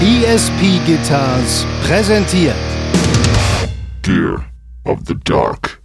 ESP 0.00 0.78
Guitars 0.84 1.64
präsentiert 1.82 2.54
Gear 4.02 4.44
of 4.84 4.98
the 5.06 5.14
Dark. 5.24 5.80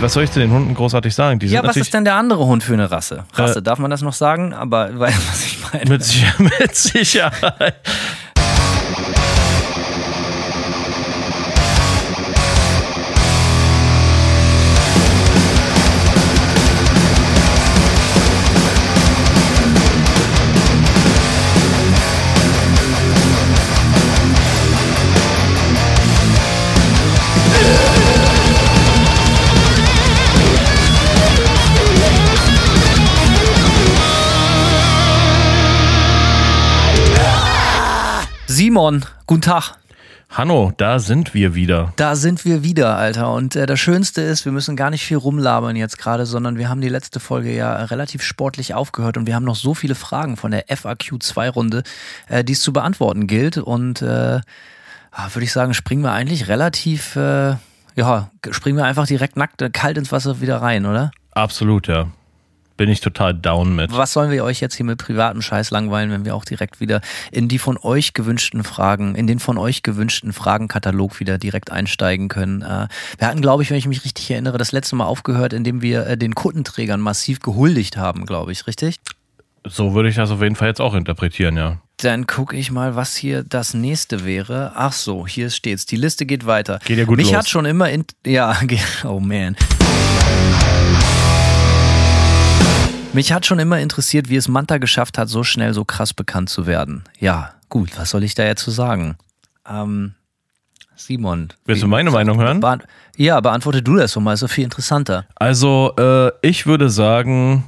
Was 0.00 0.12
soll 0.12 0.24
ich 0.24 0.30
zu 0.30 0.38
den 0.40 0.50
Hunden 0.52 0.74
großartig 0.74 1.14
sagen? 1.14 1.38
Die 1.38 1.46
Ja, 1.46 1.50
sind 1.50 1.58
was 1.58 1.66
natürlich 1.68 1.86
ist 1.88 1.94
denn 1.94 2.04
der 2.04 2.14
andere 2.14 2.46
Hund 2.46 2.62
für 2.62 2.72
eine 2.74 2.90
Rasse? 2.90 3.24
Rasse, 3.34 3.62
darf 3.62 3.78
man 3.78 3.90
das 3.90 4.02
noch 4.02 4.12
sagen? 4.12 4.52
Aber 4.52 4.88
du 4.92 4.98
weißt, 4.98 5.28
was 5.30 5.44
ich 5.44 5.58
meine. 5.72 5.90
mit, 5.90 6.60
mit 6.60 6.76
Sicherheit. 6.76 7.74
Simon, 38.78 39.04
guten 39.26 39.40
Tag. 39.40 39.72
Hanno, 40.30 40.72
da 40.76 41.00
sind 41.00 41.34
wir 41.34 41.56
wieder. 41.56 41.92
Da 41.96 42.14
sind 42.14 42.44
wir 42.44 42.62
wieder, 42.62 42.96
Alter. 42.96 43.32
Und 43.32 43.56
äh, 43.56 43.66
das 43.66 43.80
Schönste 43.80 44.20
ist, 44.20 44.44
wir 44.44 44.52
müssen 44.52 44.76
gar 44.76 44.90
nicht 44.90 45.04
viel 45.04 45.16
rumlabern 45.16 45.74
jetzt 45.74 45.98
gerade, 45.98 46.26
sondern 46.26 46.58
wir 46.58 46.68
haben 46.68 46.80
die 46.80 46.88
letzte 46.88 47.18
Folge 47.18 47.52
ja 47.52 47.74
relativ 47.86 48.22
sportlich 48.22 48.74
aufgehört 48.74 49.16
und 49.16 49.26
wir 49.26 49.34
haben 49.34 49.42
noch 49.42 49.56
so 49.56 49.74
viele 49.74 49.96
Fragen 49.96 50.36
von 50.36 50.52
der 50.52 50.68
FAQ2-Runde, 50.68 51.82
äh, 52.28 52.44
die 52.44 52.52
es 52.52 52.62
zu 52.62 52.72
beantworten 52.72 53.26
gilt. 53.26 53.58
Und 53.58 54.00
äh, 54.00 54.38
würde 54.42 55.42
ich 55.42 55.50
sagen, 55.50 55.74
springen 55.74 56.04
wir 56.04 56.12
eigentlich 56.12 56.46
relativ, 56.46 57.16
äh, 57.16 57.56
ja, 57.96 58.30
springen 58.52 58.76
wir 58.76 58.84
einfach 58.84 59.08
direkt 59.08 59.36
nackt, 59.36 59.60
äh, 59.60 59.70
kalt 59.70 59.98
ins 59.98 60.12
Wasser 60.12 60.40
wieder 60.40 60.62
rein, 60.62 60.86
oder? 60.86 61.10
Absolut, 61.32 61.88
ja. 61.88 62.12
Bin 62.78 62.88
ich 62.88 63.00
total 63.00 63.34
down 63.34 63.74
mit. 63.74 63.94
Was 63.94 64.12
sollen 64.12 64.30
wir 64.30 64.44
euch 64.44 64.60
jetzt 64.60 64.76
hier 64.76 64.86
mit 64.86 64.98
privatem 64.98 65.42
Scheiß 65.42 65.72
langweilen, 65.72 66.12
wenn 66.12 66.24
wir 66.24 66.36
auch 66.36 66.44
direkt 66.44 66.78
wieder 66.78 67.00
in 67.32 67.48
die 67.48 67.58
von 67.58 67.76
euch 67.76 68.14
gewünschten 68.14 68.62
Fragen, 68.62 69.16
in 69.16 69.26
den 69.26 69.40
von 69.40 69.58
euch 69.58 69.82
gewünschten 69.82 70.32
Fragenkatalog 70.32 71.18
wieder 71.18 71.38
direkt 71.38 71.72
einsteigen 71.72 72.28
können? 72.28 72.62
Äh, 72.62 72.86
wir 73.18 73.26
hatten, 73.26 73.42
glaube 73.42 73.64
ich, 73.64 73.70
wenn 73.70 73.76
ich 73.76 73.88
mich 73.88 74.04
richtig 74.04 74.30
erinnere, 74.30 74.58
das 74.58 74.70
letzte 74.70 74.94
Mal 74.94 75.06
aufgehört, 75.06 75.52
indem 75.52 75.82
wir 75.82 76.06
äh, 76.06 76.16
den 76.16 76.36
Kundenträgern 76.36 77.00
massiv 77.00 77.40
gehuldigt 77.40 77.96
haben, 77.96 78.26
glaube 78.26 78.52
ich, 78.52 78.68
richtig? 78.68 79.00
So 79.66 79.94
würde 79.94 80.08
ich 80.08 80.14
das 80.14 80.30
auf 80.30 80.40
jeden 80.40 80.54
Fall 80.54 80.68
jetzt 80.68 80.80
auch 80.80 80.94
interpretieren, 80.94 81.56
ja. 81.56 81.78
Dann 81.96 82.28
gucke 82.28 82.56
ich 82.56 82.70
mal, 82.70 82.94
was 82.94 83.16
hier 83.16 83.42
das 83.42 83.74
nächste 83.74 84.24
wäre. 84.24 84.70
Ach 84.76 84.92
so, 84.92 85.26
hier 85.26 85.50
steht's. 85.50 85.84
Die 85.84 85.96
Liste 85.96 86.26
geht 86.26 86.46
weiter. 86.46 86.78
Geht 86.84 86.98
ja 86.98 87.04
gut 87.04 87.16
Mich 87.16 87.26
los. 87.26 87.38
hat 87.38 87.48
schon 87.48 87.64
immer 87.64 87.90
in 87.90 88.04
ja, 88.24 88.56
oh 89.04 89.18
man. 89.18 89.56
Mich 93.18 93.32
hat 93.32 93.44
schon 93.44 93.58
immer 93.58 93.80
interessiert, 93.80 94.28
wie 94.28 94.36
es 94.36 94.46
Manta 94.46 94.78
geschafft 94.78 95.18
hat, 95.18 95.28
so 95.28 95.42
schnell 95.42 95.74
so 95.74 95.84
krass 95.84 96.14
bekannt 96.14 96.50
zu 96.50 96.68
werden. 96.68 97.02
Ja, 97.18 97.50
gut, 97.68 97.98
was 97.98 98.10
soll 98.10 98.22
ich 98.22 98.36
da 98.36 98.44
jetzt 98.44 98.62
zu 98.62 98.70
sagen? 98.70 99.16
Ähm, 99.68 100.14
Simon. 100.94 101.48
Willst 101.64 101.82
du 101.82 101.88
meine 101.88 102.12
Meinung 102.12 102.40
hören? 102.40 102.60
Beant 102.60 102.84
ja, 103.16 103.40
beantworte 103.40 103.82
du 103.82 103.96
das 103.96 104.12
doch 104.12 104.20
mal, 104.20 104.34
ist 104.34 104.40
so 104.40 104.46
viel 104.46 104.62
interessanter. 104.62 105.26
Also, 105.34 105.94
äh, 105.98 106.30
ich 106.42 106.68
würde 106.68 106.90
sagen, 106.90 107.64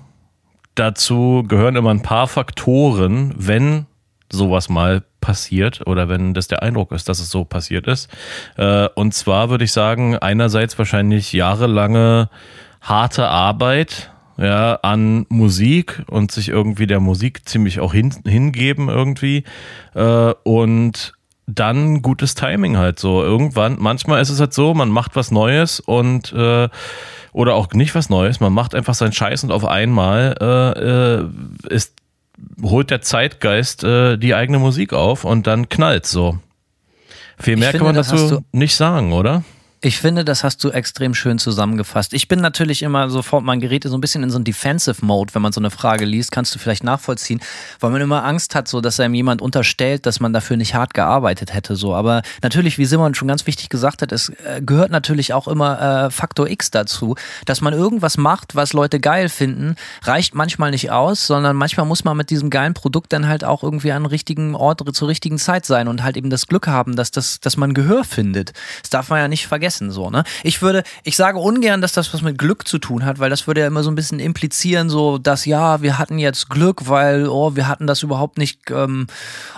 dazu 0.76 1.42
gehören 1.48 1.74
immer 1.74 1.90
ein 1.90 2.02
paar 2.02 2.28
Faktoren, 2.28 3.34
wenn 3.36 3.86
sowas 4.30 4.68
mal 4.68 5.02
passiert 5.20 5.84
oder 5.84 6.08
wenn 6.08 6.32
das 6.32 6.46
der 6.46 6.62
Eindruck 6.62 6.92
ist, 6.92 7.08
dass 7.08 7.18
es 7.18 7.28
so 7.28 7.44
passiert 7.44 7.88
ist. 7.88 8.08
Äh, 8.56 8.88
und 8.94 9.14
zwar 9.14 9.50
würde 9.50 9.64
ich 9.64 9.72
sagen, 9.72 10.16
einerseits 10.16 10.78
wahrscheinlich 10.78 11.32
jahrelange 11.32 12.30
harte 12.80 13.26
Arbeit 13.26 14.12
ja, 14.40 14.78
an 14.82 15.26
Musik 15.28 16.02
und 16.08 16.32
sich 16.32 16.48
irgendwie 16.48 16.86
der 16.86 16.98
Musik 16.98 17.46
ziemlich 17.46 17.78
auch 17.80 17.92
hin, 17.92 18.14
hingeben 18.26 18.88
irgendwie 18.88 19.44
äh, 19.94 20.32
und 20.44 21.12
dann 21.46 22.00
gutes 22.00 22.34
Timing 22.34 22.78
halt 22.78 22.98
so. 22.98 23.22
Irgendwann, 23.22 23.76
manchmal 23.78 24.22
ist 24.22 24.30
es 24.30 24.40
halt 24.40 24.54
so, 24.54 24.72
man 24.72 24.88
macht 24.88 25.14
was 25.14 25.30
Neues 25.30 25.78
und 25.78 26.32
äh, 26.32 26.68
oder 27.32 27.54
auch 27.54 27.70
nicht 27.72 27.94
was 27.94 28.08
Neues, 28.08 28.40
man 28.40 28.52
macht 28.52 28.74
einfach 28.74 28.94
seinen 28.94 29.12
Scheiß 29.12 29.44
und 29.44 29.52
auf 29.52 29.66
einmal 29.66 30.34
äh, 30.40 31.20
äh, 31.20 31.28
ist, 31.68 31.94
holt 32.62 32.90
der 32.90 33.02
Zeitgeist 33.02 33.84
äh, 33.84 34.16
die 34.16 34.34
eigene 34.34 34.58
Musik 34.58 34.94
auf 34.94 35.24
und 35.24 35.46
dann 35.46 35.68
knallt 35.68 36.06
so. 36.06 36.38
Viel 37.38 37.56
mehr 37.56 37.72
finde, 37.72 37.84
kann 37.84 37.94
man 37.94 37.96
dazu 37.96 38.44
nicht 38.52 38.74
sagen, 38.74 39.12
oder? 39.12 39.44
Ich 39.82 39.98
finde, 39.98 40.26
das 40.26 40.44
hast 40.44 40.62
du 40.62 40.68
extrem 40.68 41.14
schön 41.14 41.38
zusammengefasst. 41.38 42.12
Ich 42.12 42.28
bin 42.28 42.40
natürlich 42.40 42.82
immer 42.82 43.08
sofort, 43.08 43.44
man 43.44 43.60
gerät 43.60 43.84
so 43.84 43.96
ein 43.96 44.02
bisschen 44.02 44.22
in 44.22 44.28
so 44.28 44.36
einen 44.36 44.44
Defensive 44.44 45.02
Mode, 45.02 45.34
wenn 45.34 45.40
man 45.40 45.52
so 45.52 45.60
eine 45.60 45.70
Frage 45.70 46.04
liest, 46.04 46.32
kannst 46.32 46.54
du 46.54 46.58
vielleicht 46.58 46.84
nachvollziehen, 46.84 47.40
weil 47.78 47.90
man 47.90 48.02
immer 48.02 48.22
Angst 48.26 48.54
hat, 48.54 48.68
so 48.68 48.82
dass 48.82 49.00
einem 49.00 49.14
jemand 49.14 49.40
unterstellt, 49.40 50.04
dass 50.04 50.20
man 50.20 50.34
dafür 50.34 50.58
nicht 50.58 50.74
hart 50.74 50.92
gearbeitet 50.92 51.54
hätte. 51.54 51.76
So, 51.76 51.94
aber 51.94 52.20
natürlich, 52.42 52.76
wie 52.76 52.84
Simon 52.84 53.14
schon 53.14 53.26
ganz 53.26 53.46
wichtig 53.46 53.70
gesagt 53.70 54.02
hat, 54.02 54.12
es 54.12 54.28
äh, 54.44 54.60
gehört 54.60 54.90
natürlich 54.90 55.32
auch 55.32 55.48
immer 55.48 55.80
äh, 55.80 56.10
Faktor 56.10 56.48
X 56.48 56.70
dazu, 56.70 57.14
dass 57.46 57.62
man 57.62 57.72
irgendwas 57.72 58.18
macht, 58.18 58.54
was 58.54 58.74
Leute 58.74 59.00
geil 59.00 59.30
finden, 59.30 59.76
reicht 60.02 60.34
manchmal 60.34 60.72
nicht 60.72 60.90
aus, 60.90 61.26
sondern 61.26 61.56
manchmal 61.56 61.86
muss 61.86 62.04
man 62.04 62.18
mit 62.18 62.28
diesem 62.28 62.50
geilen 62.50 62.74
Produkt 62.74 63.14
dann 63.14 63.28
halt 63.28 63.44
auch 63.44 63.62
irgendwie 63.62 63.92
an 63.92 64.04
richtigen 64.04 64.54
Ort 64.54 64.82
zur 64.94 65.08
richtigen 65.08 65.38
Zeit 65.38 65.64
sein 65.64 65.88
und 65.88 66.02
halt 66.02 66.18
eben 66.18 66.28
das 66.28 66.48
Glück 66.48 66.66
haben, 66.66 66.96
dass 66.96 67.10
das, 67.10 67.40
dass 67.40 67.56
man 67.56 67.72
Gehör 67.72 68.04
findet. 68.04 68.52
Das 68.82 68.90
darf 68.90 69.08
man 69.08 69.20
ja 69.20 69.28
nicht 69.28 69.46
vergessen, 69.46 69.69
so, 69.78 70.10
ne? 70.10 70.24
Ich 70.42 70.62
würde, 70.62 70.82
ich 71.04 71.16
sage 71.16 71.38
ungern, 71.38 71.80
dass 71.80 71.92
das 71.92 72.12
was 72.12 72.22
mit 72.22 72.38
Glück 72.38 72.66
zu 72.66 72.78
tun 72.78 73.04
hat, 73.04 73.18
weil 73.18 73.30
das 73.30 73.46
würde 73.46 73.60
ja 73.60 73.66
immer 73.66 73.82
so 73.82 73.90
ein 73.90 73.94
bisschen 73.94 74.18
implizieren, 74.18 74.90
so, 74.90 75.18
dass 75.18 75.44
ja, 75.44 75.82
wir 75.82 75.98
hatten 75.98 76.18
jetzt 76.18 76.50
Glück, 76.50 76.88
weil, 76.88 77.28
oh, 77.28 77.54
wir 77.56 77.68
hatten 77.68 77.86
das 77.86 78.02
überhaupt 78.02 78.38
nicht 78.38 78.70
ähm, 78.70 79.06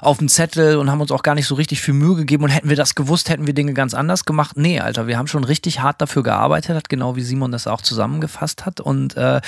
auf 0.00 0.19
dem 0.19 0.28
Zettel 0.28 0.77
und 0.77 0.91
haben 0.91 1.00
uns 1.00 1.12
auch 1.12 1.23
gar 1.23 1.34
nicht 1.34 1.47
so 1.47 1.55
richtig 1.55 1.81
viel 1.81 1.95
Mühe 1.95 2.17
gegeben 2.17 2.45
und 2.45 2.50
hätten 2.50 2.69
wir 2.69 2.77
das 2.77 2.95
gewusst, 2.95 3.28
hätten 3.31 3.47
wir 3.47 3.55
Dinge 3.55 3.73
ganz 3.73 3.95
anders 3.95 4.25
gemacht. 4.25 4.56
Nee, 4.56 4.81
Alter, 4.81 5.06
wir 5.06 5.19
haben 5.19 5.27
schon 5.27 5.45
richtig 5.45 5.81
hart 5.81 6.00
dafür 6.00 6.23
gearbeitet, 6.23 6.77
hat 6.77 6.89
genau 6.89 7.17
wie 7.17 7.23
Simon 7.23 7.53
das 7.53 7.67
auch 7.67 7.81
zusammengefasst 7.81 8.67
hat 8.67 8.81
und 8.81 9.17
äh, 9.17 9.41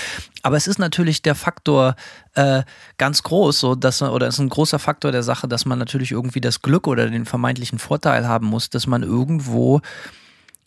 aber 0.43 0.57
es 0.57 0.67
ist 0.67 0.79
natürlich 0.79 1.23
der 1.23 1.35
Faktor 1.35 1.97
äh, 2.35 2.63
ganz 2.99 3.23
groß, 3.23 3.61
so 3.61 3.75
dass 3.75 4.01
man, 4.01 4.11
oder 4.11 4.27
es 4.27 4.35
ist 4.35 4.41
ein 4.41 4.49
großer 4.49 4.79
Faktor 4.79 5.13
der 5.13 5.23
Sache, 5.23 5.49
dass 5.49 5.65
man 5.65 5.79
natürlich 5.79 6.13
irgendwie 6.13 6.41
das 6.41 6.63
Glück 6.63 6.87
oder 6.87 7.09
den 7.09 7.25
vermeintlichen 7.25 7.79
Vorteil 7.79 8.29
haben 8.29 8.47
muss, 8.47 8.71
dass 8.71 8.87
man 8.87 9.03
irgendwo 9.03 9.81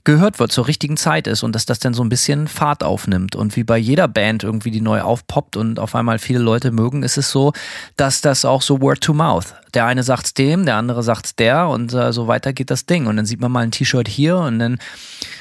gehört 0.08 0.40
wird, 0.40 0.54
zur 0.54 0.68
richtigen 0.68 0.96
Zeit 0.96 1.28
ist 1.28 1.44
und 1.44 1.54
dass 1.54 1.66
das 1.66 1.80
dann 1.80 1.94
so 1.94 2.02
ein 2.02 2.08
bisschen 2.08 2.48
Fahrt 2.48 2.82
aufnimmt. 2.82 3.36
Und 3.36 3.58
wie 3.58 3.66
bei 3.66 3.78
jeder 3.78 4.08
Band 4.08 4.42
irgendwie, 4.42 4.72
die 4.72 4.80
neu 4.80 5.02
aufpoppt 5.02 5.58
und 5.58 5.80
auf 5.80 5.96
einmal 5.96 6.18
viele 6.18 6.40
Leute 6.40 6.72
mögen, 6.72 7.04
ist 7.04 7.18
es 7.18 7.30
so, 7.30 7.52
dass 7.98 8.22
das 8.22 8.46
auch 8.46 8.62
so 8.62 8.82
Word 8.82 9.02
to 9.02 9.14
Mouth. 9.14 9.54
Der 9.74 9.86
eine 9.86 10.04
sagt's 10.04 10.34
dem, 10.34 10.66
der 10.66 10.78
andere 10.78 11.04
sagt's 11.04 11.36
der 11.36 11.68
und 11.68 11.94
äh, 11.94 12.14
so 12.14 12.30
weiter 12.30 12.54
geht 12.54 12.72
das 12.72 12.86
Ding. 12.86 13.06
Und 13.06 13.18
dann 13.18 13.26
sieht 13.26 13.42
man 13.42 13.52
mal 13.52 13.66
ein 13.66 13.72
T-Shirt 13.72 14.08
hier 14.08 14.38
und 14.38 14.60
dann 14.60 14.80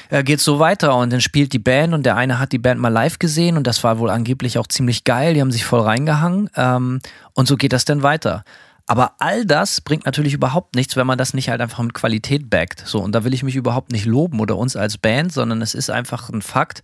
äh, 0.09 0.21
geht's 0.21 0.43
so 0.43 0.59
weiter 0.59 0.97
und 0.97 1.13
dann 1.13 1.21
spielt 1.21 1.53
die 1.53 1.59
Band 1.59 1.93
und 1.93 2.05
der 2.05 2.17
eine 2.17 2.37
hat 2.37 2.51
die 2.51 2.59
Band 2.59 2.81
mal 2.81 2.89
live 2.89 3.19
gesehen 3.19 3.55
und 3.55 3.65
das 3.65 3.85
war 3.85 3.99
wohl 3.99 4.09
angeblich 4.09 4.57
auch 4.57 4.67
ziemlich 4.67 5.05
geil. 5.05 5.33
Die 5.33 5.39
haben 5.39 5.51
sich 5.51 5.63
voll 5.63 5.79
reingehangen 5.79 6.49
ähm, 6.57 6.99
und 7.31 7.47
so 7.47 7.55
geht 7.55 7.71
das 7.71 7.85
dann 7.85 8.03
weiter. 8.03 8.43
Aber 8.89 9.15
all 9.19 9.45
das 9.45 9.81
bringt 9.81 10.05
natürlich 10.05 10.33
überhaupt 10.33 10.75
nichts, 10.75 10.95
wenn 10.95 11.05
man 11.05 11.17
das 11.17 11.33
nicht 11.33 11.49
halt 11.49 11.59
einfach 11.59 11.83
mit 11.83 11.93
Qualität 11.93 12.49
backt. 12.49 12.87
So, 12.87 12.99
und 12.99 13.11
da 13.11 13.25
will 13.25 13.33
ich 13.33 13.43
mich 13.43 13.57
überhaupt 13.57 13.91
nicht 13.91 14.05
loben 14.05 14.39
oder 14.39 14.57
uns 14.57 14.77
als 14.77 14.97
Band, 14.97 15.33
sondern 15.33 15.61
es 15.61 15.75
ist 15.75 15.89
einfach 15.89 16.29
ein 16.29 16.41
Fakt. 16.41 16.83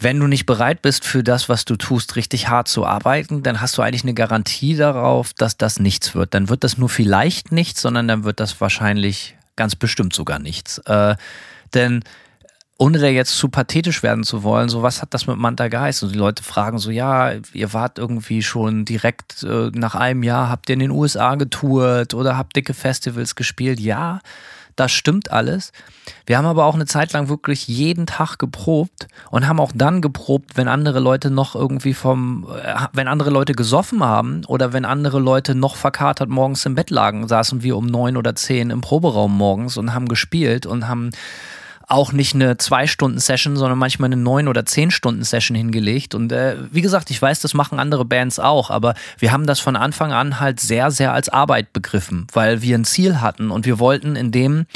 Wenn 0.00 0.18
du 0.18 0.26
nicht 0.26 0.44
bereit 0.44 0.82
bist, 0.82 1.04
für 1.04 1.22
das, 1.22 1.48
was 1.48 1.64
du 1.64 1.76
tust, 1.76 2.16
richtig 2.16 2.48
hart 2.48 2.66
zu 2.66 2.84
arbeiten, 2.84 3.44
dann 3.44 3.60
hast 3.60 3.78
du 3.78 3.82
eigentlich 3.82 4.02
eine 4.02 4.14
Garantie 4.14 4.74
darauf, 4.74 5.32
dass 5.34 5.56
das 5.56 5.78
nichts 5.78 6.16
wird. 6.16 6.34
Dann 6.34 6.48
wird 6.48 6.64
das 6.64 6.76
nur 6.76 6.88
vielleicht 6.88 7.52
nichts, 7.52 7.80
sondern 7.80 8.08
dann 8.08 8.24
wird 8.24 8.40
das 8.40 8.60
wahrscheinlich 8.60 9.36
ganz 9.54 9.76
bestimmt 9.76 10.12
sogar 10.14 10.40
nichts. 10.40 10.78
Äh, 10.78 11.14
denn 11.74 12.02
ohne 12.82 12.98
da 12.98 13.06
jetzt 13.06 13.36
zu 13.36 13.48
pathetisch 13.48 14.02
werden 14.02 14.24
zu 14.24 14.42
wollen, 14.42 14.68
so 14.68 14.82
was 14.82 15.02
hat 15.02 15.14
das 15.14 15.28
mit 15.28 15.36
Manta 15.36 15.68
geheißen? 15.68 16.08
Und 16.08 16.14
die 16.14 16.18
Leute 16.18 16.42
fragen 16.42 16.78
so, 16.78 16.90
ja, 16.90 17.30
ihr 17.52 17.72
wart 17.72 17.96
irgendwie 18.00 18.42
schon 18.42 18.84
direkt 18.84 19.44
äh, 19.44 19.70
nach 19.72 19.94
einem 19.94 20.24
Jahr, 20.24 20.48
habt 20.48 20.68
ihr 20.68 20.72
in 20.72 20.80
den 20.80 20.90
USA 20.90 21.36
getourt 21.36 22.12
oder 22.12 22.36
habt 22.36 22.56
dicke 22.56 22.74
Festivals 22.74 23.36
gespielt? 23.36 23.78
Ja, 23.78 24.18
das 24.74 24.90
stimmt 24.90 25.30
alles. 25.30 25.70
Wir 26.26 26.36
haben 26.36 26.46
aber 26.46 26.64
auch 26.64 26.74
eine 26.74 26.86
Zeit 26.86 27.12
lang 27.12 27.28
wirklich 27.28 27.68
jeden 27.68 28.06
Tag 28.06 28.40
geprobt 28.40 29.06
und 29.30 29.46
haben 29.46 29.60
auch 29.60 29.70
dann 29.72 30.00
geprobt, 30.00 30.56
wenn 30.56 30.66
andere 30.66 30.98
Leute 30.98 31.30
noch 31.30 31.54
irgendwie 31.54 31.94
vom, 31.94 32.48
äh, 32.52 32.74
wenn 32.94 33.06
andere 33.06 33.30
Leute 33.30 33.52
gesoffen 33.52 34.02
haben 34.02 34.44
oder 34.46 34.72
wenn 34.72 34.84
andere 34.84 35.20
Leute 35.20 35.54
noch 35.54 35.76
verkatert 35.76 36.28
morgens 36.28 36.66
im 36.66 36.74
Bett 36.74 36.90
lagen, 36.90 37.28
saßen 37.28 37.62
wir 37.62 37.76
um 37.76 37.86
neun 37.86 38.16
oder 38.16 38.34
zehn 38.34 38.70
im 38.70 38.80
Proberaum 38.80 39.36
morgens 39.36 39.76
und 39.76 39.94
haben 39.94 40.08
gespielt 40.08 40.66
und 40.66 40.88
haben 40.88 41.10
auch 41.92 42.12
nicht 42.12 42.34
eine 42.34 42.56
zwei 42.56 42.86
Stunden 42.86 43.18
Session, 43.18 43.56
sondern 43.56 43.78
manchmal 43.78 44.08
eine 44.08 44.16
neun 44.16 44.48
oder 44.48 44.64
zehn 44.64 44.90
Stunden 44.90 45.24
Session 45.24 45.54
hingelegt. 45.54 46.14
Und 46.14 46.32
äh, 46.32 46.56
wie 46.70 46.80
gesagt, 46.80 47.10
ich 47.10 47.20
weiß, 47.20 47.40
das 47.40 47.54
machen 47.54 47.78
andere 47.78 48.04
Bands 48.04 48.38
auch, 48.38 48.70
aber 48.70 48.94
wir 49.18 49.30
haben 49.30 49.46
das 49.46 49.60
von 49.60 49.76
Anfang 49.76 50.12
an 50.12 50.40
halt 50.40 50.58
sehr, 50.58 50.90
sehr 50.90 51.12
als 51.12 51.28
Arbeit 51.28 51.72
begriffen, 51.72 52.26
weil 52.32 52.62
wir 52.62 52.76
ein 52.76 52.86
Ziel 52.86 53.20
hatten 53.20 53.50
und 53.50 53.66
wir 53.66 53.78
wollten 53.78 54.16
in 54.16 54.32
dem, 54.32 54.66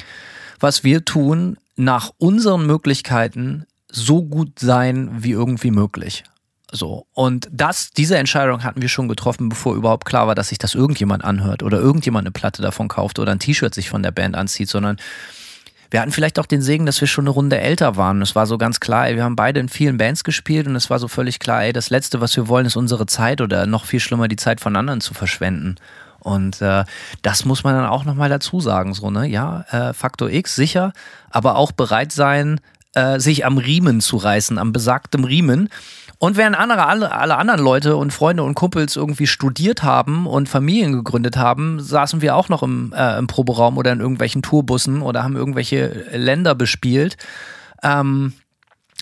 was 0.61 0.85
wir 0.85 1.05
tun, 1.05 1.57
nach 1.77 2.11
unseren 2.19 2.67
Möglichkeiten 2.67 3.65
so 3.91 4.23
gut 4.23 4.59
sein 4.59 5.11
wie 5.19 5.33
irgendwie 5.33 5.71
möglich. 5.71 6.25
So. 6.71 7.07
Und 7.15 7.49
das, 7.51 7.91
diese 7.91 8.19
Entscheidung 8.19 8.63
hatten 8.63 8.83
wir 8.83 8.89
schon 8.89 9.09
getroffen, 9.09 9.49
bevor 9.49 9.75
überhaupt 9.75 10.05
klar 10.05 10.27
war, 10.27 10.35
dass 10.35 10.49
sich 10.49 10.59
das 10.59 10.75
irgendjemand 10.75 11.25
anhört 11.25 11.63
oder 11.63 11.79
irgendjemand 11.79 12.27
eine 12.27 12.33
Platte 12.33 12.61
davon 12.61 12.89
kauft 12.89 13.19
oder 13.19 13.33
ein 13.33 13.39
T-Shirt 13.39 13.75
sich 13.75 13.89
von 13.89 14.03
der 14.03 14.11
Band 14.11 14.35
anzieht, 14.35 14.69
sondern 14.69 14.99
wir 15.97 16.03
hatten 16.03 16.13
vielleicht 16.13 16.39
auch 16.39 16.45
den 16.45 16.61
Segen, 16.61 16.85
dass 16.85 17.01
wir 17.01 17.09
schon 17.09 17.23
eine 17.23 17.31
Runde 17.31 17.59
älter 17.59 17.97
waren. 17.97 18.21
Es 18.21 18.35
war 18.35 18.47
so 18.47 18.59
ganz 18.59 18.81
klar, 18.81 19.09
ey, 19.09 19.17
wir 19.17 19.25
haben 19.25 19.35
beide 19.35 19.61
in 19.61 19.71
vielen 19.71 19.97
Bands 19.97 20.25
gespielt 20.25 20.67
und 20.67 20.77
es 20.77 20.91
war 20.91 20.99
so 20.99 21.09
völlig 21.09 21.39
klar, 21.39 21.65
ey, 21.65 21.73
das 21.73 21.89
Letzte, 21.89 22.21
was 22.21 22.37
wir 22.37 22.49
wollen, 22.49 22.67
ist 22.67 22.77
unsere 22.77 23.07
Zeit 23.07 23.41
oder 23.41 23.65
noch 23.65 23.87
viel 23.87 23.99
schlimmer, 23.99 24.29
die 24.29 24.37
Zeit 24.37 24.61
von 24.61 24.77
anderen 24.77 25.01
zu 25.01 25.15
verschwenden. 25.15 25.77
Und 26.19 26.61
äh, 26.61 26.85
das 27.23 27.47
muss 27.47 27.65
man 27.65 27.75
dann 27.75 27.87
auch 27.87 28.05
nochmal 28.05 28.29
dazu 28.29 28.61
sagen, 28.61 28.93
so, 28.93 29.11
ne? 29.11 29.27
Ja, 29.27 29.63
äh, 29.71 29.95
Faktor 29.95 30.29
X, 30.29 30.55
sicher, 30.55 30.93
aber 31.31 31.57
auch 31.57 31.73
bereit 31.73 32.13
sein, 32.13 32.61
äh, 32.93 33.19
sich 33.19 33.47
am 33.47 33.57
Riemen 33.57 34.03
zu 34.03 34.19
reißen, 34.19 34.59
am 34.59 34.73
besagtem 34.73 35.25
Riemen. 35.25 35.71
Und 36.19 36.37
während 36.37 36.59
andere, 36.59 36.87
alle, 36.87 37.13
alle 37.13 37.37
anderen 37.37 37.61
Leute 37.61 37.97
und 37.97 38.13
Freunde 38.13 38.43
und 38.43 38.55
Kumpels 38.55 38.97
irgendwie 38.97 39.27
studiert 39.27 39.83
haben 39.83 40.27
und 40.27 40.49
Familien 40.49 40.93
gegründet 40.93 41.37
haben, 41.37 41.79
saßen 41.81 42.23
wir 42.23 42.37
auch 42.37 42.49
noch 42.49 42.63
im, 42.63 42.95
äh, 42.97 43.19
im 43.19 43.27
Proberaum 43.27 43.77
oder 43.77 43.93
in 43.93 44.01
irgendwelchen 44.01 44.43
Tourbussen 44.43 45.03
oder 45.03 45.23
haben 45.23 45.37
irgendwelche 45.37 46.07
Länder 46.13 46.55
bespielt. 46.55 47.17
Ähm, 47.83 48.33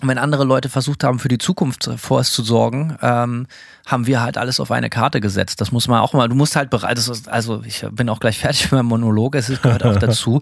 wenn 0.02 0.18
andere 0.18 0.44
Leute 0.44 0.68
versucht 0.68 1.04
haben, 1.04 1.20
für 1.20 1.28
die 1.28 1.38
Zukunft 1.38 1.88
vor 1.96 2.24
zu 2.24 2.42
sorgen, 2.42 2.96
ähm, 3.00 3.46
haben 3.86 4.06
wir 4.06 4.20
halt 4.20 4.36
alles 4.36 4.58
auf 4.58 4.72
eine 4.72 4.90
Karte 4.90 5.20
gesetzt. 5.20 5.60
Das 5.60 5.70
muss 5.70 5.86
man 5.86 6.00
auch 6.00 6.14
mal, 6.14 6.28
du 6.28 6.34
musst 6.34 6.56
halt 6.56 6.68
bereit, 6.68 7.00
also 7.26 7.62
ich 7.64 7.86
bin 7.92 8.08
auch 8.08 8.18
gleich 8.18 8.38
fertig 8.40 8.64
mit 8.64 8.72
meinem 8.72 8.86
Monolog, 8.86 9.36
es 9.36 9.62
gehört 9.62 9.84
auch 9.84 9.96
dazu. 10.00 10.40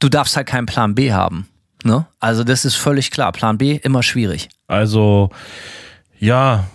Du 0.00 0.08
darfst 0.08 0.36
halt 0.36 0.46
keinen 0.46 0.66
Plan 0.66 0.94
B 0.94 1.12
haben. 1.12 1.48
Ne? 1.82 2.06
Also 2.18 2.44
das 2.44 2.66
ist 2.66 2.76
völlig 2.76 3.10
klar. 3.10 3.32
Plan 3.32 3.56
B 3.56 3.76
immer 3.76 4.02
schwierig. 4.02 4.50
Also 4.66 5.30
ja, 6.20 6.66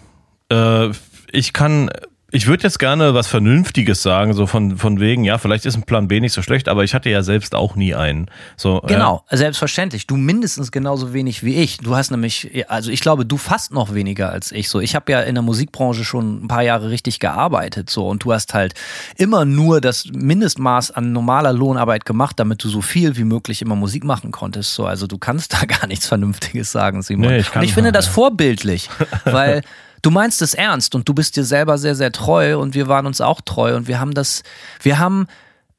äh, 0.52 0.90
ich 1.32 1.54
kann 1.54 1.90
ich 2.36 2.48
würde 2.48 2.64
jetzt 2.64 2.80
gerne 2.80 3.14
was 3.14 3.28
Vernünftiges 3.28 4.04
sagen, 4.04 4.34
so 4.34 4.46
von, 4.46 4.78
von 4.78 5.00
wegen, 5.00 5.24
ja, 5.24 5.38
vielleicht 5.38 5.66
ist 5.66 5.76
ein 5.76 5.84
Plan 5.84 6.10
B 6.10 6.20
nicht 6.20 6.34
so 6.34 6.42
schlecht, 6.42 6.68
aber 6.68 6.84
ich 6.84 6.94
hatte 6.94 7.10
ja 7.10 7.24
selbst 7.24 7.56
auch 7.56 7.76
nie 7.76 7.96
einen. 7.96 8.30
So, 8.58 8.82
genau, 8.86 9.24
ja. 9.32 9.38
selbstverständlich. 9.38 10.06
Du 10.06 10.18
mindestens 10.18 10.72
genauso 10.72 11.14
wenig 11.14 11.44
wie 11.44 11.56
ich. 11.56 11.78
Du 11.78 11.96
hast 11.96 12.12
nämlich, 12.12 12.66
also 12.68 12.92
ich 12.92 13.00
glaube, 13.00 13.26
du 13.26 13.38
fast 13.38 13.72
noch 13.72 13.94
weniger 13.94 14.32
als 14.32 14.52
ich. 14.52 14.68
So, 14.68 14.82
ich 14.82 14.96
habe 14.96 15.12
ja 15.12 15.22
in 15.22 15.36
der 15.36 15.44
Musikbranche 15.44 16.04
schon 16.04 16.44
ein 16.44 16.48
paar 16.48 16.64
Jahre 16.64 16.90
richtig 16.90 17.20
gearbeitet, 17.20 17.90
so 17.90 18.08
und 18.08 18.24
du 18.24 18.34
hast 18.34 18.54
halt 18.54 18.74
immer 19.18 19.46
nur 19.46 19.80
das 19.80 20.06
Mindestmaß 20.12 20.92
an 20.92 21.14
normaler 21.14 21.54
Lohnarbeit 21.54 22.06
gemacht, 22.06 22.40
damit 22.40 22.62
du 22.64 22.70
so 22.70 22.82
viel 22.82 23.16
wie 23.16 23.24
möglich 23.24 23.62
immer 23.62 23.76
Musik 23.76 24.04
machen 24.04 24.32
konntest. 24.32 24.76
So, 24.76 24.86
also 24.86 25.08
du 25.08 25.18
kannst 25.18 25.54
da 25.62 25.66
gar 25.66 25.88
nichts 25.88 26.06
Vernünftiges 26.06 26.72
sagen, 26.72 27.02
Simon. 27.02 27.30
Nee, 27.30 27.38
ich 27.38 27.56
und 27.56 27.64
ich 27.64 27.74
finde 27.74 27.94
das 27.94 28.08
vorbildlich, 28.08 28.90
weil 29.24 29.62
du 30.06 30.12
meinst 30.12 30.42
es 30.44 30.54
ernst 30.54 30.94
und 30.94 31.10
du 31.10 31.16
bist 31.16 31.36
dir 31.36 31.44
selber 31.44 31.80
sehr, 31.80 31.96
sehr 31.96 32.12
treu 32.12 32.60
und 32.60 32.76
wir 32.76 32.88
waren 32.88 33.08
uns 33.08 33.22
auch 33.22 33.42
treu 33.42 33.76
und 33.76 33.88
wir 33.88 34.00
haben 34.00 34.14
das, 34.14 34.44
wir 34.82 35.00
haben 35.00 35.26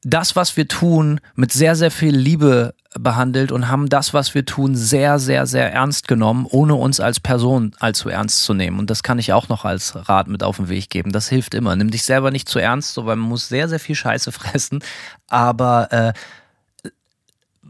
das, 0.02 0.34
was 0.34 0.56
wir 0.56 0.66
tun, 0.66 1.20
mit 1.36 1.52
sehr, 1.52 1.76
sehr 1.76 1.92
viel 1.92 2.14
Liebe 2.16 2.74
behandelt 2.98 3.52
und 3.52 3.68
haben 3.68 3.88
das, 3.88 4.14
was 4.14 4.34
wir 4.34 4.44
tun, 4.44 4.74
sehr, 4.74 5.20
sehr, 5.20 5.46
sehr 5.46 5.72
ernst 5.72 6.08
genommen, 6.08 6.46
ohne 6.48 6.74
uns 6.74 6.98
als 6.98 7.20
Person 7.20 7.72
allzu 7.78 8.08
ernst 8.08 8.42
zu 8.44 8.54
nehmen. 8.54 8.78
Und 8.78 8.90
das 8.90 9.02
kann 9.02 9.18
ich 9.18 9.32
auch 9.32 9.48
noch 9.48 9.64
als 9.64 10.08
Rat 10.08 10.28
mit 10.28 10.42
auf 10.42 10.56
den 10.56 10.68
Weg 10.68 10.90
geben. 10.90 11.12
Das 11.12 11.28
hilft 11.28 11.54
immer. 11.54 11.76
Nimm 11.76 11.90
dich 11.90 12.04
selber 12.04 12.30
nicht 12.30 12.48
zu 12.48 12.58
ernst, 12.58 12.94
so, 12.94 13.06
weil 13.06 13.16
man 13.16 13.28
muss 13.28 13.48
sehr, 13.48 13.68
sehr 13.68 13.80
viel 13.80 13.94
Scheiße 13.94 14.32
fressen. 14.32 14.82
Aber 15.28 15.92
äh, 15.92 16.90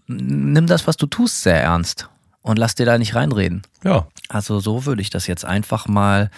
nimm 0.06 0.66
das, 0.66 0.86
was 0.86 0.96
du 0.96 1.06
tust, 1.06 1.42
sehr 1.42 1.62
ernst 1.62 2.08
und 2.46 2.58
lass 2.58 2.76
dir 2.76 2.86
da 2.86 2.96
nicht 2.96 3.14
reinreden. 3.14 3.62
Ja. 3.84 4.06
Also 4.28 4.60
so 4.60 4.86
würde 4.86 5.02
ich 5.02 5.10
das 5.10 5.26
jetzt 5.26 5.44
einfach 5.44 5.88
mal 5.88 6.30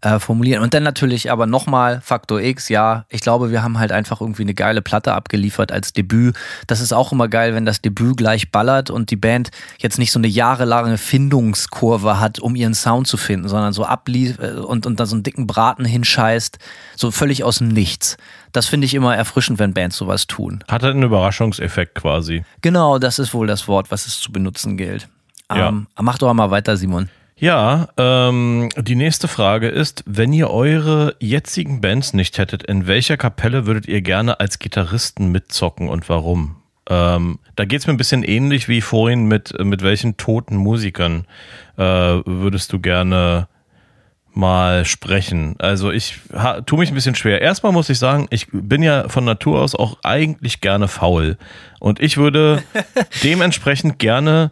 äh, 0.00 0.18
formulieren. 0.18 0.62
Und 0.62 0.74
dann 0.74 0.82
natürlich 0.82 1.30
aber 1.30 1.46
nochmal 1.46 2.00
Faktor 2.00 2.40
X, 2.40 2.68
ja, 2.68 3.04
ich 3.08 3.20
glaube, 3.20 3.52
wir 3.52 3.62
haben 3.62 3.78
halt 3.78 3.92
einfach 3.92 4.20
irgendwie 4.20 4.42
eine 4.42 4.54
geile 4.54 4.82
Platte 4.82 5.14
abgeliefert 5.14 5.70
als 5.70 5.92
Debüt. 5.92 6.36
Das 6.66 6.80
ist 6.80 6.92
auch 6.92 7.12
immer 7.12 7.28
geil, 7.28 7.54
wenn 7.54 7.64
das 7.64 7.80
Debüt 7.80 8.16
gleich 8.16 8.50
ballert 8.50 8.90
und 8.90 9.12
die 9.12 9.16
Band 9.16 9.50
jetzt 9.78 9.98
nicht 9.98 10.10
so 10.10 10.18
eine 10.18 10.26
jahrelange 10.26 10.98
Findungskurve 10.98 12.18
hat, 12.18 12.40
um 12.40 12.56
ihren 12.56 12.74
Sound 12.74 13.06
zu 13.06 13.16
finden, 13.16 13.48
sondern 13.48 13.72
so 13.72 13.84
ablief 13.84 14.40
äh, 14.40 14.54
und, 14.54 14.86
und 14.86 14.98
dann 14.98 15.06
so 15.06 15.14
einen 15.14 15.22
dicken 15.22 15.46
Braten 15.46 15.84
hinscheißt, 15.84 16.58
so 16.96 17.12
völlig 17.12 17.44
aus 17.44 17.58
dem 17.58 17.68
Nichts. 17.68 18.16
Das 18.50 18.66
finde 18.66 18.86
ich 18.86 18.94
immer 18.94 19.16
erfrischend, 19.16 19.60
wenn 19.60 19.72
Bands 19.72 19.96
sowas 19.96 20.26
tun. 20.26 20.64
Hat 20.68 20.82
halt 20.82 20.94
einen 20.94 21.04
Überraschungseffekt 21.04 21.94
quasi. 21.94 22.44
Genau, 22.60 22.98
das 22.98 23.20
ist 23.20 23.32
wohl 23.32 23.46
das 23.46 23.68
Wort, 23.68 23.92
was 23.92 24.06
es 24.06 24.18
zu 24.18 24.32
benutzen 24.32 24.76
gilt. 24.76 25.08
Ja. 25.56 25.68
Ähm, 25.68 25.86
mach 26.00 26.18
doch 26.18 26.32
mal 26.32 26.50
weiter, 26.50 26.76
Simon. 26.76 27.08
Ja, 27.36 27.88
ähm, 27.96 28.68
die 28.76 28.94
nächste 28.94 29.26
Frage 29.26 29.68
ist, 29.68 30.04
wenn 30.06 30.32
ihr 30.32 30.50
eure 30.50 31.16
jetzigen 31.18 31.80
Bands 31.80 32.14
nicht 32.14 32.38
hättet, 32.38 32.62
in 32.62 32.86
welcher 32.86 33.16
Kapelle 33.16 33.66
würdet 33.66 33.88
ihr 33.88 34.00
gerne 34.00 34.38
als 34.38 34.60
Gitarristen 34.60 35.32
mitzocken 35.32 35.88
und 35.88 36.08
warum? 36.08 36.56
Ähm, 36.88 37.38
da 37.56 37.64
geht 37.64 37.80
es 37.80 37.86
mir 37.86 37.94
ein 37.94 37.96
bisschen 37.98 38.22
ähnlich 38.22 38.68
wie 38.68 38.80
vorhin 38.80 39.26
mit, 39.26 39.58
mit 39.58 39.82
welchen 39.82 40.16
toten 40.16 40.56
Musikern 40.56 41.26
äh, 41.76 41.82
würdest 41.82 42.72
du 42.72 42.78
gerne 42.78 43.48
mal 44.34 44.84
sprechen. 44.84 45.56
Also 45.58 45.90
ich 45.90 46.20
tue 46.66 46.78
mich 46.78 46.90
ein 46.90 46.94
bisschen 46.94 47.14
schwer. 47.14 47.40
Erstmal 47.40 47.72
muss 47.72 47.90
ich 47.90 47.98
sagen, 47.98 48.26
ich 48.30 48.46
bin 48.52 48.82
ja 48.82 49.08
von 49.08 49.24
Natur 49.24 49.60
aus 49.60 49.74
auch 49.74 49.98
eigentlich 50.04 50.60
gerne 50.60 50.88
faul. 50.88 51.36
Und 51.80 52.00
ich 52.00 52.16
würde 52.16 52.62
dementsprechend 53.24 53.98
gerne 53.98 54.50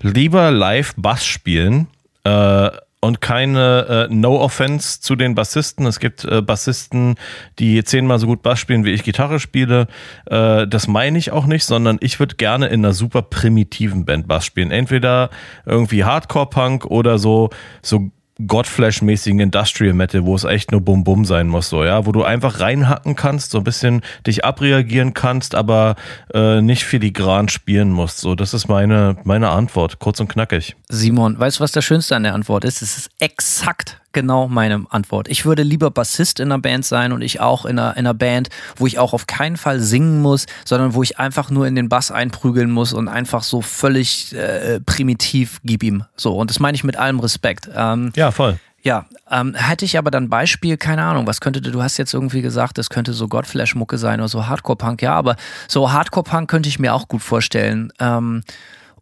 lieber 0.00 0.50
live 0.50 0.94
Bass 0.96 1.24
spielen 1.24 1.88
äh, 2.24 2.70
und 3.00 3.20
keine 3.20 4.08
äh, 4.10 4.14
No 4.14 4.40
Offense 4.40 5.00
zu 5.00 5.16
den 5.16 5.34
Bassisten. 5.34 5.86
Es 5.86 6.00
gibt 6.00 6.24
äh, 6.24 6.42
Bassisten, 6.42 7.14
die 7.58 7.84
zehnmal 7.84 8.18
so 8.18 8.26
gut 8.26 8.42
Bass 8.42 8.58
spielen, 8.58 8.84
wie 8.84 8.92
ich 8.92 9.04
Gitarre 9.04 9.38
spiele. 9.38 9.86
Äh, 10.26 10.66
das 10.66 10.88
meine 10.88 11.18
ich 11.18 11.30
auch 11.30 11.46
nicht, 11.46 11.64
sondern 11.64 11.98
ich 12.00 12.18
würde 12.18 12.36
gerne 12.36 12.66
in 12.66 12.84
einer 12.84 12.94
super 12.94 13.22
primitiven 13.22 14.04
Band 14.04 14.26
Bass 14.26 14.44
spielen. 14.44 14.70
Entweder 14.70 15.30
irgendwie 15.66 16.04
Hardcore-Punk 16.04 16.86
oder 16.86 17.18
so, 17.18 17.50
so 17.82 18.10
Godflash-mäßigen 18.38 19.40
Industrial 19.40 19.94
Metal, 19.94 20.24
wo 20.24 20.34
es 20.34 20.44
echt 20.44 20.72
nur 20.72 20.80
Bum 20.80 21.04
Bum 21.04 21.24
sein 21.24 21.48
muss, 21.48 21.68
so, 21.68 21.84
ja, 21.84 22.04
wo 22.06 22.12
du 22.12 22.22
einfach 22.22 22.60
reinhacken 22.60 23.16
kannst, 23.16 23.50
so 23.50 23.58
ein 23.58 23.64
bisschen 23.64 24.02
dich 24.26 24.44
abreagieren 24.44 25.14
kannst, 25.14 25.54
aber 25.54 25.96
äh, 26.34 26.60
nicht 26.60 26.84
filigran 26.84 27.48
spielen 27.48 27.90
musst. 27.90 28.18
So, 28.18 28.34
das 28.34 28.52
ist 28.52 28.68
meine, 28.68 29.16
meine 29.24 29.48
Antwort, 29.50 29.98
kurz 29.98 30.20
und 30.20 30.28
knackig. 30.28 30.76
Simon, 30.88 31.38
weißt 31.38 31.58
du, 31.58 31.64
was 31.64 31.72
das 31.72 31.84
Schönste 31.84 32.16
an 32.16 32.24
der 32.24 32.34
Antwort 32.34 32.64
ist? 32.64 32.82
Es 32.82 32.98
ist 32.98 33.10
exakt 33.18 34.00
genau 34.16 34.48
meine 34.48 34.86
Antwort. 34.88 35.28
Ich 35.28 35.44
würde 35.44 35.62
lieber 35.62 35.90
Bassist 35.90 36.40
in 36.40 36.50
einer 36.50 36.58
Band 36.58 36.86
sein 36.86 37.12
und 37.12 37.20
ich 37.20 37.38
auch 37.38 37.66
in 37.66 37.78
einer, 37.78 37.92
in 37.92 37.98
einer 37.98 38.14
Band, 38.14 38.48
wo 38.76 38.86
ich 38.86 38.98
auch 38.98 39.12
auf 39.12 39.26
keinen 39.26 39.58
Fall 39.58 39.78
singen 39.78 40.22
muss, 40.22 40.46
sondern 40.64 40.94
wo 40.94 41.02
ich 41.02 41.18
einfach 41.18 41.50
nur 41.50 41.66
in 41.66 41.76
den 41.76 41.90
Bass 41.90 42.10
einprügeln 42.10 42.70
muss 42.70 42.94
und 42.94 43.08
einfach 43.08 43.42
so 43.42 43.60
völlig 43.60 44.34
äh, 44.34 44.80
primitiv 44.80 45.60
gib 45.64 45.82
ihm. 45.82 46.04
So, 46.16 46.34
und 46.34 46.48
das 46.48 46.60
meine 46.60 46.76
ich 46.76 46.82
mit 46.82 46.96
allem 46.96 47.20
Respekt. 47.20 47.68
Ähm, 47.76 48.10
ja, 48.16 48.30
voll. 48.30 48.58
Ja, 48.82 49.04
ähm, 49.30 49.54
hätte 49.54 49.84
ich 49.84 49.98
aber 49.98 50.10
dann 50.10 50.30
Beispiel, 50.30 50.78
keine 50.78 51.02
Ahnung, 51.02 51.26
was 51.26 51.42
könnte, 51.42 51.60
du 51.60 51.82
hast 51.82 51.98
jetzt 51.98 52.14
irgendwie 52.14 52.40
gesagt, 52.40 52.78
das 52.78 52.88
könnte 52.88 53.12
so 53.12 53.28
Godflash-Mucke 53.28 53.98
sein 53.98 54.20
oder 54.20 54.28
so 54.28 54.46
Hardcore-Punk, 54.46 55.02
ja, 55.02 55.12
aber 55.12 55.36
so 55.68 55.92
Hardcore-Punk 55.92 56.48
könnte 56.48 56.70
ich 56.70 56.78
mir 56.78 56.94
auch 56.94 57.06
gut 57.06 57.20
vorstellen. 57.22 57.92
Ähm, 57.98 58.44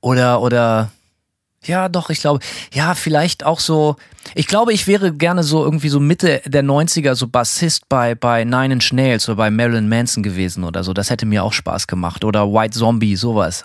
oder, 0.00 0.40
oder, 0.40 0.90
ja, 1.66 1.88
doch, 1.88 2.10
ich 2.10 2.20
glaube, 2.20 2.40
ja, 2.72 2.94
vielleicht 2.94 3.44
auch 3.44 3.60
so. 3.60 3.96
Ich 4.34 4.46
glaube, 4.46 4.72
ich 4.72 4.86
wäre 4.86 5.12
gerne 5.12 5.42
so 5.42 5.64
irgendwie 5.64 5.88
so 5.88 6.00
Mitte 6.00 6.40
der 6.46 6.64
90er 6.64 7.14
so 7.14 7.28
Bassist 7.28 7.88
bei, 7.88 8.14
bei 8.14 8.44
Nine 8.44 8.74
Inch 8.74 8.92
Nails 8.92 9.28
oder 9.28 9.36
bei 9.36 9.50
Marilyn 9.50 9.88
Manson 9.88 10.22
gewesen 10.22 10.64
oder 10.64 10.82
so. 10.82 10.94
Das 10.94 11.10
hätte 11.10 11.26
mir 11.26 11.44
auch 11.44 11.52
Spaß 11.52 11.86
gemacht. 11.86 12.24
Oder 12.24 12.50
White 12.52 12.78
Zombie, 12.78 13.16
sowas. 13.16 13.64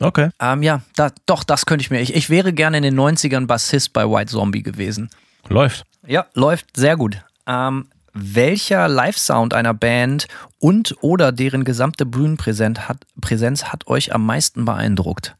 Okay. 0.00 0.30
Ähm, 0.40 0.62
ja, 0.62 0.80
da, 0.96 1.10
doch, 1.26 1.44
das 1.44 1.66
könnte 1.66 1.82
ich 1.82 1.90
mir. 1.90 2.00
Ich, 2.00 2.14
ich 2.14 2.30
wäre 2.30 2.52
gerne 2.52 2.78
in 2.78 2.82
den 2.84 2.98
90ern 2.98 3.46
Bassist 3.46 3.92
bei 3.92 4.08
White 4.08 4.30
Zombie 4.30 4.62
gewesen. 4.62 5.10
Läuft. 5.48 5.84
Ja, 6.06 6.26
läuft 6.34 6.76
sehr 6.76 6.96
gut. 6.96 7.18
Ähm, 7.46 7.88
welcher 8.14 8.88
Live-Sound 8.88 9.54
einer 9.54 9.74
Band 9.74 10.28
und 10.58 10.96
oder 11.02 11.32
deren 11.32 11.64
gesamte 11.64 12.06
Bühnenpräsenz 12.06 12.80
hat, 12.80 12.98
Präsenz 13.20 13.64
hat 13.64 13.86
euch 13.86 14.14
am 14.14 14.24
meisten 14.24 14.64
beeindruckt? 14.64 15.36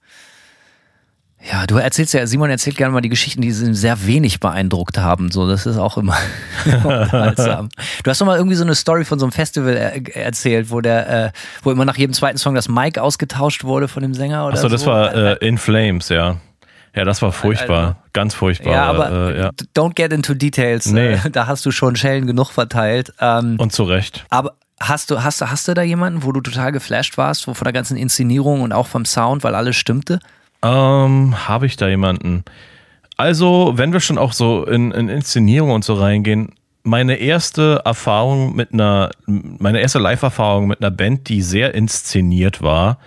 Ja, 1.50 1.66
du 1.66 1.76
erzählst 1.76 2.14
ja, 2.14 2.26
Simon 2.26 2.50
erzählt 2.50 2.76
gerne 2.76 2.92
mal 2.92 3.00
die 3.00 3.08
Geschichten, 3.08 3.40
die 3.42 3.52
sie 3.52 3.72
sehr 3.72 4.06
wenig 4.06 4.40
beeindruckt 4.40 4.98
haben. 4.98 5.30
So, 5.30 5.48
das 5.48 5.66
ist 5.66 5.78
auch 5.78 5.96
immer 5.96 6.16
unterhaltsam. 6.64 7.68
Du 8.02 8.10
hast 8.10 8.20
doch 8.20 8.26
mal 8.26 8.36
irgendwie 8.36 8.56
so 8.56 8.64
eine 8.64 8.74
Story 8.74 9.04
von 9.04 9.18
so 9.18 9.24
einem 9.26 9.32
Festival 9.32 9.76
er 9.76 10.16
erzählt, 10.16 10.70
wo 10.70 10.80
der, 10.80 11.26
äh, 11.26 11.30
wo 11.62 11.70
immer 11.70 11.84
nach 11.84 11.96
jedem 11.96 12.12
zweiten 12.12 12.38
Song 12.38 12.54
das 12.54 12.68
Mic 12.68 12.98
ausgetauscht 13.00 13.62
wurde 13.64 13.86
von 13.88 14.02
dem 14.02 14.14
Sänger 14.14 14.46
oder 14.46 14.54
Achso, 14.56 14.68
das 14.68 14.82
so. 14.82 14.88
war 14.90 15.14
äh, 15.14 15.46
In 15.46 15.58
Flames, 15.58 16.08
ja. 16.08 16.36
Ja, 16.94 17.04
das 17.04 17.22
war 17.22 17.30
furchtbar. 17.30 17.78
Also- 17.82 17.96
Ganz 18.12 18.34
furchtbar. 18.34 18.72
ja, 18.72 18.84
aber 18.86 19.10
äh, 19.12 19.40
ja. 19.42 19.50
don't 19.76 19.94
get 19.94 20.12
into 20.12 20.34
details. 20.34 20.86
Nee. 20.86 21.12
Äh, 21.12 21.18
Da 21.30 21.46
hast 21.46 21.64
du 21.64 21.70
schon 21.70 21.94
Schellen 21.94 22.26
genug 22.26 22.50
verteilt. 22.50 23.12
Ähm, 23.20 23.56
Und 23.58 23.72
zu 23.72 23.84
Recht. 23.84 24.24
aber 24.30 24.54
hast 24.80 25.10
du, 25.12 25.22
hast 25.22 25.40
du, 25.40 25.48
hast 25.50 25.68
du 25.68 25.74
da 25.74 25.82
jemanden, 25.82 26.24
wo 26.24 26.32
du 26.32 26.40
total 26.40 26.72
geflasht 26.72 27.16
warst, 27.16 27.46
wo 27.46 27.54
von 27.54 27.64
der 27.64 27.72
ganzen 27.72 27.96
Inszenierung 27.96 28.62
und 28.62 28.72
auch 28.72 28.88
vom 28.88 29.04
Sound, 29.04 29.44
weil 29.44 29.54
alles 29.54 29.76
stimmte? 29.76 30.18
Ähm, 30.62 31.48
habe 31.48 31.66
ich 31.66 31.76
da 31.76 31.88
jemanden? 31.88 32.44
Also, 33.16 33.72
wenn 33.74 33.92
wir 33.92 34.00
schon 34.00 34.18
auch 34.18 34.32
so 34.32 34.64
in, 34.64 34.92
in 34.92 35.08
Inszenierung 35.08 35.70
und 35.70 35.84
so 35.84 35.94
reingehen, 35.94 36.54
meine 36.84 37.16
erste 37.16 37.82
Erfahrung 37.84 38.54
mit 38.56 38.72
einer, 38.72 39.10
meine 39.26 39.80
erste 39.80 39.98
Live-Erfahrung 39.98 40.66
mit 40.68 40.80
einer 40.80 40.90
Band, 40.90 41.28
die 41.28 41.42
sehr 41.42 41.74
inszeniert 41.74 42.62
war, 42.62 42.98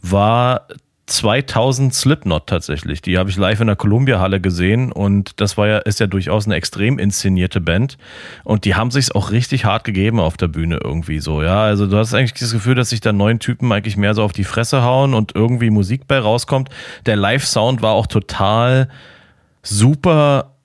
war 0.00 0.66
2000 1.08 1.94
Slipknot 1.94 2.46
tatsächlich. 2.46 3.02
Die 3.02 3.18
habe 3.18 3.30
ich 3.30 3.36
live 3.36 3.60
in 3.60 3.66
der 3.66 3.76
Columbia-Halle 3.76 4.40
gesehen 4.40 4.92
und 4.92 5.40
das 5.40 5.56
war 5.56 5.66
ja, 5.66 5.78
ist 5.78 6.00
ja 6.00 6.06
durchaus 6.06 6.46
eine 6.46 6.54
extrem 6.54 6.98
inszenierte 6.98 7.60
Band 7.60 7.96
und 8.44 8.64
die 8.64 8.74
haben 8.74 8.90
sich's 8.90 9.10
auch 9.10 9.30
richtig 9.30 9.64
hart 9.64 9.84
gegeben 9.84 10.20
auf 10.20 10.36
der 10.36 10.48
Bühne 10.48 10.78
irgendwie 10.82 11.20
so, 11.20 11.42
ja. 11.42 11.62
Also 11.62 11.86
du 11.86 11.96
hast 11.96 12.14
eigentlich 12.14 12.34
das 12.34 12.52
Gefühl, 12.52 12.74
dass 12.74 12.90
sich 12.90 13.00
da 13.00 13.12
neun 13.12 13.38
Typen 13.38 13.72
eigentlich 13.72 13.96
mehr 13.96 14.14
so 14.14 14.22
auf 14.22 14.32
die 14.32 14.44
Fresse 14.44 14.82
hauen 14.82 15.14
und 15.14 15.34
irgendwie 15.34 15.70
Musik 15.70 16.06
bei 16.06 16.18
rauskommt. 16.18 16.68
Der 17.06 17.16
Live-Sound 17.16 17.80
war 17.82 17.92
auch 17.92 18.06
total 18.06 18.88
super 19.62 20.57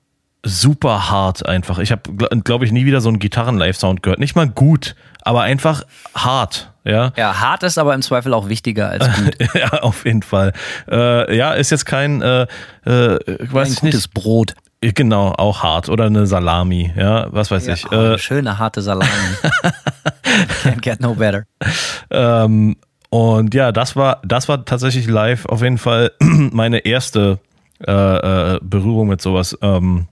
super 0.44 1.10
hart 1.10 1.46
einfach. 1.46 1.78
Ich 1.78 1.90
habe, 1.92 2.02
glaube 2.44 2.64
ich, 2.64 2.72
nie 2.72 2.84
wieder 2.86 3.00
so 3.00 3.08
einen 3.08 3.18
Gitarren-Live-Sound 3.18 4.02
gehört. 4.02 4.20
Nicht 4.20 4.36
mal 4.36 4.48
gut, 4.48 4.94
aber 5.22 5.42
einfach 5.42 5.84
hart. 6.14 6.70
Ja, 6.86 7.12
Ja, 7.16 7.40
hart 7.40 7.62
ist 7.62 7.78
aber 7.78 7.94
im 7.94 8.02
Zweifel 8.02 8.34
auch 8.34 8.48
wichtiger 8.50 8.90
als 8.90 9.06
gut. 9.16 9.36
ja 9.54 9.72
auf 9.80 10.04
jeden 10.04 10.22
Fall. 10.22 10.52
Äh, 10.90 11.34
ja, 11.36 11.52
ist 11.54 11.70
jetzt 11.70 11.86
kein, 11.86 12.20
äh, 12.20 12.42
äh, 12.84 13.18
weiß 13.50 13.68
Ein 13.68 13.72
ich 13.72 13.80
gutes 13.80 13.94
nicht. 14.02 14.14
Brot. 14.14 14.54
Genau, 14.82 15.32
auch 15.32 15.62
hart. 15.62 15.88
Oder 15.88 16.04
eine 16.06 16.26
Salami, 16.26 16.92
ja, 16.94 17.26
was 17.32 17.50
weiß 17.50 17.68
ich. 17.68 17.84
Ja, 17.84 17.88
oh, 17.90 17.94
eine 17.94 18.14
Äh, 18.14 18.18
schöne 18.18 18.58
harte 18.58 18.82
Salami. 18.82 19.08
Can't 20.62 20.80
get 20.82 21.00
no 21.00 21.14
better. 21.14 21.44
Ähm, 22.10 22.76
und 23.08 23.54
ja, 23.54 23.72
das 23.72 23.96
war, 23.96 24.20
das 24.24 24.48
war 24.48 24.64
tatsächlich 24.66 25.06
live 25.06 25.46
auf 25.46 25.62
jeden 25.62 25.78
Fall 25.78 26.12
meine 26.20 26.80
erste 26.80 27.38
äh, 27.86 27.90
äh, 27.92 28.58
Berührung 28.62 29.08
mit 29.08 29.22
sowas. 29.22 29.56
Ähm, 29.62 30.06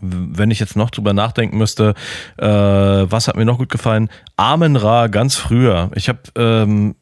wenn 0.00 0.50
ich 0.50 0.60
jetzt 0.60 0.76
noch 0.76 0.90
drüber 0.90 1.12
nachdenken 1.12 1.58
müsste, 1.58 1.94
äh, 2.38 2.46
was 2.46 3.28
hat 3.28 3.36
mir 3.36 3.44
noch 3.44 3.58
gut 3.58 3.70
gefallen? 3.70 4.08
Amen 4.36 4.76
Ra 4.76 5.08
ganz 5.08 5.36
früher. 5.36 5.90
Ich 5.94 6.08
habe 6.08 6.20
ähm, 6.36 6.94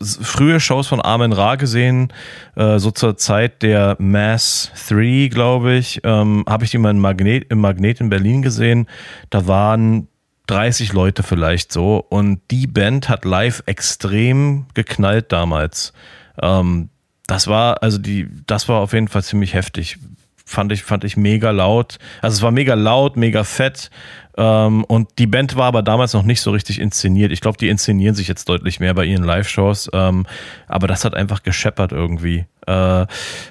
frühe 0.00 0.60
Shows 0.60 0.86
von 0.86 1.00
Amen 1.04 1.32
Ra 1.32 1.56
gesehen, 1.56 2.12
äh, 2.56 2.78
so 2.78 2.90
zur 2.90 3.16
Zeit 3.16 3.62
der 3.62 3.96
Mass 3.98 4.70
3, 4.88 5.28
glaube 5.28 5.74
ich, 5.74 6.00
ähm, 6.04 6.44
habe 6.48 6.64
ich 6.64 6.70
die 6.70 6.78
mal 6.78 6.90
im 6.90 6.98
Magnet, 6.98 7.46
im 7.50 7.60
Magnet 7.60 8.00
in 8.00 8.10
Berlin 8.10 8.42
gesehen. 8.42 8.86
Da 9.30 9.46
waren 9.46 10.08
30 10.46 10.92
Leute 10.92 11.22
vielleicht 11.22 11.72
so 11.72 11.96
und 11.96 12.40
die 12.50 12.66
Band 12.66 13.08
hat 13.08 13.24
live 13.24 13.62
extrem 13.66 14.66
geknallt 14.74 15.32
damals. 15.32 15.92
Ähm, 16.40 16.90
das 17.26 17.46
war, 17.46 17.82
also 17.82 17.98
die, 17.98 18.28
das 18.46 18.68
war 18.68 18.80
auf 18.80 18.92
jeden 18.92 19.08
Fall 19.08 19.22
ziemlich 19.22 19.54
heftig. 19.54 19.98
Fand 20.46 20.72
ich, 20.72 20.82
fand 20.82 21.04
ich 21.04 21.16
mega 21.16 21.50
laut. 21.50 21.98
Also 22.20 22.36
es 22.36 22.42
war 22.42 22.50
mega 22.50 22.74
laut, 22.74 23.16
mega 23.16 23.44
fett. 23.44 23.90
Ähm, 24.36 24.84
und 24.84 25.08
die 25.18 25.26
Band 25.26 25.56
war 25.56 25.66
aber 25.66 25.82
damals 25.82 26.12
noch 26.12 26.22
nicht 26.24 26.40
so 26.40 26.50
richtig 26.50 26.80
inszeniert. 26.80 27.32
Ich 27.32 27.40
glaube, 27.40 27.56
die 27.56 27.68
inszenieren 27.68 28.14
sich 28.14 28.28
jetzt 28.28 28.48
deutlich 28.48 28.78
mehr 28.80 28.92
bei 28.94 29.04
ihren 29.04 29.24
Live-Shows. 29.24 29.90
Ähm, 29.92 30.26
aber 30.66 30.86
das 30.86 31.04
hat 31.04 31.14
einfach 31.14 31.42
gescheppert 31.42 31.92
irgendwie. 31.92 32.44
Äh, 32.66 33.06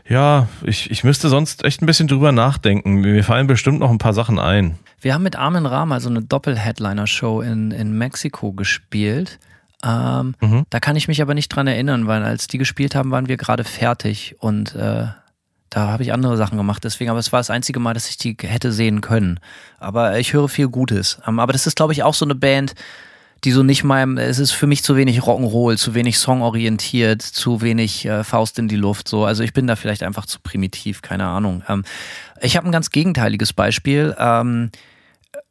ja, 0.08 0.48
ich, 0.64 0.92
ich 0.92 1.04
müsste 1.04 1.30
sonst 1.30 1.64
echt 1.64 1.82
ein 1.82 1.86
bisschen 1.86 2.08
drüber 2.08 2.32
nachdenken. 2.32 2.96
Mir 2.96 3.24
fallen 3.24 3.48
bestimmt 3.48 3.80
noch 3.80 3.90
ein 3.90 3.98
paar 3.98 4.14
Sachen 4.14 4.38
ein. 4.40 4.78
Wir 5.02 5.14
haben 5.14 5.24
mit 5.24 5.36
Armin 5.36 5.66
Ra 5.66 5.86
mal 5.86 6.00
so 6.00 6.10
eine 6.10 6.22
Doppel-Headliner-Show 6.22 7.42
in, 7.42 7.72
in 7.72 7.98
Mexiko 7.98 8.52
gespielt. 8.54 9.40
Ähm, 9.84 10.36
Mhm. 10.40 10.66
Da 10.70 10.80
kann 10.80 10.96
ich 10.96 11.08
mich 11.08 11.22
aber 11.22 11.34
nicht 11.34 11.50
dran 11.50 11.68
erinnern, 11.68 12.08
weil 12.08 12.24
als 12.24 12.48
die 12.48 12.58
gespielt 12.58 12.96
haben, 12.96 13.12
waren 13.12 13.28
wir 13.28 13.38
gerade 13.38 13.64
fertig 13.64 14.36
und 14.40 14.76
äh, 14.76 15.08
da 15.74 15.88
habe 15.88 16.04
ich 16.04 16.14
andere 16.14 16.38
Sachen 16.38 16.56
gemacht. 16.56 16.84
Deswegen, 16.84 17.10
aber 17.10 17.18
es 17.18 17.32
war 17.32 17.40
das 17.40 17.50
einzige 17.50 17.80
Mal, 17.80 17.96
dass 17.96 18.08
ich 18.08 18.18
die 18.18 18.38
hätte 18.40 18.72
sehen 18.72 19.02
können. 19.02 19.40
Aber 19.80 20.20
ich 20.20 20.32
höre 20.34 20.48
viel 20.48 20.68
Gutes. 20.68 21.18
Ähm, 21.28 21.40
aber 21.40 21.52
das 21.52 21.66
ist, 21.66 21.76
glaube 21.76 21.94
ich, 21.94 22.04
auch 22.04 22.14
so 22.14 22.26
eine 22.26 22.36
Band, 22.36 22.76
die 23.44 23.52
so 23.52 23.64
nicht 23.64 23.84
meinem, 23.84 24.20
es 24.20 24.38
ist 24.38 24.52
für 24.52 24.68
mich 24.68 24.84
zu 24.84 24.96
wenig 24.96 25.22
Rock'n'Roll, 25.22 25.78
zu 25.78 25.96
wenig 25.96 26.20
songorientiert, 26.20 27.24
zu 27.24 27.62
wenig 27.62 28.06
äh, 28.06 28.24
Faust 28.24 28.60
in 28.60 28.68
die 28.68 28.76
Luft. 28.76 29.08
So, 29.08 29.26
also 29.26 29.42
ich 29.42 29.52
bin 29.52 29.66
da 29.66 29.76
vielleicht 29.76 30.04
einfach 30.04 30.28
zu 30.28 30.40
primitiv, 30.42 31.02
keine 31.02 31.26
Ahnung. 31.26 31.64
Ähm, 31.68 31.84
ich 32.40 32.56
habe 32.56 32.68
ein 32.68 32.72
ganz 32.72 32.92
gegenteiliges 32.92 33.52
Beispiel. 33.52 34.16
Ähm, 34.20 34.70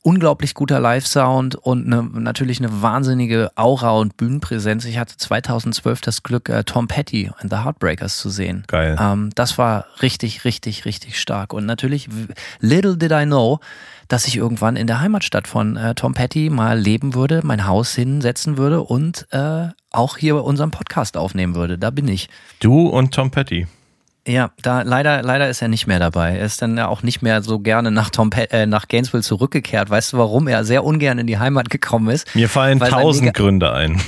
unglaublich 0.02 0.54
guter 0.54 0.80
Live-Sound 0.80 1.54
und 1.54 1.86
eine, 1.86 2.02
natürlich 2.02 2.58
eine 2.58 2.82
wahnsinnige 2.82 3.50
Aura 3.54 3.92
und 3.92 4.16
Bühnenpräsenz. 4.16 4.84
Ich 4.84 4.98
hatte 4.98 5.16
2012 5.16 6.00
das 6.00 6.22
Glück, 6.22 6.48
äh, 6.48 6.64
Tom 6.64 6.88
Petty 6.88 7.30
and 7.38 7.50
the 7.50 7.58
Heartbreakers 7.58 8.18
zu 8.18 8.28
sehen. 8.28 8.64
Geil. 8.66 8.96
Ähm, 9.00 9.30
das 9.34 9.58
war 9.58 9.86
richtig, 10.02 10.44
richtig, 10.44 10.84
richtig 10.84 11.20
stark. 11.20 11.52
Und 11.52 11.66
natürlich, 11.66 12.08
little 12.60 12.96
did 12.96 13.12
I 13.12 13.24
know, 13.24 13.60
dass 14.08 14.26
ich 14.26 14.36
irgendwann 14.36 14.76
in 14.76 14.86
der 14.86 15.00
Heimatstadt 15.00 15.46
von 15.46 15.76
äh, 15.76 15.94
Tom 15.94 16.14
Petty 16.14 16.50
mal 16.50 16.78
leben 16.78 17.14
würde, 17.14 17.40
mein 17.44 17.66
Haus 17.66 17.94
hinsetzen 17.94 18.58
würde 18.58 18.82
und 18.82 19.26
äh, 19.30 19.68
auch 19.90 20.16
hier 20.16 20.42
unseren 20.42 20.70
Podcast 20.70 21.16
aufnehmen 21.16 21.54
würde. 21.54 21.78
Da 21.78 21.90
bin 21.90 22.08
ich. 22.08 22.28
Du 22.58 22.88
und 22.88 23.14
Tom 23.14 23.30
Petty. 23.30 23.66
Ja, 24.26 24.50
da 24.62 24.82
leider, 24.82 25.22
leider 25.22 25.48
ist 25.48 25.62
er 25.62 25.68
nicht 25.68 25.88
mehr 25.88 25.98
dabei. 25.98 26.36
Er 26.36 26.44
ist 26.44 26.62
dann 26.62 26.76
ja 26.76 26.86
auch 26.86 27.02
nicht 27.02 27.22
mehr 27.22 27.42
so 27.42 27.58
gerne 27.58 27.90
nach 27.90 28.10
Tom 28.10 28.30
äh, 28.32 28.66
nach 28.66 28.86
Gainesville 28.86 29.22
zurückgekehrt. 29.22 29.90
Weißt 29.90 30.12
du, 30.12 30.18
warum 30.18 30.46
er 30.46 30.64
sehr 30.64 30.84
ungern 30.84 31.18
in 31.18 31.26
die 31.26 31.38
Heimat 31.38 31.70
gekommen 31.70 32.08
ist? 32.08 32.32
Mir 32.36 32.48
fallen 32.48 32.78
tausend 32.78 33.34
Gründe 33.34 33.72
ein. 33.72 34.00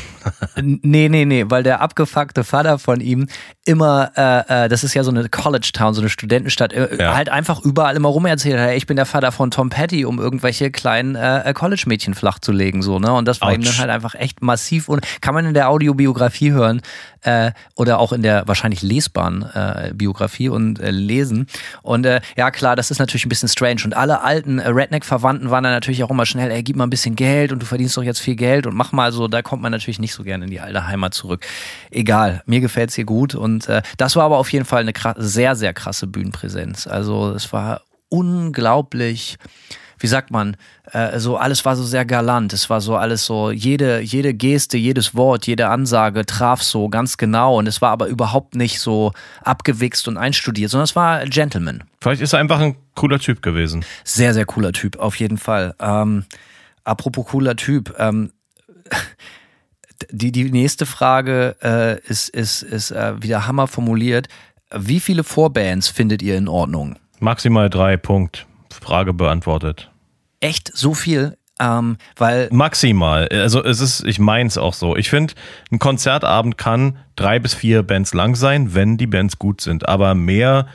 Nee, 0.56 1.08
nee, 1.08 1.24
nee, 1.24 1.44
weil 1.48 1.62
der 1.62 1.80
abgefuckte 1.80 2.44
Vater 2.44 2.78
von 2.78 3.00
ihm 3.00 3.26
immer, 3.64 4.12
äh, 4.16 4.64
äh, 4.64 4.68
das 4.68 4.84
ist 4.84 4.94
ja 4.94 5.02
so 5.04 5.10
eine 5.10 5.28
College 5.28 5.70
Town, 5.72 5.94
so 5.94 6.00
eine 6.00 6.10
Studentenstadt, 6.10 6.72
äh, 6.72 6.96
Ja. 6.98 7.14
halt 7.14 7.28
einfach 7.28 7.60
überall 7.62 7.96
immer 7.96 8.08
rum 8.08 8.26
erzählt 8.26 8.58
hat, 8.58 8.68
hey, 8.68 8.76
ich 8.76 8.86
bin 8.86 8.96
der 8.96 9.06
Vater 9.06 9.32
von 9.32 9.50
Tom 9.50 9.70
Petty, 9.70 10.04
um 10.04 10.18
irgendwelche 10.18 10.70
kleinen 10.70 11.14
äh, 11.16 11.52
College-Mädchen 11.54 12.14
flach 12.14 12.38
zu 12.38 12.52
legen, 12.52 12.82
so, 12.82 12.98
ne? 12.98 13.12
Und 13.12 13.26
das 13.26 13.40
war 13.40 13.52
ihm 13.52 13.60
Autsch. 13.60 13.66
dann 13.70 13.78
halt 13.78 13.90
einfach 13.90 14.14
echt 14.14 14.42
massiv 14.42 14.88
und 14.88 15.04
kann 15.20 15.34
man 15.34 15.46
in 15.46 15.54
der 15.54 15.68
Audiobiografie 15.70 16.52
hören 16.52 16.82
äh, 17.22 17.52
oder 17.74 17.98
auch 17.98 18.12
in 18.12 18.22
der 18.22 18.46
wahrscheinlich 18.46 18.82
lesbaren 18.82 19.42
äh, 19.54 19.92
Biografie 19.94 20.48
und 20.48 20.78
äh, 20.80 20.90
lesen. 20.90 21.46
Und 21.82 22.04
äh, 22.06 22.20
ja, 22.36 22.50
klar, 22.50 22.76
das 22.76 22.90
ist 22.90 22.98
natürlich 22.98 23.24
ein 23.26 23.30
bisschen 23.30 23.48
strange. 23.48 23.82
Und 23.84 23.94
alle 23.96 24.22
alten 24.22 24.58
äh, 24.58 24.68
Redneck-Verwandten 24.68 25.50
waren 25.50 25.64
dann 25.64 25.72
natürlich 25.72 26.04
auch 26.04 26.10
immer 26.10 26.26
schnell, 26.26 26.50
ey, 26.50 26.62
gib 26.62 26.76
mal 26.76 26.84
ein 26.84 26.90
bisschen 26.90 27.16
Geld 27.16 27.50
und 27.52 27.60
du 27.62 27.66
verdienst 27.66 27.96
doch 27.96 28.02
jetzt 28.02 28.20
viel 28.20 28.36
Geld 28.36 28.66
und 28.66 28.74
mach 28.74 28.92
mal 28.92 29.10
so, 29.12 29.26
da 29.28 29.42
kommt 29.42 29.62
man 29.62 29.72
natürlich 29.72 29.98
nicht 29.98 30.12
so 30.14 30.22
gerne 30.22 30.44
in 30.44 30.50
die 30.50 30.60
alte 30.60 30.86
Heimat 30.86 31.14
zurück. 31.14 31.44
Egal, 31.90 32.42
mir 32.46 32.60
gefällt's 32.60 32.94
hier 32.94 33.04
gut. 33.04 33.34
Und 33.34 33.68
äh, 33.68 33.82
das 33.98 34.16
war 34.16 34.24
aber 34.24 34.38
auf 34.38 34.52
jeden 34.52 34.64
Fall 34.64 34.80
eine 34.80 34.92
sehr, 35.16 35.56
sehr 35.56 35.74
krasse 35.74 36.06
Bühnenpräsenz. 36.06 36.86
Also 36.86 37.30
es 37.30 37.52
war 37.52 37.82
unglaublich 38.08 39.38
wie 40.04 40.06
sagt 40.06 40.30
man, 40.30 40.56
äh, 40.92 41.18
so 41.18 41.38
alles 41.38 41.64
war 41.64 41.76
so 41.76 41.82
sehr 41.82 42.04
galant. 42.04 42.52
Es 42.52 42.68
war 42.68 42.82
so 42.82 42.94
alles 42.94 43.24
so, 43.24 43.50
jede, 43.50 44.00
jede 44.00 44.34
Geste, 44.34 44.76
jedes 44.76 45.14
Wort, 45.14 45.46
jede 45.46 45.68
Ansage 45.68 46.26
traf 46.26 46.62
so 46.62 46.90
ganz 46.90 47.16
genau 47.16 47.58
und 47.58 47.66
es 47.66 47.80
war 47.80 47.90
aber 47.90 48.08
überhaupt 48.08 48.54
nicht 48.54 48.80
so 48.80 49.12
abgewichst 49.42 50.06
und 50.06 50.18
einstudiert, 50.18 50.70
sondern 50.70 50.84
es 50.84 50.94
war 50.94 51.24
Gentleman. 51.24 51.84
Vielleicht 52.02 52.20
ist 52.20 52.34
er 52.34 52.40
einfach 52.40 52.60
ein 52.60 52.76
cooler 52.94 53.18
Typ 53.18 53.40
gewesen. 53.40 53.82
Sehr, 54.04 54.34
sehr 54.34 54.44
cooler 54.44 54.72
Typ, 54.72 54.98
auf 54.98 55.16
jeden 55.16 55.38
Fall. 55.38 55.74
Ähm, 55.80 56.26
apropos 56.84 57.26
cooler 57.26 57.56
Typ, 57.56 57.94
ähm, 57.98 58.30
die, 60.10 60.32
die 60.32 60.50
nächste 60.50 60.86
Frage 60.86 61.56
äh, 61.62 62.00
ist, 62.08 62.28
ist, 62.28 62.62
ist 62.62 62.90
äh, 62.90 63.22
wieder 63.22 63.46
Hammer 63.46 63.66
formuliert. 63.66 64.28
Wie 64.74 65.00
viele 65.00 65.24
Vorbands 65.24 65.88
findet 65.88 66.22
ihr 66.22 66.36
in 66.36 66.48
Ordnung? 66.48 66.96
Maximal 67.20 67.70
drei, 67.70 67.96
Punkt. 67.96 68.46
Frage 68.70 69.14
beantwortet. 69.14 69.90
Echt 70.40 70.70
so 70.74 70.94
viel? 70.94 71.36
Ähm, 71.60 71.96
weil 72.16 72.48
Maximal. 72.50 73.28
Also 73.28 73.62
es 73.62 73.80
ist, 73.80 74.04
ich 74.04 74.18
meins 74.18 74.58
auch 74.58 74.74
so. 74.74 74.96
Ich 74.96 75.08
finde, 75.08 75.34
ein 75.70 75.78
Konzertabend 75.78 76.58
kann 76.58 76.98
drei 77.16 77.38
bis 77.38 77.54
vier 77.54 77.82
Bands 77.82 78.12
lang 78.12 78.34
sein, 78.34 78.74
wenn 78.74 78.96
die 78.96 79.06
Bands 79.06 79.38
gut 79.38 79.60
sind. 79.60 79.88
Aber 79.88 80.14
mehr 80.14 80.66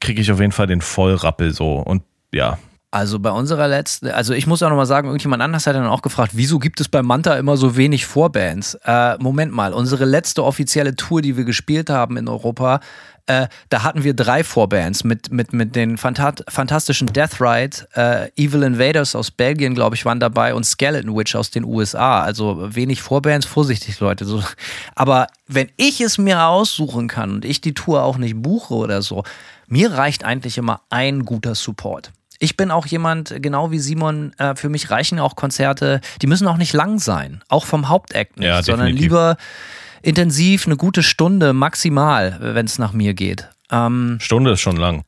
kriege 0.00 0.20
ich 0.20 0.30
auf 0.30 0.40
jeden 0.40 0.52
Fall 0.52 0.66
den 0.66 0.82
Vollrappel 0.82 1.54
so. 1.54 1.78
Und 1.78 2.02
ja, 2.32 2.58
Also 2.90 3.18
bei 3.18 3.30
unserer 3.30 3.68
letzten, 3.68 4.08
also 4.08 4.32
ich 4.32 4.46
muss 4.46 4.62
auch 4.62 4.70
nochmal 4.70 4.86
sagen, 4.86 5.08
irgendjemand 5.08 5.42
anders 5.42 5.66
hat 5.66 5.76
dann 5.76 5.86
auch 5.86 6.00
gefragt, 6.00 6.32
wieso 6.34 6.58
gibt 6.58 6.80
es 6.80 6.88
bei 6.88 7.02
Manta 7.02 7.34
immer 7.34 7.58
so 7.58 7.76
wenig 7.76 8.06
Vorbands? 8.06 8.78
Äh, 8.84 9.18
Moment 9.18 9.52
mal, 9.52 9.74
unsere 9.74 10.06
letzte 10.06 10.42
offizielle 10.42 10.96
Tour, 10.96 11.20
die 11.20 11.36
wir 11.36 11.44
gespielt 11.44 11.90
haben 11.90 12.16
in 12.16 12.28
Europa, 12.28 12.80
äh, 13.26 13.48
da 13.68 13.82
hatten 13.82 14.04
wir 14.04 14.14
drei 14.14 14.42
Vorbands 14.42 15.04
mit, 15.04 15.30
mit, 15.30 15.52
mit 15.52 15.76
den 15.76 15.98
Phanta 15.98 16.32
fantastischen 16.48 17.08
Death 17.08 17.42
Ride, 17.42 17.86
äh, 17.94 18.30
Evil 18.42 18.62
Invaders 18.62 19.14
aus 19.14 19.30
Belgien, 19.30 19.74
glaube 19.74 19.94
ich, 19.94 20.06
waren 20.06 20.18
dabei 20.18 20.54
und 20.54 20.64
Skeleton 20.64 21.14
Witch 21.14 21.34
aus 21.34 21.50
den 21.50 21.64
USA. 21.64 22.22
Also 22.22 22.74
wenig 22.74 23.02
Vorbands, 23.02 23.44
vorsichtig, 23.44 24.00
Leute. 24.00 24.24
So. 24.24 24.42
Aber 24.94 25.26
wenn 25.46 25.68
ich 25.76 26.00
es 26.00 26.16
mir 26.16 26.44
aussuchen 26.44 27.06
kann 27.06 27.32
und 27.32 27.44
ich 27.44 27.60
die 27.60 27.74
Tour 27.74 28.02
auch 28.02 28.16
nicht 28.16 28.40
buche 28.40 28.72
oder 28.72 29.02
so, 29.02 29.24
mir 29.66 29.92
reicht 29.92 30.24
eigentlich 30.24 30.56
immer 30.56 30.80
ein 30.88 31.26
guter 31.26 31.54
Support. 31.54 32.12
Ich 32.38 32.56
bin 32.56 32.70
auch 32.70 32.86
jemand, 32.86 33.34
genau 33.42 33.70
wie 33.70 33.78
Simon, 33.80 34.32
äh, 34.38 34.54
für 34.54 34.68
mich 34.68 34.90
reichen 34.90 35.18
auch 35.18 35.34
Konzerte, 35.34 36.00
die 36.22 36.26
müssen 36.26 36.46
auch 36.46 36.56
nicht 36.56 36.72
lang 36.72 36.98
sein, 36.98 37.42
auch 37.48 37.66
vom 37.66 37.88
Hauptakt 37.88 38.38
nicht, 38.38 38.46
Ja, 38.46 38.62
sondern 38.62 38.88
lieber 38.88 39.36
intensiv 40.02 40.66
eine 40.66 40.76
gute 40.76 41.02
Stunde 41.02 41.52
maximal, 41.52 42.38
wenn 42.40 42.66
es 42.66 42.78
nach 42.78 42.92
mir 42.92 43.14
geht. 43.14 43.48
Ähm, 43.70 44.18
Stunde 44.20 44.52
ist 44.52 44.60
schon 44.60 44.76
lang. 44.76 45.04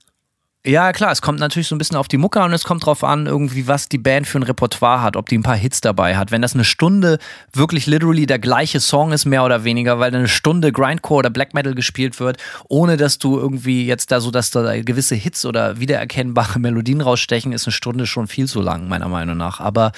Ja, 0.67 0.93
klar, 0.93 1.11
es 1.11 1.23
kommt 1.23 1.41
natürlich 1.41 1.69
so 1.69 1.75
ein 1.75 1.79
bisschen 1.79 1.97
auf 1.97 2.07
die 2.07 2.19
Mucke 2.19 2.43
und 2.43 2.53
es 2.53 2.65
kommt 2.65 2.85
drauf 2.85 3.03
an, 3.03 3.27
irgendwie, 3.27 3.67
was 3.67 3.89
die 3.89 3.97
Band 3.97 4.27
für 4.27 4.39
ein 4.39 4.43
Repertoire 4.43 5.01
hat, 5.01 5.17
ob 5.17 5.27
die 5.27 5.39
ein 5.39 5.43
paar 5.43 5.57
Hits 5.57 5.81
dabei 5.81 6.19
hat. 6.19 6.33
Wenn 6.33 6.43
das 6.43 6.53
eine 6.53 6.65
Stunde 6.65 7.19
wirklich 7.55 7.87
literally 7.87 8.27
der 8.27 8.39
gleiche 8.39 8.79
Song 8.79 9.13
ist, 9.13 9.25
mehr 9.25 9.43
oder 9.43 9.65
weniger, 9.65 9.99
weil 9.99 10.15
eine 10.15 10.29
Stunde 10.29 10.71
Grindcore 10.71 11.21
oder 11.21 11.31
Black 11.31 11.55
Metal 11.55 11.75
gespielt 11.75 12.21
wird, 12.21 12.37
ohne 12.69 12.99
dass 12.99 13.17
du 13.17 13.39
irgendwie 13.39 13.87
jetzt 13.87 14.13
da 14.13 14.21
so, 14.21 14.31
dass 14.31 14.51
da 14.51 14.83
gewisse 14.83 15.15
Hits 15.15 15.47
oder 15.47 15.81
wiedererkennbare 15.81 16.59
Melodien 16.61 17.01
rausstechen, 17.01 17.53
ist 17.53 17.67
eine 17.67 17.73
Stunde 17.73 18.07
schon 18.07 18.27
viel 18.27 18.47
zu 18.47 18.61
lang, 18.61 18.87
meiner 18.87 19.09
Meinung 19.09 19.39
nach. 19.39 19.61
Aber 19.61 19.93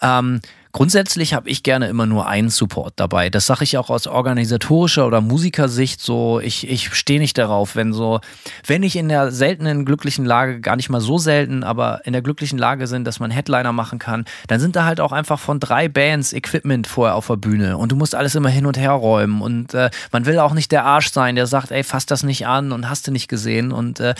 ähm, 0.00 0.40
grundsätzlich 0.72 1.34
habe 1.34 1.48
ich 1.48 1.62
gerne 1.62 1.88
immer 1.88 2.06
nur 2.06 2.26
einen 2.26 2.48
Support 2.48 2.94
dabei. 2.96 3.30
Das 3.30 3.46
sage 3.46 3.64
ich 3.64 3.76
auch 3.78 3.90
aus 3.90 4.06
organisatorischer 4.06 5.06
oder 5.06 5.20
Musikersicht 5.20 6.00
so. 6.00 6.40
Ich, 6.40 6.68
ich 6.68 6.94
stehe 6.94 7.20
nicht 7.20 7.38
darauf, 7.38 7.76
wenn 7.76 7.92
so, 7.92 8.20
wenn 8.66 8.82
ich 8.82 8.96
in 8.96 9.08
der 9.08 9.30
seltenen 9.30 9.84
glücklichen 9.84 10.24
Lage, 10.24 10.60
gar 10.60 10.76
nicht 10.76 10.88
mal 10.88 11.00
so 11.00 11.18
selten, 11.18 11.62
aber 11.62 12.00
in 12.04 12.12
der 12.12 12.22
glücklichen 12.22 12.58
Lage 12.58 12.86
sind, 12.86 13.04
dass 13.04 13.20
man 13.20 13.30
Headliner 13.30 13.72
machen 13.72 13.98
kann, 13.98 14.24
dann 14.48 14.60
sind 14.60 14.74
da 14.74 14.84
halt 14.84 15.00
auch 15.00 15.12
einfach 15.12 15.38
von 15.38 15.60
drei 15.60 15.88
Bands 15.88 16.32
Equipment 16.32 16.86
vorher 16.86 17.14
auf 17.14 17.26
der 17.26 17.36
Bühne 17.36 17.76
und 17.76 17.92
du 17.92 17.96
musst 17.96 18.14
alles 18.14 18.34
immer 18.34 18.48
hin 18.48 18.66
und 18.66 18.78
her 18.78 18.92
räumen 18.92 19.42
und 19.42 19.74
äh, 19.74 19.90
man 20.10 20.26
will 20.26 20.38
auch 20.38 20.54
nicht 20.54 20.72
der 20.72 20.84
Arsch 20.84 21.12
sein, 21.12 21.36
der 21.36 21.46
sagt, 21.46 21.70
ey, 21.70 21.84
fass 21.84 22.06
das 22.06 22.22
nicht 22.22 22.46
an 22.46 22.72
und 22.72 22.88
hast 22.88 23.06
du 23.06 23.12
nicht 23.12 23.28
gesehen 23.28 23.72
und 23.72 24.00
äh, 24.00 24.14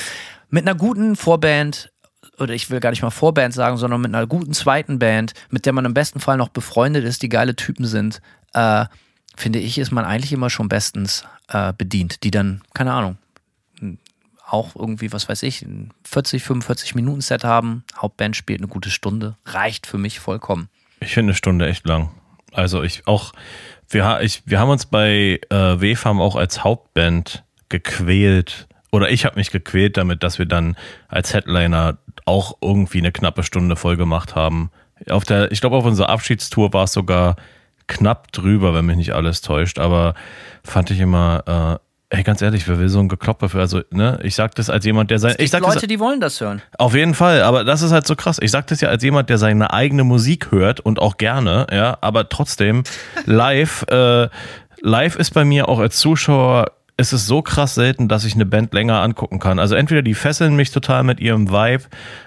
mit 0.51 0.69
einer 0.69 0.77
guten 0.77 1.17
Vorband 1.17 1.92
oder 2.39 2.55
ich 2.55 2.71
will 2.71 2.81
gar 2.81 2.91
nicht 2.91 3.03
mal 3.03 3.11
Vorband 3.11 3.55
sagen, 3.55 3.77
sondern 3.77 4.01
mit 4.01 4.15
einer 4.15 4.27
guten 4.27 4.53
zweiten 4.53 4.99
Band, 4.99 5.35
mit 5.51 5.67
der 5.67 5.73
man 5.73 5.85
im 5.85 5.95
besten 5.95 6.21
Fall 6.21 6.37
noch 6.37 6.49
befreundet 6.49 7.05
ist, 7.05 7.23
die 7.23 7.29
geile 7.29 7.57
Typen 7.57 7.85
sind, 7.85 8.21
äh, 8.55 8.87
finde 9.37 9.59
ich, 9.59 9.79
ist 9.79 9.93
man 9.93 10.05
eigentlich 10.05 10.33
immer 10.33 10.51
schon 10.51 10.69
bestens 10.69 11.25
äh, 11.49 11.73
bedient, 11.77 12.23
die 12.25 12.31
dann, 12.31 12.63
keine 12.75 12.93
Ahnung, 12.93 13.19
auch 14.53 14.77
irgendwie, 14.77 15.13
was 15.13 15.29
weiß 15.29 15.43
ich, 15.45 15.63
ein 15.63 15.93
40, 16.05 16.43
45 16.43 16.95
Minuten 16.95 17.23
Set 17.23 17.45
haben, 17.45 17.85
Hauptband 17.97 18.37
spielt 18.37 18.61
eine 18.61 18.69
gute 18.69 18.91
Stunde, 18.91 19.37
reicht 19.47 19.87
für 19.87 19.99
mich 19.99 20.21
vollkommen. 20.21 20.69
Ich 21.01 21.15
finde 21.15 21.31
eine 21.31 21.37
Stunde 21.37 21.67
echt 21.69 21.87
lang. 21.87 22.11
Also 22.53 22.83
ich 22.83 23.07
auch, 23.07 23.33
wir, 23.89 24.21
ich, 24.21 24.43
wir 24.45 24.61
haben 24.61 24.69
uns 24.69 24.87
bei 24.87 25.41
äh, 25.49 25.81
WFAM 25.81 26.21
auch 26.21 26.37
als 26.37 26.63
Hauptband 26.63 27.45
gequält. 27.71 28.69
Oder 28.93 29.11
ich 29.11 29.25
habe 29.25 29.37
mich 29.37 29.51
gequält 29.51 29.97
damit, 29.97 30.23
dass 30.23 30.39
wir 30.39 30.47
dann 30.47 30.77
als 31.09 31.33
Headliner 31.33 31.97
auch 32.27 32.59
irgendwie 32.61 32.99
eine 32.99 33.11
knappe 33.11 33.43
Stunde 33.43 33.75
voll 33.75 33.97
gemacht 33.97 34.37
haben. 34.37 34.71
Auf 35.09 35.25
der, 35.25 35.51
ich 35.51 35.61
glaube, 35.61 35.77
auf 35.77 35.85
unserer 35.87 36.11
Abschiedstour 36.11 36.73
war 36.75 36.85
es 36.85 36.93
sogar 36.93 37.37
knapp 37.87 38.31
drüber, 38.33 38.75
wenn 38.75 38.85
mich 38.85 38.97
nicht 38.97 39.15
alles 39.15 39.41
täuscht. 39.41 39.79
Aber 39.79 40.15
fand 40.63 40.91
ich 40.91 41.01
immer, 41.01 41.81
äh, 42.11 42.17
ey, 42.17 42.23
ganz 42.23 42.43
ehrlich, 42.43 42.69
wer 42.69 42.79
will 42.79 42.91
so 42.91 43.01
ein 43.01 43.09
Geklopper 43.09 43.49
für, 43.49 43.61
also, 43.61 43.81
ne, 43.91 44.21
ich 44.23 44.35
sag 44.35 44.55
das 44.57 44.69
als 44.69 44.85
jemand, 44.85 45.11
der 45.11 45.19
sein, 45.19 45.37
ich 45.39 45.51
sag 45.51 45.63
das, 45.63 45.75
Leute, 45.75 45.87
die 45.87 45.99
wollen 45.99 46.21
das 46.21 46.39
hören. 46.43 46.61
auf 46.77 46.95
jeden 46.95 47.15
Fall, 47.15 47.43
aber 47.43 47.65
das 47.65 47.81
ist 47.81 47.93
halt 47.93 48.07
so 48.07 48.15
krass. 48.15 48.39
Ich 48.43 48.51
sag 48.51 48.67
das 48.67 48.83
ja 48.83 48.91
als 48.91 49.03
jemand, 49.03 49.31
der 49.31 49.39
seine 49.39 49.73
eigene 49.73 50.05
Musik 50.05 50.51
hört 50.51 50.81
und 50.81 50.99
auch 50.99 51.17
gerne, 51.17 51.67
ja, 51.73 51.97
aber 52.03 52.29
trotzdem 52.29 52.85
live, 53.25 53.87
äh, 53.89 54.29
live 54.83 55.17
ist 55.17 55.33
bei 55.33 55.47
mir 55.47 55.71
auch 55.71 55.79
als 55.79 55.99
Zuschauer 55.99 56.73
ist 57.03 57.13
es 57.13 57.27
so 57.27 57.43
krass 57.43 57.75
selten, 57.75 58.09
dass 58.09 58.25
ich 58.25 58.35
eine 58.35 58.47
Band 58.47 58.73
länger 58.73 59.03
angucken 59.03 59.39
kann. 59.39 59.59
Also 59.59 59.75
entweder 59.75 60.01
die 60.03 60.15
fesseln 60.15 60.57
mich 60.57 60.71
total 60.71 61.03
mit 61.03 61.21
ihrem 61.21 61.51
Vibe, 61.51 61.85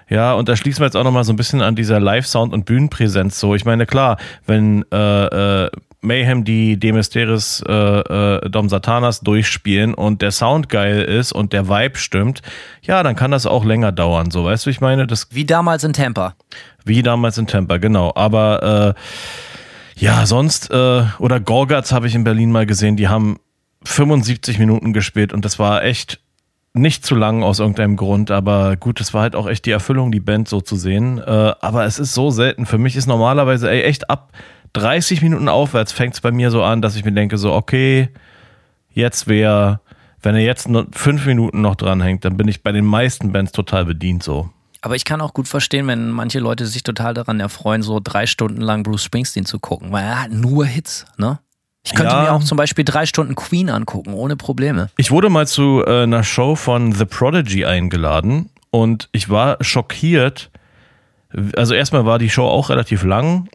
ja, 0.09 0.33
und 0.33 0.47
da 0.49 0.55
schließen 0.55 0.81
wir 0.81 0.85
jetzt 0.85 0.95
auch 0.95 1.03
nochmal 1.03 1.23
so 1.23 1.33
ein 1.33 1.37
bisschen 1.37 1.61
an 1.61 1.75
dieser 1.75 1.99
Live-Sound- 1.99 2.53
und 2.53 2.65
Bühnenpräsenz 2.65 3.39
so. 3.39 3.55
Ich 3.55 3.65
meine, 3.65 3.85
klar, 3.87 4.17
wenn 4.45 4.85
äh, 4.91 5.63
äh, 5.65 5.69
Mayhem 6.01 6.43
die 6.43 6.77
Demesteris 6.77 7.63
äh, 7.67 7.73
äh, 7.73 8.49
Dom 8.49 8.69
Satanas 8.69 9.21
durchspielen 9.21 9.95
und 9.95 10.21
der 10.21 10.29
Sound 10.31 10.69
geil 10.69 11.01
ist 11.01 11.31
und 11.31 11.51
der 11.53 11.67
Vibe 11.67 11.97
stimmt, 11.97 12.43
ja, 12.83 13.01
dann 13.01 13.15
kann 13.15 13.31
das 13.31 13.47
auch 13.47 13.65
länger 13.65 13.91
dauern. 13.91 14.29
So, 14.29 14.43
weißt 14.45 14.67
du, 14.67 14.69
ich 14.69 14.81
meine, 14.81 15.07
das 15.07 15.29
Wie 15.31 15.45
damals 15.45 15.83
in 15.83 15.93
Tampa. 15.93 16.35
wie 16.83 17.01
damals 17.01 17.39
in 17.39 17.47
Tampa, 17.47 17.77
genau. 17.77 18.11
Aber 18.15 18.95
äh, 18.95 19.01
ja, 19.97 20.25
sonst 20.25 20.69
äh, 20.71 21.03
oder 21.17 21.39
Gorgatz 21.39 21.91
habe 21.91 22.05
ich 22.07 22.13
in 22.13 22.23
Berlin 22.23 22.51
mal 22.51 22.65
gesehen. 22.67 22.97
Die 22.97 23.07
haben 23.07 23.39
75 23.85 24.59
Minuten 24.59 24.93
gespielt 24.93 25.31
und 25.31 25.45
das 25.45 25.59
war 25.59 25.83
echt 25.83 26.19
nicht 26.73 27.05
zu 27.05 27.15
lang 27.15 27.41
aus 27.41 27.59
irgendeinem 27.59 27.95
Grund, 27.95 28.31
aber 28.31 28.75
gut, 28.75 28.99
es 28.99 29.13
war 29.13 29.21
halt 29.21 29.35
auch 29.35 29.47
echt 29.47 29.65
die 29.65 29.71
Erfüllung, 29.71 30.11
die 30.11 30.19
Band 30.19 30.49
so 30.49 30.59
zu 30.59 30.75
sehen. 30.75 31.19
Äh, 31.19 31.53
aber 31.61 31.85
es 31.85 31.99
ist 31.99 32.13
so 32.13 32.31
selten. 32.31 32.65
Für 32.65 32.77
mich 32.77 32.97
ist 32.97 33.07
normalerweise 33.07 33.71
ey, 33.71 33.83
echt 33.83 34.09
ab 34.09 34.33
30 34.73 35.21
Minuten 35.21 35.47
aufwärts 35.47 35.93
fängt 35.93 36.15
es 36.15 36.21
bei 36.21 36.31
mir 36.31 36.51
so 36.51 36.63
an, 36.63 36.81
dass 36.81 36.97
ich 36.97 37.05
mir 37.05 37.13
denke, 37.13 37.37
so, 37.37 37.53
okay, 37.53 38.09
jetzt 38.89 39.27
wäre, 39.27 39.79
wenn 40.21 40.35
er 40.35 40.41
jetzt 40.41 40.67
nur 40.67 40.87
fünf 40.91 41.25
Minuten 41.25 41.61
noch 41.61 41.75
dranhängt, 41.75 42.25
dann 42.25 42.35
bin 42.35 42.49
ich 42.49 42.61
bei 42.61 42.73
den 42.73 42.85
meisten 42.85 43.31
Bands 43.31 43.53
total 43.53 43.85
bedient 43.85 44.21
so. 44.21 44.49
Aber 44.81 44.95
ich 44.95 45.05
kann 45.05 45.21
auch 45.21 45.33
gut 45.33 45.47
verstehen, 45.47 45.87
wenn 45.87 46.11
manche 46.11 46.39
Leute 46.39 46.65
sich 46.65 46.83
total 46.83 47.13
daran 47.13 47.39
erfreuen, 47.39 47.81
so 47.81 48.01
drei 48.03 48.25
Stunden 48.25 48.61
lang 48.61 48.83
Bruce 48.83 49.03
Springsteen 49.03 49.45
zu 49.45 49.59
gucken, 49.59 49.93
weil 49.93 50.03
er 50.03 50.23
hat 50.23 50.31
nur 50.31 50.65
Hits, 50.65 51.05
ne? 51.17 51.39
Ich 51.85 51.93
könnte 51.93 52.13
Ja. 52.13 52.21
mir 52.23 52.31
auch 52.33 52.43
zum 52.43 52.57
Beispiel 52.57 52.83
drei 52.83 53.05
Stunden 53.05 53.35
Queen 53.35 53.69
angucken, 53.69 54.13
ohne 54.13 54.35
Probleme. 54.35 54.89
Ich 54.97 55.11
wurde 55.11 55.29
mal 55.29 55.47
zu 55.47 55.83
äh, 55.85 56.03
einer 56.03 56.23
Show 56.23 56.55
von 56.55 56.91
The 56.91 57.05
Prodigy 57.05 57.63
eingeladen 57.65 58.49
und 58.71 59.07
ich 59.11 59.29
war 59.29 59.57
schockiert. 59.61 60.49
Also 61.55 61.73
erstmal 61.73 62.05
war 62.05 62.17
die 62.19 62.29
Show 62.29 62.45
auch 62.47 62.69
relativ 62.69 63.03
lang 63.03 63.47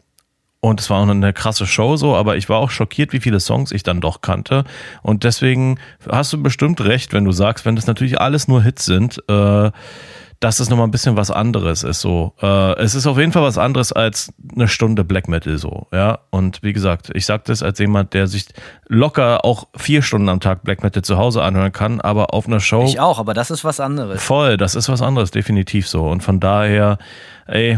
und 0.61 0.79
es 0.79 0.89
war 0.89 0.99
auch 1.01 1.07
eine 1.09 1.33
krasse 1.33 1.65
Show 1.67 1.97
so, 1.97 2.15
aber 2.15 2.37
ich 2.37 2.47
war 2.47 2.59
auch 2.59 2.69
schockiert, 2.71 3.11
wie 3.11 3.19
viele 3.19 3.39
Songs 3.39 3.71
ich 3.71 3.83
dann 3.83 3.99
doch 3.99 4.21
kannte. 4.21 4.63
Und 5.01 5.23
deswegen 5.25 5.77
hast 6.09 6.31
du 6.31 6.41
bestimmt 6.41 6.79
recht, 6.81 7.11
wenn 7.13 7.25
du 7.25 7.31
sagst, 7.33 7.65
wenn 7.65 7.75
das 7.75 7.87
natürlich 7.87 8.21
alles 8.21 8.47
nur 8.47 8.61
Hits 8.63 8.85
sind, 8.85 9.21
äh, 9.27 9.71
dass 10.41 10.59
es 10.59 10.69
nochmal 10.71 10.87
ein 10.87 10.91
bisschen 10.91 11.15
was 11.15 11.29
anderes 11.29 11.83
ist. 11.83 12.01
So, 12.01 12.33
äh, 12.41 12.73
es 12.79 12.95
ist 12.95 13.05
auf 13.05 13.17
jeden 13.17 13.31
Fall 13.31 13.43
was 13.43 13.59
anderes 13.59 13.93
als 13.93 14.33
eine 14.53 14.67
Stunde 14.67 15.03
Black 15.03 15.27
Metal 15.27 15.57
so, 15.59 15.87
ja. 15.93 16.19
Und 16.31 16.63
wie 16.63 16.73
gesagt, 16.73 17.11
ich 17.13 17.27
sage 17.27 17.43
das 17.45 17.61
als 17.61 17.77
jemand, 17.77 18.15
der 18.15 18.25
sich 18.25 18.47
locker 18.87 19.45
auch 19.45 19.67
vier 19.77 20.01
Stunden 20.01 20.29
am 20.29 20.39
Tag 20.39 20.63
Black 20.63 20.81
Metal 20.81 21.03
zu 21.03 21.17
Hause 21.17 21.43
anhören 21.43 21.71
kann, 21.71 22.01
aber 22.01 22.33
auf 22.33 22.47
einer 22.47 22.59
Show 22.59 22.83
Ich 22.85 22.99
auch, 22.99 23.19
aber 23.19 23.35
das 23.35 23.51
ist 23.51 23.63
was 23.63 23.79
anderes. 23.79 24.21
voll, 24.21 24.57
das 24.57 24.73
ist 24.73 24.89
was 24.89 25.03
anderes, 25.03 25.29
definitiv 25.29 25.87
so. 25.87 26.07
Und 26.07 26.23
von 26.23 26.39
daher, 26.39 26.97
ey, 27.45 27.77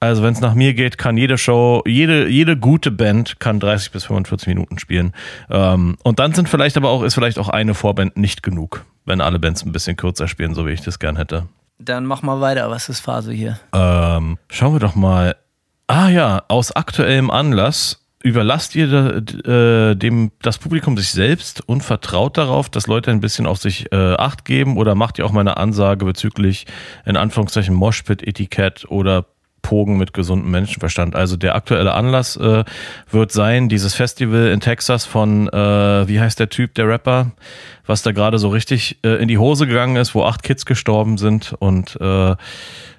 also 0.00 0.22
wenn 0.22 0.32
es 0.32 0.40
nach 0.40 0.54
mir 0.54 0.72
geht, 0.72 0.96
kann 0.96 1.18
jede 1.18 1.36
Show, 1.36 1.82
jede, 1.86 2.28
jede 2.28 2.56
gute 2.56 2.90
Band 2.90 3.40
kann 3.40 3.60
30 3.60 3.92
bis 3.92 4.04
45 4.06 4.48
Minuten 4.48 4.78
spielen. 4.78 5.12
Ähm, 5.50 5.98
und 6.02 6.18
dann 6.18 6.32
sind 6.32 6.48
vielleicht 6.48 6.78
aber 6.78 6.88
auch, 6.88 7.02
ist 7.02 7.12
vielleicht 7.12 7.38
auch 7.38 7.50
eine 7.50 7.74
Vorband 7.74 8.16
nicht 8.16 8.42
genug, 8.42 8.86
wenn 9.04 9.20
alle 9.20 9.38
Bands 9.38 9.66
ein 9.66 9.72
bisschen 9.72 9.98
kürzer 9.98 10.28
spielen, 10.28 10.54
so 10.54 10.66
wie 10.66 10.70
ich 10.70 10.80
das 10.80 10.98
gern 10.98 11.16
hätte. 11.16 11.46
Dann 11.80 12.04
mach 12.04 12.22
mal 12.22 12.40
weiter, 12.40 12.70
was 12.70 12.88
ist 12.88 13.00
Phase 13.00 13.32
hier? 13.32 13.58
Ähm, 13.72 14.38
schauen 14.48 14.74
wir 14.74 14.80
doch 14.80 14.94
mal. 14.94 15.36
Ah 15.86 16.08
ja, 16.08 16.42
aus 16.48 16.72
aktuellem 16.72 17.30
Anlass 17.30 18.06
überlasst 18.22 18.74
ihr 18.76 19.22
äh, 19.46 19.96
dem 19.96 20.30
das 20.42 20.58
Publikum 20.58 20.96
sich 20.98 21.10
selbst 21.10 21.66
und 21.66 21.82
vertraut 21.82 22.36
darauf, 22.36 22.68
dass 22.68 22.86
Leute 22.86 23.10
ein 23.10 23.20
bisschen 23.20 23.46
auf 23.46 23.58
sich 23.58 23.90
äh, 23.92 24.14
Acht 24.14 24.44
geben 24.44 24.76
oder 24.76 24.94
macht 24.94 25.18
ihr 25.18 25.24
auch 25.24 25.32
mal 25.32 25.40
eine 25.40 25.56
Ansage 25.56 26.04
bezüglich 26.04 26.66
in 27.06 27.16
Anführungszeichen 27.16 27.74
Moshpit 27.74 28.22
Etikett 28.22 28.84
oder 28.90 29.26
Pogen 29.62 29.98
mit 29.98 30.12
gesundem 30.14 30.50
Menschenverstand. 30.50 31.14
Also 31.16 31.36
der 31.36 31.54
aktuelle 31.54 31.92
Anlass 31.94 32.36
äh, 32.36 32.64
wird 33.10 33.32
sein, 33.32 33.68
dieses 33.68 33.94
Festival 33.94 34.48
in 34.48 34.60
Texas 34.60 35.04
von, 35.04 35.48
äh, 35.48 36.08
wie 36.08 36.20
heißt 36.20 36.38
der 36.40 36.48
Typ, 36.48 36.74
der 36.74 36.88
Rapper, 36.88 37.32
was 37.86 38.02
da 38.02 38.12
gerade 38.12 38.38
so 38.38 38.48
richtig 38.48 38.98
äh, 39.04 39.20
in 39.22 39.28
die 39.28 39.38
Hose 39.38 39.66
gegangen 39.66 39.96
ist, 39.96 40.14
wo 40.14 40.24
acht 40.24 40.42
Kids 40.42 40.64
gestorben 40.66 41.18
sind 41.18 41.54
und 41.58 41.96
äh, 42.00 42.34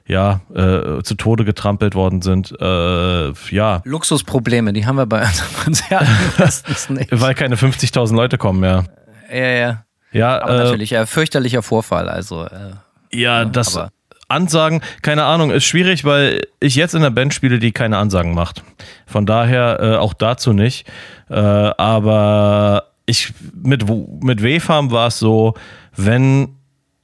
ja, 0.08 0.42
äh, 0.54 1.04
zu 1.04 1.16
Tode 1.16 1.46
getrampelt 1.46 1.96
worden 1.96 2.22
sind. 2.22 2.54
Äh, 2.60 3.32
ja, 3.52 3.82
Luxusprobleme, 3.86 4.74
die 4.74 4.86
haben 4.86 4.96
wir 4.98 5.06
bei 5.06 5.22
unseren 5.22 5.54
Konzerten 5.64 6.08
meistens 6.38 6.90
nicht. 6.90 7.10
weil 7.12 7.34
keine 7.36 7.56
50.000 7.56 8.16
Leute 8.16 8.38
kommen, 8.38 8.64
ja. 8.64 8.84
Ja, 9.32 9.48
ja. 9.48 9.84
Ja, 10.12 10.42
Aber 10.42 10.56
äh, 10.56 10.64
natürlich, 10.66 10.90
ja, 10.90 11.06
fürchterlicher 11.06 11.62
Vorfall, 11.62 12.10
also. 12.10 12.44
Äh, 12.44 12.74
ja, 13.14 13.46
das 13.46 13.78
aber- 13.78 13.92
Ansagen, 14.32 14.82
keine 15.02 15.24
Ahnung, 15.24 15.52
ist 15.52 15.66
schwierig, 15.66 16.06
weil 16.06 16.42
ich 16.60 16.76
jetzt 16.76 16.96
in 16.96 17.02
der 17.02 17.10
Band 17.10 17.34
spiele, 17.34 17.60
die 17.60 17.72
keine 17.72 17.98
Ansagen 17.98 18.34
macht. 18.34 18.64
Von 19.06 19.26
daher 19.26 19.80
äh, 19.80 19.96
auch 19.98 20.14
dazu 20.14 20.54
nicht. 20.54 20.88
Äh, 21.30 21.36
aber 21.36 22.86
ich 23.06 23.34
mit, 23.54 23.86
mit 24.24 24.42
W-Farm 24.42 24.92
war 24.92 25.08
es 25.08 25.20
so, 25.20 25.54
wenn 25.96 26.56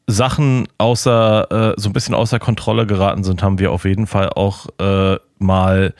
Sachen 0.07 0.67
außer, 0.77 1.73
äh, 1.75 1.79
so 1.79 1.89
ein 1.89 1.93
bisschen 1.93 2.15
außer 2.15 2.39
Kontrolle 2.39 2.87
geraten 2.87 3.23
sind, 3.23 3.43
haben 3.43 3.59
wir 3.59 3.71
auf 3.71 3.83
jeden 3.83 4.07
Fall 4.07 4.29
auch 4.29 4.67
äh, 4.79 5.17
mal 5.37 5.93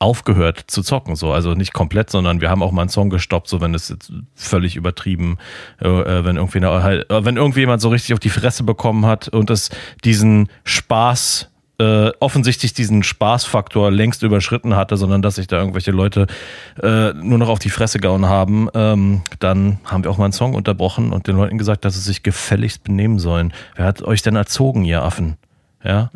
aufgehört 0.00 0.64
zu 0.66 0.82
zocken, 0.82 1.14
so 1.14 1.30
also 1.30 1.54
nicht 1.54 1.72
komplett, 1.72 2.10
sondern 2.10 2.40
wir 2.40 2.50
haben 2.50 2.62
auch 2.62 2.72
mal 2.72 2.82
einen 2.82 2.88
Song 2.88 3.10
gestoppt, 3.10 3.48
so 3.48 3.60
wenn 3.60 3.74
es 3.74 3.90
jetzt 3.90 4.12
völlig 4.34 4.74
übertrieben, 4.74 5.38
äh, 5.80 5.88
äh 5.88 6.24
wenn 6.24 6.36
irgendwie 6.36 6.64
halt, 6.64 7.08
äh, 7.10 7.24
wenn 7.24 7.36
irgendjemand 7.36 7.82
so 7.82 7.90
richtig 7.90 8.14
auf 8.14 8.18
die 8.18 8.30
Fresse 8.30 8.64
bekommen 8.64 9.06
hat 9.06 9.28
und 9.28 9.50
es 9.50 9.70
diesen 10.02 10.48
Spaß 10.64 11.50
äh, 11.78 12.12
offensichtlich 12.20 12.74
diesen 12.74 13.02
Spaßfaktor 13.02 13.90
längst 13.90 14.22
überschritten 14.22 14.76
hatte, 14.76 14.96
sondern 14.96 15.22
dass 15.22 15.36
sich 15.36 15.46
da 15.46 15.58
irgendwelche 15.58 15.92
Leute 15.92 16.26
äh, 16.82 17.14
nur 17.14 17.38
noch 17.38 17.48
auf 17.48 17.58
die 17.58 17.70
Fresse 17.70 17.98
gehauen 17.98 18.26
haben, 18.26 18.68
ähm, 18.74 19.22
dann 19.38 19.80
haben 19.84 20.04
wir 20.04 20.10
auch 20.10 20.18
mal 20.18 20.24
einen 20.24 20.32
Song 20.32 20.54
unterbrochen 20.54 21.12
und 21.12 21.26
den 21.26 21.36
Leuten 21.36 21.56
gesagt, 21.56 21.84
dass 21.84 21.94
sie 21.94 22.00
sich 22.00 22.22
gefälligst 22.22 22.84
benehmen 22.84 23.18
sollen. 23.18 23.54
Wer 23.76 23.86
hat 23.86 24.02
euch 24.02 24.20
denn 24.20 24.36
erzogen, 24.36 24.84
ihr 24.84 25.02
Affen? 25.02 25.38
Ja. 25.82 26.10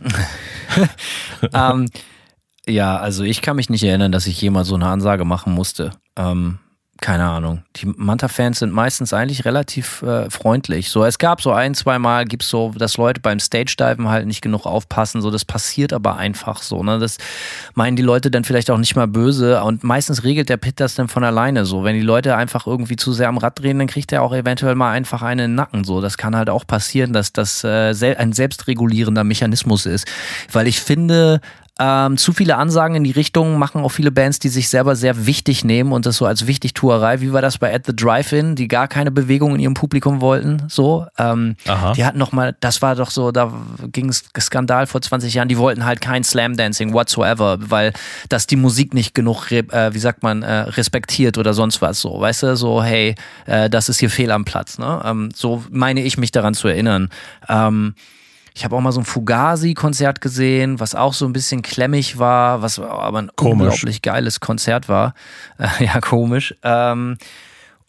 ähm, 1.54 1.88
ja, 2.68 2.96
also 2.96 3.24
ich 3.24 3.42
kann 3.42 3.56
mich 3.56 3.70
nicht 3.70 3.84
erinnern, 3.84 4.12
dass 4.12 4.26
ich 4.26 4.40
jemals 4.40 4.68
so 4.68 4.74
eine 4.74 4.86
Ansage 4.86 5.24
machen 5.24 5.52
musste. 5.52 5.92
Ähm, 6.16 6.58
keine 7.00 7.28
Ahnung. 7.28 7.62
Die 7.76 7.86
Manta-Fans 7.86 8.60
sind 8.60 8.72
meistens 8.72 9.12
eigentlich 9.12 9.44
relativ 9.44 10.00
äh, 10.02 10.30
freundlich. 10.30 10.90
So, 10.90 11.04
es 11.04 11.18
gab 11.18 11.42
so 11.42 11.52
ein, 11.52 11.74
zwei 11.74 11.98
Mal, 11.98 12.24
gibt's 12.24 12.48
so, 12.48 12.72
dass 12.74 12.96
Leute 12.96 13.20
beim 13.20 13.40
Stage-Diven 13.40 14.08
halt 14.08 14.26
nicht 14.26 14.42
genug 14.42 14.64
aufpassen. 14.64 15.20
So, 15.20 15.30
das 15.30 15.44
passiert 15.44 15.92
aber 15.92 16.16
einfach 16.16 16.62
so. 16.62 16.82
Ne? 16.82 16.98
Das 16.98 17.18
meinen 17.74 17.96
die 17.96 18.02
Leute 18.02 18.30
dann 18.30 18.44
vielleicht 18.44 18.70
auch 18.70 18.78
nicht 18.78 18.94
mal 18.94 19.08
böse. 19.08 19.62
Und 19.64 19.82
meistens 19.82 20.22
regelt 20.22 20.48
der 20.48 20.56
Pit 20.56 20.78
das 20.78 20.94
dann 20.94 21.08
von 21.08 21.24
alleine 21.24 21.66
so. 21.66 21.84
Wenn 21.84 21.96
die 21.96 22.00
Leute 22.00 22.36
einfach 22.36 22.66
irgendwie 22.66 22.96
zu 22.96 23.12
sehr 23.12 23.28
am 23.28 23.38
Rad 23.38 23.60
drehen, 23.60 23.80
dann 23.80 23.88
kriegt 23.88 24.12
er 24.12 24.22
auch 24.22 24.32
eventuell 24.32 24.76
mal 24.76 24.92
einfach 24.92 25.20
einen 25.20 25.44
in 25.44 25.50
den 25.50 25.56
Nacken. 25.56 25.84
So, 25.84 26.00
das 26.00 26.16
kann 26.16 26.36
halt 26.36 26.48
auch 26.48 26.66
passieren, 26.66 27.12
dass 27.12 27.32
das 27.32 27.64
äh, 27.64 28.16
ein 28.16 28.32
selbstregulierender 28.32 29.24
Mechanismus 29.24 29.84
ist. 29.84 30.06
Weil 30.52 30.68
ich 30.68 30.80
finde, 30.80 31.40
ähm, 31.80 32.16
zu 32.16 32.32
viele 32.32 32.56
Ansagen 32.56 32.94
in 32.94 33.02
die 33.02 33.10
Richtung 33.10 33.58
machen 33.58 33.82
auch 33.82 33.88
viele 33.88 34.12
Bands, 34.12 34.38
die 34.38 34.48
sich 34.48 34.68
selber 34.68 34.94
sehr 34.94 35.26
wichtig 35.26 35.64
nehmen 35.64 35.92
und 35.92 36.06
das 36.06 36.18
so 36.18 36.26
als 36.26 36.46
Wichtigtuerei. 36.46 37.20
Wie 37.20 37.32
war 37.32 37.42
das 37.42 37.58
bei 37.58 37.74
At 37.74 37.86
the 37.86 37.96
Drive-In, 37.96 38.54
die 38.54 38.68
gar 38.68 38.86
keine 38.86 39.10
Bewegung 39.10 39.56
in 39.56 39.60
ihrem 39.60 39.74
Publikum 39.74 40.20
wollten? 40.20 40.62
So, 40.68 41.06
ähm, 41.18 41.56
die 41.96 42.04
hatten 42.04 42.18
noch 42.18 42.30
mal, 42.30 42.56
das 42.60 42.80
war 42.80 42.94
doch 42.94 43.10
so, 43.10 43.32
da 43.32 43.52
ging 43.90 44.08
es 44.08 44.24
Skandal 44.38 44.86
vor 44.86 45.02
20 45.02 45.34
Jahren. 45.34 45.48
Die 45.48 45.58
wollten 45.58 45.84
halt 45.84 46.00
kein 46.00 46.22
Slam 46.22 46.56
Dancing 46.56 46.92
whatsoever, 46.92 47.58
weil 47.60 47.92
das 48.28 48.46
die 48.46 48.56
Musik 48.56 48.94
nicht 48.94 49.14
genug, 49.14 49.50
äh, 49.50 49.92
wie 49.92 49.98
sagt 49.98 50.22
man, 50.22 50.42
äh, 50.42 50.52
respektiert 50.52 51.38
oder 51.38 51.54
sonst 51.54 51.82
was. 51.82 52.00
So, 52.00 52.20
weißt 52.20 52.44
du, 52.44 52.56
so 52.56 52.84
hey, 52.84 53.16
äh, 53.46 53.68
das 53.68 53.88
ist 53.88 53.98
hier 53.98 54.10
fehl 54.10 54.30
am 54.30 54.44
Platz. 54.44 54.78
Ne? 54.78 55.02
Ähm, 55.04 55.30
so 55.34 55.64
meine 55.70 56.02
ich 56.04 56.18
mich 56.18 56.30
daran 56.30 56.54
zu 56.54 56.68
erinnern. 56.68 57.08
Ähm, 57.48 57.94
ich 58.54 58.64
habe 58.64 58.76
auch 58.76 58.80
mal 58.80 58.92
so 58.92 59.00
ein 59.00 59.04
Fugazi-Konzert 59.04 60.20
gesehen, 60.20 60.78
was 60.78 60.94
auch 60.94 61.12
so 61.12 61.26
ein 61.26 61.32
bisschen 61.32 61.62
klemmig 61.62 62.18
war, 62.18 62.62
was 62.62 62.78
aber 62.78 63.18
ein 63.18 63.30
komisch. 63.34 63.62
unglaublich 63.62 64.00
geiles 64.02 64.40
Konzert 64.40 64.88
war. 64.88 65.14
Äh, 65.58 65.84
ja, 65.84 66.00
komisch. 66.00 66.54
Ähm, 66.62 67.16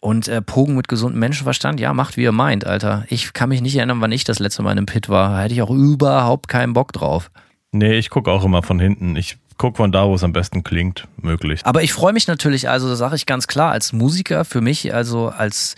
und 0.00 0.28
äh, 0.28 0.40
Pogen 0.42 0.76
mit 0.76 0.88
gesundem 0.88 1.18
Menschenverstand, 1.20 1.80
ja, 1.80 1.92
macht 1.92 2.16
wie 2.16 2.22
ihr 2.22 2.32
meint, 2.32 2.66
Alter. 2.66 3.04
Ich 3.08 3.32
kann 3.32 3.48
mich 3.48 3.60
nicht 3.60 3.76
erinnern, 3.76 4.00
wann 4.00 4.12
ich 4.12 4.24
das 4.24 4.38
letzte 4.38 4.62
Mal 4.62 4.72
in 4.72 4.78
einem 4.78 4.86
Pit 4.86 5.08
war. 5.08 5.30
Da 5.30 5.40
hätte 5.42 5.54
ich 5.54 5.62
auch 5.62 5.70
überhaupt 5.70 6.48
keinen 6.48 6.74
Bock 6.74 6.92
drauf. 6.92 7.30
Nee, 7.72 7.94
ich 7.94 8.10
gucke 8.10 8.30
auch 8.30 8.44
immer 8.44 8.62
von 8.62 8.78
hinten. 8.78 9.16
Ich 9.16 9.38
guck 9.58 9.76
von 9.76 9.92
da, 9.92 10.06
wo 10.06 10.14
es 10.14 10.24
am 10.24 10.32
besten 10.32 10.62
klingt, 10.62 11.08
möglich. 11.20 11.60
Aber 11.64 11.82
ich 11.82 11.92
freue 11.92 12.12
mich 12.12 12.26
natürlich, 12.26 12.68
also 12.68 12.94
sage 12.94 13.16
ich 13.16 13.26
ganz 13.26 13.46
klar, 13.46 13.72
als 13.72 13.92
Musiker, 13.92 14.44
für 14.44 14.60
mich, 14.60 14.94
also 14.94 15.28
als 15.28 15.74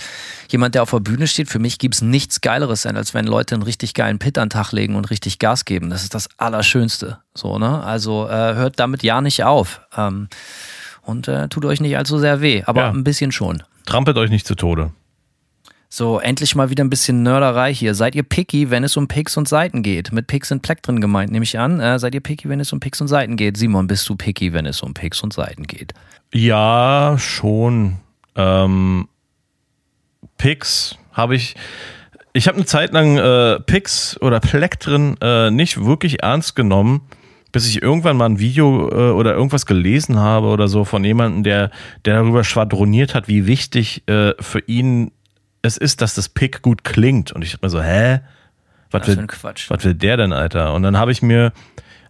jemand, 0.49 0.75
der 0.75 0.83
auf 0.83 0.91
der 0.91 1.01
Bühne 1.01 1.27
steht, 1.27 1.49
für 1.49 1.59
mich 1.59 1.79
gibt 1.79 1.95
es 1.95 2.03
nichts 2.03 2.41
Geileres, 2.41 2.87
als 2.87 3.15
wenn 3.15 3.27
Leute 3.27 3.55
einen 3.55 3.63
richtig 3.63 3.95
geilen 3.95 4.19
Pit 4.19 4.39
an 4.39 4.49
den 4.49 4.51
Tag 4.51 4.73
legen 4.73 4.97
und 4.97 5.11
richtig 5.11 5.39
Gas 5.39 5.65
geben. 5.65 5.91
Das 5.91 6.03
ist 6.03 6.15
das 6.15 6.29
Allerschönste. 6.39 7.19
So, 7.35 7.59
ne? 7.59 7.83
Also 7.83 8.27
äh, 8.29 8.55
hört 8.55 8.81
damit 8.81 9.03
ja 9.03 9.21
nicht 9.21 9.45
auf. 9.45 9.81
Ähm, 9.97 10.29
und 11.03 11.29
äh, 11.29 11.49
tut 11.49 11.65
euch 11.65 11.81
nicht 11.81 11.97
allzu 11.97 12.19
sehr 12.19 12.41
weh, 12.41 12.63
aber 12.67 12.83
ja. 12.83 12.91
ein 12.91 13.05
bisschen 13.05 13.33
schon. 13.33 13.63
Trampelt 13.87 14.19
euch 14.19 14.31
nicht 14.31 14.47
zu 14.47 14.55
Tode. 14.55 14.93
So, 15.91 16.21
endlich 16.21 16.55
mal 16.55 16.69
wieder 16.69 16.85
ein 16.85 16.91
bisschen 16.91 17.23
Nörderei 17.23 17.73
hier. 17.73 17.95
Seid 17.95 18.15
ihr 18.15 18.23
picky, 18.23 18.71
wenn 18.71 18.85
es 18.85 18.99
um 18.99 19.09
Picks 19.09 19.39
und 19.39 19.49
Seiten 19.49 19.83
geht? 19.83 20.13
Mit 20.13 20.27
Picks 20.27 20.53
und 20.53 20.61
Pleck 20.61 20.83
drin 20.83 21.01
gemeint, 21.01 21.33
nehme 21.33 21.45
ich 21.45 21.59
an. 21.59 21.81
Äh, 21.81 21.99
seid 21.99 22.15
ihr 22.15 22.21
picky, 22.21 22.51
wenn 22.51 22.61
es 22.61 22.75
um 22.75 22.81
Picks 22.81 23.01
und 23.01 23.09
Seiten 23.09 23.37
geht? 23.37 23.57
Simon, 23.57 23.87
bist 23.87 24.07
du 24.09 24.15
picky, 24.15 24.53
wenn 24.53 24.67
es 24.67 24.83
um 24.83 24.93
Picks 24.93 25.23
und 25.23 25.33
Seiten 25.33 25.63
geht? 25.67 25.95
Ja, 26.35 27.17
schon. 27.19 27.97
Ähm, 28.37 29.09
Picks 30.37 30.97
habe 31.13 31.37
ich. 31.37 31.57
Ich 32.35 32.47
habe 32.47 32.57
eine 32.57 32.67
Zeit 32.67 32.93
lang 32.93 33.17
äh, 33.17 33.59
Picks 33.61 34.21
oder 34.21 34.41
Pleck 34.41 34.79
drin 34.79 35.17
äh, 35.23 35.51
nicht 35.51 35.83
wirklich 35.83 36.23
ernst 36.23 36.55
genommen, 36.55 37.01
bis 37.51 37.67
ich 37.67 37.83
irgendwann 37.83 38.19
mal 38.19 38.27
ein 38.27 38.39
Video 38.39 38.91
äh, 38.91 39.13
oder 39.13 39.35
irgendwas 39.35 39.65
gelesen 39.65 40.19
habe 40.19 40.49
oder 40.49 40.69
so 40.69 40.85
von 40.85 41.03
jemandem, 41.03 41.43
der, 41.43 41.71
der 42.05 42.17
darüber 42.17 42.45
schwadroniert 42.45 43.15
hat, 43.15 43.27
wie 43.27 43.47
wichtig 43.47 44.07
äh, 44.07 44.35
für 44.39 44.61
ihn 44.67 45.11
es 45.63 45.77
ist, 45.77 46.01
dass 46.01 46.15
das 46.15 46.29
Pick 46.29 46.63
gut 46.63 46.85
klingt. 46.85 47.33
Und 47.33 47.43
ich 47.43 47.53
dachte 47.53 47.67
mir 47.67 47.71
so, 47.71 47.83
hä? 47.83 48.21
Was 48.91 49.07
will, 49.07 49.27
was 49.69 49.85
will 49.85 49.95
der 49.95 50.17
denn, 50.17 50.33
Alter? 50.33 50.73
Und 50.73 50.83
dann 50.83 50.97
habe 50.97 51.13
ich 51.13 51.21
mir 51.21 51.53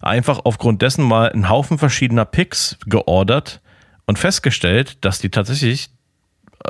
einfach 0.01 0.39
aufgrund 0.45 0.81
dessen 0.81 1.03
mal 1.03 1.29
einen 1.29 1.49
Haufen 1.49 1.77
verschiedener 1.77 2.25
Picks 2.25 2.77
geordert 2.85 3.59
und 4.05 4.17
festgestellt, 4.17 5.03
dass 5.03 5.19
die 5.19 5.29
tatsächlich 5.29 5.89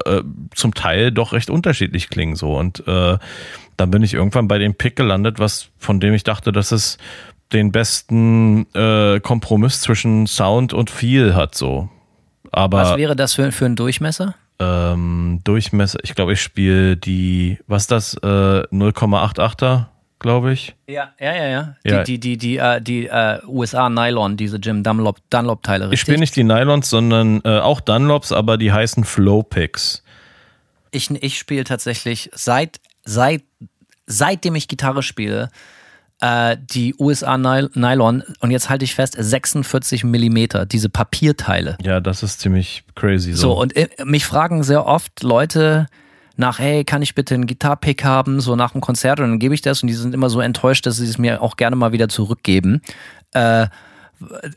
äh, 0.06 0.24
zum 0.56 0.74
Teil 0.74 1.12
doch 1.12 1.34
recht 1.34 1.50
unterschiedlich 1.50 2.10
klingen 2.10 2.36
so. 2.36 2.58
Und 2.58 2.88
äh, 2.88 3.18
dann 3.78 3.92
bin 3.92 4.04
ich 4.04 4.13
irgendwann 4.13 4.48
bei 4.48 4.58
dem 4.58 4.76
Pick 4.76 4.96
gelandet, 4.96 5.39
was 5.39 5.70
von 5.78 6.00
dem 6.00 6.13
ich 6.13 6.24
dachte, 6.24 6.52
dass 6.52 6.72
es 6.72 6.98
den 7.54 7.72
besten 7.72 8.68
äh, 8.74 9.20
Kompromiss 9.20 9.82
zwischen 9.82 10.28
Sound 10.28 10.74
und 10.74 10.89
Feel 10.89 11.36
hat 11.36 11.56
so. 11.56 11.89
Aber 12.52 12.80
was 12.80 12.98
wäre 12.98 13.15
das 13.15 13.36
für, 13.36 13.52
für 13.52 13.65
ein 13.65 13.76
Durchmesser? 13.76 14.36
Ähm, 14.60 15.41
Durchmesser, 15.43 16.00
ich 16.04 16.15
glaube, 16.15 16.34
ich 16.34 16.41
spiele 16.41 16.98
die, 16.98 17.60
was 17.67 17.84
ist 17.84 17.91
das, 17.91 18.13
äh, 18.15 18.28
0,88er, 18.72 19.86
glaube 20.19 20.52
ich. 20.52 20.76
Ja, 20.88 21.13
ja, 21.19 21.34
ja, 21.34 21.48
ja. 21.48 21.76
ja. 21.84 22.04
Die, 22.04 22.19
die, 22.19 22.19
die, 22.19 22.38
die, 22.38 22.58
äh, 22.58 22.82
die 22.82 23.08
äh, 23.08 23.39
USA 23.48 23.89
Nylon, 23.89 24.38
diese 24.38 24.58
Jim 24.58 24.84
Dunlop, 24.84 25.17
Dunlop 25.30 25.63
Teile, 25.63 25.86
richtig? 25.86 25.93
Ich 25.93 26.02
spiele 26.02 26.19
nicht 26.19 26.36
die 26.36 26.43
Nylons, 26.43 26.89
sondern 26.89 27.41
äh, 27.45 27.60
auch 27.60 27.82
Dunlops, 27.82 28.32
aber 28.32 28.58
die 28.58 28.72
heißen 28.72 29.06
Flow 29.06 29.43
Picks. 29.43 30.04
Ich, 30.91 31.10
ich 31.10 31.38
spiele 31.38 31.63
tatsächlich 31.63 32.30
seit, 32.34 32.82
seit, 33.06 33.43
seitdem 34.08 34.56
ich 34.56 34.67
Gitarre 34.67 35.04
spiele, 35.04 35.50
äh, 36.21 36.58
die 36.60 36.95
USA 36.97 37.38
Nylon 37.38 38.23
und 38.39 38.51
jetzt 38.51 38.69
halte 38.69 38.86
ich 38.86 38.95
fest, 38.95 39.15
46 39.17 40.03
Millimeter, 40.03 40.65
diese 40.65 40.89
Papierteile. 40.89 41.77
Ja, 41.82 41.99
das 41.99 42.23
ist 42.23 42.41
ziemlich 42.41 42.84
crazy. 42.95 43.34
So, 43.34 43.53
so 43.53 43.60
und 43.60 43.75
äh, 43.75 43.88
mich 44.03 44.25
fragen 44.25 44.63
sehr 44.63 44.86
oft 44.86 45.23
Leute 45.23 45.88
nach, 46.36 46.60
hey, 46.60 46.86
kann 46.86 47.01
ich 47.01 47.15
bitte 47.15 47.36
einen 47.36 47.47
Gitarpick 47.47 48.03
haben, 48.05 48.39
so 48.39 48.55
nach 48.55 48.71
dem 48.71 48.82
Konzert 48.82 49.19
und 49.19 49.29
dann 49.29 49.39
gebe 49.39 49.53
ich 49.53 49.62
das 49.62 49.82
und 49.82 49.88
die 49.88 49.93
sind 49.93 50.13
immer 50.13 50.29
so 50.29 50.39
enttäuscht, 50.39 50.86
dass 50.86 50.97
sie 50.97 51.05
es 51.05 51.17
mir 51.17 51.41
auch 51.41 51.58
gerne 51.58 51.75
mal 51.75 51.91
wieder 51.91 52.08
zurückgeben. 52.08 52.82
Äh, 53.34 53.67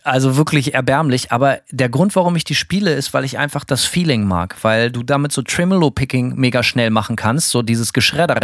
also 0.03 0.37
wirklich 0.37 0.75
erbärmlich. 0.75 1.31
Aber 1.33 1.61
der 1.71 1.89
Grund, 1.89 2.17
warum 2.17 2.37
ich 2.37 2.45
die 2.45 2.55
spiele, 2.55 2.93
ist, 2.93 3.15
weil 3.15 3.25
ich 3.25 3.39
einfach 3.39 3.65
das 3.65 3.85
Feeling 3.85 4.25
mag. 4.25 4.57
Weil 4.63 4.91
du 4.91 5.03
damit 5.03 5.33
so 5.33 5.43
Tremolo-Picking 5.43 6.35
mega 6.37 6.63
schnell 6.63 6.91
machen 6.91 7.17
kannst. 7.17 7.51
So 7.51 7.63
dieses 7.63 7.93
Geschredder, 7.93 8.41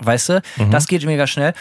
weißt 0.00 0.28
du? 0.28 0.42
Mhm. 0.56 0.70
Das 0.70 0.86
geht 0.86 1.04
mega 1.04 1.26
schnell. 1.26 1.54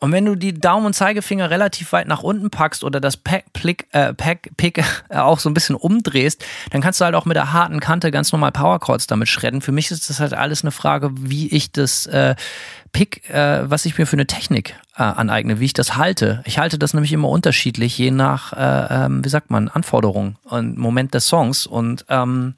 Und 0.00 0.12
wenn 0.12 0.24
du 0.24 0.36
die 0.36 0.54
Daumen 0.54 0.86
und 0.86 0.94
Zeigefinger 0.94 1.50
relativ 1.50 1.92
weit 1.92 2.06
nach 2.06 2.22
unten 2.22 2.50
packst 2.50 2.84
oder 2.84 3.00
das 3.00 3.16
Pack, 3.16 3.52
Pick, 3.52 3.88
äh, 3.92 4.14
Pack, 4.14 4.50
Pick 4.56 4.84
auch 5.08 5.40
so 5.40 5.50
ein 5.50 5.54
bisschen 5.54 5.74
umdrehst, 5.74 6.44
dann 6.70 6.80
kannst 6.80 7.00
du 7.00 7.04
halt 7.04 7.14
auch 7.14 7.24
mit 7.24 7.36
der 7.36 7.52
harten 7.52 7.80
Kante 7.80 8.10
ganz 8.10 8.30
normal 8.30 8.52
Power 8.52 8.78
Chords 8.78 9.08
damit 9.08 9.28
schredden. 9.28 9.60
Für 9.60 9.72
mich 9.72 9.90
ist 9.90 10.08
das 10.08 10.20
halt 10.20 10.34
alles 10.34 10.62
eine 10.62 10.70
Frage, 10.70 11.10
wie 11.14 11.48
ich 11.48 11.72
das 11.72 12.06
äh, 12.06 12.36
Pick, 12.92 13.28
äh, 13.30 13.68
was 13.68 13.86
ich 13.86 13.98
mir 13.98 14.06
für 14.06 14.16
eine 14.16 14.26
Technik 14.26 14.74
äh, 14.96 15.02
aneigne, 15.02 15.58
wie 15.60 15.66
ich 15.66 15.72
das 15.72 15.96
halte. 15.96 16.42
Ich 16.44 16.58
halte 16.58 16.78
das 16.78 16.94
nämlich 16.94 17.12
immer 17.12 17.28
unterschiedlich, 17.28 17.98
je 17.98 18.10
nach, 18.10 18.52
äh, 18.52 19.04
ähm, 19.04 19.24
wie 19.24 19.28
sagt 19.28 19.50
man, 19.50 19.68
Anforderungen 19.68 20.36
und 20.44 20.78
Moment 20.78 21.12
des 21.14 21.26
Songs. 21.26 21.66
Und 21.66 22.04
ähm, 22.08 22.54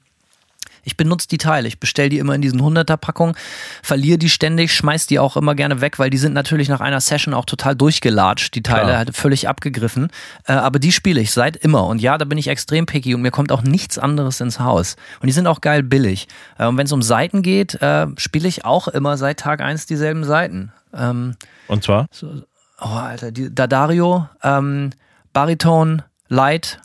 ich 0.83 0.97
benutze 0.97 1.27
die 1.27 1.37
Teile. 1.37 1.67
Ich 1.67 1.79
bestelle 1.79 2.09
die 2.09 2.17
immer 2.17 2.33
in 2.33 2.41
diesen 2.41 2.61
100er-Packungen, 2.61 3.35
verliere 3.83 4.17
die 4.17 4.29
ständig, 4.29 4.73
schmeiß 4.73 5.05
die 5.05 5.19
auch 5.19 5.37
immer 5.37 5.55
gerne 5.55 5.81
weg, 5.81 5.99
weil 5.99 6.09
die 6.09 6.17
sind 6.17 6.33
natürlich 6.33 6.69
nach 6.69 6.81
einer 6.81 6.99
Session 6.99 7.33
auch 7.33 7.45
total 7.45 7.75
durchgelatscht. 7.75 8.55
Die 8.55 8.63
Teile 8.63 8.97
halt 8.97 9.15
völlig 9.15 9.47
abgegriffen. 9.47 10.09
Äh, 10.45 10.53
aber 10.53 10.79
die 10.79 10.91
spiele 10.91 11.21
ich 11.21 11.31
seit 11.31 11.55
immer. 11.55 11.85
Und 11.85 12.01
ja, 12.01 12.17
da 12.17 12.25
bin 12.25 12.37
ich 12.37 12.47
extrem 12.47 12.85
picky 12.85 13.13
und 13.15 13.21
mir 13.21 13.31
kommt 13.31 13.51
auch 13.51 13.61
nichts 13.61 13.97
anderes 13.97 14.41
ins 14.41 14.59
Haus. 14.59 14.95
Und 15.19 15.27
die 15.27 15.33
sind 15.33 15.47
auch 15.47 15.61
geil 15.61 15.83
billig. 15.83 16.27
Äh, 16.57 16.65
und 16.65 16.77
wenn 16.77 16.85
es 16.85 16.91
um 16.91 17.01
Seiten 17.01 17.41
geht, 17.41 17.75
äh, 17.81 18.07
spiele 18.17 18.47
ich 18.47 18.65
auch 18.65 18.87
immer 18.87 19.17
seit 19.17 19.39
Tag 19.39 19.61
1 19.61 19.85
dieselben 19.85 20.23
Seiten. 20.23 20.71
Ähm, 20.93 21.35
und 21.67 21.83
zwar? 21.83 22.07
So, 22.11 22.43
oh 22.81 22.85
Alter, 22.85 23.31
die 23.31 23.53
Dadario, 23.53 24.27
ähm, 24.43 24.91
Bariton, 25.33 26.01
Light, 26.27 26.79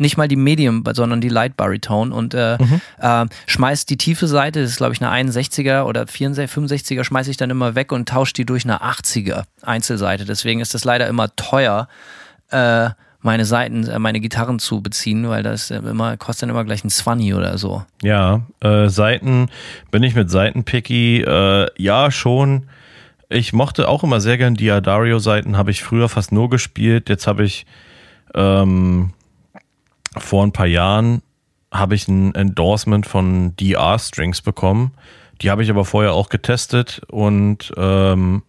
nicht 0.00 0.16
mal 0.16 0.28
die 0.28 0.36
Medium, 0.36 0.82
sondern 0.92 1.20
die 1.20 1.28
Light 1.28 1.56
Baritone 1.56 2.14
und 2.14 2.34
äh, 2.34 2.56
Mhm. 2.60 2.80
äh, 2.98 3.26
schmeißt 3.46 3.88
die 3.90 3.96
tiefe 3.96 4.26
Seite, 4.26 4.62
das 4.62 4.70
ist 4.70 4.76
glaube 4.78 4.94
ich 4.94 5.02
eine 5.02 5.10
61er 5.30 5.84
oder 5.84 6.06
64, 6.06 6.50
65er, 6.56 7.04
schmeiße 7.04 7.30
ich 7.30 7.36
dann 7.36 7.50
immer 7.50 7.74
weg 7.74 7.92
und 7.92 8.08
tausche 8.08 8.32
die 8.32 8.44
durch 8.46 8.64
eine 8.64 8.82
80er 8.82 9.44
Einzelseite. 9.62 10.24
Deswegen 10.24 10.60
ist 10.60 10.74
das 10.74 10.84
leider 10.84 11.06
immer 11.06 11.34
teuer, 11.36 11.88
äh, 12.50 12.90
meine 13.22 13.44
Seiten, 13.44 13.86
äh, 13.86 13.98
meine 13.98 14.20
Gitarren 14.20 14.58
zu 14.58 14.80
beziehen, 14.80 15.28
weil 15.28 15.42
das 15.42 15.70
äh, 15.70 15.76
immer 15.76 16.16
kostet 16.16 16.44
dann 16.44 16.50
immer 16.50 16.64
gleich 16.64 16.82
ein 16.84 16.88
20 16.90 17.34
oder 17.34 17.58
so. 17.58 17.84
Ja, 18.02 18.40
äh, 18.60 18.88
Seiten, 18.88 19.48
bin 19.90 20.02
ich 20.02 20.14
mit 20.14 20.30
Seitenpicky, 20.30 21.20
äh, 21.22 21.66
ja 21.76 22.10
schon. 22.10 22.64
Ich 23.28 23.52
mochte 23.52 23.88
auch 23.88 24.02
immer 24.02 24.20
sehr 24.20 24.38
gern 24.38 24.54
die 24.54 24.70
Adario-Seiten, 24.70 25.56
habe 25.58 25.70
ich 25.70 25.82
früher 25.82 26.08
fast 26.08 26.32
nur 26.32 26.48
gespielt. 26.50 27.08
Jetzt 27.10 27.26
habe 27.26 27.44
ich 27.44 27.66
ähm, 28.34 29.10
vor 30.16 30.44
ein 30.44 30.52
paar 30.52 30.66
Jahren 30.66 31.22
habe 31.72 31.94
ich 31.94 32.08
ein 32.08 32.34
Endorsement 32.34 33.06
von 33.06 33.54
DR 33.56 33.98
Strings 33.98 34.42
bekommen. 34.42 34.92
Die 35.40 35.50
habe 35.50 35.62
ich 35.62 35.70
aber 35.70 35.84
vorher 35.84 36.12
auch 36.12 36.28
getestet 36.28 37.00
und 37.08 37.72
ähm, 37.76 38.42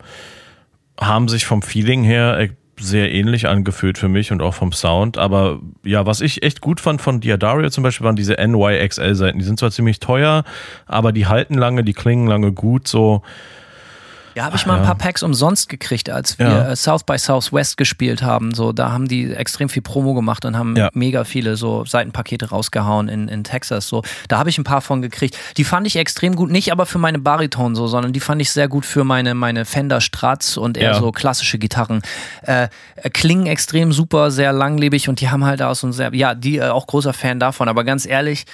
haben 0.99 1.27
sich 1.27 1.45
vom 1.45 1.61
Feeling 1.61 2.03
her 2.03 2.37
äh, 2.39 2.49
sehr 2.77 3.11
ähnlich 3.11 3.47
angefühlt 3.47 3.97
für 3.97 4.07
mich 4.07 4.31
und 4.31 4.41
auch 4.41 4.55
vom 4.55 4.71
Sound. 4.71 5.17
Aber 5.17 5.59
ja, 5.83 6.05
was 6.05 6.19
ich 6.19 6.43
echt 6.43 6.61
gut 6.61 6.79
fand 6.79 7.01
von 7.01 7.21
Diadario 7.21 7.69
zum 7.69 7.83
Beispiel 7.83 8.05
waren 8.05 8.15
diese 8.15 8.35
NYXL-Seiten. 8.35 9.37
Die 9.37 9.45
sind 9.45 9.59
zwar 9.59 9.71
ziemlich 9.71 9.99
teuer, 9.99 10.43
aber 10.87 11.11
die 11.11 11.27
halten 11.27 11.53
lange, 11.53 11.83
die 11.83 11.93
klingen 11.93 12.27
lange 12.27 12.51
gut. 12.51 12.87
So, 12.87 13.21
Ja, 14.35 14.45
habe 14.45 14.55
ich 14.55 14.65
mal 14.65 14.77
ein 14.79 14.85
paar 14.85 14.95
Packs 14.95 15.23
umsonst 15.23 15.67
gekriegt, 15.69 16.09
als 16.09 16.39
wir 16.39 16.47
Ja. 16.47 16.69
äh, 16.69 16.75
South 16.75 17.03
by 17.03 17.17
Southwest 17.17 17.77
gespielt 17.77 18.21
haben. 18.21 18.53
So, 18.53 18.71
da 18.71 18.91
haben 18.91 19.07
die 19.07 19.31
extrem 19.33 19.67
viel 19.69 19.81
Promo 19.81 20.13
gemacht 20.13 20.45
und 20.45 20.57
haben 20.57 20.75
Ja. 20.75 20.89
mega 20.93 21.23
viele 21.23 21.55
so 21.57 21.83
Seitenpakete 21.85 22.49
rausgehauen 22.49 23.09
in, 23.09 23.27
in 23.27 23.43
Texas. 23.43 23.87
So, 23.87 24.03
da 24.29 24.37
habe 24.37 24.49
ich 24.49 24.57
ein 24.57 24.63
paar 24.63 24.81
von 24.81 25.01
gekriegt. 25.01 25.37
Die 25.57 25.63
fand 25.63 25.85
ich 25.87 25.95
extrem 25.97 26.35
gut, 26.35 26.49
nicht 26.49 26.71
aber 26.71 26.85
für 26.85 26.97
meine 26.97 27.19
Bariton 27.19 27.75
so, 27.75 27.87
sondern 27.87 28.13
die 28.13 28.19
fand 28.19 28.41
ich 28.41 28.51
sehr 28.51 28.67
gut 28.67 28.85
für 28.85 29.03
meine 29.03 29.33
meine 29.35 29.65
Fender 29.65 30.01
Strats 30.01 30.57
und 30.57 30.77
eher 30.77 30.91
Ja. 30.91 30.99
so 30.99 31.11
klassische 31.11 31.57
Gitarren. 31.57 32.01
Äh, 32.43 32.67
äh, 32.95 33.09
klingen 33.09 33.47
extrem 33.47 33.91
super, 33.91 34.31
sehr 34.31 34.53
langlebig 34.53 35.09
und 35.09 35.19
die 35.21 35.29
haben 35.29 35.45
halt 35.45 35.61
auch 35.61 35.75
so 35.75 35.87
ein 35.87 35.93
sehr, 35.93 36.13
ja, 36.13 36.35
die 36.35 36.57
äh, 36.57 36.69
auch 36.69 36.87
großer 36.87 37.13
Fan 37.13 37.39
davon. 37.39 37.67
Aber 37.67 37.83
ganz 37.83 38.05
ehrlich. 38.05 38.45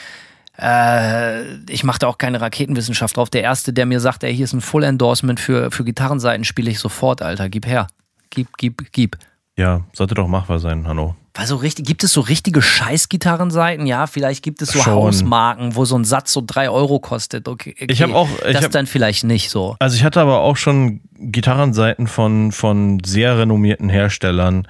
Äh, 0.60 1.56
ich 1.72 1.84
mache 1.84 2.00
da 2.00 2.08
auch 2.08 2.17
keine 2.17 2.41
Raketenwissenschaft 2.41 3.17
drauf. 3.17 3.30
Der 3.30 3.43
erste, 3.43 3.74
der 3.74 3.86
mir 3.86 4.00
sagt, 4.00 4.24
ey, 4.24 4.36
hier 4.36 4.46
ist 4.46 4.54
ein 4.54 4.62
Full 4.62 4.84
Endorsement 4.84 5.39
für, 5.39 5.72
für 5.72 5.84
Gitarrenseiten, 5.84 6.43
spiele 6.43 6.70
ich 6.72 6.80
sofort, 6.80 7.22
Alter. 7.22 7.50
Gib 7.50 7.65
her. 7.67 7.88
Gib, 8.30 8.50
gib, 8.58 8.91
gib. 8.91 9.17
ja, 9.56 9.82
sollte 9.93 10.15
doch 10.15 10.28
machbar 10.28 10.60
sein, 10.60 10.88
Hanno. 10.88 11.15
Weil 11.34 11.46
so 11.46 11.56
richtig, 11.58 11.86
gibt 11.86 12.04
es 12.04 12.13
so 12.13 12.22
richtige 12.22 12.63
Scheiß-Gitarrenseiten? 12.63 13.86
Ja, 13.86 14.08
vielleicht 14.08 14.43
gibt 14.43 14.62
es 14.63 14.70
so 14.72 14.80
Schon. 14.80 14.93
Hausmarken, 14.93 15.76
wo 15.76 15.86
so 15.86 15.96
ein 15.96 16.04
Satz 16.04 16.34
so 16.34 16.41
drei 16.46 16.67
Euro 16.70 17.00
kostet. 17.00 17.48
Okay, 17.48 17.76
okay. 17.76 17.88
Ich 17.91 18.02
hab 18.02 18.12
auch- 18.13 18.28
ich 18.48 18.54
das 18.54 18.65
hab- 18.65 18.72
dann 18.72 18.88
vielleicht 18.88 19.24
nicht 19.24 19.52
so. 19.52 19.76
Also 19.80 19.96
ich 19.96 20.04
hatte 20.04 20.20
aber 20.20 20.39
auch 20.39 20.58
schon 20.58 21.02
Gitarrenseiten 21.20 22.08
von, 22.08 22.52
von 22.52 23.02
sehr 23.06 23.38
renommierten 23.38 23.88
Herstellern, 23.89 24.67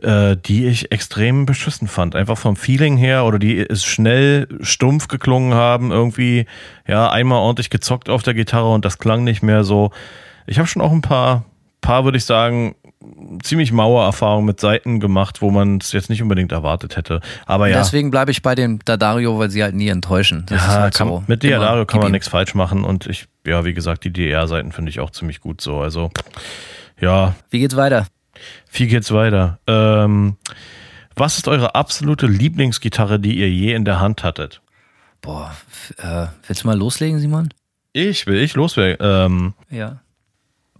äh, 0.00 0.36
die 0.36 0.66
ich 0.66 0.90
extrem 0.92 1.44
beschissen 1.46 1.88
fand. 1.88 2.16
Einfach 2.16 2.38
vom 2.38 2.56
Feeling 2.56 2.96
her 2.96 3.24
oder 3.24 3.38
die 3.38 3.58
es 3.58 3.84
schnell 3.84 4.48
stumpf 4.60 5.08
geklungen 5.08 5.54
haben, 5.54 5.90
irgendwie, 5.90 6.46
ja, 6.86 7.10
einmal 7.10 7.38
ordentlich 7.38 7.68
gezockt 7.70 8.08
auf 8.08 8.22
der 8.22 8.34
Gitarre 8.34 8.72
und 8.72 8.84
das 8.84 8.98
klang 8.98 9.24
nicht 9.24 9.42
mehr 9.42 9.64
so. 9.64 9.90
Ich 10.46 10.58
habe 10.58 10.66
schon 10.68 10.82
auch 10.82 10.92
ein 10.92 11.02
paar, 11.02 11.44
paar 11.82 12.04
würde 12.04 12.18
ich 12.18 12.24
sagen, 12.24 12.74
ziemlich 13.42 13.72
maue 13.72 14.02
Erfahrungen 14.04 14.46
mit 14.46 14.60
Seiten 14.60 15.00
gemacht, 15.00 15.42
wo 15.42 15.50
man 15.50 15.78
es 15.78 15.92
jetzt 15.92 16.08
nicht 16.08 16.22
unbedingt 16.22 16.52
erwartet 16.52 16.96
hätte. 16.96 17.20
Aber 17.46 17.68
ja. 17.68 17.78
Deswegen 17.78 18.10
bleibe 18.10 18.30
ich 18.30 18.42
bei 18.42 18.54
dem 18.54 18.78
Dadario, 18.84 19.38
weil 19.38 19.50
sie 19.50 19.62
halt 19.62 19.74
nie 19.74 19.88
enttäuschen. 19.88 20.44
Das 20.46 20.62
ist 20.62 20.68
Ja, 20.68 20.80
halt 20.80 20.94
kann, 20.94 21.08
so. 21.08 21.24
mit 21.26 21.42
Immer 21.44 21.50
Diadario 21.58 21.84
kann 21.84 22.00
man 22.00 22.12
nichts 22.12 22.28
falsch 22.28 22.54
machen 22.54 22.84
und 22.84 23.06
ich, 23.06 23.26
ja, 23.46 23.64
wie 23.64 23.74
gesagt, 23.74 24.04
die 24.04 24.12
DR-Seiten 24.12 24.72
finde 24.72 24.90
ich 24.90 25.00
auch 25.00 25.10
ziemlich 25.10 25.40
gut 25.40 25.60
so. 25.60 25.80
Also, 25.80 26.10
ja, 27.00 27.34
Wie 27.50 27.58
geht's 27.58 27.76
weiter? 27.76 28.06
Wie 28.72 28.86
geht's 28.86 29.12
weiter? 29.12 29.58
Ähm, 29.66 30.36
was 31.16 31.36
ist 31.38 31.48
eure 31.48 31.74
absolute 31.74 32.26
Lieblingsgitarre, 32.26 33.20
die 33.20 33.38
ihr 33.38 33.50
je 33.50 33.74
in 33.74 33.84
der 33.84 34.00
Hand 34.00 34.24
hattet? 34.24 34.60
Boah, 35.20 35.54
äh, 35.98 36.26
willst 36.46 36.64
du 36.64 36.66
mal 36.68 36.78
loslegen, 36.78 37.18
Simon? 37.20 37.50
Ich 37.92 38.26
will 38.26 38.38
ich 38.38 38.54
loswerden. 38.54 38.96
Ähm, 39.00 39.54
Ja. 39.70 40.00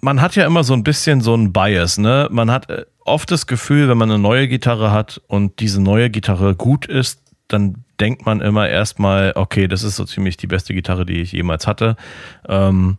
man 0.00 0.20
hat 0.20 0.34
ja 0.34 0.46
immer 0.46 0.64
so 0.64 0.72
ein 0.74 0.82
bisschen 0.82 1.20
so 1.20 1.34
ein 1.34 1.52
Bias, 1.52 1.98
ne? 1.98 2.28
Man 2.30 2.50
hat 2.50 2.68
äh, 2.70 2.86
oft 3.04 3.30
das 3.30 3.46
Gefühl, 3.46 3.88
wenn 3.88 3.98
man 3.98 4.10
eine 4.10 4.18
neue 4.18 4.48
Gitarre 4.48 4.90
hat 4.90 5.20
und 5.28 5.60
diese 5.60 5.80
neue 5.82 6.08
Gitarre 6.10 6.54
gut 6.56 6.86
ist, 6.86 7.20
dann 7.48 7.84
denkt 8.00 8.24
man 8.24 8.40
immer 8.40 8.68
erstmal, 8.68 9.32
okay, 9.36 9.68
das 9.68 9.82
ist 9.82 9.96
so 9.96 10.04
ziemlich 10.06 10.36
die 10.38 10.46
beste 10.46 10.72
Gitarre, 10.74 11.04
die 11.04 11.20
ich 11.20 11.32
jemals 11.32 11.66
hatte. 11.66 11.96
Ähm, 12.48 12.96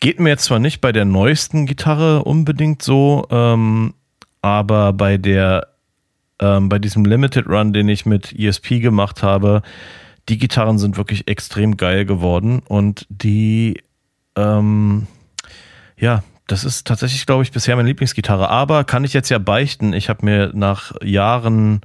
geht 0.00 0.20
mir 0.20 0.28
jetzt 0.30 0.44
zwar 0.44 0.60
nicht 0.60 0.80
bei 0.80 0.92
der 0.92 1.04
neuesten 1.04 1.66
Gitarre 1.66 2.22
unbedingt 2.22 2.80
so, 2.82 3.26
ähm, 3.30 3.94
aber 4.46 4.92
bei 4.92 5.18
der, 5.18 5.66
ähm, 6.40 6.68
bei 6.68 6.78
diesem 6.78 7.04
Limited 7.04 7.48
Run, 7.48 7.72
den 7.72 7.88
ich 7.88 8.06
mit 8.06 8.32
ESP 8.32 8.80
gemacht 8.80 9.24
habe, 9.24 9.62
die 10.28 10.38
Gitarren 10.38 10.78
sind 10.78 10.96
wirklich 10.96 11.26
extrem 11.26 11.76
geil 11.76 12.04
geworden 12.04 12.62
und 12.66 13.06
die, 13.08 13.82
ähm, 14.36 15.08
ja, 15.98 16.22
das 16.46 16.62
ist 16.62 16.86
tatsächlich, 16.86 17.26
glaube 17.26 17.42
ich, 17.42 17.50
bisher 17.50 17.74
meine 17.74 17.88
Lieblingsgitarre. 17.88 18.48
Aber 18.48 18.84
kann 18.84 19.02
ich 19.02 19.12
jetzt 19.12 19.30
ja 19.30 19.38
beichten, 19.38 19.92
ich 19.92 20.08
habe 20.08 20.24
mir 20.24 20.52
nach 20.54 20.92
Jahren 21.02 21.80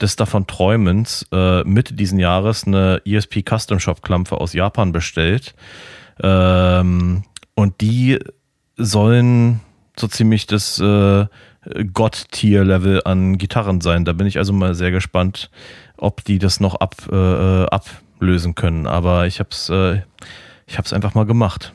des 0.00 0.14
davon 0.14 0.46
Träumens 0.46 1.26
äh, 1.32 1.64
Mitte 1.64 1.94
diesen 1.94 2.20
Jahres 2.20 2.64
eine 2.64 3.02
ESP 3.04 3.42
Custom 3.48 3.80
Shop 3.80 4.02
Klampfe 4.02 4.40
aus 4.40 4.52
Japan 4.52 4.92
bestellt. 4.92 5.54
Ähm, 6.22 7.24
und 7.56 7.80
die 7.80 8.20
sollen 8.76 9.60
so 9.96 10.06
ziemlich 10.06 10.46
das 10.46 10.78
äh, 10.78 11.26
Gott-Tier-Level 11.92 13.02
an 13.04 13.38
Gitarren 13.38 13.80
sein. 13.80 14.04
Da 14.04 14.12
bin 14.12 14.26
ich 14.26 14.38
also 14.38 14.52
mal 14.52 14.74
sehr 14.74 14.90
gespannt, 14.90 15.50
ob 15.96 16.24
die 16.24 16.38
das 16.38 16.60
noch 16.60 16.76
ab, 16.76 16.94
äh, 17.10 17.64
ablösen 17.64 18.54
können. 18.54 18.86
Aber 18.86 19.26
ich 19.26 19.38
habe 19.40 19.50
es 19.50 19.68
äh, 19.70 20.02
ich 20.66 20.78
hab's 20.78 20.92
einfach 20.92 21.14
mal 21.14 21.26
gemacht. 21.26 21.74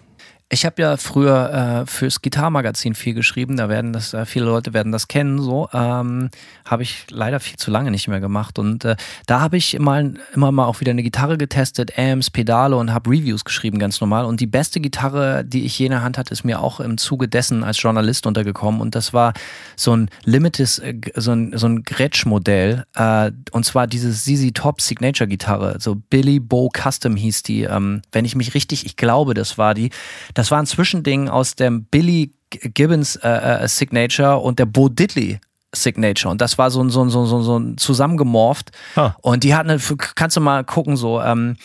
Ich 0.51 0.65
habe 0.65 0.81
ja 0.81 0.97
früher 0.97 1.83
äh, 1.83 1.85
fürs 1.85 2.23
Gitarmagazin 2.23 2.95
viel 2.95 3.13
geschrieben, 3.13 3.55
da 3.55 3.69
werden 3.69 3.93
das, 3.93 4.15
äh, 4.15 4.25
viele 4.25 4.45
Leute 4.45 4.73
werden 4.73 4.91
das 4.91 5.07
kennen, 5.07 5.39
so. 5.39 5.69
Ähm, 5.73 6.31
habe 6.65 6.81
ich 6.81 7.05
leider 7.11 7.39
viel 7.39 7.57
zu 7.57 7.69
lange 7.69 7.91
nicht 7.91 8.07
mehr 8.07 8.19
gemacht. 8.19 8.57
Und 8.57 8.83
äh, 8.83 8.95
da 9.27 9.41
habe 9.41 9.57
ich 9.57 9.77
mal, 9.77 10.15
immer 10.33 10.51
mal 10.51 10.65
auch 10.65 10.79
wieder 10.81 10.89
eine 10.89 11.03
Gitarre 11.03 11.37
getestet, 11.37 11.99
Amps, 11.99 12.31
Pedale 12.31 12.77
und 12.77 12.91
habe 12.91 13.11
Reviews 13.11 13.45
geschrieben, 13.45 13.77
ganz 13.77 14.01
normal. 14.01 14.25
Und 14.25 14.39
die 14.39 14.47
beste 14.47 14.79
Gitarre, 14.79 15.45
die 15.45 15.65
ich 15.65 15.77
je 15.77 15.85
in 15.85 15.91
der 15.91 16.01
Hand 16.01 16.17
hatte, 16.17 16.33
ist 16.33 16.43
mir 16.43 16.59
auch 16.61 16.79
im 16.79 16.97
Zuge 16.97 17.27
dessen 17.27 17.63
als 17.63 17.79
Journalist 17.79 18.25
untergekommen. 18.25 18.81
Und 18.81 18.95
das 18.95 19.13
war 19.13 19.33
so 19.75 19.95
ein 19.95 20.09
Limited, 20.25 20.79
äh, 20.79 20.95
so 21.13 21.31
ein, 21.31 21.55
so 21.55 21.67
ein 21.67 21.83
Gretsch-Modell. 21.83 22.85
Äh, 22.95 23.31
und 23.51 23.65
zwar 23.65 23.85
diese 23.85 24.11
ZZ 24.11 24.51
Top 24.55 24.81
Signature-Gitarre. 24.81 25.77
So 25.79 25.93
Billy 26.09 26.39
Bo 26.39 26.71
Custom 26.75 27.15
hieß 27.15 27.43
die. 27.43 27.63
Ähm, 27.63 28.01
wenn 28.11 28.25
ich 28.25 28.35
mich 28.35 28.55
richtig, 28.55 28.87
ich 28.87 28.95
glaube, 28.95 29.35
das 29.35 29.59
war 29.59 29.75
die. 29.75 29.91
Das 30.39 30.51
war 30.51 30.59
ein 30.61 30.65
Zwischending 30.65 31.27
aus 31.27 31.55
dem 31.55 31.83
Billy 31.83 32.31
Gibbons 32.49 33.17
äh, 33.17 33.27
äh, 33.63 33.67
Signature 33.67 34.37
und 34.39 34.57
der 34.57 34.65
Bo 34.67 34.87
Diddley 34.87 35.39
Signature. 35.75 36.31
Und 36.31 36.39
das 36.39 36.57
war 36.57 36.71
so 36.71 36.81
ein, 36.81 36.89
so 36.89 37.03
ein, 37.03 37.09
so 37.09 37.23
ein, 37.23 37.27
so 37.27 37.37
ein- 37.39 37.43
so 37.43 37.59
ein 37.59 37.77
zusammengemorpht. 37.77 38.71
Ha. 38.95 39.17
Und 39.21 39.43
die 39.43 39.53
hat 39.53 39.65
eine, 39.69 39.77
kannst 40.15 40.37
du 40.37 40.41
mal 40.41 40.63
gucken, 40.63 40.95
so, 40.95 41.21
ähm, 41.21 41.57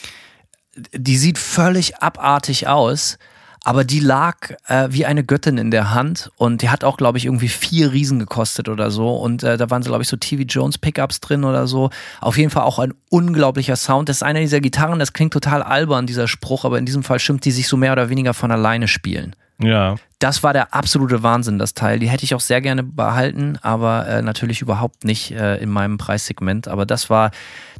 die 0.92 1.16
sieht 1.16 1.38
völlig 1.38 1.98
abartig 2.02 2.66
aus, 2.66 3.16
aber 3.64 3.84
die 3.84 4.00
lag 4.00 4.50
äh, 4.68 4.88
wie 4.90 5.06
eine 5.06 5.24
Göttin 5.24 5.56
in 5.56 5.70
der 5.70 5.94
Hand 5.94 6.30
und 6.36 6.60
die 6.60 6.68
hat 6.68 6.84
auch, 6.84 6.98
glaube 6.98 7.16
ich, 7.16 7.24
irgendwie 7.24 7.48
vier 7.48 7.92
Riesen 7.92 8.18
gekostet 8.18 8.68
oder 8.68 8.90
so. 8.90 9.16
Und 9.16 9.42
äh, 9.42 9.56
da 9.56 9.70
waren 9.70 9.82
so, 9.82 9.88
glaube 9.88 10.02
ich, 10.02 10.08
so 10.08 10.18
TV 10.18 10.42
Jones 10.42 10.76
Pickups 10.76 11.20
drin 11.20 11.44
oder 11.44 11.66
so. 11.66 11.88
Auf 12.20 12.36
jeden 12.36 12.50
Fall 12.50 12.64
auch 12.64 12.78
ein 12.78 12.92
unglaublicher 13.08 13.76
Sound. 13.76 14.10
Das 14.10 14.18
ist 14.18 14.22
einer 14.22 14.40
dieser 14.40 14.60
Gitarren, 14.60 14.98
das 14.98 15.14
klingt 15.14 15.32
total 15.32 15.62
albern, 15.62 16.06
dieser 16.06 16.28
Spruch, 16.28 16.66
aber 16.66 16.78
in 16.78 16.84
diesem 16.84 17.02
Fall 17.02 17.18
stimmt, 17.18 17.46
die 17.46 17.52
sich 17.52 17.66
so 17.66 17.78
mehr 17.78 17.92
oder 17.92 18.10
weniger 18.10 18.34
von 18.34 18.50
alleine 18.50 18.86
spielen. 18.86 19.34
Ja. 19.58 19.96
Das 20.18 20.42
war 20.42 20.52
der 20.52 20.74
absolute 20.74 21.22
Wahnsinn, 21.22 21.58
das 21.58 21.74
Teil. 21.74 21.98
Die 21.98 22.08
hätte 22.08 22.24
ich 22.24 22.34
auch 22.34 22.40
sehr 22.40 22.60
gerne 22.60 22.82
behalten, 22.82 23.58
aber 23.62 24.06
äh, 24.06 24.22
natürlich 24.22 24.60
überhaupt 24.60 25.04
nicht 25.04 25.30
äh, 25.30 25.56
in 25.56 25.70
meinem 25.70 25.96
Preissegment. 25.96 26.68
Aber 26.68 26.86
das 26.86 27.08
war 27.08 27.30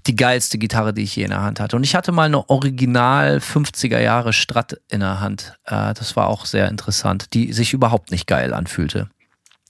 die 0.07 0.17
geilste 0.17 0.59
Gitarre, 0.59 0.93
die 0.93 1.03
ich 1.03 1.17
je 1.17 1.25
in 1.25 1.31
der 1.31 1.43
Hand 1.43 1.61
hatte. 1.61 1.77
Und 1.77 1.85
ich 1.85 1.95
hatte 1.95 2.13
mal 2.13 2.25
eine 2.25 2.49
Original 2.51 3.39
50er 3.39 4.01
Jahre 4.01 4.33
Strat 4.33 4.81
in 4.91 5.01
der 5.01 5.21
Hand. 5.21 5.57
Äh, 5.65 5.95
das 5.95 6.17
war 6.17 6.29
auch 6.29 6.47
sehr 6.47 6.69
interessant, 6.69 7.33
die 7.35 7.53
sich 7.53 7.73
überhaupt 7.73 8.11
nicht 8.11 8.27
geil 8.27 8.53
anfühlte. 8.53 9.09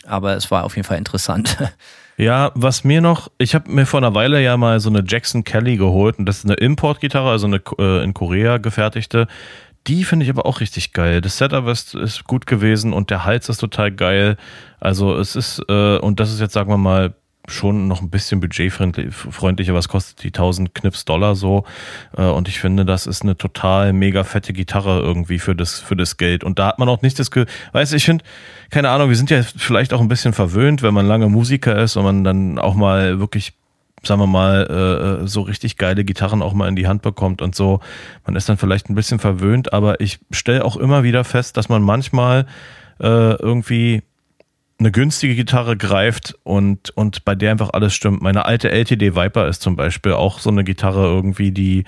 Aber 0.07 0.37
es 0.37 0.51
war 0.51 0.65
auf 0.65 0.77
jeden 0.77 0.87
Fall 0.87 0.99
interessant. 0.99 1.57
Ja, 2.17 2.53
was 2.55 2.85
mir 2.85 3.01
noch, 3.01 3.29
ich 3.39 3.57
habe 3.57 3.69
mir 3.71 3.87
vor 3.87 3.99
einer 3.99 4.15
Weile 4.15 4.41
ja 4.41 4.57
mal 4.57 4.79
so 4.79 4.89
eine 4.89 5.03
Jackson 5.05 5.43
Kelly 5.43 5.77
geholt 5.77 6.17
und 6.19 6.27
das 6.27 6.39
ist 6.39 6.45
eine 6.45 6.55
Importgitarre, 6.55 7.29
also 7.29 7.47
eine 7.49 7.61
äh, 7.79 8.05
in 8.05 8.15
Korea 8.15 8.59
gefertigte. 8.59 9.27
die 9.89 10.05
finde 10.05 10.25
ich 10.25 10.31
aber 10.31 10.47
auch 10.47 10.61
richtig 10.61 10.93
geil. 10.93 11.21
Das 11.21 11.39
Setup 11.39 11.67
ist, 11.67 11.95
ist 11.95 12.25
gut 12.25 12.47
gewesen 12.47 12.93
und 12.93 13.11
der 13.11 13.25
Hals 13.25 13.49
ist 13.49 13.59
total 13.59 13.91
geil. 13.91 14.37
Also 14.79 15.17
es 15.17 15.35
ist, 15.35 15.61
äh, 15.69 15.99
und 15.99 16.21
das 16.21 16.33
ist 16.33 16.41
jetzt, 16.41 16.53
sagen 16.53 16.71
wir 16.71 16.79
mal, 16.79 17.15
schon 17.47 17.89
noch 17.89 18.01
ein 18.01 18.11
bisschen 18.11 18.41
budgetfreundlicher. 18.41 19.75
Was 19.75 19.89
kostet 19.89 20.23
die 20.23 20.29
1000 20.29 20.75
Knips 20.75 21.05
Dollar 21.05 21.35
so? 21.35 21.65
Äh, 22.17 22.23
und 22.23 22.49
ich 22.49 22.59
finde, 22.59 22.85
das 22.85 23.07
ist 23.07 23.23
eine 23.23 23.37
total 23.37 23.93
mega 23.93 24.25
fette 24.25 24.53
Gitarre 24.53 25.01
irgendwie 25.01 25.39
für 25.39 25.55
das, 25.55 25.81
für 25.81 25.97
das 25.97 26.17
Geld. 26.17 26.45
Und 26.45 26.59
da 26.59 26.69
hat 26.69 26.79
man 26.79 26.89
auch 26.89 27.03
nicht 27.03 27.19
das, 27.19 27.31
Ge 27.31 27.47
weißt 27.73 27.93
du, 27.93 27.97
ich 27.97 28.05
finde, 28.05 28.25
keine 28.71 28.91
Ahnung, 28.91 29.09
wir 29.09 29.17
sind 29.17 29.31
ja 29.31 29.43
vielleicht 29.43 29.93
auch 29.93 30.01
ein 30.01 30.09
bisschen 30.09 30.33
verwöhnt, 30.33 30.83
wenn 30.83 30.95
man 30.95 31.07
lange 31.07 31.29
Musiker 31.29 31.77
ist 31.77 31.97
und 31.97 32.05
man 32.05 32.25
dann 32.25 32.59
auch 32.59 32.75
mal 32.75 33.19
wirklich 33.19 33.53
sagen 34.07 34.21
wir 34.21 34.27
mal, 34.27 35.21
äh, 35.23 35.27
so 35.27 35.41
richtig 35.41 35.79
geile 35.79 36.05
Gitarren 36.05 36.43
auch 36.43 36.53
mal 36.53 36.69
in 36.69 36.77
die 36.77 36.87
Hand 36.87 37.01
bekommt 37.01 37.41
und 37.41 37.55
so. 37.55 37.81
Man 38.27 38.37
ist 38.37 38.47
dann 38.49 38.59
vielleicht 38.59 38.91
ein 38.91 38.95
bisschen 38.95 39.19
verwöhnt, 39.19 39.73
aber 39.73 39.99
ich 40.01 40.19
stelle 40.31 40.63
auch 40.63 40.77
immer 40.77 41.05
wieder 41.05 41.25
fest, 41.25 41.57
dass 41.57 41.71
man 41.71 41.81
manchmal 41.81 42.47
äh, 43.01 43.35
irgendwie 43.35 44.03
eine 44.85 44.93
günstige 44.93 45.35
Gitarre 45.35 45.79
greift 45.79 46.37
und, 46.43 46.91
und 46.91 47.25
bei 47.25 47.35
der 47.35 47.51
einfach 47.51 47.71
alles 47.73 47.95
stimmt. 47.95 48.21
Meine 48.21 48.45
alte 48.45 48.71
LTD 48.71 49.17
Viper 49.17 49.49
ist 49.49 49.63
zum 49.63 49.77
Beispiel 49.77 50.13
auch 50.13 50.39
so 50.39 50.51
eine 50.51 50.63
Gitarre 50.63 51.07
irgendwie, 51.07 51.53
die, 51.53 51.85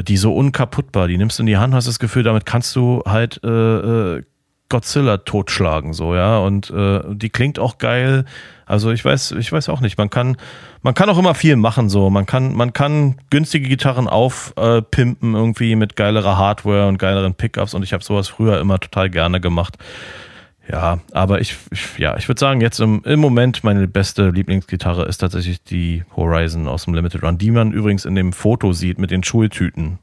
die 0.00 0.16
so 0.16 0.32
unkaputtbar, 0.34 1.08
die 1.08 1.18
nimmst 1.18 1.38
du 1.38 1.42
in 1.42 1.48
die 1.48 1.56
Hand, 1.56 1.74
hast 1.74 1.88
das 1.88 1.98
Gefühl, 1.98 2.22
damit 2.22 2.46
kannst 2.46 2.76
du 2.76 3.02
halt 3.06 3.40
äh, 3.42 3.48
äh, 3.48 4.22
Godzilla 4.68 5.18
totschlagen, 5.18 5.92
so, 5.92 6.14
ja, 6.14 6.38
und 6.38 6.70
äh, 6.70 7.00
die 7.08 7.28
klingt 7.28 7.58
auch 7.58 7.76
geil. 7.76 8.24
Also 8.64 8.90
ich 8.90 9.04
weiß, 9.04 9.32
ich 9.32 9.52
weiß 9.52 9.68
auch 9.68 9.80
nicht, 9.80 9.98
man 9.98 10.08
kann, 10.08 10.38
man 10.80 10.94
kann 10.94 11.10
auch 11.10 11.18
immer 11.18 11.34
viel 11.34 11.56
machen, 11.56 11.90
so, 11.90 12.08
man 12.08 12.24
kann, 12.24 12.54
man 12.54 12.72
kann 12.72 13.16
günstige 13.30 13.68
Gitarren 13.68 14.08
aufpimpen, 14.08 15.34
äh, 15.34 15.36
irgendwie 15.36 15.74
mit 15.74 15.96
geilerer 15.96 16.38
Hardware 16.38 16.86
und 16.86 16.98
geileren 16.98 17.34
Pickups 17.34 17.74
und 17.74 17.82
ich 17.82 17.92
habe 17.92 18.04
sowas 18.04 18.28
früher 18.28 18.60
immer 18.60 18.78
total 18.78 19.10
gerne 19.10 19.40
gemacht. 19.40 19.76
Ja, 20.70 21.00
aber 21.12 21.40
ich, 21.40 21.56
ich 21.70 21.98
ja, 21.98 22.16
ich 22.16 22.28
würde 22.28 22.38
sagen, 22.38 22.60
jetzt 22.60 22.80
im, 22.80 23.02
im 23.04 23.20
Moment 23.20 23.64
meine 23.64 23.88
beste 23.88 24.30
Lieblingsgitarre 24.30 25.04
ist 25.06 25.18
tatsächlich 25.18 25.62
die 25.62 26.04
Horizon 26.16 26.68
aus 26.68 26.84
dem 26.84 26.94
Limited 26.94 27.22
Run, 27.22 27.38
die 27.38 27.50
man 27.50 27.72
übrigens 27.72 28.04
in 28.04 28.14
dem 28.14 28.32
Foto 28.32 28.72
sieht 28.72 28.98
mit 28.98 29.10
den 29.10 29.24
Schultüten. 29.24 29.98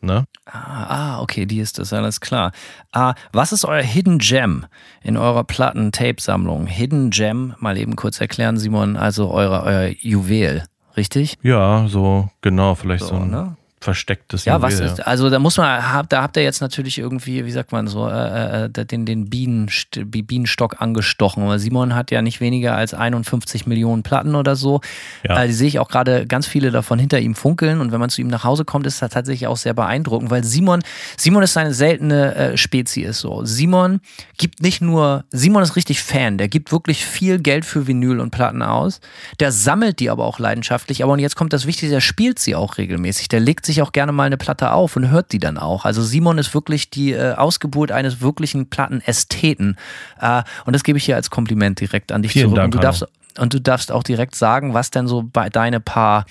Ne? 0.00 0.24
Ah, 0.44 0.84
ah, 0.88 1.20
okay, 1.20 1.46
die 1.46 1.58
ist 1.58 1.78
das, 1.78 1.92
alles 1.92 2.20
klar. 2.20 2.52
Ah, 2.92 3.14
was 3.32 3.52
ist 3.52 3.64
euer 3.64 3.82
Hidden 3.82 4.18
Gem 4.18 4.66
in 5.02 5.16
eurer 5.16 5.42
Platten-Tape-Sammlung? 5.42 6.66
Hidden 6.66 7.10
Gem, 7.10 7.54
mal 7.58 7.76
eben 7.76 7.96
kurz 7.96 8.20
erklären, 8.20 8.58
Simon, 8.58 8.96
also 8.96 9.30
eure, 9.30 9.64
euer 9.64 9.90
Juwel, 9.98 10.64
richtig? 10.96 11.36
Ja, 11.42 11.86
so, 11.88 12.30
genau, 12.42 12.74
vielleicht 12.74 13.04
so, 13.04 13.08
so 13.08 13.16
ein 13.16 13.30
ne? 13.30 13.56
Verstecktes 13.80 14.44
Ja, 14.44 14.56
Juwel, 14.56 14.62
was 14.62 14.80
ist, 14.80 15.06
also 15.06 15.28
da 15.30 15.38
muss 15.38 15.58
man, 15.58 15.82
da 16.08 16.22
habt 16.22 16.36
ihr 16.36 16.42
jetzt 16.42 16.60
natürlich 16.60 16.98
irgendwie, 16.98 17.44
wie 17.44 17.50
sagt 17.50 17.72
man 17.72 17.88
so, 17.88 18.08
äh, 18.08 18.64
äh, 18.64 18.86
den, 18.86 19.04
den 19.04 19.28
Bienen, 19.28 19.70
Bienenstock 19.94 20.80
angestochen. 20.80 21.46
Weil 21.46 21.58
Simon 21.58 21.94
hat 21.94 22.10
ja 22.10 22.22
nicht 22.22 22.40
weniger 22.40 22.74
als 22.74 22.94
51 22.94 23.66
Millionen 23.66 24.02
Platten 24.02 24.34
oder 24.34 24.56
so. 24.56 24.80
Ja. 25.28 25.42
Äh, 25.42 25.48
die 25.48 25.52
sehe 25.52 25.68
ich 25.68 25.78
auch 25.78 25.88
gerade 25.88 26.26
ganz 26.26 26.46
viele 26.46 26.70
davon 26.70 26.98
hinter 26.98 27.20
ihm 27.20 27.34
funkeln 27.34 27.80
und 27.80 27.92
wenn 27.92 28.00
man 28.00 28.08
zu 28.08 28.20
ihm 28.20 28.28
nach 28.28 28.44
Hause 28.44 28.64
kommt, 28.64 28.86
ist 28.86 29.02
das 29.02 29.10
tatsächlich 29.10 29.46
auch 29.46 29.56
sehr 29.56 29.74
beeindruckend, 29.74 30.30
weil 30.30 30.42
Simon, 30.42 30.82
Simon 31.16 31.42
ist 31.42 31.56
eine 31.56 31.74
seltene 31.74 32.34
äh, 32.34 32.56
Spezies 32.56 33.18
so. 33.18 33.44
Simon 33.44 34.00
gibt 34.38 34.62
nicht 34.62 34.80
nur, 34.80 35.24
Simon 35.30 35.62
ist 35.62 35.76
richtig 35.76 36.02
Fan, 36.02 36.38
der 36.38 36.48
gibt 36.48 36.72
wirklich 36.72 37.04
viel 37.04 37.38
Geld 37.38 37.64
für 37.64 37.86
Vinyl 37.86 38.20
und 38.20 38.30
Platten 38.30 38.62
aus. 38.62 39.00
Der 39.40 39.52
sammelt 39.52 40.00
die 40.00 40.08
aber 40.08 40.24
auch 40.24 40.38
leidenschaftlich, 40.38 41.02
aber 41.02 41.12
und 41.12 41.18
jetzt 41.18 41.36
kommt 41.36 41.52
das 41.52 41.66
Wichtige, 41.66 41.92
der 41.92 42.00
spielt 42.00 42.38
sie 42.38 42.54
auch 42.54 42.78
regelmäßig. 42.78 43.28
Der 43.28 43.40
legt 43.40 43.65
sich 43.66 43.82
auch 43.82 43.92
gerne 43.92 44.12
mal 44.12 44.24
eine 44.24 44.36
Platte 44.36 44.72
auf 44.72 44.96
und 44.96 45.10
hört 45.10 45.32
die 45.32 45.38
dann 45.38 45.58
auch. 45.58 45.84
Also 45.84 46.02
Simon 46.02 46.38
ist 46.38 46.54
wirklich 46.54 46.90
die 46.90 47.12
äh, 47.12 47.34
Ausgeburt 47.34 47.92
eines 47.92 48.20
wirklichen 48.20 48.70
Plattenästheten. 48.70 49.76
Äh, 50.20 50.42
und 50.64 50.74
das 50.74 50.84
gebe 50.84 50.98
ich 50.98 51.04
hier 51.04 51.16
als 51.16 51.30
Kompliment 51.30 51.80
direkt 51.80 52.12
an 52.12 52.22
dich 52.22 52.32
Vielen 52.32 52.46
zurück. 52.46 52.56
Dank, 52.56 52.66
und, 52.66 52.74
du 52.74 52.78
darfst, 52.78 53.06
und 53.38 53.54
du 53.54 53.60
darfst 53.60 53.92
auch 53.92 54.02
direkt 54.02 54.34
sagen, 54.34 54.74
was 54.74 54.90
denn 54.90 55.06
so 55.06 55.22
bei 55.22 55.50
deine 55.50 55.80
paar 55.80 56.26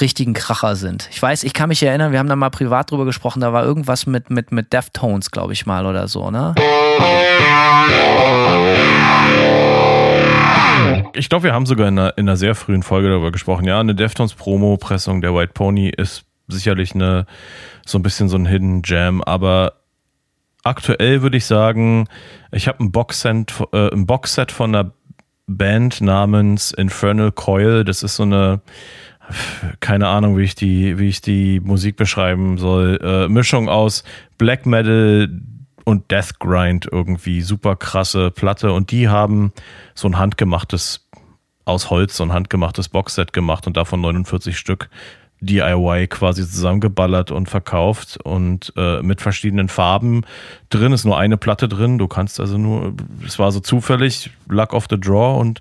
richtigen 0.00 0.34
Kracher 0.34 0.76
sind. 0.76 1.08
Ich 1.10 1.20
weiß, 1.20 1.44
ich 1.44 1.54
kann 1.54 1.68
mich 1.68 1.82
erinnern, 1.82 2.12
wir 2.12 2.18
haben 2.18 2.28
da 2.28 2.36
mal 2.36 2.50
privat 2.50 2.90
drüber 2.90 3.04
gesprochen, 3.04 3.40
da 3.40 3.52
war 3.52 3.64
irgendwas 3.64 4.06
mit, 4.06 4.30
mit, 4.30 4.52
mit 4.52 4.72
Deftones, 4.72 5.30
glaube 5.30 5.52
ich 5.52 5.66
mal, 5.66 5.86
oder 5.86 6.08
so, 6.08 6.30
ne? 6.30 6.54
Ich 11.14 11.28
glaube, 11.28 11.44
wir 11.44 11.52
haben 11.52 11.66
sogar 11.66 11.88
in 11.88 11.98
einer, 11.98 12.16
in 12.16 12.28
einer 12.28 12.36
sehr 12.36 12.54
frühen 12.54 12.82
Folge 12.82 13.08
darüber 13.08 13.32
gesprochen. 13.32 13.64
Ja, 13.64 13.80
eine 13.80 13.94
Deftones-Promo-Pressung 13.94 15.20
der 15.20 15.34
White 15.34 15.52
Pony 15.52 15.88
ist 15.88 16.24
sicherlich 16.48 16.94
eine, 16.94 17.26
so 17.86 17.98
ein 17.98 18.02
bisschen 18.02 18.28
so 18.28 18.36
ein 18.36 18.46
Hidden 18.46 18.82
Jam, 18.84 19.22
aber 19.22 19.74
aktuell 20.64 21.22
würde 21.22 21.36
ich 21.36 21.46
sagen, 21.46 22.08
ich 22.52 22.68
habe 22.68 22.82
ein 22.82 22.92
Boxset, 22.92 23.54
äh, 23.72 23.92
ein 23.92 24.06
Boxset 24.06 24.52
von 24.52 24.74
einer 24.74 24.92
Band 25.46 26.00
namens 26.00 26.72
Infernal 26.72 27.32
Coil. 27.32 27.84
Das 27.84 28.02
ist 28.02 28.16
so 28.16 28.22
eine, 28.22 28.60
keine 29.80 30.08
Ahnung, 30.08 30.36
wie 30.36 30.42
ich 30.42 30.54
die, 30.54 30.98
wie 30.98 31.08
ich 31.08 31.20
die 31.20 31.60
Musik 31.60 31.96
beschreiben 31.96 32.58
soll. 32.58 32.98
Äh, 33.02 33.28
Mischung 33.28 33.68
aus 33.68 34.04
Black 34.36 34.66
Metal 34.66 35.28
und 35.84 36.10
Death 36.10 36.38
Grind 36.38 36.86
irgendwie. 36.90 37.40
Super 37.40 37.76
krasse 37.76 38.30
Platte. 38.30 38.72
Und 38.72 38.90
die 38.90 39.08
haben 39.08 39.52
so 39.94 40.06
ein 40.06 40.18
handgemachtes, 40.18 41.08
aus 41.64 41.90
Holz, 41.90 42.16
so 42.16 42.24
ein 42.24 42.32
handgemachtes 42.32 42.90
Boxset 42.90 43.32
gemacht 43.32 43.66
und 43.66 43.76
davon 43.76 44.00
49 44.00 44.58
Stück. 44.58 44.90
DIY 45.40 46.08
quasi 46.08 46.48
zusammengeballert 46.48 47.30
und 47.30 47.48
verkauft 47.48 48.18
und 48.22 48.72
äh, 48.76 49.02
mit 49.02 49.20
verschiedenen 49.20 49.68
Farben 49.68 50.22
drin. 50.70 50.92
Ist 50.92 51.04
nur 51.04 51.18
eine 51.18 51.36
Platte 51.36 51.68
drin. 51.68 51.98
Du 51.98 52.08
kannst 52.08 52.40
also 52.40 52.58
nur, 52.58 52.94
es 53.26 53.38
war 53.38 53.52
so 53.52 53.60
zufällig, 53.60 54.30
Luck 54.48 54.72
of 54.72 54.86
the 54.90 54.98
Draw 54.98 55.38
und 55.38 55.60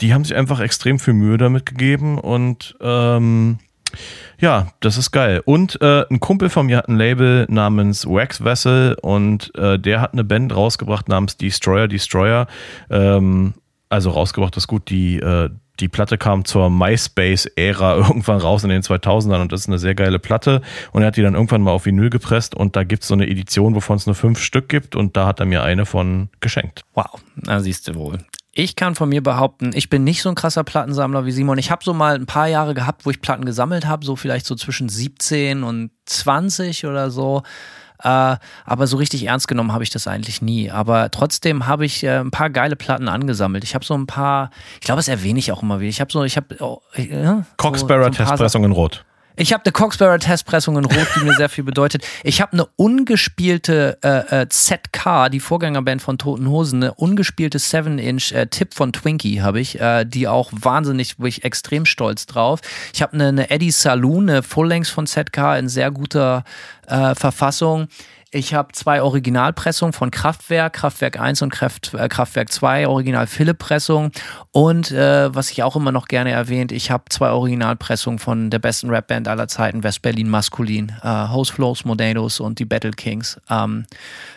die 0.00 0.14
haben 0.14 0.24
sich 0.24 0.36
einfach 0.36 0.60
extrem 0.60 0.98
viel 0.98 1.14
Mühe 1.14 1.38
damit 1.38 1.66
gegeben 1.66 2.18
und 2.18 2.76
ähm, 2.80 3.58
ja, 4.38 4.68
das 4.80 4.96
ist 4.96 5.10
geil. 5.10 5.42
Und 5.44 5.80
äh, 5.80 6.04
ein 6.08 6.20
Kumpel 6.20 6.50
von 6.50 6.66
mir 6.66 6.76
hat 6.76 6.88
ein 6.88 6.96
Label 6.96 7.46
namens 7.48 8.06
Wax 8.06 8.44
Vessel 8.44 8.96
und 9.02 9.52
äh, 9.56 9.78
der 9.78 10.00
hat 10.00 10.12
eine 10.12 10.24
Band 10.24 10.54
rausgebracht 10.54 11.08
namens 11.08 11.36
Destroyer 11.36 11.88
Destroyer. 11.88 12.46
Ähm, 12.90 13.54
also 13.88 14.10
rausgebracht 14.10 14.56
ist 14.56 14.68
gut, 14.68 14.90
die 14.90 15.16
äh, 15.16 15.50
die 15.80 15.88
Platte 15.88 16.18
kam 16.18 16.44
zur 16.44 16.70
MySpace-Ära 16.70 17.96
irgendwann 18.08 18.38
raus 18.38 18.64
in 18.64 18.70
den 18.70 18.82
2000ern 18.82 19.40
und 19.40 19.52
das 19.52 19.62
ist 19.62 19.68
eine 19.68 19.78
sehr 19.78 19.94
geile 19.94 20.18
Platte. 20.18 20.62
Und 20.92 21.02
er 21.02 21.08
hat 21.08 21.16
die 21.16 21.22
dann 21.22 21.34
irgendwann 21.34 21.62
mal 21.62 21.72
auf 21.72 21.86
Vinyl 21.86 22.10
gepresst 22.10 22.54
und 22.54 22.76
da 22.76 22.84
gibt 22.84 23.02
es 23.02 23.08
so 23.08 23.14
eine 23.14 23.28
Edition, 23.28 23.74
wovon 23.74 23.96
es 23.96 24.06
nur 24.06 24.14
fünf 24.14 24.40
Stück 24.40 24.68
gibt 24.68 24.96
und 24.96 25.16
da 25.16 25.26
hat 25.26 25.40
er 25.40 25.46
mir 25.46 25.62
eine 25.62 25.86
von 25.86 26.28
geschenkt. 26.40 26.82
Wow, 26.94 27.20
na 27.36 27.60
siehst 27.60 27.88
du 27.88 27.94
wohl. 27.94 28.18
Ich 28.52 28.74
kann 28.74 28.96
von 28.96 29.08
mir 29.08 29.22
behaupten, 29.22 29.70
ich 29.72 29.88
bin 29.88 30.02
nicht 30.02 30.20
so 30.20 30.28
ein 30.30 30.34
krasser 30.34 30.64
Plattensammler 30.64 31.24
wie 31.24 31.30
Simon. 31.30 31.58
Ich 31.58 31.70
habe 31.70 31.84
so 31.84 31.94
mal 31.94 32.16
ein 32.16 32.26
paar 32.26 32.48
Jahre 32.48 32.74
gehabt, 32.74 33.06
wo 33.06 33.10
ich 33.10 33.20
Platten 33.20 33.44
gesammelt 33.44 33.86
habe, 33.86 34.04
so 34.04 34.16
vielleicht 34.16 34.46
so 34.46 34.56
zwischen 34.56 34.88
17 34.88 35.62
und 35.62 35.92
20 36.06 36.84
oder 36.86 37.12
so. 37.12 37.44
Äh, 38.02 38.36
aber 38.64 38.86
so 38.86 38.96
richtig 38.96 39.24
ernst 39.24 39.48
genommen 39.48 39.72
habe 39.72 39.84
ich 39.84 39.90
das 39.90 40.06
eigentlich 40.06 40.42
nie. 40.42 40.70
Aber 40.70 41.10
trotzdem 41.10 41.66
habe 41.66 41.84
ich 41.84 42.04
äh, 42.04 42.18
ein 42.18 42.30
paar 42.30 42.50
geile 42.50 42.76
Platten 42.76 43.08
angesammelt. 43.08 43.64
Ich 43.64 43.74
habe 43.74 43.84
so 43.84 43.94
ein 43.94 44.06
paar, 44.06 44.50
ich 44.74 44.86
glaube, 44.86 44.98
das 44.98 45.08
erwähne 45.08 45.38
ich 45.38 45.52
auch 45.52 45.62
immer 45.62 45.80
wieder. 45.80 45.90
Ich 45.90 46.00
habe 46.00 46.12
so, 46.12 46.24
ich 46.24 46.36
habe. 46.36 46.56
Oh, 46.60 46.80
äh, 46.94 47.42
Coxbearer 47.56 48.04
so, 48.04 48.10
so 48.12 48.24
Testpressung 48.24 48.64
in 48.64 48.72
Rot. 48.72 49.04
Ich 49.40 49.52
habe 49.52 49.64
eine 49.64 49.70
Coxbearer 49.70 50.18
Testpressung 50.18 50.76
in 50.78 50.84
Rot, 50.84 51.06
die 51.14 51.24
mir 51.24 51.32
sehr 51.34 51.48
viel 51.48 51.62
bedeutet. 51.62 52.04
Ich 52.24 52.40
habe 52.40 52.54
eine 52.54 52.66
ungespielte 52.74 53.96
äh, 54.02 54.40
äh, 54.42 54.48
ZK, 54.48 55.28
die 55.30 55.38
Vorgängerband 55.38 56.02
von 56.02 56.18
Toten 56.18 56.48
Hosen, 56.48 56.82
eine 56.82 56.94
ungespielte 56.94 57.58
7-Inch 57.58 58.32
äh, 58.32 58.48
Tipp 58.48 58.74
von 58.74 58.92
Twinkie 58.92 59.40
habe 59.40 59.60
ich, 59.60 59.80
äh, 59.80 60.04
die 60.04 60.26
auch 60.26 60.50
wahnsinnig, 60.52 61.20
wo 61.20 61.26
ich 61.26 61.44
extrem 61.44 61.86
stolz 61.86 62.26
drauf. 62.26 62.60
Ich 62.92 63.00
habe 63.00 63.12
eine, 63.12 63.28
eine 63.28 63.50
Eddie 63.50 63.70
Saloon, 63.70 64.28
eine 64.28 64.42
Full-Length 64.42 64.88
von 64.88 65.06
ZK 65.06 65.56
in 65.56 65.68
sehr 65.68 65.92
guter 65.92 66.42
äh, 66.88 67.14
Verfassung. 67.14 67.86
Ich 68.30 68.52
habe 68.52 68.72
zwei 68.72 69.00
Originalpressungen 69.00 69.94
von 69.94 70.10
Kraftwerk, 70.10 70.74
Kraftwerk 70.74 71.18
1 71.18 71.40
und 71.40 71.50
Kraft, 71.50 71.94
äh, 71.94 72.08
Kraftwerk 72.08 72.52
2, 72.52 72.86
Original 72.86 73.26
Philipp-Pressung. 73.26 74.12
Und 74.52 74.90
äh, 74.90 75.34
was 75.34 75.50
ich 75.50 75.62
auch 75.62 75.76
immer 75.76 75.92
noch 75.92 76.08
gerne 76.08 76.30
erwähnt, 76.32 76.70
ich 76.70 76.90
habe 76.90 77.04
zwei 77.08 77.30
Originalpressungen 77.30 78.18
von 78.18 78.50
der 78.50 78.58
besten 78.58 78.90
Rapband 78.90 79.28
aller 79.28 79.48
Zeiten, 79.48 79.82
West-Berlin 79.82 80.28
Maskulin, 80.28 80.92
äh, 81.02 81.28
Host 81.28 81.52
Flows, 81.52 81.86
Modados 81.86 82.40
und 82.40 82.58
die 82.58 82.66
Battle 82.66 82.90
Kings. 82.90 83.40
Ähm, 83.48 83.86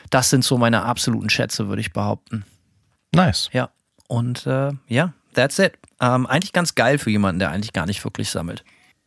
das 0.10 0.30
sind 0.30 0.46
so 0.46 0.58
meine 0.58 0.84
absoluten 0.84 1.30
Schätze, 1.30 1.68
würde 1.68 1.82
ich 1.82 1.92
behaupten. 1.92 2.46
Nice. 3.14 3.50
Ja. 3.52 3.72
Und 4.08 4.46
äh, 4.48 4.72
ja, 4.88 5.12
that's 5.34 5.60
it. 5.60 5.74
Ähm, 6.00 6.28
eigentlich 6.28 6.54
ganz 6.54 6.76
geil 6.76 6.98
für 6.98 7.10
jemanden, 7.10 7.40
der 7.40 7.52
eigentlich 7.52 7.74
gar 7.74 7.86
nicht 7.86 8.04
wirklich 8.06 8.30
sammelt. 8.30 8.64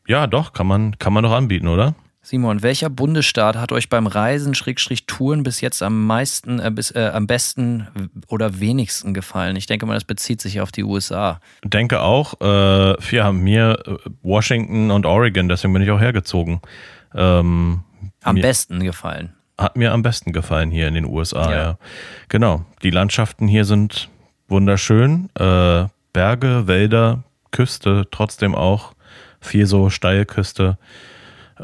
Ja, 0.07 0.27
doch, 0.27 0.53
kann 0.53 0.67
man, 0.67 0.99
kann 0.99 1.15
man 1.15 1.25
doch 1.25 1.33
anbieten, 1.33 1.69
oder? 1.69 1.95
Simon, 2.25 2.63
welcher 2.63 2.89
Bundesstaat 2.89 3.57
hat 3.57 3.71
euch 3.71 3.91
beim 3.91 4.07
Reisen, 4.07 4.55
Schrägstrich 4.55 5.05
Touren 5.05 5.43
bis 5.43 5.61
jetzt 5.61 5.83
am 5.83 6.07
meisten, 6.07 6.59
äh, 6.59 6.71
bis, 6.71 6.91
äh, 6.91 7.11
am 7.13 7.27
besten 7.27 7.87
oder 8.29 8.61
wenigsten 8.61 9.13
gefallen? 9.13 9.57
Ich 9.57 9.67
denke 9.67 9.85
mal, 9.85 9.93
das 9.93 10.05
bezieht 10.05 10.41
sich 10.41 10.63
auf 10.63 10.73
die 10.73 10.85
USA. 10.85 11.39
Denke 11.63 12.01
auch. 12.01 12.41
Äh, 12.41 13.15
ja, 13.15 13.31
mir 13.31 13.79
äh, 13.87 14.11
Washington 14.23 14.91
und 14.91 15.05
Oregon, 15.05 15.51
deswegen 15.51 15.75
bin 15.75 15.83
ich 15.83 15.91
auch 15.91 16.01
hergezogen. 16.01 16.63
Ähm, 17.15 17.83
am 18.23 18.37
besten 18.37 18.83
gefallen. 18.83 19.35
hat 19.59 19.77
mir 19.77 19.93
am 19.93 20.01
besten 20.01 20.33
gefallen 20.33 20.71
hier 20.71 20.89
in 20.89 20.95
den 20.95 21.05
USA. 21.05 21.51
Ja. 21.51 21.57
Ja, 21.57 21.79
genau. 22.31 22.65
Die 22.83 22.91
Landschaften 22.91 23.47
hier 23.49 23.67
sind 23.67 24.09
wunderschön. 24.49 25.29
Äh, 25.39 25.89
Berge, 26.15 26.67
Wälder, 26.67 27.23
Küste, 27.51 28.07
trotzdem 28.11 28.55
auch 28.55 28.95
viel 29.43 29.67
so 29.67 29.91
Steilküste. 29.91 30.79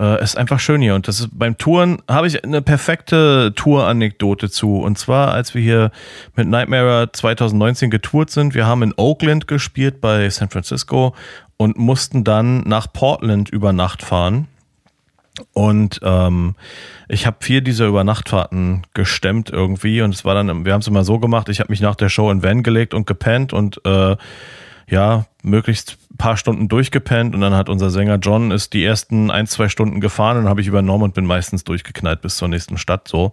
Äh, 0.01 0.22
ist 0.22 0.38
einfach 0.38 0.59
schön 0.59 0.80
hier. 0.80 0.94
Und 0.94 1.09
das 1.09 1.20
ist 1.20 1.28
beim 1.32 1.59
Touren 1.59 1.98
habe 2.09 2.26
ich 2.26 2.42
eine 2.42 2.62
perfekte 2.62 3.53
Tour-Anekdote 3.55 4.48
zu. 4.48 4.78
Und 4.78 4.98
zwar, 4.98 5.32
als 5.32 5.55
wir 5.55 5.61
hier 5.61 5.90
mit 6.34 6.48
Nightmare 6.48 7.11
2019 7.12 7.90
getourt 7.90 8.30
sind, 8.30 8.55
wir 8.55 8.66
haben 8.66 8.82
in 8.82 8.94
Oakland 8.96 9.46
gespielt 9.46 10.01
bei 10.01 10.30
San 10.30 10.48
Francisco 10.48 11.14
und 11.59 11.76
mussten 11.76 12.24
dann 12.24 12.61
nach 12.61 12.90
Portland 12.90 13.51
über 13.51 13.74
Nacht 13.74 14.03
fahren. 14.03 14.48
Und 15.53 16.01
ähm, 16.03 16.55
ich 17.09 17.26
habe 17.26 17.36
vier 17.40 17.61
dieser 17.61 17.86
Übernachtfahrten 17.86 18.86
gestemmt 18.94 19.51
irgendwie 19.51 20.01
und 20.01 20.14
es 20.14 20.24
war 20.24 20.34
dann, 20.34 20.64
wir 20.64 20.72
haben 20.72 20.80
es 20.80 20.86
immer 20.86 21.05
so 21.05 21.18
gemacht, 21.18 21.48
ich 21.48 21.61
habe 21.61 21.70
mich 21.70 21.80
nach 21.80 21.94
der 21.94 22.09
Show 22.09 22.30
in 22.30 22.42
Van 22.42 22.62
gelegt 22.62 22.94
und 22.94 23.07
gepennt 23.07 23.53
und 23.53 23.80
äh, 23.86 24.16
ja, 24.88 25.26
möglichst 25.42 25.98
paar 26.20 26.36
Stunden 26.36 26.68
durchgepennt 26.68 27.34
und 27.34 27.40
dann 27.40 27.54
hat 27.54 27.68
unser 27.68 27.90
Sänger 27.90 28.16
John 28.16 28.50
ist 28.50 28.74
die 28.74 28.84
ersten 28.84 29.30
ein, 29.30 29.46
zwei 29.46 29.68
Stunden 29.68 30.00
gefahren 30.00 30.36
und 30.36 30.48
habe 30.48 30.60
ich 30.60 30.66
übernommen 30.66 31.04
und 31.04 31.14
bin 31.14 31.24
meistens 31.24 31.64
durchgeknallt 31.64 32.20
bis 32.20 32.36
zur 32.36 32.48
nächsten 32.48 32.76
Stadt 32.76 33.08
so. 33.08 33.32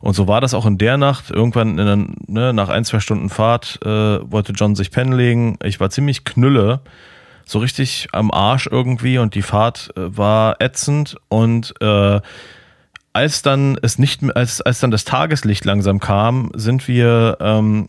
Und 0.00 0.14
so 0.14 0.28
war 0.28 0.40
das 0.40 0.54
auch 0.54 0.64
in 0.64 0.78
der 0.78 0.96
Nacht. 0.96 1.30
Irgendwann 1.30 1.76
der, 1.76 1.96
ne, 1.96 2.52
nach 2.54 2.68
ein, 2.68 2.84
zwei 2.84 3.00
Stunden 3.00 3.28
Fahrt 3.28 3.80
äh, 3.84 3.88
wollte 3.88 4.52
John 4.52 4.76
sich 4.76 4.92
pennen 4.92 5.12
legen. 5.12 5.58
Ich 5.64 5.80
war 5.80 5.90
ziemlich 5.90 6.24
knülle 6.24 6.80
so 7.44 7.58
richtig 7.58 8.08
am 8.12 8.30
Arsch 8.30 8.68
irgendwie 8.70 9.18
und 9.18 9.34
die 9.34 9.42
Fahrt 9.42 9.90
äh, 9.96 10.16
war 10.16 10.60
ätzend 10.60 11.16
und 11.28 11.74
äh, 11.80 12.20
als 13.12 13.42
dann 13.42 13.76
es 13.82 13.98
nicht 13.98 14.22
als 14.36 14.60
als 14.60 14.78
dann 14.78 14.92
das 14.92 15.04
Tageslicht 15.04 15.64
langsam 15.64 15.98
kam, 15.98 16.50
sind 16.54 16.86
wir 16.86 17.38
ähm, 17.40 17.88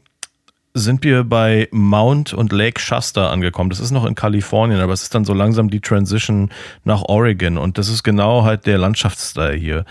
sind 0.74 1.03
wir 1.03 1.24
bei 1.24 1.67
Mount 1.72 2.34
und 2.34 2.51
Lake 2.51 2.80
Shasta 2.80 3.30
angekommen. 3.30 3.70
Das 3.70 3.80
ist 3.80 3.91
noch 3.91 4.05
in 4.05 4.15
Kalifornien, 4.15 4.80
aber 4.80 4.93
es 4.93 5.03
ist 5.03 5.15
dann 5.15 5.26
so 5.26 5.34
langsam 5.34 5.70
die 5.70 5.82
Transition 5.82 6.49
nach 6.84 7.01
Oregon 7.03 7.57
und 7.57 7.78
das 7.78 7.89
ist 7.89 8.03
genau 8.03 8.43
halt 8.43 8.65
der 8.65 8.78
Landschaftsteil 8.78 9.57
hier. 9.57 9.86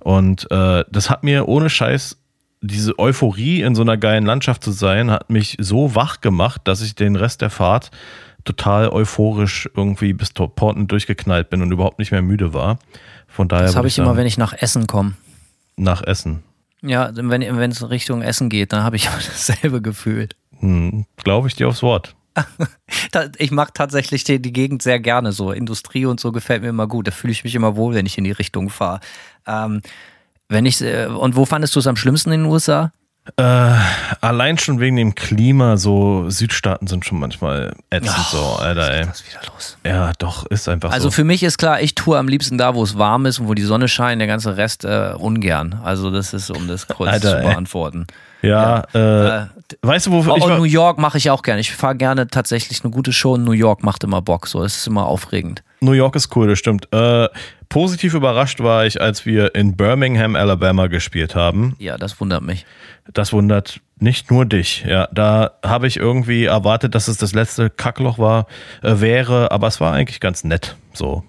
Und 0.00 0.50
äh, 0.50 0.84
das 0.90 1.08
hat 1.08 1.22
mir 1.22 1.48
ohne 1.48 1.70
Scheiß 1.70 2.18
diese 2.60 2.98
Euphorie 2.98 3.62
in 3.62 3.74
so 3.74 3.82
einer 3.82 3.96
geilen 3.96 4.24
Landschaft 4.24 4.64
zu 4.64 4.72
sein, 4.72 5.10
hat 5.10 5.30
mich 5.30 5.56
so 5.60 5.94
wach 5.94 6.20
gemacht, 6.20 6.62
dass 6.64 6.80
ich 6.80 6.94
den 6.94 7.14
Rest 7.14 7.42
der 7.42 7.50
Fahrt 7.50 7.90
total 8.44 8.88
euphorisch 8.88 9.68
irgendwie 9.76 10.12
bis 10.12 10.32
Porten 10.32 10.86
durchgeknallt 10.86 11.50
bin 11.50 11.62
und 11.62 11.72
überhaupt 11.72 11.98
nicht 11.98 12.10
mehr 12.10 12.22
müde 12.22 12.52
war. 12.54 12.78
Von 13.28 13.48
daher 13.48 13.66
Das 13.66 13.76
habe 13.76 13.88
ich 13.88 13.98
immer, 13.98 14.16
wenn 14.16 14.26
ich 14.26 14.38
nach 14.38 14.52
Essen 14.52 14.86
komme. 14.86 15.14
nach 15.76 16.02
Essen. 16.02 16.42
Ja, 16.86 17.10
wenn 17.14 17.42
es 17.42 17.88
Richtung 17.88 18.22
Essen 18.22 18.48
geht, 18.48 18.72
dann 18.72 18.82
habe 18.82 18.96
ich 18.96 19.06
immer 19.06 19.16
dasselbe 19.16 19.82
Gefühl. 19.82 20.28
Hm, 20.58 21.06
Glaube 21.16 21.48
ich 21.48 21.56
dir 21.56 21.68
aufs 21.68 21.82
Wort. 21.82 22.14
Ich 23.38 23.52
mag 23.52 23.74
tatsächlich 23.74 24.24
die, 24.24 24.42
die 24.42 24.52
Gegend 24.52 24.82
sehr 24.82 24.98
gerne 24.98 25.30
so. 25.30 25.52
Industrie 25.52 26.04
und 26.04 26.18
so 26.18 26.32
gefällt 26.32 26.62
mir 26.62 26.68
immer 26.70 26.88
gut. 26.88 27.06
Da 27.06 27.12
fühle 27.12 27.32
ich 27.32 27.44
mich 27.44 27.54
immer 27.54 27.76
wohl, 27.76 27.94
wenn 27.94 28.06
ich 28.06 28.18
in 28.18 28.24
die 28.24 28.32
Richtung 28.32 28.70
fahre. 28.70 28.98
Ähm, 29.46 29.82
wenn 30.48 30.66
ich 30.66 30.80
äh, 30.80 31.06
und 31.06 31.36
wo 31.36 31.44
fandest 31.44 31.76
du 31.76 31.80
es 31.80 31.86
am 31.86 31.96
schlimmsten 31.96 32.32
in 32.32 32.42
den 32.42 32.50
USA? 32.50 32.92
Äh, 33.36 33.42
allein 34.20 34.58
schon 34.58 34.80
wegen 34.80 34.96
dem 34.96 35.14
Klima, 35.14 35.78
so 35.78 36.28
Südstaaten 36.28 36.86
sind 36.86 37.06
schon 37.06 37.18
manchmal 37.18 37.74
ätzend 37.88 38.14
so, 38.30 38.38
Alter, 38.60 38.92
ey. 38.92 39.08
Was 39.08 39.24
wieder 39.26 39.40
los? 39.52 39.78
Ja, 39.84 40.12
doch, 40.18 40.44
ist 40.46 40.68
einfach 40.68 40.92
Also 40.92 41.08
so. 41.08 41.12
für 41.12 41.24
mich 41.24 41.42
ist 41.42 41.56
klar, 41.56 41.80
ich 41.80 41.94
tue 41.94 42.18
am 42.18 42.28
liebsten 42.28 42.58
da, 42.58 42.74
wo 42.74 42.82
es 42.82 42.98
warm 42.98 43.24
ist 43.24 43.38
und 43.38 43.48
wo 43.48 43.54
die 43.54 43.62
Sonne 43.62 43.88
scheint, 43.88 44.20
der 44.20 44.28
ganze 44.28 44.58
Rest 44.58 44.84
äh, 44.84 45.14
ungern. 45.16 45.80
Also 45.82 46.10
das 46.10 46.34
ist, 46.34 46.50
um 46.50 46.68
das 46.68 46.86
kurz 46.86 47.10
Alter, 47.10 47.30
zu 47.30 47.36
ey. 47.38 47.48
beantworten. 47.48 48.06
Ja, 48.42 48.84
Äh, 48.94 48.98
Äh, 48.98 49.46
weißt 49.80 50.06
du, 50.08 50.10
wofür 50.12 50.34
Oh, 50.34 50.36
ich 50.36 50.44
war, 50.44 50.58
New 50.58 50.64
York 50.64 50.98
mache 50.98 51.16
ich 51.16 51.30
auch 51.30 51.42
gerne. 51.42 51.62
Ich 51.62 51.72
fahre 51.74 51.96
gerne 51.96 52.28
tatsächlich 52.28 52.84
eine 52.84 52.92
gute 52.92 53.14
Show 53.14 53.36
in 53.36 53.44
New 53.44 53.52
York, 53.52 53.82
macht 53.82 54.04
immer 54.04 54.20
Bock. 54.20 54.46
So, 54.48 54.62
es 54.62 54.76
ist 54.76 54.86
immer 54.86 55.06
aufregend. 55.06 55.62
New 55.84 55.92
York 55.92 56.16
ist 56.16 56.34
cool, 56.36 56.48
das 56.48 56.58
stimmt. 56.58 56.88
Äh, 56.92 57.28
positiv 57.68 58.14
überrascht 58.14 58.60
war 58.60 58.86
ich, 58.86 59.00
als 59.00 59.26
wir 59.26 59.54
in 59.54 59.76
Birmingham, 59.76 60.36
Alabama 60.36 60.86
gespielt 60.86 61.34
haben. 61.34 61.76
Ja, 61.78 61.96
das 61.98 62.20
wundert 62.20 62.42
mich. 62.42 62.66
Das 63.12 63.32
wundert 63.32 63.80
nicht 63.98 64.30
nur 64.30 64.46
dich. 64.46 64.84
Ja, 64.86 65.08
da 65.12 65.52
habe 65.64 65.86
ich 65.86 65.96
irgendwie 65.96 66.44
erwartet, 66.44 66.94
dass 66.94 67.08
es 67.08 67.16
das 67.16 67.34
letzte 67.34 67.70
Kackloch 67.70 68.18
war, 68.18 68.46
äh, 68.82 69.00
wäre, 69.00 69.50
aber 69.52 69.66
es 69.66 69.80
war 69.80 69.92
eigentlich 69.92 70.20
ganz 70.20 70.44
nett. 70.44 70.76
So. 70.92 71.24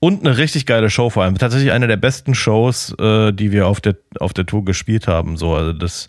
Und 0.00 0.24
eine 0.24 0.38
richtig 0.38 0.64
geile 0.64 0.90
Show 0.90 1.10
vor 1.10 1.24
allem. 1.24 1.36
Tatsächlich 1.36 1.72
eine 1.72 1.88
der 1.88 1.96
besten 1.96 2.34
Shows, 2.34 2.94
äh, 3.00 3.32
die 3.32 3.50
wir 3.50 3.66
auf 3.66 3.80
der, 3.80 3.96
auf 4.20 4.32
der 4.32 4.46
Tour 4.46 4.64
gespielt 4.64 5.08
haben. 5.08 5.36
So, 5.36 5.54
also 5.54 5.72
das 5.72 6.08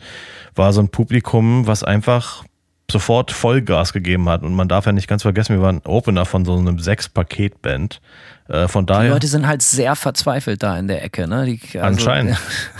war 0.55 0.73
so 0.73 0.81
ein 0.81 0.89
Publikum, 0.89 1.65
was 1.65 1.83
einfach 1.83 2.43
sofort 2.91 3.31
Vollgas 3.31 3.93
gegeben 3.93 4.27
hat. 4.29 4.41
Und 4.43 4.53
man 4.55 4.67
darf 4.67 4.85
ja 4.85 4.91
nicht 4.91 5.07
ganz 5.07 5.21
vergessen, 5.23 5.55
wir 5.55 5.61
waren 5.63 5.81
Opener 5.85 6.25
von 6.25 6.45
so 6.45 6.57
einem 6.57 6.79
Sechs-Paket-Band. 6.79 8.01
Äh, 8.47 8.67
von 8.67 8.85
Die 8.85 8.93
daher. 8.93 9.11
Leute 9.11 9.27
sind 9.27 9.45
halt 9.47 9.61
sehr 9.61 9.95
verzweifelt 9.95 10.63
da 10.63 10.77
in 10.77 10.87
der 10.87 11.03
Ecke. 11.03 11.27
Ne? 11.27 11.45
Die, 11.45 11.59
also, 11.79 11.85
Anscheinend. 11.85 12.37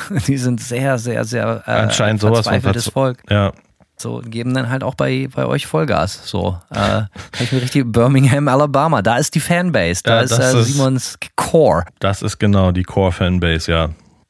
Die 0.28 0.38
sind 0.38 0.60
sehr, 0.62 0.98
sehr, 0.98 1.26
sehr 1.26 1.64
äh, 1.68 1.72
Anscheinend 1.72 2.22
sowas 2.22 2.40
verzweifeltes 2.48 2.86
verz- 2.86 2.94
Volk. 2.94 3.18
Ja, 3.30 3.52
So, 3.98 4.22
geben 4.26 4.54
dann 4.56 4.70
halt 4.70 4.84
auch 4.84 4.96
bei, 4.96 5.28
bei 5.36 5.46
euch 5.46 5.68
Vollgas. 5.68 6.22
So, 6.28 6.58
äh, 6.74 7.04
ich 7.40 7.52
mir 7.52 7.62
richtig 7.62 7.92
Birmingham, 7.92 8.48
Alabama, 8.48 9.02
da 9.04 9.18
ist 9.18 9.36
die 9.36 9.40
Fanbase, 9.40 10.02
da 10.04 10.16
Ja, 10.18 10.22
ist, 10.22 10.32
äh, 10.40 10.60
ist- 10.60 10.68
Simons 10.74 11.18
Core. 11.36 11.84
das 12.00 12.24
ist 12.24 12.40
genau 12.40 12.72
die 12.72 12.84
Core-Fanbase, 12.84 13.72
ja. 13.72 13.90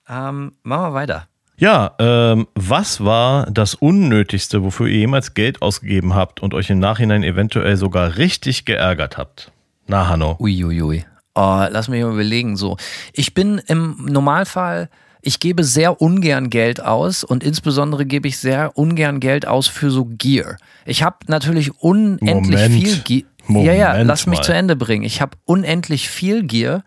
Ähm, 0.10 0.52
machen 0.64 0.82
wir 0.90 0.94
weiter. 0.94 1.28
Ja, 1.60 1.91
ähm, 1.99 2.47
was 2.55 3.03
war 3.03 3.45
das 3.51 3.76
Unnötigste, 3.76 4.64
wofür 4.64 4.88
ihr 4.88 4.99
jemals 4.99 5.34
Geld 5.34 5.62
ausgegeben 5.62 6.16
habt 6.16 6.39
und 6.41 6.53
euch 6.53 6.70
im 6.70 6.80
Nachhinein 6.80 7.22
eventuell 7.22 7.76
sogar 7.76 8.16
richtig 8.16 8.64
geärgert 8.64 9.18
habt? 9.18 9.51
Na, 9.86 10.07
Hanno. 10.07 10.38
Uiuiui. 10.39 11.03
Oh, 11.36 11.66
lass 11.70 11.89
mich 11.89 12.01
mal 12.01 12.14
überlegen. 12.14 12.55
So, 12.55 12.78
ich 13.12 13.34
bin 13.34 13.62
im 13.68 14.05
Normalfall, 14.05 14.89
ich 15.22 15.41
gebe 15.41 15.66
sehr 15.66 16.01
ungern 16.01 16.49
Geld 16.49 16.82
aus 16.82 17.26
und 17.26 17.43
insbesondere 17.43 18.05
gebe 18.05 18.30
ich 18.30 18.38
sehr 18.38 18.78
ungern 18.78 19.20
Geld 19.20 19.45
aus 19.45 19.68
für 19.68 19.91
so 19.91 20.05
Gear. 20.05 20.55
Ich 20.86 21.03
habe 21.03 21.18
natürlich 21.28 21.78
unendlich 21.82 22.62
Moment. 22.62 22.74
viel 22.74 22.97
Gear. 22.99 23.64
Ja, 23.66 23.74
ja, 23.74 24.01
lass 24.03 24.28
mich 24.28 24.39
mal. 24.39 24.45
zu 24.45 24.53
Ende 24.53 24.76
bringen. 24.78 25.03
Ich 25.03 25.22
habe 25.22 25.36
unendlich 25.43 26.07
viel 26.07 26.43
Gear. 26.43 26.84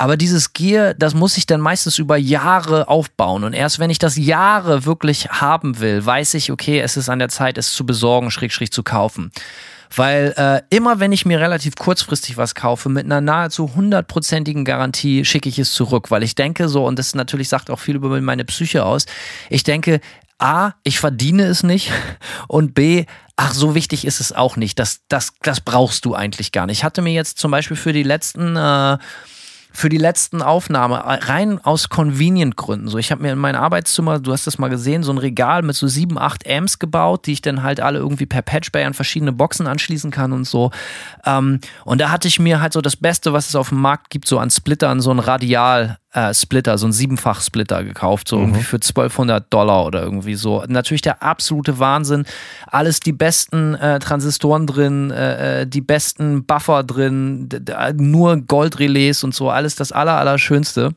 Aber 0.00 0.16
dieses 0.16 0.54
Gear, 0.54 0.94
das 0.94 1.12
muss 1.12 1.36
ich 1.36 1.44
dann 1.44 1.60
meistens 1.60 1.98
über 1.98 2.16
Jahre 2.16 2.88
aufbauen. 2.88 3.44
Und 3.44 3.52
erst 3.52 3.78
wenn 3.78 3.90
ich 3.90 3.98
das 3.98 4.16
Jahre 4.16 4.86
wirklich 4.86 5.28
haben 5.28 5.78
will, 5.78 6.06
weiß 6.06 6.32
ich, 6.34 6.50
okay, 6.50 6.80
es 6.80 6.96
ist 6.96 7.10
an 7.10 7.18
der 7.18 7.28
Zeit, 7.28 7.58
es 7.58 7.74
zu 7.74 7.84
besorgen, 7.84 8.30
schräg, 8.30 8.50
schräg 8.50 8.72
zu 8.72 8.82
kaufen. 8.82 9.30
Weil 9.94 10.32
äh, 10.38 10.62
immer 10.74 11.00
wenn 11.00 11.12
ich 11.12 11.26
mir 11.26 11.38
relativ 11.38 11.76
kurzfristig 11.76 12.38
was 12.38 12.54
kaufe, 12.54 12.88
mit 12.88 13.04
einer 13.04 13.20
nahezu 13.20 13.74
hundertprozentigen 13.74 14.64
Garantie 14.64 15.26
schicke 15.26 15.50
ich 15.50 15.58
es 15.58 15.74
zurück. 15.74 16.10
Weil 16.10 16.22
ich 16.22 16.34
denke 16.34 16.70
so, 16.70 16.86
und 16.86 16.98
das 16.98 17.14
natürlich 17.14 17.50
sagt 17.50 17.68
auch 17.68 17.78
viel 17.78 17.96
über 17.96 18.18
meine 18.22 18.46
Psyche 18.46 18.86
aus, 18.86 19.04
ich 19.50 19.64
denke, 19.64 20.00
A, 20.38 20.72
ich 20.82 20.98
verdiene 20.98 21.42
es 21.42 21.62
nicht 21.62 21.92
und 22.48 22.72
B, 22.72 23.04
ach, 23.36 23.52
so 23.52 23.74
wichtig 23.74 24.06
ist 24.06 24.20
es 24.20 24.32
auch 24.32 24.56
nicht. 24.56 24.78
Das, 24.78 25.02
das, 25.08 25.34
das 25.42 25.60
brauchst 25.60 26.06
du 26.06 26.14
eigentlich 26.14 26.52
gar 26.52 26.64
nicht. 26.64 26.78
Ich 26.78 26.84
hatte 26.84 27.02
mir 27.02 27.12
jetzt 27.12 27.38
zum 27.38 27.50
Beispiel 27.50 27.76
für 27.76 27.92
die 27.92 28.02
letzten 28.02 28.56
äh, 28.56 28.96
für 29.72 29.88
die 29.88 29.98
letzten 29.98 30.42
Aufnahme, 30.42 31.02
rein 31.04 31.58
aus 31.62 31.88
Convenient-Gründen. 31.88 32.88
So, 32.88 32.98
ich 32.98 33.10
habe 33.10 33.22
mir 33.22 33.32
in 33.32 33.38
mein 33.38 33.56
Arbeitszimmer, 33.56 34.18
du 34.18 34.32
hast 34.32 34.46
das 34.46 34.58
mal 34.58 34.68
gesehen, 34.68 35.02
so 35.02 35.12
ein 35.12 35.18
Regal 35.18 35.62
mit 35.62 35.76
so 35.76 35.86
sieben, 35.86 36.18
acht 36.18 36.48
Amps 36.48 36.78
gebaut, 36.78 37.26
die 37.26 37.32
ich 37.32 37.42
dann 37.42 37.62
halt 37.62 37.80
alle 37.80 37.98
irgendwie 37.98 38.26
per 38.26 38.42
Patchbay 38.42 38.84
an 38.84 38.94
verschiedene 38.94 39.32
Boxen 39.32 39.66
anschließen 39.66 40.10
kann 40.10 40.32
und 40.32 40.44
so. 40.44 40.70
Ähm, 41.24 41.60
und 41.84 42.00
da 42.00 42.10
hatte 42.10 42.28
ich 42.28 42.38
mir 42.38 42.60
halt 42.60 42.72
so 42.72 42.80
das 42.80 42.96
Beste, 42.96 43.32
was 43.32 43.48
es 43.48 43.56
auf 43.56 43.68
dem 43.68 43.80
Markt 43.80 44.10
gibt, 44.10 44.26
so 44.26 44.38
an 44.38 44.50
Splittern, 44.50 45.00
so 45.00 45.10
ein 45.10 45.18
Radial-Splitter, 46.12 46.78
so 46.78 46.86
ein 46.86 46.92
Siebenfach-Splitter 46.92 47.84
gekauft, 47.84 48.28
so 48.28 48.38
irgendwie 48.38 48.62
für 48.62 48.76
1200 48.76 49.52
Dollar 49.52 49.86
oder 49.86 50.02
irgendwie 50.02 50.34
so. 50.34 50.64
Natürlich 50.68 51.02
der 51.02 51.22
absolute 51.22 51.78
Wahnsinn. 51.78 52.24
Alles 52.66 53.00
die 53.00 53.12
besten 53.12 53.74
äh, 53.74 53.98
Transistoren 53.98 54.66
drin, 54.66 55.10
äh, 55.10 55.62
äh, 55.62 55.66
die 55.66 55.80
besten 55.80 56.44
Buffer 56.44 56.82
drin, 56.82 57.48
nur 57.96 58.36
Goldrelais 58.38 59.22
und 59.22 59.34
so, 59.34 59.50
alles 59.50 59.76
das 59.76 59.92
aller, 59.92 60.18
allerschönste. 60.18 60.94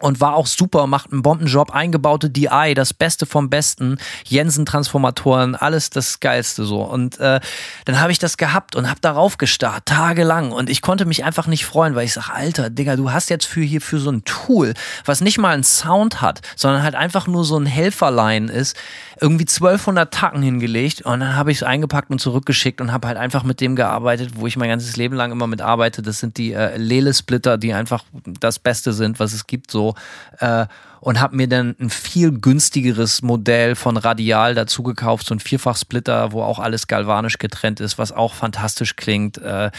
Und 0.00 0.20
war 0.20 0.34
auch 0.34 0.46
super, 0.46 0.86
macht 0.86 1.12
einen 1.12 1.22
Bombenjob, 1.22 1.70
eingebaute 1.70 2.30
DI, 2.30 2.74
das 2.74 2.92
Beste 2.92 3.26
vom 3.26 3.48
Besten, 3.48 3.98
Jensen-Transformatoren, 4.24 5.54
alles 5.54 5.90
das 5.90 6.20
Geilste 6.20 6.64
so. 6.64 6.82
Und 6.82 7.18
äh, 7.20 7.40
dann 7.84 8.00
habe 8.00 8.12
ich 8.12 8.18
das 8.18 8.36
gehabt 8.36 8.76
und 8.76 8.88
habe 8.88 9.00
darauf 9.00 9.38
gestarrt, 9.38 9.86
tagelang. 9.86 10.52
Und 10.52 10.68
ich 10.68 10.82
konnte 10.82 11.04
mich 11.06 11.24
einfach 11.24 11.46
nicht 11.46 11.64
freuen, 11.64 11.94
weil 11.94 12.04
ich 12.04 12.12
sage, 12.12 12.32
Alter, 12.32 12.70
Digga, 12.70 12.96
du 12.96 13.12
hast 13.12 13.30
jetzt 13.30 13.46
für 13.46 13.62
hier 13.62 13.80
für 13.80 13.98
so 13.98 14.10
ein 14.10 14.24
Tool, 14.24 14.74
was 15.04 15.20
nicht 15.20 15.38
mal 15.38 15.54
einen 15.54 15.64
Sound 15.64 16.20
hat, 16.20 16.40
sondern 16.56 16.82
halt 16.82 16.94
einfach 16.94 17.26
nur 17.26 17.44
so 17.44 17.56
ein 17.58 17.66
Helferlein 17.66 18.48
ist, 18.48 18.76
irgendwie 19.20 19.46
1200 19.46 20.12
Tacken 20.12 20.42
hingelegt 20.42 21.02
und 21.02 21.20
dann 21.20 21.36
habe 21.36 21.50
ich 21.50 21.58
es 21.58 21.62
eingepackt 21.62 22.10
und 22.10 22.20
zurückgeschickt 22.20 22.80
und 22.80 22.92
habe 22.92 23.08
halt 23.08 23.16
einfach 23.16 23.44
mit 23.44 23.60
dem 23.60 23.76
gearbeitet, 23.76 24.32
wo 24.34 24.46
ich 24.46 24.56
mein 24.56 24.68
ganzes 24.68 24.96
Leben 24.96 25.14
lang 25.14 25.32
immer 25.32 25.46
mit 25.46 25.60
arbeite. 25.60 26.02
Das 26.02 26.18
sind 26.18 26.36
die 26.36 26.52
äh, 26.52 26.76
Lele-Splitter, 26.76 27.58
die 27.58 27.72
einfach 27.74 28.04
das 28.40 28.58
Beste 28.58 28.92
sind, 28.92 29.20
was 29.20 29.32
es 29.32 29.46
gibt 29.46 29.70
so. 29.70 29.93
Äh, 30.38 30.66
und 31.04 31.20
habe 31.20 31.36
mir 31.36 31.46
dann 31.46 31.76
ein 31.78 31.90
viel 31.90 32.32
günstigeres 32.32 33.20
Modell 33.20 33.74
von 33.74 33.98
Radial 33.98 34.54
dazu 34.54 34.82
gekauft, 34.82 35.26
so 35.26 35.34
ein 35.34 35.38
Vierfach-Splitter, 35.38 36.32
wo 36.32 36.42
auch 36.42 36.58
alles 36.58 36.86
galvanisch 36.86 37.36
getrennt 37.36 37.78
ist, 37.80 37.98
was 37.98 38.10
auch 38.10 38.32
fantastisch 38.32 38.96
klingt. 38.96 39.36
Äh, 39.36 39.70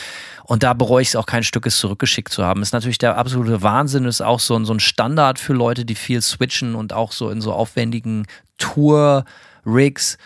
und 0.43 0.61
da 0.61 0.74
bereue 0.74 1.01
ich 1.01 1.07
es 1.07 1.16
auch 1.16 1.26
kein 1.26 1.41
Stück, 1.41 1.66
es 1.66 1.80
zurückgeschickt 1.80 2.32
zu 2.32 2.45
haben. 2.45 2.61
Ist 2.61 2.74
natürlich 2.74 2.99
der 2.99 3.18
absolute 3.18 3.63
Wahnsinn, 3.63 4.05
ist 4.05 4.22
auch 4.22 4.39
so 4.39 4.55
ein, 4.55 4.66
so 4.66 4.74
ein 4.74 4.80
Standard 4.80 5.39
für 5.39 5.53
Leute, 5.53 5.84
die 5.84 5.95
viel 5.95 6.22
switchen 6.22 6.76
und 6.76 6.93
auch 6.93 7.11
so 7.11 7.32
in 7.32 7.41
so 7.41 7.53
aufwendigen 7.53 8.28
Tour-Rigs. 8.59 10.20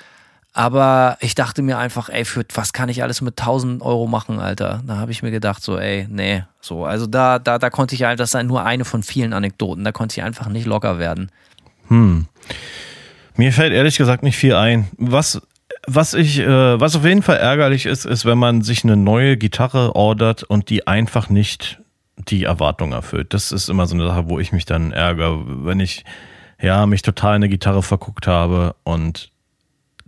Aber 0.54 1.18
ich 1.22 1.36
dachte 1.36 1.62
mir 1.62 1.78
einfach, 1.78 2.10
ey, 2.10 2.26
für 2.26 2.44
was 2.56 2.74
kann 2.74 2.90
ich 2.90 3.04
alles 3.04 3.22
mit 3.22 3.40
1000 3.40 3.82
Euro 3.82 4.08
machen, 4.08 4.40
Alter? 4.40 4.82
Da 4.86 4.98
habe 4.98 5.12
ich 5.12 5.22
mir 5.22 5.32
gedacht, 5.32 5.62
so, 5.62 5.78
ey, 5.78 6.08
nee, 6.10 6.44
so. 6.60 6.86
Also 6.86 7.06
da, 7.06 7.40
da, 7.40 7.60
da 7.60 7.70
konnte 7.70 7.96
ich 7.96 8.04
halt, 8.04 8.20
das 8.20 8.34
ist 8.34 8.44
nur 8.44 8.66
eine 8.66 8.84
von 8.84 9.04
vielen 9.04 9.34
Anekdoten, 9.34 9.84
da 9.84 9.92
konnte 9.92 10.20
ich 10.20 10.24
einfach 10.24 10.48
nicht 10.50 10.66
locker 10.66 10.98
werden. 10.98 11.32
Hm. 11.88 12.28
Mir 13.36 13.54
fällt 13.54 13.74
ehrlich 13.74 13.98
gesagt 13.98 14.24
nicht 14.24 14.38
viel 14.38 14.56
ein. 14.56 14.88
Was, 14.98 15.42
was 15.86 16.14
ich, 16.14 16.40
äh, 16.40 16.80
was 16.80 16.96
auf 16.96 17.06
jeden 17.06 17.22
Fall 17.22 17.38
ärgerlich 17.38 17.86
ist, 17.86 18.06
ist, 18.06 18.26
wenn 18.26 18.38
man 18.38 18.62
sich 18.62 18.84
eine 18.84 18.98
neue 18.98 19.38
Gitarre 19.38 19.96
ordert 19.96 20.44
und 20.44 20.70
die 20.70 20.88
einfach 20.88 21.30
nicht 21.30 21.80
die 22.18 22.44
Erwartung 22.44 22.92
erfüllt. 22.92 23.34
Das 23.34 23.52
ist 23.52 23.70
immer 23.70 23.88
so 23.88 23.96
eine 23.96 24.08
Sache, 24.08 24.30
wo 24.30 24.40
ich 24.40 24.52
mich 24.52 24.66
dann 24.66 24.92
ärgere, 24.92 25.66
wenn 25.66 25.80
ich 25.80 26.04
ja 26.62 26.86
mich 26.86 27.02
total 27.02 27.32
in 27.32 27.44
eine 27.44 27.50
Gitarre 27.50 27.82
verguckt 27.82 28.28
habe 28.28 28.76
und 28.84 29.32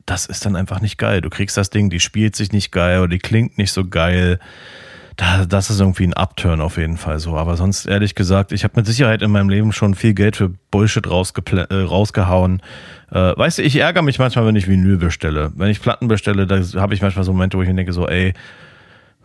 das 0.05 0.25
ist 0.25 0.45
dann 0.45 0.55
einfach 0.55 0.81
nicht 0.81 0.97
geil. 0.97 1.21
Du 1.21 1.29
kriegst 1.29 1.57
das 1.57 1.69
Ding, 1.69 1.89
die 1.89 1.99
spielt 1.99 2.35
sich 2.35 2.51
nicht 2.51 2.71
geil 2.71 2.99
oder 2.99 3.09
die 3.09 3.19
klingt 3.19 3.57
nicht 3.57 3.71
so 3.71 3.85
geil. 3.85 4.39
Da, 5.17 5.45
das 5.45 5.69
ist 5.69 5.79
irgendwie 5.79 6.05
ein 6.05 6.13
Upturn 6.13 6.61
auf 6.61 6.77
jeden 6.77 6.97
Fall 6.97 7.19
so. 7.19 7.35
Aber 7.35 7.57
sonst, 7.57 7.85
ehrlich 7.85 8.15
gesagt, 8.15 8.51
ich 8.51 8.63
habe 8.63 8.73
mit 8.77 8.85
Sicherheit 8.85 9.21
in 9.21 9.31
meinem 9.31 9.49
Leben 9.49 9.71
schon 9.71 9.93
viel 9.93 10.13
Geld 10.13 10.35
für 10.35 10.49
Bullshit 10.71 11.05
äh, 11.05 11.73
rausgehauen. 11.73 12.61
Äh, 13.11 13.37
weißt 13.37 13.59
du, 13.59 13.63
ich 13.63 13.75
ärgere 13.75 14.01
mich 14.01 14.19
manchmal, 14.19 14.45
wenn 14.45 14.55
ich 14.55 14.67
Vinyl 14.67 14.97
bestelle. 14.97 15.51
Wenn 15.55 15.69
ich 15.69 15.81
Platten 15.81 16.07
bestelle, 16.07 16.47
da 16.47 16.61
habe 16.79 16.93
ich 16.93 17.01
manchmal 17.01 17.25
so 17.25 17.33
Momente, 17.33 17.57
wo 17.57 17.61
ich 17.61 17.67
mir 17.67 17.75
denke, 17.75 17.93
so, 17.93 18.07
ey, 18.07 18.33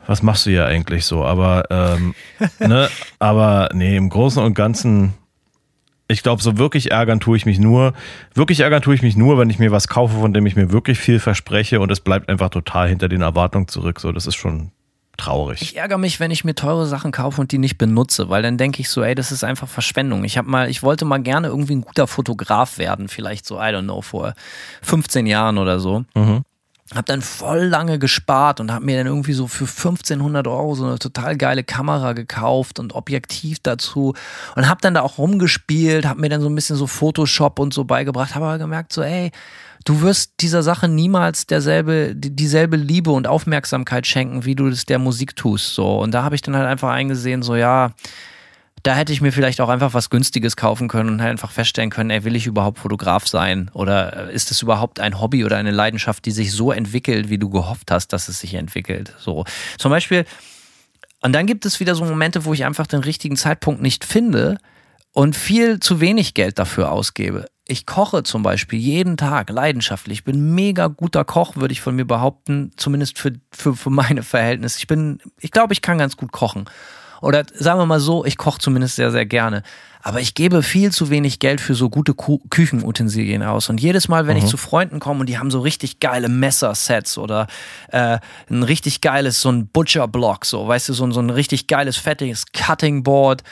was 0.07 0.22
machst 0.22 0.47
du 0.47 0.51
hier 0.51 0.66
eigentlich 0.66 1.05
so? 1.05 1.24
Aber, 1.24 1.64
ähm, 1.70 2.14
ne, 2.59 2.89
aber 3.18 3.70
nee, 3.72 3.97
im 3.97 4.09
Großen 4.09 4.43
und 4.43 4.55
Ganzen 4.55 5.14
ich 6.09 6.23
glaube, 6.23 6.43
so 6.43 6.57
wirklich 6.57 6.91
ärgern 6.91 7.21
tue 7.21 7.37
ich 7.37 7.47
mich 7.47 7.59
nur. 7.59 7.93
Wirklich 8.35 8.61
ärgern 8.61 8.83
tue 8.83 8.95
ich 8.95 9.03
mich 9.03 9.17
nur, 9.17 9.39
wenn 9.39 9.51
ich 9.51 9.59
mir 9.59 9.73
was 9.73 9.89
kaufe, 9.89 10.19
von 10.19 10.33
dem 10.33 10.47
ich 10.47 10.57
mir 10.57 10.71
wirklich 10.73 10.99
viel 10.99 11.19
verspreche 11.19 11.81
und 11.81 11.91
es 11.91 12.01
bleibt 12.01 12.29
einfach 12.29 12.51
total 12.51 12.89
hinter 12.89 13.09
den 13.09 13.23
Erwartungen 13.23 13.69
zurück. 13.69 14.01
So, 14.01 14.13
das 14.13 14.27
ist 14.27 14.37
schon 14.37 14.71
traurig. 15.17 15.63
Ich 15.63 15.77
ärgere 15.77 15.99
mich, 15.99 16.21
wenn 16.21 16.31
ich 16.31 16.45
mir 16.45 16.55
teure 16.55 16.87
Sachen 16.87 17.11
kaufe 17.11 17.41
und 17.41 17.53
die 17.53 17.59
nicht 17.59 17.79
benutze, 17.79 18.29
weil 18.29 18.43
dann 18.43 18.59
denke 18.59 18.81
ich 18.81 18.89
so, 18.89 19.03
ey, 19.03 19.15
das 19.15 19.33
ist 19.33 19.45
einfach 19.45 19.69
Verschwendung. 19.69 20.25
Ich 20.25 20.39
habe 20.39 20.49
mal, 20.49 20.69
ich 20.69 20.83
wollte 20.83 21.05
mal 21.05 21.19
gerne 21.19 21.49
irgendwie 21.49 21.77
ein 21.77 21.83
guter 21.83 22.07
Fotograf 22.07 22.79
werden, 22.79 23.09
vielleicht 23.09 23.47
so, 23.47 23.57
I 23.57 23.73
don't 23.73 23.85
know, 23.85 24.03
vor 24.03 24.35
15 24.83 25.27
Jahren 25.27 25.59
oder 25.59 25.81
so. 25.81 26.05
Mhm. 26.15 26.43
Hab 26.95 27.07
dann 27.07 27.20
voll 27.20 27.64
lange 27.64 27.99
gespart 27.99 28.61
und 28.61 28.72
hab 28.72 28.82
mir 28.82 28.97
dann 28.97 29.09
irgendwie 29.09 29.32
so 29.32 29.49
für 29.49 29.64
1500 29.64 30.47
Euro 30.47 30.76
so 30.76 30.87
eine 30.87 31.01
total 31.01 31.37
geile 31.37 31.64
Kamera 31.64 32.12
gekauft 32.12 32.78
und 32.78 32.95
Objektiv 32.95 33.59
dazu 33.61 34.14
und 34.55 34.68
hab 34.68 34.80
dann 34.82 34.95
da 34.95 35.03
auch 35.03 35.18
rumgespielt, 35.18 36.07
hab 36.07 36.16
mir 36.16 36.28
dann 36.28 36.41
so 36.41 36.49
ein 36.49 36.55
bisschen 36.55 36.76
so 36.76 36.87
Photoshop 36.87 37.59
und 37.59 37.74
so 37.74 37.84
beigebracht, 37.84 38.37
habe 38.37 38.47
aber 38.47 38.59
gemerkt 38.59 38.93
so, 38.93 39.03
ey, 39.03 39.32
du 39.84 40.01
wirst 40.03 40.34
dieser 40.41 40.62
Sache 40.62 40.87
niemals 40.87 41.47
derselbe, 41.47 42.12
dieselbe 42.14 42.76
Liebe 42.76 43.11
und 43.11 43.26
Aufmerksamkeit 43.26 44.07
schenken, 44.07 44.45
wie 44.45 44.55
du 44.55 44.70
das 44.70 44.84
der 44.84 45.01
Musik 45.01 45.34
tust, 45.34 45.74
so. 45.74 45.99
Und 45.99 46.12
da 46.12 46.22
habe 46.22 46.37
ich 46.37 46.43
dann 46.43 46.55
halt 46.57 46.66
einfach 46.66 46.91
eingesehen, 46.91 47.43
so, 47.43 47.57
ja, 47.57 47.93
da 48.87 48.95
hätte 48.95 49.12
ich 49.12 49.20
mir 49.20 49.32
vielleicht 49.32 49.61
auch 49.61 49.68
einfach 49.68 49.95
was 49.95 50.11
Günstiges 50.11 50.57
kaufen 50.57 50.87
können 50.87 51.09
und 51.09 51.20
halt 51.20 51.32
einfach 51.32 51.51
feststellen 51.51 51.91
können, 51.91 52.11
ey, 52.11 52.22
will 52.22 52.37
ich 52.37 52.47
überhaupt 52.47 52.78
Fotograf 52.78 53.26
sein? 53.26 53.68
Oder 53.74 54.30
ist 54.30 54.53
es 54.53 54.62
überhaupt 54.62 55.01
ein 55.01 55.20
Hobby 55.20 55.45
oder 55.45 55.57
eine 55.57 55.72
Leidenschaft, 55.72 56.24
die 56.24 56.30
sich 56.30 56.53
so 56.53 56.70
entwickelt, 56.70 57.28
wie 57.28 57.39
du 57.39 57.51
gehofft 57.51 57.91
hast, 57.91 58.12
dass 58.12 58.28
es 58.28 58.39
sich 58.39 58.55
entwickelt? 58.55 59.12
So. 59.18 59.45
Zum 59.76 59.91
Beispiel, 59.91 60.24
und 61.20 61.32
dann 61.32 61.47
gibt 61.47 61.66
es 61.66 61.80
wieder 61.80 61.97
so 61.97 62.05
Momente, 62.05 62.45
wo 62.45 62.55
ich 62.55 62.64
einfach 62.64 62.87
den 62.87 63.01
richtigen 63.01 63.37
Zeitpunkt 63.37 63.82
nicht 63.82 64.05
finde 64.05 64.59
und 65.12 65.34
viel 65.34 65.80
zu 65.80 66.01
wenig 66.01 66.34
Geld 66.34 66.61
dafür 66.61 66.93
ausgebe. 66.93 67.47
Ich 67.66 67.87
koche 67.87 68.22
zum 68.22 68.45
Beispiel 68.45 68.78
jeden 68.78 69.16
Tag 69.16 69.51
leidenschaftlich. 69.51 70.18
Ich 70.18 70.24
bin 70.24 70.55
mega 70.55 70.87
guter 70.87 71.24
Koch, 71.24 71.57
würde 71.57 71.72
ich 71.72 71.80
von 71.80 71.97
mir 71.97 72.05
behaupten, 72.05 72.70
zumindest 72.76 73.18
für, 73.18 73.32
für, 73.51 73.74
für 73.74 73.91
meine 73.91 74.22
Verhältnisse. 74.22 74.78
Ich 74.78 74.87
bin, 74.87 75.18
ich 75.41 75.51
glaube, 75.51 75.72
ich 75.72 75.82
kann 75.82 75.99
ganz 75.99 76.16
gut 76.16 76.30
kochen. 76.30 76.66
Oder 77.21 77.45
sagen 77.55 77.81
wir 77.81 77.87
mal 77.87 78.01
so, 78.01 78.25
ich 78.25 78.37
koche 78.37 78.61
zumindest 78.61 78.97
sehr, 78.97 79.11
sehr 79.11 79.27
gerne. 79.27 79.62
Aber 80.03 80.21
ich 80.21 80.35
gebe 80.35 80.62
viel 80.62 80.93
zu 80.93 81.11
wenig 81.11 81.41
Geld 81.41 81.61
für 81.61 81.75
so 81.75 81.91
gute 81.91 82.14
Ku 82.14 82.39
Küchenutensilien 82.49 83.43
aus. 83.43 83.69
Und 83.69 83.81
jedes 83.81 84.07
Mal, 84.07 84.29
wenn 84.29 84.37
mhm. 84.37 84.45
ich 84.45 84.49
zu 84.49 84.57
Freunden 84.57 85.01
komme 85.01 85.21
und 85.21 85.29
die 85.29 85.37
haben 85.37 85.51
so 85.51 85.61
richtig 85.61 85.99
geile 85.99 86.29
Messersets 86.29 87.19
oder 87.19 87.49
äh, 87.91 88.19
ein 88.49 88.62
richtig 88.62 89.01
geiles, 89.01 89.41
so 89.41 89.51
ein 89.51 89.67
Butcher-Block, 89.67 90.45
so, 90.45 90.69
weißt 90.69 90.91
du, 90.91 90.93
so, 90.93 91.11
so 91.11 91.19
ein 91.19 91.31
richtig 91.31 91.67
geiles, 91.67 91.97
fettiges 91.97 92.45
Cutting-Board 92.53 93.43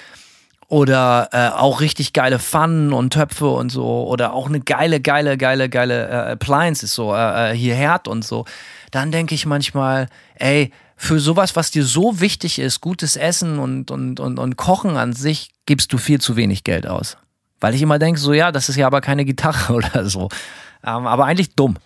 oder 0.69 1.29
äh, 1.33 1.49
auch 1.49 1.81
richtig 1.81 2.13
geile 2.13 2.39
Pfannen 2.39 2.93
und 2.93 3.13
Töpfe 3.13 3.49
und 3.49 3.71
so 3.71 4.07
oder 4.07 4.33
auch 4.33 4.49
eine 4.49 4.61
geile, 4.61 5.01
geile, 5.01 5.37
geile, 5.37 5.69
geile 5.69 6.09
äh, 6.09 6.33
Appliances, 6.33 6.95
so 6.95 7.15
äh, 7.15 7.51
äh 7.51 7.57
hier 7.57 7.75
Herd 7.75 8.09
und 8.09 8.25
so, 8.25 8.45
dann 8.91 9.11
denke 9.11 9.35
ich 9.35 9.45
manchmal, 9.45 10.09
ey, 10.37 10.71
für 11.05 11.21
sowas, 11.21 11.55
was 11.55 11.71
dir 11.71 11.85
so 11.85 12.21
wichtig 12.21 12.59
ist, 12.59 12.81
gutes 12.81 13.17
Essen 13.17 13.59
und, 13.59 13.91
und, 13.91 14.21
und, 14.21 14.39
und 14.39 14.57
Kochen 14.57 14.97
an 14.97 15.13
sich, 15.13 15.51
gibst 15.67 15.93
du 15.93 15.99
viel 15.99 16.21
zu 16.21 16.37
wenig 16.37 16.65
Geld 16.65 16.87
aus. 16.87 17.19
Weil 17.61 17.75
ich 17.75 17.83
immer 17.83 17.99
denke, 17.99 18.19
so 18.19 18.33
ja, 18.33 18.51
das 18.51 18.69
ist 18.69 18.77
ja 18.77 18.87
aber 18.87 19.01
keine 19.01 19.25
Gitarre 19.25 19.73
oder 19.75 20.07
so. 20.07 20.29
Ähm, 20.85 21.07
aber 21.07 21.27
eigentlich 21.27 21.55
dumm. 21.55 21.77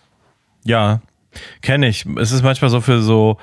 Ja, 0.63 1.01
kenne 1.61 1.87
ich. 1.87 2.05
Es 2.17 2.31
ist 2.31 2.43
manchmal 2.43 2.69
so 2.69 2.81
für 2.81 3.01
so, 3.01 3.37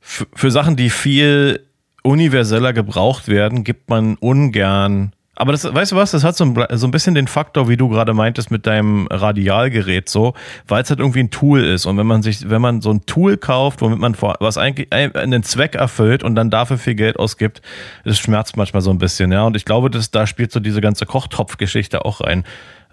für, 0.00 0.26
für 0.34 0.50
Sachen, 0.50 0.76
die 0.76 0.90
viel 0.90 1.64
universeller 2.02 2.72
gebraucht 2.72 3.28
werden, 3.28 3.64
gibt 3.64 3.88
man 3.88 4.16
ungern 4.16 5.12
aber 5.36 5.52
das, 5.52 5.72
weißt 5.72 5.92
du 5.92 5.96
was, 5.96 6.10
das 6.10 6.24
hat 6.24 6.34
so 6.36 6.44
ein, 6.44 6.66
so 6.72 6.86
ein 6.86 6.90
bisschen 6.90 7.14
den 7.14 7.28
Faktor, 7.28 7.68
wie 7.68 7.76
du 7.76 7.88
gerade 7.88 8.14
meintest, 8.14 8.50
mit 8.50 8.66
deinem 8.66 9.06
Radialgerät 9.08 10.08
so, 10.08 10.34
weil 10.66 10.82
es 10.82 10.88
halt 10.88 10.98
irgendwie 10.98 11.20
ein 11.20 11.30
Tool 11.30 11.62
ist. 11.62 11.84
Und 11.84 11.98
wenn 11.98 12.06
man 12.06 12.22
sich, 12.22 12.48
wenn 12.48 12.62
man 12.62 12.80
so 12.80 12.90
ein 12.90 13.04
Tool 13.04 13.36
kauft, 13.36 13.82
womit 13.82 13.98
man 13.98 14.14
vor, 14.14 14.36
was 14.40 14.56
eigentlich 14.56 14.92
einen 14.92 15.42
Zweck 15.42 15.74
erfüllt 15.74 16.22
und 16.22 16.34
dann 16.34 16.48
dafür 16.48 16.78
viel 16.78 16.94
Geld 16.94 17.18
ausgibt, 17.18 17.60
das 18.04 18.18
schmerzt 18.18 18.56
manchmal 18.56 18.80
so 18.80 18.90
ein 18.90 18.98
bisschen, 18.98 19.30
ja. 19.30 19.44
Und 19.44 19.56
ich 19.56 19.66
glaube, 19.66 19.90
dass 19.90 20.10
da 20.10 20.26
spielt 20.26 20.52
so 20.52 20.60
diese 20.60 20.80
ganze 20.80 21.04
Kochtopfgeschichte 21.04 22.04
auch 22.04 22.22
rein. 22.22 22.44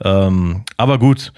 Ähm, 0.03 0.63
aber 0.75 0.99
gut. 0.99 1.31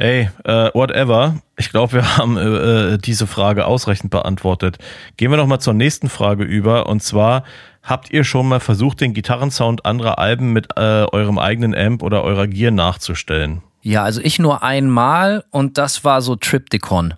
Ey, 0.00 0.30
äh, 0.44 0.70
whatever. 0.72 1.36
Ich 1.58 1.68
glaube, 1.70 1.92
wir 1.92 2.16
haben 2.16 2.38
äh, 2.38 2.94
äh, 2.94 2.98
diese 2.98 3.26
Frage 3.26 3.66
ausreichend 3.66 4.10
beantwortet. 4.10 4.78
Gehen 5.18 5.30
wir 5.30 5.36
noch 5.36 5.46
mal 5.46 5.58
zur 5.58 5.74
nächsten 5.74 6.08
Frage 6.08 6.44
über. 6.44 6.86
Und 6.86 7.02
zwar, 7.02 7.44
Habt 7.82 8.10
ihr 8.10 8.24
schon 8.24 8.48
mal 8.48 8.60
versucht, 8.60 9.00
den 9.00 9.14
Gitarrensound 9.14 9.86
anderer 9.86 10.18
Alben 10.18 10.52
mit 10.52 10.68
äh, 10.76 11.04
eurem 11.04 11.38
eigenen 11.38 11.74
Amp 11.74 12.02
oder 12.02 12.22
eurer 12.22 12.46
Gear 12.46 12.70
nachzustellen? 12.70 13.62
Ja, 13.82 14.04
also 14.04 14.20
ich 14.20 14.38
nur 14.38 14.62
einmal 14.62 15.44
und 15.50 15.78
das 15.78 16.04
war 16.04 16.20
so 16.20 16.36
Triptychon. 16.36 17.14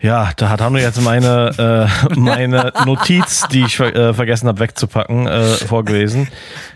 Ja, 0.00 0.30
da 0.36 0.48
hat 0.48 0.60
Hanno 0.60 0.78
jetzt 0.78 1.00
meine, 1.00 1.88
äh, 2.14 2.14
meine 2.18 2.72
Notiz, 2.86 3.48
die 3.50 3.64
ich 3.64 3.80
äh, 3.80 4.14
vergessen 4.14 4.46
habe 4.46 4.60
wegzupacken, 4.60 5.26
äh, 5.26 5.42
vorgelesen. 5.42 6.28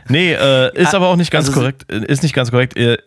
Nee, 0.08 0.32
äh, 0.32 0.76
ist 0.76 0.92
aber 0.94 1.06
auch 1.06 1.14
nicht 1.14 1.30
ganz 1.30 1.46
also, 1.46 1.60
korrekt. 1.60 1.84
Ist 1.92 2.24
nicht 2.24 2.34
ganz 2.34 2.50
korrekt. 2.50 2.76
Äh, 2.76 2.98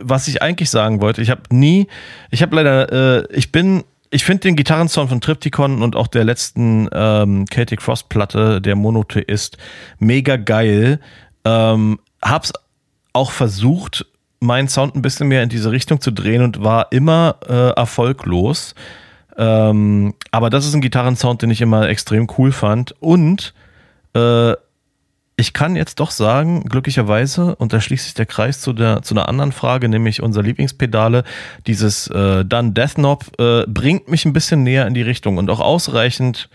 was 0.00 0.26
ich 0.26 0.42
eigentlich 0.42 0.68
sagen 0.68 1.00
wollte, 1.00 1.22
ich 1.22 1.30
habe 1.30 1.42
nie, 1.50 1.86
ich 2.30 2.42
habe 2.42 2.56
leider, 2.56 3.20
äh, 3.20 3.26
ich 3.30 3.52
bin 3.52 3.84
ich 4.12 4.24
finde 4.24 4.42
den 4.42 4.56
Gitarrensound 4.56 5.08
von 5.08 5.22
Triptychon 5.22 5.82
und 5.82 5.96
auch 5.96 6.06
der 6.06 6.24
letzten 6.24 6.88
ähm, 6.92 7.46
Celtic 7.50 7.80
Frost 7.80 8.10
Platte, 8.10 8.60
der 8.60 8.76
Monotheist, 8.76 9.56
mega 9.98 10.36
geil. 10.36 11.00
Ähm, 11.46 11.98
hab's 12.22 12.52
auch 13.14 13.30
versucht, 13.30 14.06
meinen 14.38 14.68
Sound 14.68 14.94
ein 14.94 15.02
bisschen 15.02 15.28
mehr 15.28 15.42
in 15.42 15.48
diese 15.48 15.70
Richtung 15.70 16.00
zu 16.02 16.10
drehen 16.10 16.42
und 16.42 16.62
war 16.62 16.92
immer 16.92 17.36
äh, 17.48 17.70
erfolglos. 17.70 18.74
Ähm, 19.38 20.12
aber 20.30 20.50
das 20.50 20.66
ist 20.66 20.74
ein 20.74 20.82
Gitarrensound, 20.82 21.40
den 21.40 21.50
ich 21.50 21.62
immer 21.62 21.88
extrem 21.88 22.28
cool 22.36 22.52
fand. 22.52 22.94
Und 23.00 23.54
äh, 24.14 24.52
ich 25.36 25.52
kann 25.52 25.76
jetzt 25.76 25.98
doch 25.98 26.10
sagen, 26.10 26.64
glücklicherweise, 26.64 27.56
und 27.56 27.72
da 27.72 27.80
schließt 27.80 28.04
sich 28.04 28.14
der 28.14 28.26
Kreis 28.26 28.60
zu, 28.60 28.72
der, 28.72 29.02
zu 29.02 29.14
einer 29.14 29.28
anderen 29.28 29.52
Frage, 29.52 29.88
nämlich 29.88 30.22
unser 30.22 30.42
Lieblingspedale, 30.42 31.24
dieses 31.66 32.06
äh, 32.08 32.44
Done 32.44 32.72
Death 32.72 32.94
Knob 32.94 33.24
äh, 33.38 33.64
bringt 33.66 34.08
mich 34.08 34.24
ein 34.24 34.32
bisschen 34.32 34.62
näher 34.62 34.86
in 34.86 34.94
die 34.94 35.02
Richtung 35.02 35.38
und 35.38 35.48
auch 35.48 35.60
ausreichend, 35.60 36.50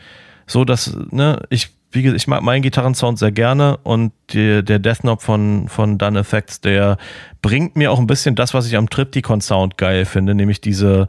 so 0.45 0.63
dass, 0.63 0.95
ne, 1.09 1.41
ich, 1.49 1.69
wie 1.91 2.03
gesagt, 2.03 2.21
ich 2.21 2.27
mag 2.27 2.43
meinen 2.43 2.61
Gitarrensound 2.61 3.17
sehr 3.17 3.31
gerne 3.31 3.77
und 3.77 4.13
die, 4.29 4.63
der 4.63 4.77
Death 4.77 4.99
Knob 4.99 5.21
von, 5.23 5.67
von 5.69 5.97
Done 5.97 6.19
Effects, 6.19 6.61
der 6.61 6.97
bringt 7.41 7.75
mir 7.75 7.91
auch 7.91 7.99
ein 7.99 8.07
bisschen 8.07 8.35
das, 8.35 8.53
was 8.53 8.67
ich 8.67 8.77
am 8.77 8.89
Triptychon 8.89 9.41
Sound 9.41 9.77
geil 9.77 10.05
finde, 10.05 10.35
nämlich 10.35 10.61
diese, 10.61 11.07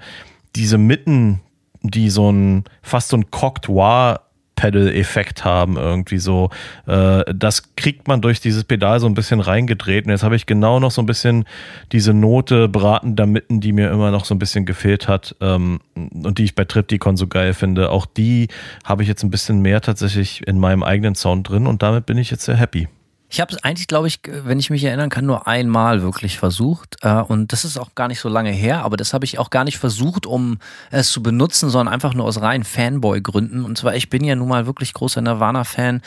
diese 0.57 0.79
Mitten, 0.79 1.41
die 1.83 2.09
so 2.09 2.33
ein, 2.33 2.65
fast 2.83 3.11
so 3.11 3.17
ein 3.19 3.31
Coctoir 3.31 4.28
Foot-Pedal-Effekt 4.59 5.45
haben, 5.45 5.77
irgendwie 5.77 6.19
so. 6.19 6.51
Äh, 6.87 7.25
das 7.35 7.75
kriegt 7.77 8.09
man 8.09 8.21
durch 8.21 8.41
dieses 8.41 8.65
Pedal 8.65 9.01
so 9.01 9.07
ein 9.07 9.15
bisschen 9.15 9.41
reingedreht. 9.41 10.07
Und 10.07 10.11
jetzt 10.11 10.23
habe 10.23 10.37
ich 10.37 10.47
genau 10.47 10.81
noch 10.81 10.91
so 10.91 11.03
ein 11.03 11.07
bisschen 11.07 11.45
diese 11.93 12.13
Note 12.13 12.69
bratender 12.69 13.27
Mitten, 13.27 13.61
die 13.61 13.73
mir 13.73 13.91
immer 13.91 14.11
noch 14.11 14.25
so 14.25 14.35
ein 14.35 14.39
bisschen 14.39 14.67
gefehlt 14.67 15.09
hat 15.09 15.37
ähm, 15.41 15.81
und 15.95 16.39
die 16.39 16.45
ich 16.45 16.55
bei 16.55 16.65
Triptychon 16.65 17.17
so 17.17 17.27
geil 17.27 17.55
finde. 17.55 17.91
Auch 17.91 18.07
die 18.07 18.49
habe 18.85 19.03
ich 19.03 19.09
jetzt 19.09 19.23
ein 19.23 19.31
bisschen 19.31 19.61
mehr 19.61 19.81
tatsächlich 19.81 20.47
in 20.47 20.59
meinem 20.59 20.83
eigenen 20.83 21.15
Sound 21.15 21.49
drin 21.49 21.67
und 21.67 21.83
damit 21.83 22.07
bin 22.07 22.19
ich 22.19 22.31
jetzt 22.31 22.45
sehr 22.45 22.57
happy. 22.57 22.89
Ich 23.31 23.41
habe 23.41 23.55
es 23.55 23.63
eigentlich, 23.63 23.89
glaube 23.89 24.09
ich, 24.09 24.21
wenn 24.27 24.59
ich 24.59 24.71
mich 24.71 24.83
erinnern 24.85 25.11
kann, 25.11 25.27
nur 25.27 25.47
einmal 25.47 26.03
wirklich 26.03 26.39
versucht. 26.39 26.97
Äh, 27.03 27.21
und 27.21 27.53
das 27.53 27.65
ist 27.65 27.79
auch 27.79 27.95
gar 27.95 28.09
nicht 28.09 28.21
so 28.21 28.29
lange 28.29 28.51
her, 28.51 28.85
aber 28.85 28.97
das 28.97 29.13
habe 29.13 29.25
ich 29.25 29.39
auch 29.39 29.51
gar 29.51 29.65
nicht 29.65 29.79
versucht, 29.79 30.25
um 30.25 30.59
es 30.91 31.11
zu 31.11 31.23
benutzen, 31.23 31.69
sondern 31.69 31.93
einfach 31.93 32.15
nur 32.15 32.25
aus 32.25 32.41
reinen 32.41 32.65
Fanboy-Gründen. 32.65 33.65
Und 33.65 33.77
zwar, 33.77 33.95
ich 33.95 34.09
bin 34.09 34.25
ja 34.25 34.35
nun 34.35 34.49
mal 34.49 34.67
wirklich 34.67 34.95
großer 34.95 35.21
Nirvana-Fan 35.21 36.01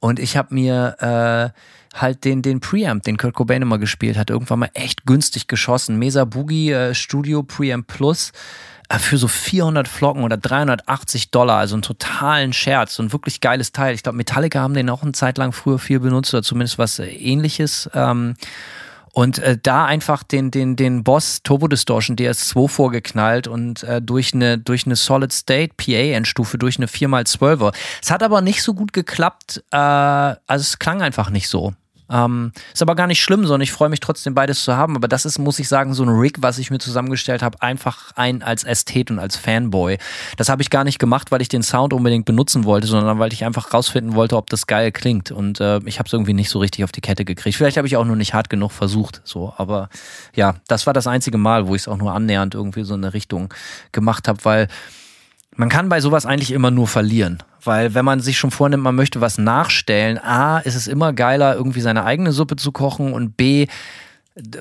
und 0.00 0.20
ich 0.20 0.36
habe 0.36 0.54
mir 0.54 0.96
äh, 1.00 1.98
halt 2.00 2.24
den, 2.24 2.42
den 2.42 2.60
Preamp, 2.60 3.02
den 3.02 3.16
Kurt 3.16 3.34
Cobain 3.34 3.62
immer 3.62 3.78
gespielt 3.78 4.16
hat, 4.16 4.30
irgendwann 4.30 4.60
mal 4.60 4.70
echt 4.74 5.04
günstig 5.04 5.48
geschossen. 5.48 5.98
Mesa 5.98 6.24
Boogie 6.24 6.70
äh, 6.70 6.94
Studio 6.94 7.42
Preamp 7.42 7.88
Plus 7.88 8.30
äh, 8.30 8.32
für 8.96 9.18
so 9.18 9.28
400 9.28 9.86
Flocken 9.86 10.24
oder 10.24 10.38
380 10.38 11.30
Dollar, 11.30 11.58
also 11.58 11.74
einen 11.74 11.82
totalen 11.82 12.54
Scherz, 12.54 12.94
so 12.94 13.02
ein 13.02 13.12
wirklich 13.12 13.40
geiles 13.40 13.72
Teil. 13.72 13.94
Ich 13.94 14.02
glaube, 14.02 14.16
Metallica 14.16 14.60
haben 14.60 14.72
den 14.74 14.88
auch 14.88 15.02
eine 15.02 15.12
Zeit 15.12 15.36
lang 15.36 15.52
früher 15.52 15.78
viel 15.78 16.00
benutzt 16.00 16.32
oder 16.32 16.42
zumindest 16.42 16.78
was 16.78 16.98
äh, 16.98 17.06
ähnliches. 17.06 17.90
Ähm, 17.92 18.34
und 19.12 19.38
äh, 19.40 19.58
da 19.60 19.84
einfach 19.84 20.22
den, 20.22 20.50
den, 20.50 20.76
den 20.76 21.04
Boss 21.04 21.42
Turbo 21.42 21.68
Distortion 21.68 22.16
DS2 22.16 22.68
vorgeknallt 22.68 23.46
und 23.46 23.82
äh, 23.82 24.00
durch 24.00 24.32
eine, 24.32 24.58
durch 24.58 24.86
eine 24.86 24.96
Solid 24.96 25.32
State 25.32 25.74
PA-Endstufe, 25.76 26.56
durch 26.56 26.78
eine 26.78 26.86
4x12er. 26.86 27.74
Es 28.02 28.10
hat 28.10 28.22
aber 28.22 28.40
nicht 28.40 28.62
so 28.62 28.74
gut 28.74 28.92
geklappt, 28.92 29.62
äh, 29.70 29.76
also 29.76 30.38
es 30.46 30.78
klang 30.78 31.02
einfach 31.02 31.30
nicht 31.30 31.48
so. 31.48 31.74
Ähm, 32.10 32.52
ist 32.72 32.82
aber 32.82 32.94
gar 32.94 33.06
nicht 33.06 33.22
schlimm, 33.22 33.42
sondern 33.42 33.60
ich 33.60 33.72
freue 33.72 33.88
mich 33.88 34.00
trotzdem 34.00 34.34
beides 34.34 34.64
zu 34.64 34.76
haben. 34.76 34.96
Aber 34.96 35.08
das 35.08 35.24
ist, 35.24 35.38
muss 35.38 35.58
ich 35.58 35.68
sagen, 35.68 35.94
so 35.94 36.02
ein 36.02 36.08
Rig, 36.08 36.38
was 36.40 36.58
ich 36.58 36.70
mir 36.70 36.78
zusammengestellt 36.78 37.42
habe, 37.42 37.60
einfach 37.62 38.12
ein 38.16 38.42
als 38.42 38.64
Ästhet 38.64 39.10
und 39.10 39.18
als 39.18 39.36
Fanboy. 39.36 39.98
Das 40.36 40.48
habe 40.48 40.62
ich 40.62 40.70
gar 40.70 40.84
nicht 40.84 40.98
gemacht, 40.98 41.30
weil 41.30 41.42
ich 41.42 41.48
den 41.48 41.62
Sound 41.62 41.92
unbedingt 41.92 42.24
benutzen 42.24 42.64
wollte, 42.64 42.86
sondern 42.86 43.18
weil 43.18 43.32
ich 43.32 43.44
einfach 43.44 43.72
rausfinden 43.72 44.14
wollte, 44.14 44.36
ob 44.36 44.48
das 44.50 44.66
geil 44.66 44.92
klingt. 44.92 45.30
Und 45.30 45.60
äh, 45.60 45.80
ich 45.84 45.98
habe 45.98 46.06
es 46.06 46.12
irgendwie 46.12 46.34
nicht 46.34 46.50
so 46.50 46.58
richtig 46.58 46.84
auf 46.84 46.92
die 46.92 47.00
Kette 47.00 47.24
gekriegt. 47.24 47.56
Vielleicht 47.56 47.76
habe 47.76 47.86
ich 47.86 47.96
auch 47.96 48.04
nur 48.04 48.16
nicht 48.16 48.34
hart 48.34 48.50
genug 48.50 48.72
versucht. 48.72 49.20
So, 49.24 49.52
aber 49.56 49.88
ja, 50.34 50.56
das 50.68 50.86
war 50.86 50.92
das 50.92 51.06
einzige 51.06 51.38
Mal, 51.38 51.66
wo 51.66 51.74
ich 51.74 51.82
es 51.82 51.88
auch 51.88 51.98
nur 51.98 52.12
annähernd 52.12 52.54
irgendwie 52.54 52.84
so 52.84 52.94
in 52.94 53.04
eine 53.04 53.14
Richtung 53.14 53.52
gemacht 53.92 54.28
habe, 54.28 54.44
weil 54.44 54.68
man 55.58 55.68
kann 55.68 55.88
bei 55.88 56.00
sowas 56.00 56.24
eigentlich 56.24 56.52
immer 56.52 56.70
nur 56.70 56.86
verlieren. 56.86 57.42
Weil 57.64 57.92
wenn 57.92 58.04
man 58.04 58.20
sich 58.20 58.38
schon 58.38 58.52
vornimmt, 58.52 58.84
man 58.84 58.94
möchte 58.94 59.20
was 59.20 59.38
nachstellen, 59.38 60.16
A, 60.16 60.58
ist 60.60 60.76
es 60.76 60.86
immer 60.86 61.12
geiler, 61.12 61.56
irgendwie 61.56 61.80
seine 61.80 62.04
eigene 62.04 62.30
Suppe 62.30 62.54
zu 62.54 62.70
kochen 62.70 63.12
und 63.12 63.36
B, 63.36 63.66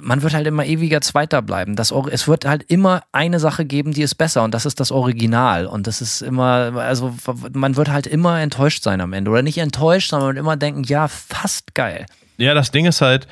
man 0.02 0.24
wird 0.24 0.34
halt 0.34 0.48
immer 0.48 0.66
ewiger 0.66 1.00
Zweiter 1.02 1.44
bleiben. 1.44 1.76
Das, 1.76 1.92
es 1.92 2.28
wird 2.28 2.46
halt 2.46 2.64
immer 2.64 3.04
eine 3.12 3.40
Sache 3.40 3.64
geben, 3.64 3.94
die 3.94 4.02
ist 4.02 4.16
besser 4.16 4.44
und 4.44 4.56
das 4.56 4.66
ist 4.66 4.80
das 4.80 4.92
Original. 4.92 5.68
Und 5.68 5.86
das 5.86 6.02
ist 6.02 6.24
immer, 6.24 6.74
also 6.78 7.14
man 7.54 7.76
wird 7.76 7.90
halt 7.90 8.08
immer 8.08 8.42
enttäuscht 8.42 8.82
sein 8.82 9.00
am 9.00 9.14
Ende. 9.14 9.30
Oder 9.30 9.44
nicht 9.44 9.60
enttäuscht, 9.60 10.10
sondern 10.10 10.36
immer 10.36 10.58
denken, 10.58 10.84
ja, 10.84 11.08
fast 11.08 11.76
geil. 11.76 12.08
Ja, 12.38 12.56
das 12.56 12.72
Ding 12.72 12.86
ist 12.86 13.02
halt, 13.02 13.28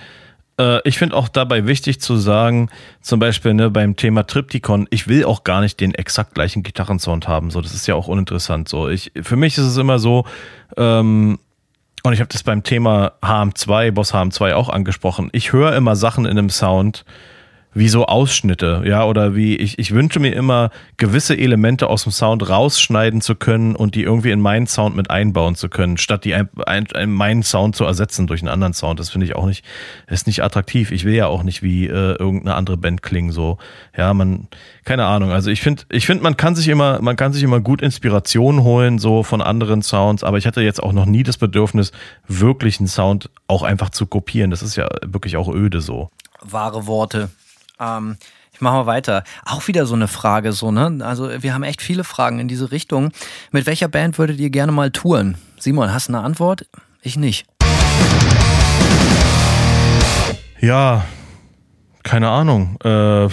ich 0.86 0.98
finde 0.98 1.18
auch 1.18 1.28
dabei 1.28 1.68
wichtig 1.68 2.00
zu 2.00 2.16
sagen, 2.16 2.70
zum 3.02 3.20
Beispiel 3.20 3.54
ne, 3.54 3.70
beim 3.70 3.98
Thema 3.98 4.26
Triptychon, 4.26 4.88
ich 4.90 5.08
will 5.10 5.26
auch 5.26 5.44
gar 5.44 5.60
nicht 5.60 5.82
den 5.82 5.94
exakt 5.94 6.34
gleichen 6.34 6.64
Gitarrensound 6.64 7.28
haben. 7.28 7.52
So, 7.52 7.60
das 7.60 7.74
ist 7.74 7.88
ja 7.88 7.96
auch 7.96 8.08
uninteressant. 8.08 8.70
So, 8.70 8.88
ich, 8.88 9.12
für 9.22 9.36
mich 9.36 9.58
ist 9.58 9.66
es 9.66 9.76
immer 9.76 10.00
so, 10.00 10.26
ähm, 10.78 11.40
und 12.04 12.14
ich 12.14 12.20
habe 12.20 12.30
das 12.32 12.44
beim 12.44 12.64
Thema 12.64 13.14
HM2, 13.22 13.92
Boss 13.92 14.14
HM2 14.14 14.54
auch 14.54 14.70
angesprochen. 14.70 15.30
Ich 15.32 15.52
höre 15.52 15.76
immer 15.76 15.96
Sachen 15.96 16.26
in 16.26 16.38
einem 16.38 16.52
Sound, 16.52 17.04
wie 17.76 17.90
so 17.90 18.06
Ausschnitte, 18.06 18.84
ja, 18.86 19.04
oder 19.04 19.36
wie 19.36 19.58
ich, 19.58 19.78
ich 19.78 19.94
wünsche 19.94 20.22
mir 20.22 20.34
immer 20.34 20.72
gewisse 20.96 21.38
Elemente 21.38 21.88
aus 21.88 22.04
dem 22.04 22.14
Sound 22.14 22.48
rausschneiden 22.48 23.20
zu 23.20 23.36
können 23.36 23.76
und 23.76 23.96
die 23.96 24.04
irgendwie 24.04 24.32
in 24.32 24.40
meinen 24.40 24.66
Sound 24.66 24.96
mit 24.96 25.10
einbauen 25.10 25.56
zu 25.56 25.68
können, 25.68 25.98
statt 25.98 26.24
die 26.24 26.34
ein, 26.34 26.48
ein, 26.66 26.88
ein 26.94 27.12
meinen 27.12 27.44
Sound 27.44 27.76
zu 27.76 27.84
ersetzen 27.84 28.28
durch 28.28 28.42
einen 28.42 28.48
anderen 28.48 28.74
Sound. 28.74 29.02
Das 29.02 29.10
finde 29.10 29.28
ich 29.28 29.36
auch 29.36 29.46
nicht, 29.46 29.66
ist 30.08 30.26
nicht 30.26 30.42
attraktiv. 30.42 30.92
Ich 30.92 31.04
will 31.04 31.16
ja 31.16 31.28
auch 31.28 31.44
nicht 31.44 31.64
wie 31.64 31.86
äh, 31.86 32.16
irgendeine 32.18 32.56
andere 32.56 32.78
Band 32.78 33.02
klingen, 33.04 33.34
so. 33.34 33.58
Ja, 33.98 34.14
man, 34.14 34.48
keine 34.86 35.06
Ahnung. 35.06 35.32
Also 35.32 35.50
ich 35.52 35.60
finde, 35.60 35.84
ich 35.90 36.06
finde, 36.06 36.24
man 36.24 36.38
kann 36.38 36.56
sich 36.56 36.70
immer, 36.70 37.02
man 37.02 37.18
kann 37.18 37.34
sich 37.34 37.44
immer 37.44 37.60
gut 37.60 37.82
Inspiration 37.82 38.64
holen, 38.64 39.00
so 39.00 39.22
von 39.22 39.42
anderen 39.42 39.82
Sounds, 39.82 40.24
aber 40.24 40.38
ich 40.38 40.48
hatte 40.48 40.62
jetzt 40.62 40.82
auch 40.82 40.94
noch 40.94 41.06
nie 41.06 41.24
das 41.24 41.38
Bedürfnis, 41.38 41.92
wirklich 42.30 42.80
einen 42.80 42.88
Sound 42.88 43.30
auch 43.48 43.64
einfach 43.64 43.90
zu 43.90 44.06
kopieren. 44.06 44.50
Das 44.50 44.64
ist 44.64 44.78
ja 44.78 44.88
wirklich 45.06 45.36
auch 45.36 45.54
öde 45.54 45.82
so. 45.82 46.10
Wahre 46.42 46.88
Worte. 46.88 47.30
Ähm, 47.80 48.18
ich 48.54 48.62
mache 48.62 48.76
mal 48.76 48.86
weiter. 48.86 49.24
Auch 49.46 49.68
wieder 49.68 49.86
so 49.86 49.96
eine 49.96 50.08
Frage, 50.08 50.54
so, 50.54 50.72
ne? 50.72 51.00
Also, 51.02 51.30
wir 51.44 51.54
haben 51.54 51.64
echt 51.64 51.82
viele 51.82 52.04
Fragen 52.04 52.40
in 52.40 52.48
diese 52.48 52.72
Richtung. 52.72 53.12
Mit 53.52 53.66
welcher 53.66 53.90
Band 53.90 54.18
würdet 54.18 54.40
ihr 54.40 54.50
gerne 54.50 54.72
mal 54.72 54.92
touren? 54.92 55.38
Simon, 55.60 55.94
hast 55.94 56.08
du 56.08 56.14
eine 56.14 56.24
Antwort? 56.24 56.66
Ich 57.02 57.18
nicht. 57.18 57.46
Ja, 60.62 61.06
keine 62.04 62.30
Ahnung. 62.30 62.78
Äh, 62.84 63.28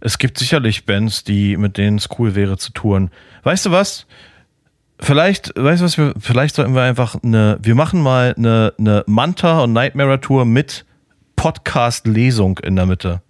es 0.00 0.18
gibt 0.18 0.38
sicherlich 0.38 0.84
Bands, 0.84 1.24
die, 1.24 1.56
mit 1.56 1.76
denen 1.76 1.98
es 1.98 2.08
cool 2.18 2.34
wäre 2.34 2.56
zu 2.56 2.72
touren. 2.72 3.10
Weißt 3.44 3.66
du 3.66 3.70
was? 3.70 4.06
Vielleicht, 5.00 5.52
weißt 5.56 5.80
du 5.80 5.84
was, 5.84 5.96
wir, 5.98 6.14
vielleicht 6.18 6.56
sollten 6.56 6.74
wir 6.74 6.82
einfach 6.82 7.16
eine, 7.22 7.58
wir 7.62 7.74
machen 7.74 8.02
mal 8.02 8.34
eine, 8.36 8.74
eine 8.78 9.04
Manta 9.06 9.60
und 9.60 9.72
Nightmare 9.72 10.20
Tour 10.20 10.44
mit 10.44 10.84
Podcast-Lesung 11.36 12.58
in 12.58 12.74
der 12.74 12.86
Mitte. 12.86 13.22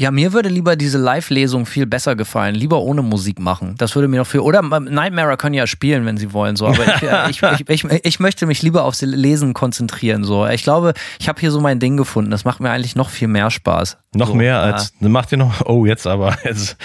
Ja, 0.00 0.10
mir 0.10 0.32
würde 0.32 0.48
lieber 0.48 0.76
diese 0.76 0.96
Live-Lesung 0.96 1.66
viel 1.66 1.84
besser 1.84 2.16
gefallen. 2.16 2.54
Lieber 2.54 2.80
ohne 2.80 3.02
Musik 3.02 3.38
machen. 3.38 3.74
Das 3.76 3.94
würde 3.94 4.08
mir 4.08 4.16
noch 4.16 4.26
viel. 4.26 4.40
Oder 4.40 4.62
Nightmare 4.62 5.36
können 5.36 5.54
ja 5.54 5.66
spielen, 5.66 6.06
wenn 6.06 6.16
sie 6.16 6.32
wollen. 6.32 6.56
So. 6.56 6.68
Aber 6.68 7.28
ich, 7.28 7.42
ich, 7.42 7.68
ich, 7.68 7.84
ich, 7.84 8.18
möchte 8.18 8.46
mich 8.46 8.62
lieber 8.62 8.84
aufs 8.84 9.02
Lesen 9.02 9.52
konzentrieren. 9.52 10.24
So. 10.24 10.46
Ich 10.46 10.62
glaube, 10.62 10.94
ich 11.18 11.28
habe 11.28 11.38
hier 11.38 11.50
so 11.50 11.60
mein 11.60 11.80
Ding 11.80 11.98
gefunden. 11.98 12.30
Das 12.30 12.46
macht 12.46 12.60
mir 12.60 12.70
eigentlich 12.70 12.96
noch 12.96 13.10
viel 13.10 13.28
mehr 13.28 13.50
Spaß. 13.50 13.98
Noch 14.12 14.28
so, 14.28 14.34
mehr 14.34 14.58
als. 14.58 14.92
Ja. 14.98 15.08
Macht 15.08 15.30
ihr 15.30 15.38
noch. 15.38 15.64
Oh, 15.66 15.86
jetzt 15.86 16.06
aber. 16.06 16.36
Jetzt, 16.44 16.76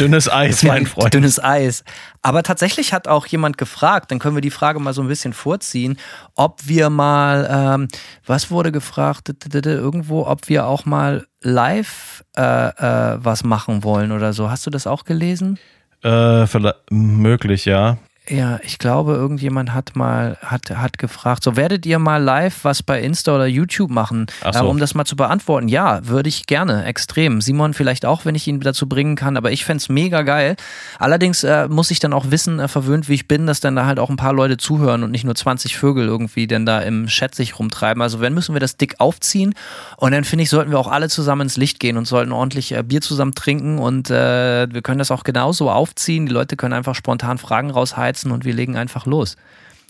dünnes 0.00 0.28
Eis, 0.32 0.62
mein 0.62 0.86
Freund. 0.86 1.12
Dünnes 1.12 1.42
Eis. 1.42 1.84
Aber 2.22 2.42
tatsächlich 2.42 2.94
hat 2.94 3.06
auch 3.06 3.26
jemand 3.26 3.58
gefragt, 3.58 4.10
dann 4.10 4.18
können 4.18 4.34
wir 4.34 4.40
die 4.40 4.50
Frage 4.50 4.80
mal 4.80 4.94
so 4.94 5.02
ein 5.02 5.08
bisschen 5.08 5.34
vorziehen, 5.34 5.98
ob 6.34 6.66
wir 6.66 6.88
mal, 6.88 7.48
ähm, 7.50 7.88
was 8.24 8.50
wurde 8.50 8.72
gefragt, 8.72 9.30
irgendwo, 9.52 10.26
ob 10.26 10.48
wir 10.48 10.66
auch 10.66 10.86
mal 10.86 11.26
live 11.42 12.24
äh, 12.36 12.42
äh, 12.42 13.18
was 13.22 13.44
machen 13.44 13.84
wollen 13.84 14.10
oder 14.10 14.32
so. 14.32 14.50
Hast 14.50 14.64
du 14.66 14.70
das 14.70 14.86
auch 14.86 15.04
gelesen? 15.04 15.58
Äh, 16.02 16.46
möglich, 16.90 17.66
ja. 17.66 17.98
Ja, 18.28 18.60
ich 18.62 18.78
glaube, 18.78 19.12
irgendjemand 19.14 19.72
hat 19.72 19.96
mal 19.96 20.36
hat, 20.42 20.70
hat 20.70 20.98
gefragt, 20.98 21.42
so 21.44 21.56
werdet 21.56 21.86
ihr 21.86 21.98
mal 21.98 22.22
live 22.22 22.62
was 22.62 22.82
bei 22.82 23.00
Insta 23.00 23.34
oder 23.34 23.46
YouTube 23.46 23.90
machen, 23.90 24.26
so. 24.42 24.60
äh, 24.60 24.62
um 24.62 24.78
das 24.78 24.94
mal 24.94 25.06
zu 25.06 25.16
beantworten? 25.16 25.68
Ja, 25.68 26.06
würde 26.06 26.28
ich 26.28 26.46
gerne, 26.46 26.84
extrem. 26.84 27.40
Simon 27.40 27.72
vielleicht 27.72 28.04
auch, 28.04 28.26
wenn 28.26 28.34
ich 28.34 28.46
ihn 28.46 28.60
dazu 28.60 28.86
bringen 28.86 29.16
kann, 29.16 29.38
aber 29.38 29.50
ich 29.50 29.64
fände 29.64 29.78
es 29.78 29.88
mega 29.88 30.22
geil. 30.22 30.56
Allerdings 30.98 31.42
äh, 31.42 31.68
muss 31.68 31.90
ich 31.90 32.00
dann 32.00 32.12
auch 32.12 32.30
wissen, 32.30 32.60
äh, 32.60 32.68
verwöhnt 32.68 33.08
wie 33.08 33.14
ich 33.14 33.28
bin, 33.28 33.46
dass 33.46 33.60
dann 33.60 33.76
da 33.76 33.86
halt 33.86 33.98
auch 33.98 34.10
ein 34.10 34.16
paar 34.16 34.34
Leute 34.34 34.58
zuhören 34.58 35.04
und 35.04 35.10
nicht 35.10 35.24
nur 35.24 35.34
20 35.34 35.78
Vögel 35.78 36.06
irgendwie 36.06 36.46
denn 36.46 36.66
da 36.66 36.80
im 36.80 37.06
Chat 37.06 37.34
sich 37.34 37.58
rumtreiben. 37.58 38.02
Also 38.02 38.20
wenn, 38.20 38.34
müssen 38.34 38.54
wir 38.54 38.60
das 38.60 38.76
dick 38.76 38.96
aufziehen 38.98 39.54
und 39.96 40.12
dann 40.12 40.24
finde 40.24 40.42
ich, 40.42 40.50
sollten 40.50 40.70
wir 40.70 40.78
auch 40.78 40.88
alle 40.88 41.08
zusammen 41.08 41.42
ins 41.42 41.56
Licht 41.56 41.80
gehen 41.80 41.96
und 41.96 42.06
sollten 42.06 42.32
ordentlich 42.32 42.72
äh, 42.72 42.82
Bier 42.82 43.00
zusammen 43.00 43.34
trinken 43.34 43.78
und 43.78 44.10
äh, 44.10 44.70
wir 44.70 44.82
können 44.82 44.98
das 44.98 45.10
auch 45.10 45.24
genauso 45.24 45.70
aufziehen. 45.70 46.26
Die 46.26 46.32
Leute 46.32 46.56
können 46.56 46.74
einfach 46.74 46.94
spontan 46.94 47.38
Fragen 47.38 47.70
rausheizen 47.70 48.17
setzen 48.18 48.32
und 48.32 48.44
wir 48.44 48.54
legen 48.54 48.76
einfach 48.76 49.06
los. 49.06 49.36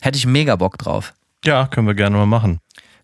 Hätte 0.01 0.19
ich 0.19 0.27
mega 0.27 0.57
Bock 0.57 0.79
drauf. 0.79 1.15
Ja, 1.45 1.67
können 1.67 1.87
wir 1.87 1.95
gerne 1.95 2.17
mal 2.17 2.27
machen. 2.27 2.61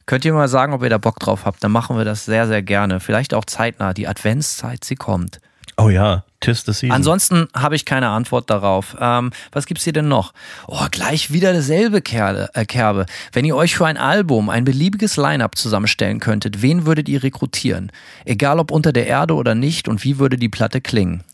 Könnt 0.06 0.24
ihr 0.24 0.34
mal 0.34 0.48
sagen, 0.48 0.74
ob 0.74 0.82
ihr 0.82 0.90
da 0.90 0.98
Bock 0.98 1.18
drauf 1.18 1.46
habt? 1.46 1.64
Dann 1.64 1.72
machen 1.72 1.96
wir 1.96 2.04
das 2.04 2.24
sehr, 2.26 2.46
sehr 2.46 2.62
gerne. 2.62 3.00
Vielleicht 3.00 3.32
auch 3.32 3.44
zeitnah. 3.46 3.94
Die 3.94 4.06
Adventszeit, 4.06 4.84
sie 4.84 4.96
kommt. 4.96 5.40
Oh 5.76 5.88
ja, 5.88 6.24
tis 6.40 6.62
the 6.64 6.72
season. 6.72 6.92
Ansonsten 6.92 7.48
habe 7.54 7.74
ich 7.74 7.84
keine 7.84 8.08
Antwort 8.10 8.48
darauf. 8.48 8.96
Ähm, 9.00 9.32
was 9.50 9.66
gibt's 9.66 9.82
hier 9.82 9.92
denn 9.92 10.06
noch? 10.06 10.32
Oh, 10.68 10.86
gleich 10.90 11.32
wieder 11.32 11.52
dasselbe 11.52 12.00
Kerle, 12.00 12.48
äh, 12.54 12.64
Kerbe. 12.64 13.06
Wenn 13.32 13.44
ihr 13.44 13.56
euch 13.56 13.74
für 13.74 13.86
ein 13.86 13.96
Album 13.96 14.50
ein 14.50 14.64
beliebiges 14.64 15.16
Line-Up 15.16 15.56
zusammenstellen 15.56 16.20
könntet, 16.20 16.62
wen 16.62 16.86
würdet 16.86 17.08
ihr 17.08 17.24
rekrutieren? 17.24 17.90
Egal 18.24 18.60
ob 18.60 18.70
unter 18.70 18.92
der 18.92 19.08
Erde 19.08 19.34
oder 19.34 19.56
nicht 19.56 19.88
und 19.88 20.04
wie 20.04 20.18
würde 20.18 20.36
die 20.36 20.50
Platte 20.50 20.80
klingen? 20.80 21.24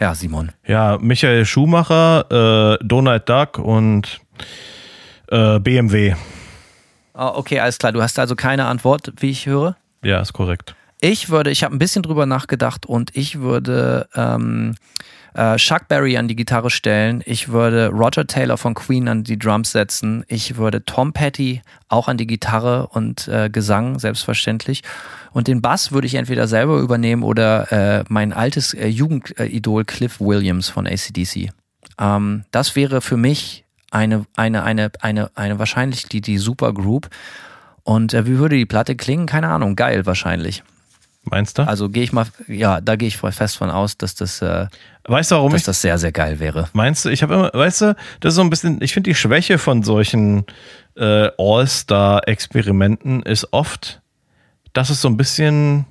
Ja, 0.00 0.14
Simon. 0.14 0.52
Ja, 0.66 0.96
Michael 0.98 1.44
Schumacher, 1.44 2.78
äh, 2.80 2.84
Donald 2.84 3.28
Duck 3.28 3.58
und 3.58 4.20
äh, 5.30 5.60
BMW. 5.60 6.14
Oh, 7.12 7.32
okay, 7.34 7.60
alles 7.60 7.76
klar. 7.78 7.92
Du 7.92 8.00
hast 8.00 8.18
also 8.18 8.34
keine 8.34 8.64
Antwort, 8.64 9.12
wie 9.18 9.28
ich 9.28 9.44
höre? 9.44 9.76
Ja, 10.02 10.20
ist 10.20 10.32
korrekt. 10.32 10.74
Ich 11.02 11.28
würde, 11.28 11.50
ich 11.50 11.62
habe 11.64 11.74
ein 11.74 11.78
bisschen 11.78 12.02
drüber 12.02 12.24
nachgedacht 12.24 12.86
und 12.86 13.14
ich 13.14 13.40
würde 13.40 14.08
ähm, 14.14 14.74
äh, 15.34 15.56
Chuck 15.56 15.88
Berry 15.88 16.16
an 16.16 16.28
die 16.28 16.36
Gitarre 16.36 16.70
stellen. 16.70 17.22
Ich 17.24 17.48
würde 17.48 17.88
Roger 17.88 18.26
Taylor 18.26 18.56
von 18.56 18.74
Queen 18.74 19.08
an 19.08 19.24
die 19.24 19.38
Drums 19.38 19.72
setzen. 19.72 20.24
Ich 20.28 20.56
würde 20.56 20.84
Tom 20.84 21.12
Petty 21.12 21.62
auch 21.88 22.08
an 22.08 22.16
die 22.16 22.26
Gitarre 22.26 22.88
und 22.88 23.28
äh, 23.28 23.50
Gesang, 23.50 23.98
selbstverständlich. 23.98 24.82
Und 25.32 25.48
den 25.48 25.62
Bass 25.62 25.92
würde 25.92 26.06
ich 26.06 26.14
entweder 26.14 26.48
selber 26.48 26.78
übernehmen 26.78 27.22
oder 27.22 27.70
äh, 27.72 28.04
mein 28.08 28.32
altes 28.32 28.74
äh, 28.74 28.88
Jugendidol 28.88 29.84
Cliff 29.84 30.20
Williams 30.20 30.68
von 30.68 30.86
ACDC. 30.86 31.50
Ähm, 31.98 32.44
das 32.50 32.74
wäre 32.76 33.00
für 33.00 33.16
mich 33.16 33.64
eine, 33.90 34.26
eine, 34.36 34.62
eine, 34.62 34.90
eine, 35.00 35.30
eine 35.34 35.58
wahrscheinlich 35.58 36.06
die, 36.06 36.20
die 36.20 36.38
Supergroup. 36.38 37.08
Und 37.82 38.14
äh, 38.14 38.26
wie 38.26 38.38
würde 38.38 38.56
die 38.56 38.66
Platte 38.66 38.96
klingen? 38.96 39.26
Keine 39.26 39.48
Ahnung. 39.48 39.76
Geil 39.76 40.06
wahrscheinlich. 40.06 40.62
Meinst 41.22 41.58
du? 41.58 41.66
Also 41.66 41.88
gehe 41.88 42.02
ich 42.02 42.12
mal, 42.12 42.26
ja, 42.48 42.80
da 42.80 42.96
gehe 42.96 43.08
ich 43.08 43.18
fest 43.18 43.58
von 43.58 43.70
aus, 43.70 43.98
dass 43.98 44.14
das, 44.14 44.40
äh, 44.40 44.66
weißt 45.04 45.30
du, 45.30 45.36
warum 45.36 45.52
dass 45.52 45.62
ich 45.62 45.66
das 45.66 45.80
sehr, 45.80 45.98
sehr 45.98 46.12
geil 46.12 46.38
wäre. 46.40 46.68
Meinst 46.72 47.04
du, 47.04 47.08
ich 47.08 47.22
habe 47.22 47.34
immer, 47.34 47.50
weißt 47.52 47.80
du, 47.82 47.96
das 48.20 48.32
ist 48.32 48.36
so 48.36 48.42
ein 48.42 48.50
bisschen, 48.50 48.80
ich 48.82 48.92
finde 48.92 49.10
die 49.10 49.14
Schwäche 49.14 49.58
von 49.58 49.82
solchen 49.82 50.44
äh, 50.96 51.30
All-Star-Experimenten 51.38 53.22
ist 53.22 53.52
oft, 53.52 54.00
dass 54.72 54.90
es 54.90 55.00
so 55.00 55.08
ein 55.08 55.16
bisschen, 55.16 55.86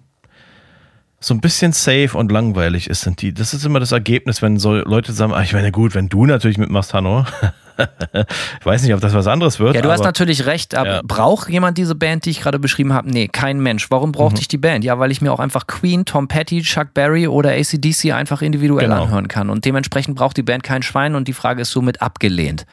so 1.19 1.33
ein 1.33 1.41
bisschen 1.41 1.73
safe 1.73 2.17
und 2.17 2.31
langweilig 2.31 2.89
ist, 2.89 3.01
sind 3.01 3.21
die. 3.21 3.33
Das 3.33 3.53
ist 3.53 3.65
immer 3.65 3.79
das 3.79 3.91
Ergebnis, 3.91 4.41
wenn 4.41 4.57
so 4.57 4.75
Leute 4.75 5.11
sagen, 5.11 5.33
ah, 5.33 5.41
ich 5.41 5.53
meine, 5.53 5.71
gut, 5.71 5.95
wenn 5.95 6.09
du 6.09 6.25
natürlich 6.25 6.57
mitmachst, 6.57 6.93
Hanno. 6.93 7.25
ich 8.59 8.65
weiß 8.65 8.83
nicht, 8.83 8.93
ob 8.93 9.01
das 9.01 9.13
was 9.13 9.27
anderes 9.27 9.59
wird. 9.59 9.75
Ja, 9.75 9.81
du 9.81 9.91
hast 9.91 10.03
natürlich 10.03 10.45
recht, 10.45 10.75
aber 10.75 10.89
Ja. 10.89 11.01
braucht 11.03 11.49
jemand 11.49 11.77
diese 11.77 11.95
Band, 11.95 12.25
die 12.25 12.31
ich 12.31 12.41
gerade 12.41 12.59
beschrieben 12.59 12.93
habe? 12.93 13.09
Nee, 13.09 13.27
kein 13.27 13.59
Mensch. 13.59 13.89
Warum 13.89 14.11
brauchte 14.11 14.35
Mhm. 14.35 14.41
ich 14.41 14.47
die 14.47 14.57
Band? 14.57 14.83
Ja, 14.83 14.99
weil 14.99 15.11
ich 15.11 15.21
mir 15.21 15.31
auch 15.31 15.39
einfach 15.39 15.67
Queen, 15.67 16.05
Tom 16.05 16.27
Petty, 16.27 16.61
Chuck 16.61 16.93
Berry 16.93 17.27
oder 17.27 17.51
ACDC 17.51 18.11
einfach 18.13 18.41
individuell 18.41 18.87
Genau. 18.87 19.03
anhören 19.03 19.27
kann. 19.27 19.49
Und 19.49 19.65
dementsprechend 19.65 20.15
braucht 20.15 20.37
die 20.37 20.43
Band 20.43 20.63
kein 20.63 20.83
Schwein 20.83 21.15
und 21.15 21.27
die 21.27 21.33
Frage 21.33 21.61
ist 21.61 21.71
somit 21.71 22.01
abgelehnt. 22.01 22.65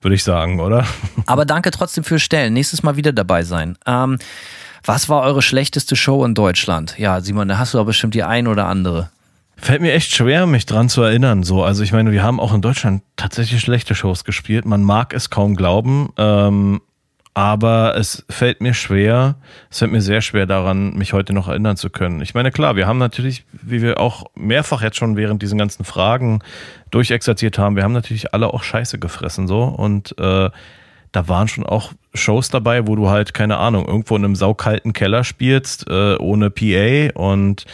würde 0.00 0.14
ich 0.14 0.22
sagen, 0.22 0.60
oder? 0.60 0.84
Aber 1.26 1.44
danke 1.44 1.72
trotzdem 1.72 2.04
fürs 2.04 2.22
Stellen. 2.22 2.52
Nächstes 2.52 2.84
Mal 2.84 2.94
wieder 2.96 3.12
dabei 3.12 3.42
sein. 3.42 3.76
Ähm, 3.84 4.18
was 4.84 5.08
war 5.08 5.22
eure 5.22 5.42
schlechteste 5.42 5.96
Show 5.96 6.24
in 6.24 6.34
Deutschland? 6.34 6.94
Ja, 6.98 7.20
Simon, 7.20 7.48
da 7.48 7.58
hast 7.58 7.74
du 7.74 7.78
doch 7.78 7.84
bestimmt 7.84 8.14
die 8.14 8.22
ein 8.22 8.46
oder 8.46 8.66
andere. 8.66 9.10
Fällt 9.60 9.82
mir 9.82 9.92
echt 9.92 10.14
schwer, 10.14 10.46
mich 10.46 10.66
dran 10.66 10.88
zu 10.88 11.02
erinnern. 11.02 11.42
So, 11.42 11.64
also 11.64 11.82
ich 11.82 11.92
meine, 11.92 12.12
wir 12.12 12.22
haben 12.22 12.38
auch 12.38 12.54
in 12.54 12.62
Deutschland 12.62 13.02
tatsächlich 13.16 13.60
schlechte 13.60 13.94
Shows 13.94 14.24
gespielt. 14.24 14.64
Man 14.64 14.82
mag 14.84 15.12
es 15.12 15.30
kaum 15.30 15.56
glauben, 15.56 16.10
ähm, 16.16 16.80
aber 17.34 17.96
es 17.96 18.24
fällt 18.28 18.60
mir 18.60 18.72
schwer, 18.72 19.36
es 19.70 19.80
fällt 19.80 19.90
mir 19.90 20.00
sehr 20.00 20.20
schwer 20.20 20.46
daran, 20.46 20.94
mich 20.94 21.12
heute 21.12 21.32
noch 21.32 21.48
erinnern 21.48 21.76
zu 21.76 21.90
können. 21.90 22.20
Ich 22.20 22.34
meine, 22.34 22.52
klar, 22.52 22.76
wir 22.76 22.86
haben 22.86 22.98
natürlich, 22.98 23.44
wie 23.52 23.82
wir 23.82 23.98
auch 23.98 24.26
mehrfach 24.36 24.80
jetzt 24.80 24.96
schon 24.96 25.16
während 25.16 25.42
diesen 25.42 25.58
ganzen 25.58 25.84
Fragen 25.84 26.40
durchexerziert 26.90 27.58
haben, 27.58 27.76
wir 27.76 27.82
haben 27.82 27.92
natürlich 27.92 28.32
alle 28.32 28.54
auch 28.54 28.62
Scheiße 28.62 28.98
gefressen 28.98 29.48
so 29.48 29.64
und 29.64 30.16
äh, 30.18 30.50
da 31.12 31.28
waren 31.28 31.48
schon 31.48 31.64
auch 31.64 31.92
Shows 32.14 32.50
dabei, 32.50 32.86
wo 32.86 32.96
du 32.96 33.08
halt, 33.08 33.34
keine 33.34 33.58
Ahnung, 33.58 33.86
irgendwo 33.86 34.16
in 34.16 34.24
einem 34.24 34.36
saukalten 34.36 34.92
Keller 34.92 35.24
spielst, 35.24 35.88
äh, 35.88 36.16
ohne 36.16 36.50
PA 36.50 37.10
und 37.18 37.66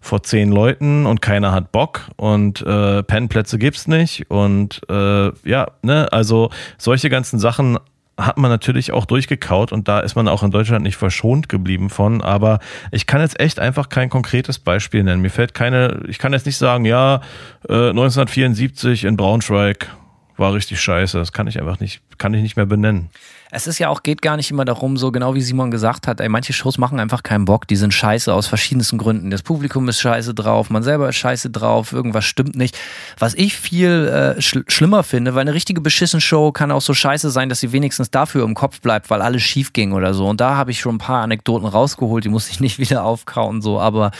vor 0.00 0.22
zehn 0.22 0.50
Leuten 0.50 1.06
und 1.06 1.20
keiner 1.20 1.52
hat 1.52 1.72
Bock 1.72 2.10
und 2.16 2.62
äh, 2.62 3.02
Pennplätze 3.02 3.58
gibt's 3.58 3.86
nicht 3.86 4.30
und 4.30 4.80
äh, 4.88 5.30
ja, 5.48 5.68
ne, 5.82 6.12
also 6.12 6.50
solche 6.76 7.10
ganzen 7.10 7.38
Sachen 7.38 7.78
hat 8.18 8.36
man 8.36 8.50
natürlich 8.50 8.90
auch 8.92 9.06
durchgekaut 9.06 9.70
und 9.70 9.86
da 9.86 10.00
ist 10.00 10.16
man 10.16 10.26
auch 10.26 10.42
in 10.42 10.50
Deutschland 10.50 10.82
nicht 10.82 10.96
verschont 10.96 11.48
geblieben 11.48 11.88
von, 11.88 12.20
aber 12.20 12.58
ich 12.90 13.06
kann 13.06 13.20
jetzt 13.20 13.38
echt 13.38 13.60
einfach 13.60 13.88
kein 13.88 14.10
konkretes 14.10 14.58
Beispiel 14.58 15.04
nennen. 15.04 15.22
Mir 15.22 15.30
fällt 15.30 15.54
keine, 15.54 16.02
ich 16.08 16.18
kann 16.18 16.32
jetzt 16.32 16.44
nicht 16.44 16.56
sagen, 16.56 16.84
ja, 16.84 17.20
äh, 17.68 17.90
1974 17.90 19.04
in 19.04 19.16
Braunschweig 19.16 19.88
war 20.36 20.52
richtig 20.52 20.80
scheiße. 20.80 21.18
Das 21.18 21.32
kann 21.32 21.46
ich 21.46 21.60
einfach 21.60 21.78
nicht, 21.80 22.00
kann 22.18 22.34
ich 22.34 22.42
nicht 22.42 22.56
mehr 22.56 22.66
benennen. 22.66 23.10
Es 23.50 23.66
ist 23.66 23.78
ja 23.78 23.88
auch, 23.88 24.02
geht 24.02 24.20
gar 24.20 24.36
nicht 24.36 24.50
immer 24.50 24.66
darum, 24.66 24.96
so 24.98 25.10
genau 25.10 25.34
wie 25.34 25.40
Simon 25.40 25.70
gesagt 25.70 26.06
hat, 26.06 26.20
ey, 26.20 26.28
manche 26.28 26.52
Shows 26.52 26.76
machen 26.76 27.00
einfach 27.00 27.22
keinen 27.22 27.46
Bock, 27.46 27.66
die 27.66 27.76
sind 27.76 27.94
scheiße 27.94 28.32
aus 28.32 28.46
verschiedensten 28.46 28.98
Gründen. 28.98 29.30
Das 29.30 29.42
Publikum 29.42 29.88
ist 29.88 30.00
scheiße 30.00 30.34
drauf, 30.34 30.68
man 30.68 30.82
selber 30.82 31.08
ist 31.08 31.16
scheiße 31.16 31.48
drauf, 31.50 31.92
irgendwas 31.92 32.26
stimmt 32.26 32.56
nicht. 32.56 32.78
Was 33.18 33.34
ich 33.34 33.56
viel 33.56 34.08
äh, 34.08 34.42
schl 34.42 34.64
schlimmer 34.68 35.02
finde, 35.02 35.34
weil 35.34 35.42
eine 35.42 35.54
richtige 35.54 35.80
beschissen 35.80 36.20
Show 36.20 36.52
kann 36.52 36.70
auch 36.70 36.82
so 36.82 36.92
scheiße 36.92 37.30
sein, 37.30 37.48
dass 37.48 37.60
sie 37.60 37.72
wenigstens 37.72 38.10
dafür 38.10 38.44
im 38.44 38.54
Kopf 38.54 38.80
bleibt, 38.80 39.08
weil 39.08 39.22
alles 39.22 39.42
schief 39.42 39.72
ging 39.72 39.92
oder 39.92 40.12
so. 40.12 40.26
Und 40.26 40.40
da 40.40 40.56
habe 40.56 40.70
ich 40.70 40.80
schon 40.80 40.96
ein 40.96 40.98
paar 40.98 41.22
Anekdoten 41.22 41.66
rausgeholt, 41.66 42.24
die 42.24 42.28
muss 42.28 42.50
ich 42.50 42.60
nicht 42.60 42.78
wieder 42.78 43.04
aufkauen, 43.04 43.62
so, 43.62 43.80
aber 43.80 44.10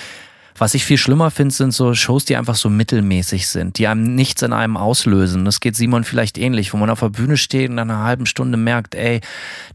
was 0.58 0.74
ich 0.74 0.84
viel 0.84 0.98
schlimmer 0.98 1.30
finde, 1.30 1.54
sind 1.54 1.72
so 1.72 1.94
Shows, 1.94 2.24
die 2.24 2.36
einfach 2.36 2.56
so 2.56 2.68
mittelmäßig 2.68 3.48
sind, 3.48 3.78
die 3.78 3.86
einem 3.86 4.14
nichts 4.14 4.42
in 4.42 4.52
einem 4.52 4.76
auslösen. 4.76 5.44
Das 5.44 5.60
geht 5.60 5.76
Simon 5.76 6.04
vielleicht 6.04 6.38
ähnlich, 6.38 6.72
wo 6.72 6.76
man 6.76 6.90
auf 6.90 7.00
der 7.00 7.10
Bühne 7.10 7.36
steht 7.36 7.70
und 7.70 7.76
nach 7.76 7.82
einer 7.82 8.04
halben 8.04 8.26
Stunde 8.26 8.56
merkt, 8.56 8.94
ey, 8.94 9.20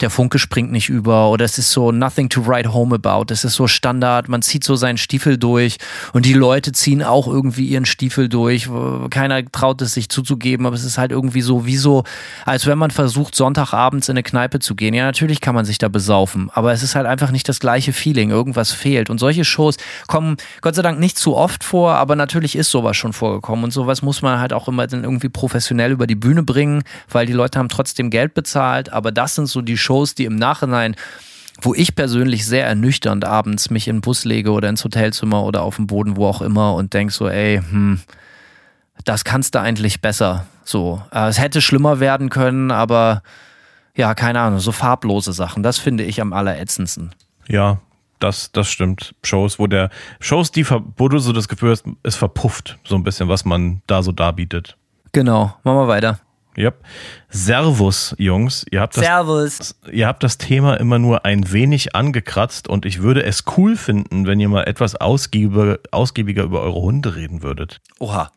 der 0.01 0.09
Funke 0.09 0.39
springt 0.39 0.71
nicht 0.71 0.89
über 0.89 1.29
oder 1.29 1.45
es 1.45 1.57
ist 1.57 1.71
so 1.71 1.91
nothing 1.91 2.29
to 2.29 2.45
write 2.45 2.73
home 2.73 2.95
about. 2.95 3.31
Es 3.31 3.43
ist 3.43 3.53
so 3.53 3.67
Standard, 3.67 4.27
man 4.29 4.41
zieht 4.41 4.63
so 4.63 4.75
seinen 4.75 4.97
Stiefel 4.97 5.37
durch 5.37 5.77
und 6.11 6.25
die 6.25 6.33
Leute 6.33 6.71
ziehen 6.71 7.03
auch 7.03 7.27
irgendwie 7.27 7.65
ihren 7.65 7.85
Stiefel 7.85 8.29
durch. 8.29 8.69
Keiner 9.09 9.43
traut 9.51 9.81
es 9.81 9.93
sich 9.93 10.09
zuzugeben, 10.09 10.65
aber 10.65 10.75
es 10.75 10.83
ist 10.83 10.97
halt 10.97 11.11
irgendwie 11.11 11.41
so, 11.41 11.65
wie 11.65 11.77
so, 11.77 12.03
als 12.45 12.65
wenn 12.65 12.77
man 12.77 12.91
versucht, 12.91 13.35
Sonntagabends 13.35 14.09
in 14.09 14.13
eine 14.13 14.23
Kneipe 14.23 14.59
zu 14.59 14.75
gehen. 14.75 14.93
Ja, 14.93 15.05
natürlich 15.05 15.41
kann 15.41 15.55
man 15.55 15.65
sich 15.65 15.77
da 15.77 15.87
besaufen, 15.87 16.49
aber 16.53 16.73
es 16.73 16.83
ist 16.83 16.95
halt 16.95 17.05
einfach 17.05 17.31
nicht 17.31 17.47
das 17.47 17.59
gleiche 17.59 17.93
Feeling. 17.93 18.29
Irgendwas 18.29 18.71
fehlt. 18.71 19.09
Und 19.09 19.19
solche 19.19 19.45
Shows 19.45 19.77
kommen 20.07 20.37
Gott 20.61 20.72
sei 20.73 20.81
Dank 20.81 20.99
nicht 20.99 21.17
zu 21.17 21.35
oft 21.35 21.63
vor, 21.63 21.95
aber 21.95 22.15
natürlich 22.15 22.55
ist 22.55 22.71
sowas 22.71 22.97
schon 22.97 23.13
vorgekommen. 23.13 23.65
Und 23.65 23.71
sowas 23.71 24.01
muss 24.01 24.21
man 24.21 24.39
halt 24.39 24.53
auch 24.53 24.67
immer 24.67 24.87
dann 24.87 25.03
irgendwie 25.03 25.29
professionell 25.29 25.91
über 25.91 26.07
die 26.07 26.15
Bühne 26.15 26.43
bringen, 26.43 26.83
weil 27.09 27.25
die 27.25 27.33
Leute 27.33 27.59
haben 27.59 27.69
trotzdem 27.69 28.09
Geld 28.09 28.33
bezahlt. 28.33 28.91
Aber 28.91 29.11
das 29.11 29.35
sind 29.35 29.47
so 29.47 29.61
die 29.61 29.77
Shows, 29.77 30.15
die 30.15 30.25
im 30.25 30.35
Nachhinein 30.35 30.95
wo 31.61 31.73
ich 31.73 31.95
persönlich 31.95 32.45
sehr 32.45 32.65
ernüchternd 32.65 33.25
abends 33.25 33.69
mich 33.69 33.87
in 33.87 33.97
den 33.97 34.01
Bus 34.01 34.25
lege 34.25 34.51
oder 34.51 34.69
ins 34.69 34.83
Hotelzimmer 34.83 35.43
oder 35.43 35.61
auf 35.61 35.75
dem 35.77 35.87
Boden, 35.87 36.17
wo 36.17 36.27
auch 36.27 36.41
immer 36.41 36.73
und 36.73 36.93
denk 36.93 37.11
so, 37.11 37.29
ey, 37.29 37.61
hm, 37.61 38.01
das 39.05 39.23
kannst 39.23 39.55
du 39.55 39.61
eigentlich 39.61 40.01
besser. 40.01 40.45
So, 40.63 41.01
äh, 41.11 41.27
es 41.27 41.39
hätte 41.39 41.61
schlimmer 41.61 41.99
werden 41.99 42.29
können, 42.29 42.71
aber 42.71 43.21
ja, 43.95 44.15
keine 44.15 44.39
Ahnung, 44.39 44.59
so 44.59 44.71
farblose 44.71 45.33
Sachen, 45.33 45.63
das 45.63 45.77
finde 45.77 46.03
ich 46.03 46.19
am 46.21 46.33
allerätzendsten. 46.33 47.13
Ja, 47.47 47.79
das, 48.23 48.51
das 48.51 48.67
stimmt. 48.69 49.13
Shows, 49.23 49.59
wo 49.59 49.67
der, 49.67 49.89
Shows, 50.19 50.51
die, 50.51 50.63
ver- 50.63 50.83
wo 50.97 51.09
du 51.09 51.19
so 51.19 51.33
das 51.33 51.47
Gefühl 51.47 51.71
hast, 51.71 51.83
es 52.03 52.15
verpufft 52.15 52.79
so 52.83 52.95
ein 52.95 53.03
bisschen, 53.03 53.27
was 53.29 53.45
man 53.45 53.81
da 53.87 54.01
so 54.01 54.11
darbietet. 54.11 54.77
Genau, 55.11 55.53
machen 55.63 55.77
wir 55.77 55.87
weiter. 55.87 56.19
Yep. 56.57 56.83
Servus, 57.29 58.15
Jungs. 58.19 58.63
Ihr 58.69 58.79
habt, 58.81 58.95
das, 58.95 59.03
Servus. 59.03 59.75
ihr 59.91 60.07
habt 60.07 60.21
das 60.23 60.37
Thema 60.37 60.75
immer 60.75 60.99
nur 60.99 61.25
ein 61.25 61.51
wenig 61.51 61.95
angekratzt 61.95 62.67
und 62.67 62.85
ich 62.85 63.01
würde 63.01 63.23
es 63.23 63.43
cool 63.57 63.75
finden, 63.75 64.27
wenn 64.27 64.39
ihr 64.39 64.49
mal 64.49 64.63
etwas 64.65 64.95
ausgiebige, 64.95 65.79
ausgiebiger 65.91 66.43
über 66.43 66.61
eure 66.61 66.79
Hunde 66.81 67.15
reden 67.15 67.41
würdet. 67.41 67.81
Oha. 67.99 68.31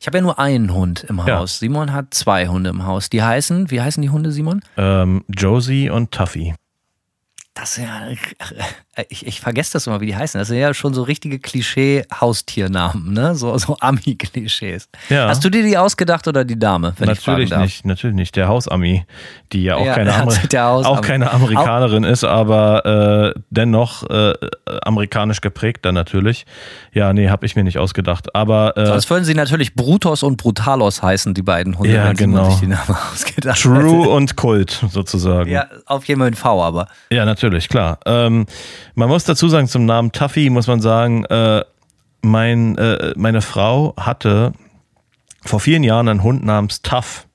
Ich 0.00 0.06
habe 0.06 0.18
ja 0.18 0.22
nur 0.22 0.38
einen 0.38 0.72
Hund 0.74 1.04
im 1.08 1.18
Ja. 1.26 1.38
Haus. 1.38 1.58
Simon 1.58 1.92
hat 1.92 2.12
zwei 2.14 2.48
Hunde 2.48 2.70
im 2.70 2.84
Haus. 2.86 3.08
Die 3.10 3.22
heißen, 3.22 3.70
wie 3.70 3.80
heißen 3.80 4.02
die 4.02 4.10
Hunde, 4.10 4.30
Simon? 4.30 4.60
Ähm, 4.76 5.24
Josie 5.28 5.88
und 5.90 6.12
Tuffy. 6.12 6.54
Das 7.58 7.76
ist 7.76 7.84
ja, 7.84 9.02
ich, 9.08 9.26
ich 9.26 9.40
vergesse 9.40 9.72
das 9.72 9.86
immer, 9.86 10.00
wie 10.00 10.06
die 10.06 10.16
heißen. 10.16 10.38
Das 10.38 10.48
sind 10.48 10.58
ja 10.58 10.72
schon 10.74 10.94
so 10.94 11.02
richtige 11.02 11.38
Klischee-Haustiernamen, 11.38 13.12
ne? 13.12 13.34
So, 13.34 13.56
so 13.58 13.76
Ami-Klischees. 13.80 14.88
Ja. 15.08 15.28
Hast 15.28 15.44
du 15.44 15.50
dir 15.50 15.62
die 15.62 15.76
ausgedacht 15.76 16.26
oder 16.28 16.44
die 16.44 16.58
Dame, 16.58 16.94
natürlich 16.98 17.50
nicht, 17.50 17.84
natürlich 17.84 18.14
nicht. 18.16 18.36
Der 18.36 18.48
Hausami, 18.48 19.04
die 19.52 19.64
ja 19.64 19.76
auch, 19.76 19.84
Ja, 19.86 19.94
keine, 19.94 20.10
der 20.10 20.22
Amer 20.22 20.36
hat- 20.36 20.52
der 20.52 20.64
Hausami. 20.64 20.96
auch 20.96 21.00
keine 21.00 21.30
Amerikanerin 21.32 22.04
ist, 22.04 22.24
aber 22.24 23.34
äh, 23.34 23.40
dennoch 23.50 24.08
äh, 24.08 24.34
amerikanisch 24.82 25.40
geprägt 25.40 25.84
dann 25.84 25.94
natürlich. 25.94 26.46
Ja, 26.92 27.12
nee, 27.12 27.28
habe 27.28 27.46
ich 27.46 27.56
mir 27.56 27.64
nicht 27.64 27.78
ausgedacht. 27.78 28.34
Aber 28.34 28.76
äh, 28.76 28.86
Sonst 28.86 29.10
würden 29.10 29.24
sie 29.24 29.34
natürlich 29.34 29.74
Brutos 29.74 30.22
und 30.22 30.36
Brutalos 30.36 31.02
heißen, 31.02 31.34
die 31.34 31.42
beiden 31.42 31.78
Hunde, 31.78 31.92
Ja, 31.94 32.08
wenn 32.08 32.16
genau. 32.16 32.50
sich 32.50 32.60
die 32.60 32.66
Namen 32.66 32.96
ausgedacht 33.12 33.60
True 33.60 34.08
und 34.08 34.36
Kult 34.36 34.84
sozusagen. 34.90 35.50
Ja, 35.50 35.66
auf 35.86 36.04
jeden 36.06 36.20
Fall 36.20 36.28
ein 36.30 36.34
V, 36.34 36.62
aber. 36.62 36.86
Ja, 37.10 37.24
natürlich, 37.24 37.47
klar. 37.68 37.98
Ähm, 38.06 38.46
man 38.94 39.08
muss 39.08 39.24
dazu 39.24 39.48
sagen, 39.48 39.68
zum 39.68 39.86
Namen 39.86 40.12
Tuffy 40.12 40.50
muss 40.50 40.66
man 40.66 40.80
sagen, 40.80 41.24
äh, 41.26 41.64
mein, 42.22 42.76
äh, 42.78 43.14
meine 43.16 43.42
Frau 43.42 43.94
hatte 43.96 44.52
vor 45.44 45.60
vielen 45.60 45.84
Jahren 45.84 46.08
einen 46.08 46.22
Hund 46.22 46.44
namens 46.44 46.82
Tuff. 46.82 47.26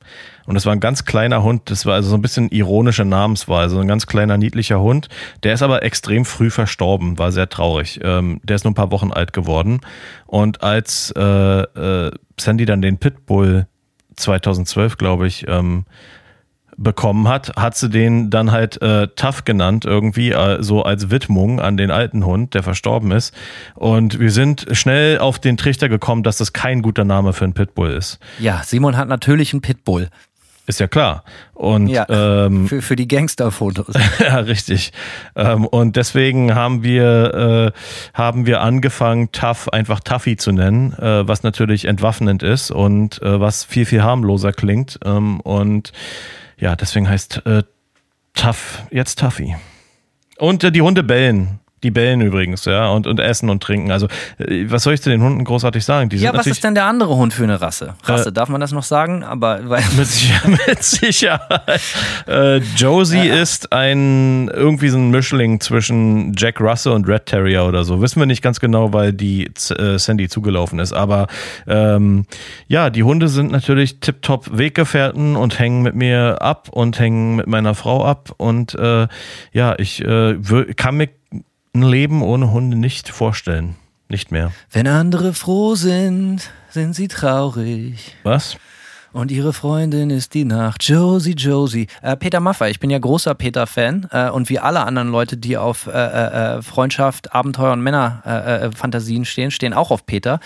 Und 0.46 0.56
das 0.56 0.66
war 0.66 0.74
ein 0.74 0.82
ganz 0.82 1.06
kleiner 1.06 1.42
Hund, 1.42 1.72
das 1.72 1.86
war 1.86 1.96
also 1.96 2.10
so 2.10 2.16
ein 2.16 2.22
bisschen 2.22 2.50
ironische 2.50 3.06
Namenswahl, 3.06 3.70
so 3.70 3.80
ein 3.80 3.88
ganz 3.88 4.08
kleiner, 4.08 4.38
niedlicher 4.38 4.82
Hund. 4.82 5.08
Der 5.44 5.54
ist 5.54 5.62
aber 5.62 5.84
extrem 5.84 6.26
früh 6.26 6.50
verstorben, 6.50 7.18
war 7.18 7.32
sehr 7.32 7.48
traurig. 7.48 8.02
Ähm, 8.04 8.42
der 8.44 8.58
ist 8.58 8.66
nur 8.66 8.72
ein 8.72 8.76
paar 8.76 8.92
Wochen 8.92 9.12
alt 9.12 9.32
geworden. 9.32 9.80
Und 10.26 10.62
als 10.62 11.14
äh, 11.16 11.22
äh, 11.22 12.12
Sandy 12.38 12.66
dann 12.66 12.82
den 12.82 12.98
Pitbull 12.98 13.68
2012, 14.18 14.98
glaube 14.98 15.28
ich, 15.28 15.48
ähm, 15.48 15.86
bekommen 16.78 17.28
hat, 17.28 17.56
hat 17.56 17.76
sie 17.76 17.90
den 17.90 18.30
dann 18.30 18.52
halt 18.52 18.82
äh, 18.82 19.08
Tough 19.16 19.46
genannt, 19.46 19.86
irgendwie, 19.86 20.32
äh, 20.32 20.62
so 20.62 20.84
als 20.84 21.10
Widmung 21.10 21.60
an 21.60 21.78
den 21.78 21.92
alten 21.92 22.26
Hund, 22.26 22.54
der 22.54 22.64
verstorben 22.64 23.12
ist. 23.12 23.34
Und 23.76 24.20
wir 24.20 24.32
sind 24.32 24.68
schnell 24.72 25.20
auf 25.20 25.40
den 25.40 25.58
Trichter 25.58 25.90
gekommen, 25.90 26.24
dass 26.24 26.38
das 26.38 26.54
kein 26.54 26.82
guter 26.82 27.04
Name 27.04 27.34
für 27.34 27.46
einen 27.46 27.54
Pitbull 27.54 27.92
ist. 27.92 28.20
Ja, 28.40 28.62
Simon 28.64 28.98
hat 28.98 29.08
natürlich 29.08 29.54
einen 29.54 29.62
Pitbull. 29.62 30.10
Ist 30.66 30.80
ja 30.80 30.88
klar. 30.88 31.26
Und 31.54 31.88
Ja, 31.88 32.06
ähm, 32.08 32.70
für, 32.70 32.82
für 32.82 32.96
die 32.96 33.08
Gangsterfotos. 33.08 33.96
ja, 34.20 34.38
richtig. 34.38 34.94
Ähm, 35.36 35.66
und 35.66 35.98
deswegen 35.98 36.56
haben 36.56 36.84
wir, 36.84 37.74
äh, 37.76 38.18
haben 38.18 38.46
wir 38.46 38.62
angefangen, 38.62 39.34
Tough 39.34 39.68
einfach 39.74 40.00
Tuffy 40.00 40.38
zu 40.38 40.54
nennen, 40.54 40.94
äh, 40.94 41.28
was 41.28 41.44
natürlich 41.44 41.84
entwaffnend 41.84 42.44
ist 42.44 42.72
und 42.72 43.22
äh, 43.22 43.42
was 43.42 43.66
viel, 43.66 43.86
viel 43.86 44.04
harmloser 44.04 44.54
klingt. 44.54 45.00
Ähm, 45.04 45.42
und 45.42 45.92
ja, 46.64 46.78
deswegen 46.78 47.10
heißt 47.10 47.46
äh, 47.46 47.64
Tough 48.34 48.84
jetzt 48.90 49.20
Tuffy. 49.20 49.58
Und 50.38 50.64
äh, 50.64 50.72
die 50.72 50.82
Hunde 50.82 51.04
bellen. 51.04 51.60
Die 51.84 51.92
bellen 51.92 52.22
übrigens, 52.22 52.66
ja, 52.66 52.88
und, 52.90 53.08
und 53.08 53.20
essen 53.20 53.50
und 53.50 53.62
trinken. 53.62 53.92
Also, 53.92 54.08
äh, 54.38 54.66
was 54.70 54.84
soll 54.84 54.94
ich 54.94 55.02
zu 55.02 55.10
den 55.10 55.22
Hunden 55.22 55.44
großartig 55.44 55.84
sagen? 55.84 56.10
Die 56.10 56.18
Ja, 56.18 56.34
was 56.34 56.48
ist 56.48 56.64
denn 56.64 56.76
der 56.76 56.86
andere 56.86 57.16
Hund 57.16 57.34
für 57.34 57.44
eine 57.44 57.62
Rasse? 57.62 57.96
Rasse, 58.04 58.32
darf 58.32 58.50
man 58.50 58.62
das 58.62 58.72
noch 58.72 58.84
sagen? 58.84 59.24
Aber 59.24 59.60
weil, 59.70 59.84
Mit, 59.98 60.08
Sicher 60.08 60.48
mit 60.48 60.84
Sicherheit. 60.84 61.82
Äh, 62.28 62.58
Josie 62.78 63.28
ist 63.28 63.74
ein 63.74 64.50
irgendwie 64.54 64.90
so 64.90 64.98
ein 64.98 65.12
Mischling 65.12 65.60
zwischen 65.60 66.34
Jack 66.38 66.60
Russell 66.60 66.94
und 66.94 67.08
Red 67.08 67.26
Terrier 67.26 67.66
oder 67.66 67.84
so. 67.84 68.02
Wissen 68.02 68.20
wir 68.20 68.26
nicht 68.26 68.42
ganz 68.42 68.60
genau, 68.60 68.94
weil 68.94 69.14
die 69.14 69.52
äh, 69.78 69.98
Sandy 69.98 70.30
zugelaufen 70.30 70.80
ist. 70.80 70.94
Aber 70.94 71.28
ähm, 71.68 72.26
ja, 72.68 72.90
die 72.90 73.04
Hunde 73.04 73.28
sind 73.28 73.52
natürlich 73.52 74.00
tiptop 74.00 74.58
Weggefährten 74.58 75.36
und 75.36 75.60
hängen 75.60 75.82
mit 75.82 75.96
mir 75.96 76.42
ab 76.42 76.70
und 76.70 77.00
hängen 77.00 77.36
mit 77.36 77.48
meiner 77.48 77.76
Frau 77.76 78.06
ab. 78.06 78.34
Und 78.38 78.76
äh, 78.76 79.08
ja, 79.52 79.76
ich 79.78 80.04
äh, 80.04 80.38
kann 80.76 80.98
mir 80.98 81.10
ein 81.74 81.82
Leben 81.84 82.22
ohne 82.22 82.52
Hunde 82.52 82.78
nicht 82.78 83.10
vorstellen. 83.10 83.76
Nicht 84.10 84.32
mehr. 84.32 84.52
wenn 84.72 84.88
andere 84.88 85.34
froh 85.34 85.74
sind, 85.76 86.52
sind 86.70 86.94
sie 86.94 87.08
traurig. 87.08 88.16
Was? 88.24 88.58
Und 89.14 89.32
ihre 89.32 89.54
Freundin 89.54 90.10
ist 90.10 90.34
die 90.34 90.44
Nacht. 90.44 90.84
Josie, 90.84 91.34
Josie. 91.34 91.88
Äh, 92.02 92.18
Peter 92.18 92.40
Maffay, 92.40 92.72
ich 92.72 92.80
bin 92.80 92.90
ja 92.90 92.98
großer 92.98 93.36
Peter-Fan. 93.36 94.08
Äh, 94.12 94.30
und 94.32 94.50
wie 94.50 94.58
alle 94.60 94.82
anderen 94.82 95.10
Leute, 95.10 95.38
die 95.38 95.56
auf 95.56 95.86
äh, 95.88 95.92
äh, 95.92 96.62
Freundschaft, 96.64 97.34
Abenteuer 97.34 97.74
und 97.74 97.82
Männer-Fantasien 97.82 99.22
äh, 99.22 99.26
stehen, 99.26 99.52
stehen 99.52 99.74
auch 99.74 99.92
auf 99.92 100.08
Peter. 100.08 100.40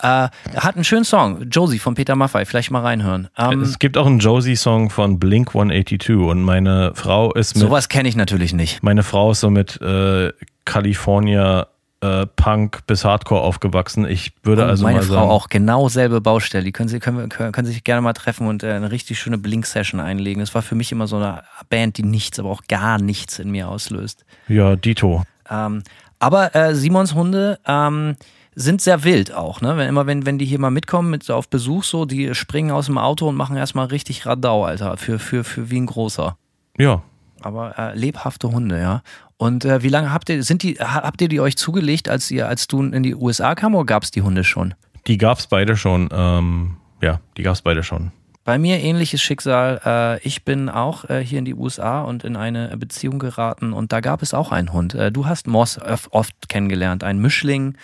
Äh, 0.00 0.06
er 0.06 0.30
hat 0.56 0.74
einen 0.74 0.84
schönen 0.84 1.04
Song, 1.04 1.42
Josie 1.50 1.78
von 1.78 1.94
Peter 1.94 2.16
Maffay. 2.16 2.46
Vielleicht 2.46 2.70
mal 2.70 2.80
reinhören. 2.80 3.28
Ähm, 3.36 3.60
Es 3.60 3.78
gibt 3.78 3.98
auch 3.98 4.06
einen 4.06 4.20
Josie-Song 4.20 4.88
von 4.88 5.18
Blink 5.18 5.48
182 5.48 6.16
und 6.16 6.42
meine 6.42 6.92
Frau 6.94 7.32
ist 7.34 7.54
mit 7.56 7.62
sowas 7.62 7.88
kenne 7.88 8.08
ich 8.08 8.16
natürlich 8.16 8.54
nicht. 8.54 8.82
Meine 8.82 9.02
Frau 9.02 9.32
ist 9.32 9.40
so 9.40 9.50
mit 9.50 9.80
äh, 9.82 10.32
California 10.64 11.66
äh, 12.04 12.26
Punk 12.26 12.86
bis 12.86 13.04
Hardcore 13.04 13.40
aufgewachsen. 13.40 14.06
Ich 14.06 14.32
würde 14.42 14.64
Und 14.64 14.68
also 14.68 14.84
meine 14.84 14.98
mal 14.98 15.04
Frau 15.04 15.14
sagen, 15.14 15.30
auch 15.30 15.48
genau 15.48 15.88
selbe 15.88 16.20
Baustelle. 16.20 16.64
Die 16.64 16.72
können, 16.72 16.88
sie, 16.88 17.00
können, 17.00 17.28
können, 17.30 17.52
können 17.52 17.66
sich 17.66 17.82
gerne 17.82 18.02
mal 18.02 18.12
treffen 18.12 18.46
und 18.46 18.62
äh, 18.62 18.72
eine 18.72 18.90
richtig 18.90 19.18
schöne 19.18 19.38
Blink-Session 19.38 20.00
einlegen. 20.00 20.40
Das 20.40 20.54
war 20.54 20.62
für 20.62 20.74
mich 20.74 20.92
immer 20.92 21.06
so 21.06 21.16
eine 21.16 21.42
Band, 21.70 21.96
die 21.96 22.02
nichts, 22.02 22.38
aber 22.38 22.50
auch 22.50 22.62
gar 22.68 23.00
nichts 23.00 23.38
in 23.38 23.50
mir 23.50 23.68
auslöst. 23.68 24.24
ja, 24.48 24.76
Dito. 24.76 25.24
Ähm, 25.48 25.82
aber 26.18 26.54
äh, 26.54 26.74
Simons 26.74 27.14
Hunde 27.14 27.58
ähm, 27.66 28.16
sind 28.54 28.80
sehr 28.80 29.04
wild 29.04 29.34
auch, 29.34 29.60
ne? 29.60 29.76
Wenn, 29.76 29.88
immer 29.88 30.06
wenn, 30.06 30.26
wenn 30.26 30.38
die 30.38 30.44
hier 30.44 30.58
mal 30.58 30.70
mitkommen 30.70 31.10
mit 31.10 31.28
auf 31.30 31.48
Besuch, 31.48 31.84
so, 31.84 32.04
die 32.04 32.34
springen 32.34 32.70
aus 32.70 32.86
dem 32.86 32.98
Auto 32.98 33.28
und 33.28 33.36
machen 33.36 33.56
erstmal 33.56 33.86
richtig 33.86 34.26
Radau, 34.26 34.64
Alter, 34.64 34.96
für, 34.96 35.18
für, 35.18 35.42
für 35.42 35.70
wie 35.70 35.80
ein 35.80 35.86
großer. 35.86 36.36
Ja, 36.78 37.02
Aber 37.44 37.78
äh, 37.78 37.96
lebhafte 37.98 38.50
Hunde, 38.50 38.80
ja. 38.80 39.02
Und 39.36 39.64
äh, 39.64 39.82
wie 39.82 39.88
lange 39.88 40.12
habt 40.12 40.28
ihr, 40.30 40.42
sind 40.42 40.62
die, 40.62 40.74
ha- 40.74 41.02
habt 41.02 41.20
ihr 41.20 41.28
die 41.28 41.40
euch 41.40 41.56
zugelegt, 41.56 42.08
als 42.08 42.30
ihr, 42.30 42.48
als 42.48 42.66
du 42.68 42.82
in 42.82 43.02
die 43.02 43.14
USA 43.14 43.54
kam 43.54 43.74
oder 43.74 43.84
gab 43.86 44.02
es 44.04 44.10
die 44.10 44.22
Hunde 44.22 44.44
schon? 44.44 44.74
die 45.06 45.18
gab's 45.18 45.46
beide 45.48 45.76
schon. 45.76 46.08
Ähm, 46.12 46.76
ja, 47.02 47.20
die 47.36 47.42
gab's 47.42 47.60
beide 47.60 47.82
schon. 47.82 48.10
Bei 48.44 48.56
mir 48.58 48.78
ähnliches 48.80 49.20
Schicksal. 49.20 49.80
Äh, 49.84 50.26
ich 50.26 50.44
bin 50.46 50.70
auch 50.70 51.04
äh, 51.10 51.20
hier 51.22 51.38
in 51.38 51.44
die 51.44 51.54
USA 51.54 52.02
und 52.02 52.24
in 52.24 52.36
eine 52.36 52.74
Beziehung 52.78 53.18
geraten 53.18 53.72
und 53.74 53.92
da 53.92 54.00
gab 54.00 54.22
es 54.22 54.32
auch 54.32 54.50
einen 54.52 54.72
Hund. 54.72 54.94
Äh, 54.94 55.12
du 55.12 55.26
hast 55.26 55.46
Moss 55.46 55.78
oft 56.10 56.48
kennengelernt, 56.48 57.04
ein 57.04 57.18
Mischling. 57.18 57.76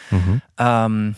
Ähm, 0.59 1.15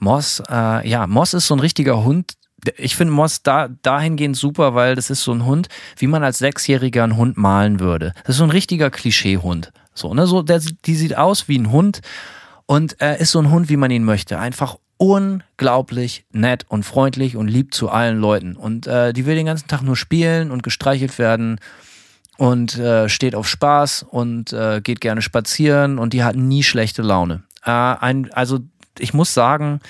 Moss, 0.00 0.40
ja, 0.48 1.06
Moss 1.08 1.34
ist 1.34 1.48
so 1.48 1.54
ein 1.54 1.60
richtiger 1.60 2.04
Hund. 2.04 2.34
Ich 2.76 2.96
finde 2.96 3.14
Moss 3.14 3.42
da, 3.42 3.68
dahingehend 3.82 4.36
super, 4.36 4.74
weil 4.74 4.94
das 4.94 5.10
ist 5.10 5.22
so 5.22 5.32
ein 5.32 5.44
Hund, 5.44 5.68
wie 5.96 6.06
man 6.06 6.24
als 6.24 6.38
Sechsjähriger 6.38 7.04
einen 7.04 7.16
Hund 7.16 7.36
malen 7.36 7.80
würde. 7.80 8.14
Das 8.24 8.30
ist 8.30 8.38
so 8.38 8.44
ein 8.44 8.50
richtiger 8.50 8.90
Klischeehund. 8.90 9.72
So, 9.94 10.14
ne? 10.14 10.26
so, 10.26 10.42
der, 10.42 10.60
die 10.84 10.94
sieht 10.94 11.16
aus 11.16 11.48
wie 11.48 11.58
ein 11.58 11.70
Hund 11.70 12.00
und 12.66 13.00
äh, 13.00 13.20
ist 13.20 13.32
so 13.32 13.40
ein 13.40 13.50
Hund, 13.50 13.68
wie 13.68 13.76
man 13.76 13.90
ihn 13.90 14.04
möchte. 14.04 14.38
Einfach 14.38 14.76
unglaublich 14.96 16.24
nett 16.32 16.66
und 16.68 16.84
freundlich 16.84 17.36
und 17.36 17.48
lieb 17.48 17.72
zu 17.72 17.88
allen 17.88 18.18
Leuten. 18.18 18.56
Und 18.56 18.86
äh, 18.86 19.12
die 19.12 19.26
will 19.26 19.36
den 19.36 19.46
ganzen 19.46 19.68
Tag 19.68 19.82
nur 19.82 19.96
spielen 19.96 20.50
und 20.50 20.62
gestreichelt 20.62 21.18
werden 21.18 21.60
und 22.36 22.76
äh, 22.78 23.08
steht 23.08 23.34
auf 23.34 23.48
Spaß 23.48 24.04
und 24.08 24.52
äh, 24.52 24.80
geht 24.82 25.00
gerne 25.00 25.22
spazieren 25.22 25.98
und 25.98 26.12
die 26.12 26.24
hat 26.24 26.36
nie 26.36 26.62
schlechte 26.62 27.02
Laune. 27.02 27.42
Äh, 27.64 27.70
ein, 27.70 28.30
also 28.32 28.58
ich 28.98 29.14
muss 29.14 29.34
sagen, 29.34 29.80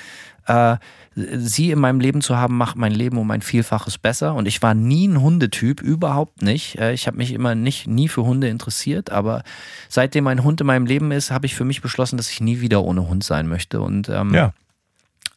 äh, 0.47 0.77
sie 1.39 1.71
in 1.71 1.79
meinem 1.81 2.01
Leben 2.01 2.21
zu 2.21 2.37
haben, 2.37 2.57
macht 2.57 2.77
mein 2.77 2.93
Leben 2.93 3.19
um 3.19 3.31
ein 3.31 3.43
Vielfaches 3.43 3.99
besser. 3.99 4.35
Und 4.35 4.47
ich 4.47 4.63
war 4.63 4.75
nie 4.75 5.09
ein 5.09 5.21
Hundetyp, 5.21 5.81
überhaupt 5.81 6.43
nicht. 6.43 6.79
Äh, 6.79 6.93
ich 6.93 7.07
habe 7.07 7.17
mich 7.17 7.33
immer 7.33 7.55
nicht, 7.55 7.87
nie 7.87 8.09
für 8.09 8.25
Hunde 8.25 8.49
interessiert, 8.49 9.11
aber 9.11 9.43
seitdem 9.89 10.27
ein 10.27 10.45
Hund 10.45 10.61
in 10.61 10.67
meinem 10.67 10.87
Leben 10.87 11.11
ist, 11.13 11.31
habe 11.31 11.47
ich 11.47 11.55
für 11.55 11.65
mich 11.65 11.83
beschlossen, 11.83 12.17
dass 12.17 12.31
ich 12.31 12.41
nie 12.41 12.61
wieder 12.61 12.83
ohne 12.85 13.09
Hund 13.09 13.25
sein 13.25 13.49
möchte. 13.49 13.81
Und 13.81 14.09
ähm, 14.09 14.35
Ja. 14.35 14.53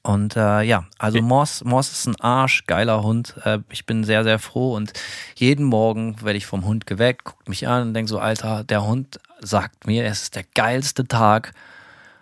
und 0.03 0.35
äh, 0.35 0.61
ja, 0.63 0.85
also 0.97 1.21
Moss, 1.21 1.63
Moss 1.63 1.91
ist 1.91 2.07
ein 2.07 2.19
Arsch, 2.19 2.65
geiler 2.67 3.03
Hund. 3.03 3.35
Äh, 3.43 3.59
ich 3.69 3.85
bin 3.85 4.03
sehr, 4.03 4.23
sehr 4.23 4.39
froh 4.39 4.75
und 4.75 4.93
jeden 5.35 5.65
Morgen 5.65 6.21
werde 6.21 6.37
ich 6.37 6.45
vom 6.45 6.65
Hund 6.65 6.85
geweckt, 6.85 7.23
guckt 7.23 7.49
mich 7.49 7.67
an 7.67 7.87
und 7.87 7.93
denkt 7.93 8.09
so, 8.09 8.19
Alter, 8.19 8.63
der 8.63 8.85
Hund 8.85 9.19
sagt 9.41 9.87
mir, 9.87 10.05
es 10.05 10.23
ist 10.23 10.35
der 10.35 10.45
geilste 10.55 11.07
Tag. 11.07 11.53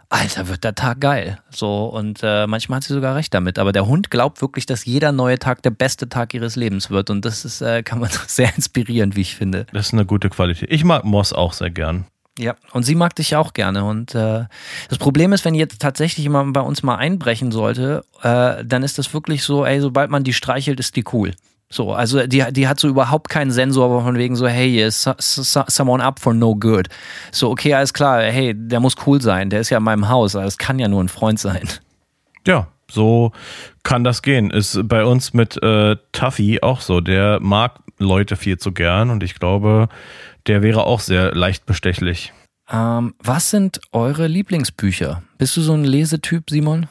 Alter, 0.09 0.47
wird 0.47 0.63
der 0.63 0.73
Tag 0.73 1.01
geil. 1.01 1.39
So, 1.51 1.85
und 1.85 2.21
äh, 2.23 2.47
manchmal 2.47 2.77
hat 2.77 2.83
sie 2.83 2.93
sogar 2.93 3.15
recht 3.15 3.31
damit. 3.33 3.59
Aber 3.59 3.71
der 3.71 3.85
Hund 3.85 4.09
glaubt 4.09 4.41
wirklich, 4.41 4.65
dass 4.65 4.85
jeder 4.85 5.11
neue 5.11 5.37
Tag 5.37 5.61
der 5.61 5.69
beste 5.69 6.09
Tag 6.09 6.33
ihres 6.33 6.55
Lebens 6.55 6.89
wird. 6.89 7.11
Und 7.11 7.25
das 7.25 7.45
ist, 7.45 7.61
äh, 7.61 7.83
kann 7.83 7.99
man 7.99 8.09
sehr 8.27 8.53
inspirierend, 8.55 9.15
wie 9.15 9.21
ich 9.21 9.35
finde. 9.35 9.67
Das 9.71 9.87
ist 9.87 9.93
eine 9.93 10.07
gute 10.07 10.29
Qualität. 10.29 10.71
Ich 10.71 10.83
mag 10.83 11.05
Moss 11.05 11.31
auch 11.31 11.53
sehr 11.53 11.69
gern. 11.69 12.05
Ja, 12.39 12.55
und 12.71 12.83
sie 12.83 12.95
mag 12.95 13.15
dich 13.15 13.35
auch 13.35 13.53
gerne. 13.53 13.83
Und 13.83 14.15
äh, 14.15 14.45
das 14.87 14.97
Problem 14.97 15.31
ist, 15.31 15.45
wenn 15.45 15.53
jetzt 15.53 15.79
tatsächlich 15.81 16.23
jemand 16.23 16.53
bei 16.53 16.61
uns 16.61 16.81
mal 16.81 16.95
einbrechen 16.95 17.51
sollte, 17.51 18.03
äh, 18.23 18.63
dann 18.65 18.81
ist 18.81 18.97
das 18.97 19.13
wirklich 19.13 19.43
so, 19.43 19.65
ey, 19.65 19.79
sobald 19.79 20.09
man 20.09 20.23
die 20.23 20.33
streichelt, 20.33 20.79
ist 20.79 20.95
die 20.95 21.03
cool. 21.13 21.33
So, 21.71 21.93
also 21.93 22.25
die, 22.25 22.43
die 22.51 22.67
hat 22.67 22.79
so 22.79 22.87
überhaupt 22.87 23.29
keinen 23.29 23.51
Sensor 23.51 23.85
aber 23.85 24.01
von 24.03 24.17
wegen 24.17 24.35
so, 24.35 24.47
hey, 24.47 24.69
hier 24.69 24.87
ist 24.87 25.03
so, 25.03 25.13
so, 25.19 25.63
someone 25.67 26.03
up 26.03 26.19
for 26.19 26.33
no 26.33 26.55
good. 26.55 26.89
So, 27.31 27.51
okay, 27.51 27.75
alles 27.75 27.93
klar, 27.93 28.23
hey, 28.23 28.53
der 28.55 28.79
muss 28.79 28.95
cool 29.05 29.21
sein, 29.21 29.51
der 29.51 29.59
ist 29.59 29.69
ja 29.69 29.77
in 29.77 29.83
meinem 29.83 30.09
Haus, 30.09 30.35
also 30.35 30.47
es 30.47 30.57
kann 30.57 30.79
ja 30.79 30.87
nur 30.87 31.03
ein 31.03 31.09
Freund 31.09 31.39
sein. 31.39 31.69
Ja, 32.47 32.67
so 32.89 33.31
kann 33.83 34.03
das 34.03 34.21
gehen. 34.21 34.49
Ist 34.49 34.79
bei 34.87 35.05
uns 35.05 35.33
mit 35.33 35.61
äh, 35.61 35.95
Tuffy 36.11 36.61
auch 36.61 36.81
so. 36.81 37.01
Der 37.01 37.39
mag 37.39 37.79
Leute 37.99 38.35
viel 38.35 38.57
zu 38.57 38.71
gern 38.71 39.09
und 39.09 39.23
ich 39.23 39.35
glaube, 39.35 39.89
der 40.47 40.61
wäre 40.61 40.85
auch 40.85 40.99
sehr 40.99 41.35
leicht 41.35 41.65
bestechlich. 41.65 42.33
Ähm, 42.71 43.13
was 43.19 43.49
sind 43.49 43.81
eure 43.91 44.27
Lieblingsbücher? 44.27 45.23
Bist 45.37 45.57
du 45.57 45.61
so 45.61 45.73
ein 45.73 45.83
Lesetyp, 45.83 46.49
Simon? 46.49 46.87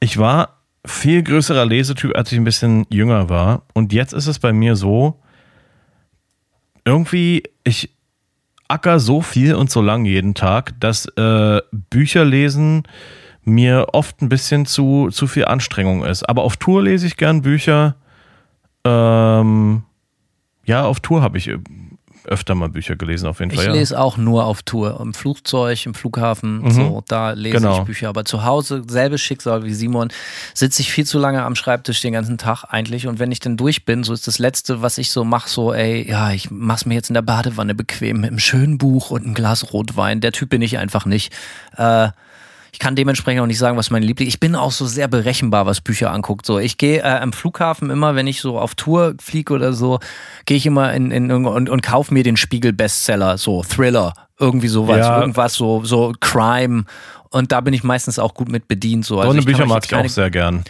Ich 0.00 0.18
war 0.18 0.59
viel 0.86 1.22
größerer 1.22 1.66
Lesetyp, 1.66 2.16
als 2.16 2.32
ich 2.32 2.38
ein 2.38 2.44
bisschen 2.44 2.86
jünger 2.90 3.28
war. 3.28 3.62
Und 3.74 3.92
jetzt 3.92 4.12
ist 4.12 4.26
es 4.26 4.38
bei 4.38 4.52
mir 4.52 4.76
so, 4.76 5.20
irgendwie, 6.84 7.42
ich 7.64 7.90
acker 8.68 9.00
so 9.00 9.20
viel 9.20 9.54
und 9.54 9.70
so 9.70 9.82
lang 9.82 10.04
jeden 10.04 10.34
Tag, 10.34 10.78
dass 10.80 11.06
äh, 11.16 11.60
Bücher 11.72 12.24
lesen 12.24 12.84
mir 13.44 13.88
oft 13.92 14.22
ein 14.22 14.28
bisschen 14.28 14.66
zu, 14.66 15.08
zu 15.10 15.26
viel 15.26 15.46
Anstrengung 15.46 16.04
ist. 16.04 16.28
Aber 16.28 16.42
auf 16.42 16.56
Tour 16.56 16.82
lese 16.82 17.06
ich 17.06 17.16
gern 17.16 17.42
Bücher. 17.42 17.96
Ähm, 18.84 19.82
ja, 20.64 20.84
auf 20.84 21.00
Tour 21.00 21.22
habe 21.22 21.38
ich 21.38 21.50
öfter 22.24 22.54
mal 22.54 22.68
Bücher 22.68 22.96
gelesen, 22.96 23.26
auf 23.26 23.40
jeden 23.40 23.50
Ich 23.52 23.56
Fall. 23.58 23.66
ja. 23.66 23.72
lese 23.72 23.98
auch 23.98 24.16
nur 24.16 24.44
auf 24.44 24.62
Tour, 24.62 25.00
im 25.00 25.14
Flugzeug, 25.14 25.86
im 25.86 25.94
Flughafen, 25.94 26.62
Mhm. 26.62 26.70
so, 26.70 27.04
da 27.08 27.30
lese 27.32 27.56
Genau. 27.58 27.78
ich 27.78 27.84
Bücher. 27.84 28.08
Aber 28.08 28.24
zu 28.24 28.44
Hause, 28.44 28.82
selbes 28.88 29.20
Schicksal 29.20 29.64
wie 29.64 29.72
Simon, 29.74 30.08
sitze 30.54 30.82
ich 30.82 30.92
viel 30.92 31.06
zu 31.06 31.18
lange 31.18 31.42
am 31.42 31.56
Schreibtisch 31.56 32.00
den 32.02 32.12
ganzen 32.12 32.38
Tag 32.38 32.64
eigentlich. 32.68 33.06
Und 33.06 33.18
wenn 33.18 33.32
ich 33.32 33.40
dann 33.40 33.56
durch 33.56 33.84
bin, 33.84 34.04
so 34.04 34.12
ist 34.12 34.26
das 34.26 34.38
Letzte, 34.38 34.82
was 34.82 34.98
ich 34.98 35.10
so 35.10 35.24
mache, 35.24 35.48
so, 35.48 35.72
ey, 35.72 36.08
ja, 36.08 36.30
ich 36.32 36.50
mach's 36.50 36.86
mir 36.86 36.94
jetzt 36.94 37.10
in 37.10 37.14
der 37.14 37.22
Badewanne 37.22 37.74
bequem 37.74 38.20
mit 38.20 38.30
einem 38.30 38.38
schönen 38.38 38.78
Buch 38.78 39.10
und 39.10 39.24
einem 39.24 39.34
Glas 39.34 39.72
Rotwein. 39.72 40.20
Der 40.20 40.32
Typ 40.32 40.50
bin 40.50 40.62
ich 40.62 40.78
einfach 40.78 41.06
nicht. 41.06 41.32
Äh, 41.76 42.08
Ich 42.72 42.78
kann 42.78 42.96
dementsprechend 42.96 43.42
auch 43.42 43.46
nicht 43.46 43.58
sagen, 43.58 43.76
was 43.76 43.90
meine 43.90 44.06
Liebling. 44.06 44.28
Ich 44.28 44.40
bin 44.40 44.54
auch 44.54 44.70
so 44.72 44.86
sehr 44.86 45.08
berechenbar, 45.08 45.66
was 45.66 45.80
Bücher 45.80 46.10
anguckt. 46.12 46.46
So, 46.46 46.58
ich 46.58 46.78
gehe 46.78 46.98
äh, 47.00 47.02
am 47.20 47.32
Flughafen 47.32 47.90
immer, 47.90 48.14
wenn 48.14 48.26
ich 48.26 48.40
so 48.40 48.58
auf 48.58 48.74
Tour 48.74 49.14
fliege 49.20 49.52
oder 49.52 49.72
so, 49.72 49.98
gehe 50.46 50.56
ich 50.56 50.66
immer 50.66 50.92
in, 50.94 51.10
in 51.10 51.30
und, 51.30 51.68
und 51.68 51.82
kaufe 51.82 52.12
mir 52.14 52.22
den 52.22 52.36
Spiegel-Bestseller, 52.36 53.38
so 53.38 53.62
Thriller, 53.62 54.14
irgendwie 54.38 54.68
sowas, 54.68 54.98
Ja. 54.98 55.20
irgendwas 55.20 55.54
so 55.54 55.84
so 55.84 56.12
Crime. 56.20 56.84
Und 57.30 57.52
da 57.52 57.60
bin 57.60 57.74
ich 57.74 57.84
meistens 57.84 58.18
auch 58.18 58.34
gut 58.34 58.48
mit 58.48 58.66
bedient. 58.68 59.04
So, 59.04 59.16
So 59.16 59.20
also 59.22 59.42
Bücher 59.42 59.66
mag 59.66 59.84
ich 59.84 59.94
auch 59.94 60.08
sehr 60.08 60.30
gern. 60.30 60.64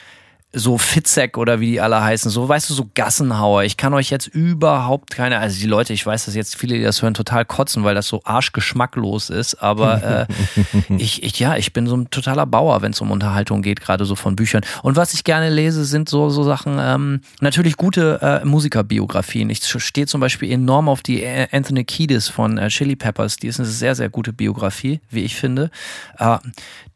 So 0.53 0.79
Fitzek 0.79 1.39
oder 1.39 1.61
wie 1.61 1.73
die 1.73 1.81
alle 1.81 2.03
heißen, 2.03 2.29
so 2.29 2.49
weißt 2.49 2.71
du, 2.71 2.75
so 2.75 2.91
Gassenhauer. 2.95 3.63
Ich 3.63 3.77
kann 3.77 3.95
euch 3.95 4.11
jetzt 4.11 4.27
überhaupt 4.27 5.11
keine, 5.11 5.39
also 5.39 5.61
die 5.61 5.67
Leute, 5.67 5.93
ich 5.93 6.05
weiß, 6.05 6.25
dass 6.25 6.35
jetzt 6.35 6.57
viele, 6.57 6.77
die 6.77 6.83
das 6.83 7.03
hören, 7.03 7.15
total 7.15 7.45
kotzen, 7.45 7.85
weil 7.85 7.95
das 7.95 8.09
so 8.09 8.21
arschgeschmacklos 8.25 9.31
ist, 9.31 9.63
aber 9.63 10.27
äh, 10.29 10.55
ich, 10.99 11.23
ich, 11.23 11.39
ja, 11.39 11.57
ich 11.57 11.73
bin 11.73 11.87
so 11.87 11.97
ein 11.97 12.11
totaler 12.11 12.47
Bauer, 12.47 12.83
wenn 12.83 12.91
es 12.91 13.01
um 13.01 13.13
Unterhaltung 13.13 13.63
geht, 13.63 13.81
gerade 13.81 14.05
so 14.05 14.17
von 14.17 14.35
Büchern. 14.35 14.63
Und 14.83 14.97
was 14.97 15.15
ich 15.15 15.23
gerne 15.23 15.51
lese, 15.51 15.85
sind 15.85 16.09
so, 16.09 16.31
so 16.31 16.43
Sachen, 16.43 16.79
ähm, 16.81 17.21
natürlich 17.41 17.77
gute 17.77 18.19
äh, 18.21 18.45
Musikerbiografien. 18.45 19.51
Ich 19.51 19.63
stehe 19.65 20.09
zum 20.09 20.21
Beispiel 20.21 20.51
enorm 20.51 20.89
auf 20.89 21.03
die 21.03 21.23
äh, 21.23 21.47
Anthony 21.53 21.85
Kiedis 21.85 22.29
von 22.29 22.59
äh, 22.59 22.69
Chili 22.69 22.97
Peppers, 22.97 23.37
die 23.37 23.47
ist 23.47 23.61
eine 23.61 23.69
sehr, 23.69 23.95
sehr 23.95 24.09
gute 24.09 24.33
Biografie, 24.33 25.01
wie 25.11 25.23
ich 25.23 25.37
finde. 25.37 25.71
Äh, 26.19 26.39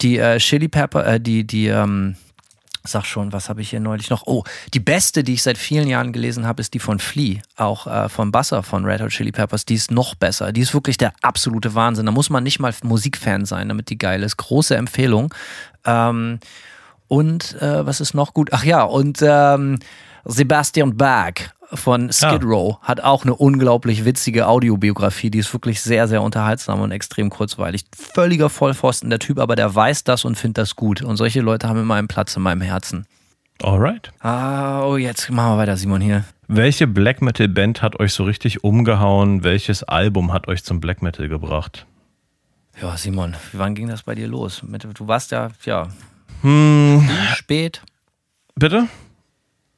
die 0.01 0.19
äh, 0.19 0.39
Chili 0.39 0.67
Pepper, 0.67 1.07
äh, 1.07 1.21
die, 1.21 1.47
die, 1.47 1.69
ähm, 1.69 2.17
Sag 2.87 3.07
schon, 3.07 3.33
was 3.33 3.49
habe 3.49 3.63
ich 3.63 3.71
hier 3.71 3.81
neulich 3.81 4.11
noch? 4.11 4.27
Oh, 4.27 4.45
die 4.75 4.81
beste, 4.81 5.25
die 5.25 5.33
ich 5.33 5.43
seit 5.43 5.57
vielen 5.57 5.89
Jahren 5.89 6.13
gelesen 6.13 6.47
habe, 6.47 6.61
ist 6.61 6.75
die 6.75 6.79
von 6.79 6.99
Flea, 6.99 7.41
auch 7.57 7.87
äh, 7.87 8.11
von 8.11 8.31
Basser 8.31 8.63
von 8.63 8.85
Red 8.85 9.01
Hot 9.01 9.09
Chili 9.09 9.33
Peppers. 9.33 9.65
Die 9.65 9.75
ist 9.75 9.91
noch 9.91 10.15
besser. 10.15 10.53
Die 10.53 10.61
ist 10.61 10.75
wirklich 10.75 10.99
der 10.99 11.15
absolute 11.23 11.75
Wahnsinn. 11.75 12.05
Da 12.05 12.13
muss 12.13 12.29
man 12.29 12.45
nicht 12.45 12.59
mal 12.59 12.75
Musikfan 12.83 13.47
sein, 13.47 13.71
damit 13.71 13.89
die 13.89 13.97
geil 13.97 14.23
ist. 14.23 14.37
Große 14.37 14.77
Empfehlung. 14.77 15.33
Ähm, 15.87 16.41
und 17.09 17.61
äh, 17.63 17.87
was 17.87 18.03
ist 18.03 18.13
noch 18.13 18.35
gut? 18.35 18.51
Ach 18.53 18.65
ja, 18.65 18.83
und 18.83 19.19
ähm, 19.23 19.79
Sebastian 20.27 20.95
Bach 20.97 21.33
von 21.73 22.13
Skid 22.13 22.45
Row 22.45 22.79
hat 22.83 23.01
auch 23.03 23.23
eine 23.25 23.35
unglaublich 23.35 24.05
witzige 24.05 24.47
Audiobiografie. 24.47 25.31
Die 25.31 25.39
ist 25.39 25.53
wirklich 25.53 25.81
sehr, 25.81 26.07
sehr 26.09 26.23
unterhaltsam 26.23 26.81
und 26.81 26.91
extrem 26.93 27.31
kurzweilig. 27.31 27.85
Völliger 28.15 28.51
Vollpfosten 28.51 29.11
der 29.11 29.19
Typ, 29.19 29.39
aber 29.39 29.57
der 29.57 29.75
weiß 29.75 30.05
das 30.05 30.25
und 30.25 30.37
findet 30.37 30.59
das 30.59 30.77
gut. 30.77 31.03
Und 31.03 31.17
solche 31.17 31.41
Leute 31.41 31.69
haben 31.69 31.81
immer 31.81 31.95
einen 31.95 32.09
Platz 32.09 32.37
in 32.37 32.43
meinem 32.43 32.61
Herzen. 32.61 33.07
Alright. 33.63 34.13
Ah, 34.21 34.83
oh, 34.85 34.97
jetzt 34.97 35.31
machen 35.31 35.53
wir 35.55 35.59
weiter, 35.59 35.77
Simon, 35.77 36.01
hier. 36.01 36.25
Welche 36.49 36.87
Black 36.87 37.23
Metal 37.23 37.49
Band 37.49 37.83
hat 37.83 37.99
euch 38.01 38.13
so 38.13 38.25
richtig 38.25 38.65
umgehauen? 38.65 39.45
Welches 39.45 39.83
Album 39.85 40.33
hat 40.33 40.49
euch 40.49 40.65
zum 40.65 40.81
Black 40.81 41.03
Metal 41.03 41.29
gebracht? 41.29 41.87
Ja, 42.83 42.97
Simon, 42.97 43.35
wann 43.53 43.75
ging 43.75 43.89
das 43.89 44.03
bei 44.03 44.15
dir 44.15 44.27
los? 44.27 44.63
Du 44.95 45.07
warst 45.07 45.31
ja, 45.31 45.51
ja, 45.65 45.89
Hm, 46.43 47.09
spät. 47.37 47.81
bitte? 48.57 48.89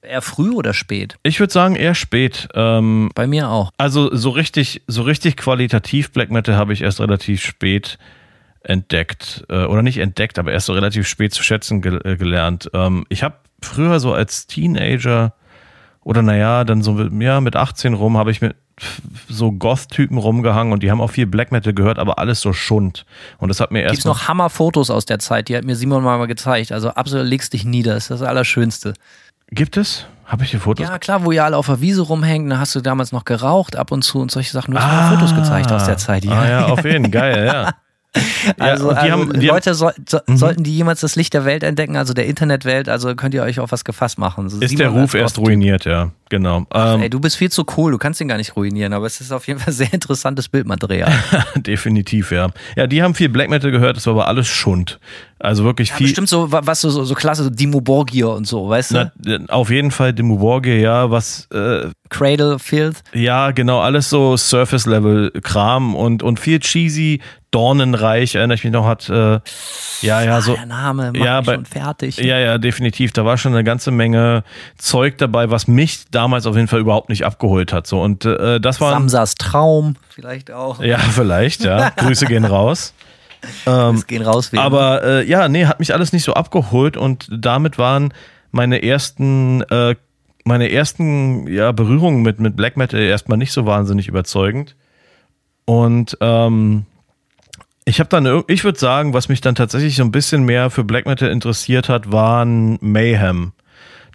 Eher 0.07 0.22
früh 0.22 0.52
oder 0.52 0.72
spät? 0.74 1.16
Ich 1.22 1.40
würde 1.40 1.52
sagen 1.52 1.76
eher 1.76 1.94
spät. 1.94 2.48
Ähm, 2.54 3.11
Bei 3.14 3.26
mir 3.26 3.48
auch. 3.50 3.70
also 3.76 4.14
so 4.14 4.30
richtig, 4.30 4.82
so 4.86 5.02
richtig 5.02 5.36
qualitativ 5.36 6.12
Black 6.12 6.30
Metal 6.30 6.57
habe 6.57 6.72
ich 6.72 6.82
erst 6.82 7.00
relativ 7.00 7.42
spät 7.44 7.98
entdeckt. 8.62 9.44
Äh, 9.48 9.64
oder 9.64 9.82
nicht 9.82 9.98
entdeckt, 9.98 10.38
aber 10.38 10.52
erst 10.52 10.66
so 10.66 10.72
relativ 10.72 11.07
spät 11.07 11.32
zu 11.32 11.42
schätzen 11.42 11.82
gel 11.82 12.00
äh, 12.04 12.16
gelernt. 12.16 12.70
Ähm, 12.72 13.04
ich 13.09 13.22
habe 13.22 13.36
früher 13.62 14.00
so 14.00 14.12
als 14.12 14.46
Teenager 14.46 15.32
oder 16.02 16.22
naja, 16.22 16.64
dann 16.64 16.82
so 16.82 16.92
mit, 16.92 17.22
ja, 17.22 17.40
mit 17.40 17.57
18 17.57 17.94
rum 17.94 18.16
habe 18.16 18.30
ich 18.30 18.40
mit 18.40 18.54
so 19.28 19.52
Goth-Typen 19.52 20.18
rumgehangen 20.18 20.72
und 20.72 20.82
die 20.82 20.90
haben 20.90 21.00
auch 21.00 21.11
viel 21.11 21.26
Black 21.26 21.50
Metal 21.50 21.72
gehört, 21.72 21.98
aber 21.98 22.18
alles 22.18 22.40
so 22.40 22.52
Schund. 22.52 23.07
Und 23.38 23.48
das 23.48 23.59
hat 23.61 23.70
mir 23.72 23.80
erst 23.80 23.92
Gibt's 23.92 24.04
noch 24.04 24.28
Hammer-Fotos 24.28 24.90
aus 24.90 25.07
der 25.07 25.18
Zeit? 25.18 25.48
Die 25.48 25.57
hat 25.57 25.64
mir 25.64 25.76
Simon 25.76 26.04
mal 26.04 26.24
gezeigt. 26.26 26.72
Also 26.72 26.90
absolut 26.90 27.26
legst 27.26 27.54
dich 27.54 27.64
nieder. 27.64 27.94
Das 27.94 28.04
ist 28.04 28.11
das 28.11 28.22
Allerschönste. 28.22 28.94
Gibt 29.51 29.76
es? 29.76 30.07
Habe 30.24 30.42
ich 30.42 30.51
die 30.51 30.59
Fotos? 30.59 30.88
Ja, 30.88 30.99
klar, 30.99 31.24
wo 31.24 31.30
ihr 31.30 31.44
alle 31.44 31.57
auf 31.57 31.66
der 31.66 31.80
Wiese 31.80 32.03
rumhängt, 32.03 32.51
da 32.51 32.59
hast 32.59 32.74
du 32.74 32.80
damals 32.80 33.12
noch 33.12 33.24
geraucht 33.24 33.76
ab 33.76 33.92
und 33.92 34.03
zu 34.03 34.18
und 34.20 34.30
solche 34.30 34.51
Sachen. 34.51 34.74
Du 34.74 34.80
hast 34.80 35.11
mir 35.11 35.16
Fotos 35.16 35.36
gezeigt 35.36 35.70
aus 35.70 35.84
der 35.84 35.99
Zeit. 35.99 36.26
Ah, 36.26 36.49
ja, 36.49 36.66
auf 36.66 36.84
jeden 36.84 37.11
geil, 37.12 37.47
ja. 37.47 37.70
Also, 38.58 38.88
und 38.88 38.94
die 38.94 38.98
also 39.10 39.12
haben- 39.12 39.40
die 39.40 39.46
Leute, 39.46 39.74
soll, 39.74 39.92
so, 40.08 40.18
sollten 40.26 40.62
die 40.62 40.74
jemals 40.76 41.00
das 41.00 41.16
Licht 41.16 41.34
der 41.34 41.44
Welt 41.44 41.62
entdecken, 41.62 41.96
also 41.96 42.14
der 42.14 42.26
Internetwelt, 42.26 42.88
also 42.88 43.14
könnt 43.14 43.34
ihr 43.34 43.42
euch 43.42 43.60
auf 43.60 43.72
was 43.72 43.84
gefasst 43.84 44.18
machen. 44.18 44.48
So 44.48 44.60
Ist 44.60 44.78
der 44.78 44.88
Ruf 44.90 45.14
erst 45.14 45.38
ruiniert, 45.38 45.84
ja, 45.84 46.10
genau. 46.28 46.64
Ähm, 46.72 47.02
Ey, 47.02 47.10
du 47.10 47.20
bist 47.20 47.36
viel 47.36 47.50
zu 47.50 47.64
cool, 47.76 47.92
du 47.92 47.98
kannst 47.98 48.20
ihn 48.20 48.28
gar 48.28 48.36
nicht 48.36 48.56
ruinieren, 48.56 48.92
aber 48.92 49.06
es 49.06 49.20
ist 49.20 49.32
auf 49.32 49.46
jeden 49.46 49.58
Fall 49.60 49.72
sehr 49.72 49.92
interessantes 49.92 50.48
Bildmaterial. 50.48 51.12
definitiv, 51.56 52.30
ja. 52.32 52.48
Ja, 52.76 52.86
die 52.86 53.02
haben 53.02 53.14
viel 53.14 53.28
Black 53.28 53.50
Metal 53.50 53.70
gehört, 53.70 53.96
das 53.96 54.06
war 54.06 54.14
aber 54.14 54.28
alles 54.28 54.46
Schund. 54.48 54.98
Also 55.38 55.64
wirklich 55.64 55.92
viel. 55.92 56.06
Bestimmt 56.06 56.28
so, 56.30 56.50
wa- 56.50 56.62
was 56.64 56.80
so, 56.80 56.88
so, 56.90 57.04
so 57.04 57.14
klasse, 57.14 57.44
so 57.44 57.50
Dimo 57.50 57.80
Borgir 57.82 58.30
und 58.30 58.46
so, 58.46 58.68
weißt 58.68 58.92
du? 58.94 59.12
Na, 59.24 59.38
auf 59.48 59.68
jeden 59.70 59.90
Fall 59.90 60.12
Dimmu 60.14 60.38
Borgir, 60.38 60.78
ja, 60.78 61.10
was, 61.10 61.46
äh, 61.52 61.88
Cradle, 62.08 62.58
Filth. 62.58 63.02
ja, 63.12 63.50
genau, 63.50 63.80
alles 63.80 64.08
so 64.08 64.36
Surface-Level-Kram 65.00 65.94
und, 65.94 66.22
und 66.22 66.40
viel 66.40 66.58
cheesy, 66.60 67.20
Dornenreich, 67.57 68.34
erinnere 68.34 68.57
ich 68.57 68.64
mich 68.64 68.72
noch, 68.74 68.84
hat, 68.86 69.09
äh, 69.09 69.40
ja, 70.02 70.20
ja, 70.20 70.42
so. 70.42 70.52
ah, 70.52 70.57
der 70.57 70.66
Name 70.66 71.12
macht 71.12 71.24
ja, 71.24 71.38
mich 71.38 71.46
bei- 71.46 71.54
schon 71.54 71.64
fertig. 71.64 72.18
Ja, 72.18 72.38
ja, 72.38 72.59
definitiv. 72.59 73.12
Da 73.14 73.24
war 73.24 73.38
schon 73.38 73.54
eine 73.54 73.64
ganze 73.64 73.90
Menge 73.90 74.44
Zeug 74.76 75.16
dabei, 75.16 75.48
was 75.48 75.66
mich 75.66 76.04
damals 76.11 76.44
auf 76.44 76.54
jeden 76.54 76.68
Fall 76.68 76.80
überhaupt 76.80 77.09
nicht 77.09 77.24
abgeholt 77.24 77.72
hat. 77.72 77.86
So 77.86 78.02
und 78.02 78.26
äh, 78.26 78.61
das 78.61 78.78
war 78.82 78.90
Samsas 78.90 79.36
Traum, 79.36 79.96
vielleicht 80.11 80.50
auch. 80.50 80.82
ja 80.82 80.98
vielleicht, 80.98 81.64
ja. 81.64 81.88
Grüße 81.96 82.26
gehen 82.26 82.44
raus. 82.44 82.92
Es 83.64 84.07
gehen 84.07 84.22
raus 84.22 84.52
wegen. 84.52 84.62
Aber 84.62 85.02
äh, 85.02 85.26
ja, 85.26 85.48
nee, 85.48 85.64
hat 85.64 85.78
mich 85.78 85.94
alles 85.94 86.12
nicht 86.12 86.24
so 86.24 86.34
abgeholt 86.34 86.98
und 86.98 87.26
damit 87.32 87.78
waren 87.78 88.12
meine 88.50 88.82
ersten, 88.82 89.62
äh, 89.70 89.94
meine 90.44 90.70
ersten 90.70 91.46
ja, 91.46 91.72
Berührungen 91.72 92.20
mit, 92.20 92.38
mit 92.38 92.54
Black 92.54 92.76
Metal 92.76 93.00
erstmal 93.00 93.38
nicht 93.38 93.52
so 93.52 93.64
wahnsinnig 93.64 94.09
überzeugend. 94.09 94.76
Und 95.64 96.18
ähm, 96.20 96.84
ich 97.89 98.01
habe 98.01 98.09
dann, 98.09 98.43
ich 98.49 98.64
würde 98.64 98.78
sagen, 98.78 99.14
was 99.14 99.28
mich 99.28 99.41
dann 99.41 99.55
tatsächlich 99.55 99.95
so 99.95 100.03
ein 100.03 100.11
bisschen 100.11 100.45
mehr 100.45 100.70
für 100.70 100.82
Black 100.82 101.07
Metal 101.07 101.30
interessiert 101.30 101.89
hat, 101.89 102.11
waren 102.11 102.78
Mayhem. 102.80 103.53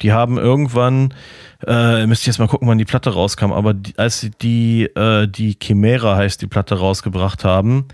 Die 0.01 0.11
haben 0.11 0.38
irgendwann, 0.38 1.13
äh, 1.65 2.05
müsst 2.05 2.24
ihr 2.24 2.32
jetzt 2.32 2.39
mal 2.39 2.47
gucken, 2.47 2.67
wann 2.67 2.78
die 2.78 2.86
Platte 2.86 3.11
rauskam, 3.11 3.53
aber 3.53 3.74
die, 3.74 3.97
als 3.97 4.30
die, 4.41 4.84
äh, 4.84 5.26
die 5.28 5.57
Chimera 5.61 6.17
heißt, 6.17 6.41
die 6.41 6.47
Platte 6.47 6.80
rausgebracht 6.80 7.45
haben, 7.45 7.86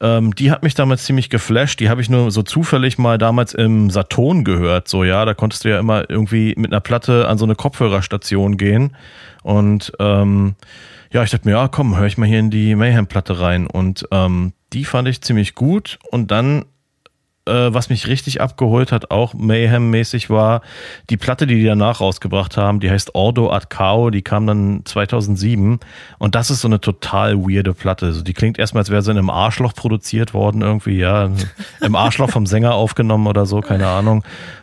ähm, 0.00 0.34
die 0.34 0.50
hat 0.50 0.62
mich 0.62 0.74
damals 0.74 1.04
ziemlich 1.04 1.28
geflasht. 1.28 1.80
Die 1.80 1.90
habe 1.90 2.00
ich 2.00 2.08
nur 2.08 2.30
so 2.30 2.42
zufällig 2.42 2.96
mal 2.96 3.18
damals 3.18 3.52
im 3.52 3.90
Saturn 3.90 4.44
gehört. 4.44 4.88
So, 4.88 5.04
ja, 5.04 5.26
da 5.26 5.34
konntest 5.34 5.66
du 5.66 5.68
ja 5.68 5.78
immer 5.78 6.08
irgendwie 6.08 6.54
mit 6.56 6.72
einer 6.72 6.80
Platte 6.80 7.28
an 7.28 7.36
so 7.36 7.44
eine 7.44 7.56
Kopfhörerstation 7.56 8.56
gehen. 8.56 8.96
Und 9.42 9.92
ähm, 9.98 10.54
ja, 11.12 11.22
ich 11.22 11.30
dachte 11.30 11.46
mir, 11.46 11.56
ja, 11.56 11.68
komm, 11.68 11.98
höre 11.98 12.06
ich 12.06 12.16
mal 12.16 12.26
hier 12.26 12.38
in 12.38 12.50
die 12.50 12.74
Mayhem-Platte 12.74 13.40
rein. 13.40 13.66
Und 13.66 14.06
ähm, 14.10 14.54
die 14.72 14.84
fand 14.84 15.08
ich 15.08 15.20
ziemlich 15.22 15.54
gut. 15.54 15.98
Und 16.10 16.30
dann 16.30 16.64
äh, 17.50 17.72
was 17.72 17.88
mich 17.88 18.06
richtig 18.06 18.40
abgeholt 18.40 18.92
hat, 18.92 19.10
auch 19.10 19.34
Mayhem-mäßig 19.34 20.30
war, 20.30 20.62
die 21.08 21.16
Platte, 21.16 21.46
die 21.46 21.56
die 21.56 21.64
danach 21.64 22.00
rausgebracht 22.00 22.56
haben, 22.56 22.80
die 22.80 22.90
heißt 22.90 23.14
Ordo 23.14 23.50
ad 23.50 23.66
Cao, 23.70 24.10
die 24.10 24.22
kam 24.22 24.46
dann 24.46 24.82
2007 24.84 25.80
und 26.18 26.34
das 26.34 26.50
ist 26.50 26.60
so 26.60 26.68
eine 26.68 26.80
total 26.80 27.38
weirde 27.38 27.72
Platte. 27.72 28.06
Also 28.06 28.22
die 28.22 28.34
klingt 28.34 28.58
erstmal, 28.58 28.82
als 28.82 28.90
wäre 28.90 29.02
sie 29.02 29.10
in 29.10 29.18
einem 29.18 29.30
Arschloch 29.30 29.74
produziert 29.74 30.34
worden 30.34 30.62
irgendwie, 30.62 30.98
ja, 30.98 31.30
im 31.80 31.96
Arschloch 31.96 32.30
vom 32.30 32.46
Sänger 32.46 32.74
aufgenommen 32.74 33.26
oder 33.26 33.46
so, 33.46 33.60
keine 33.60 33.88
Ahnung. 33.88 34.22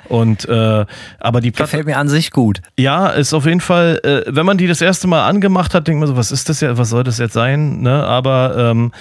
Und 0.09 0.47
äh, 0.47 0.85
aber 1.19 1.41
die 1.41 1.51
Platte, 1.51 1.71
Gefällt 1.71 1.87
mir 1.87 1.97
an 1.97 2.09
sich 2.09 2.31
gut. 2.31 2.61
ja, 2.77 3.07
ist 3.07 3.33
auf 3.33 3.45
jeden 3.45 3.61
Fall, 3.61 3.99
äh, 4.03 4.23
wenn 4.27 4.45
man 4.45 4.57
die 4.57 4.67
das 4.67 4.81
erste 4.81 5.07
Mal 5.07 5.27
angemacht 5.27 5.73
hat, 5.73 5.87
denkt 5.87 5.99
man 5.99 6.07
so, 6.07 6.15
was 6.15 6.31
ist 6.31 6.49
das 6.49 6.61
ja, 6.61 6.77
was 6.77 6.89
soll 6.89 7.03
das 7.03 7.17
jetzt 7.17 7.33
sein? 7.33 7.81
Ne? 7.81 8.03
Aber 8.03 8.55
ähm, 8.57 8.91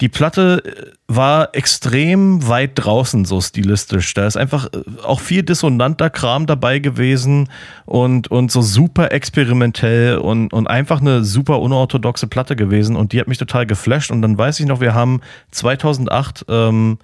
die 0.00 0.08
Platte 0.08 0.62
äh, 0.64 0.92
war 1.08 1.54
extrem 1.54 2.46
weit 2.48 2.72
draußen 2.74 3.24
so 3.24 3.40
stilistisch. 3.40 4.14
Da 4.14 4.26
ist 4.26 4.36
einfach 4.36 4.66
äh, 4.66 4.82
auch 5.04 5.20
viel 5.20 5.42
dissonanter 5.42 6.10
Kram 6.10 6.46
dabei 6.46 6.78
gewesen 6.78 7.48
und, 7.84 8.30
und 8.30 8.50
so 8.50 8.62
super 8.62 9.12
experimentell 9.12 10.18
und, 10.18 10.52
und 10.52 10.66
einfach 10.68 11.00
eine 11.00 11.24
super 11.24 11.60
unorthodoxe 11.60 12.26
Platte 12.26 12.56
gewesen. 12.56 12.96
Und 12.96 13.12
die 13.12 13.20
hat 13.20 13.28
mich 13.28 13.38
total 13.38 13.66
geflasht. 13.66 14.10
Und 14.10 14.22
dann 14.22 14.38
weiß 14.38 14.60
ich 14.60 14.66
noch, 14.66 14.80
wir 14.80 14.94
haben 14.94 15.20
2008 15.50 16.46
ähm, 16.48 16.98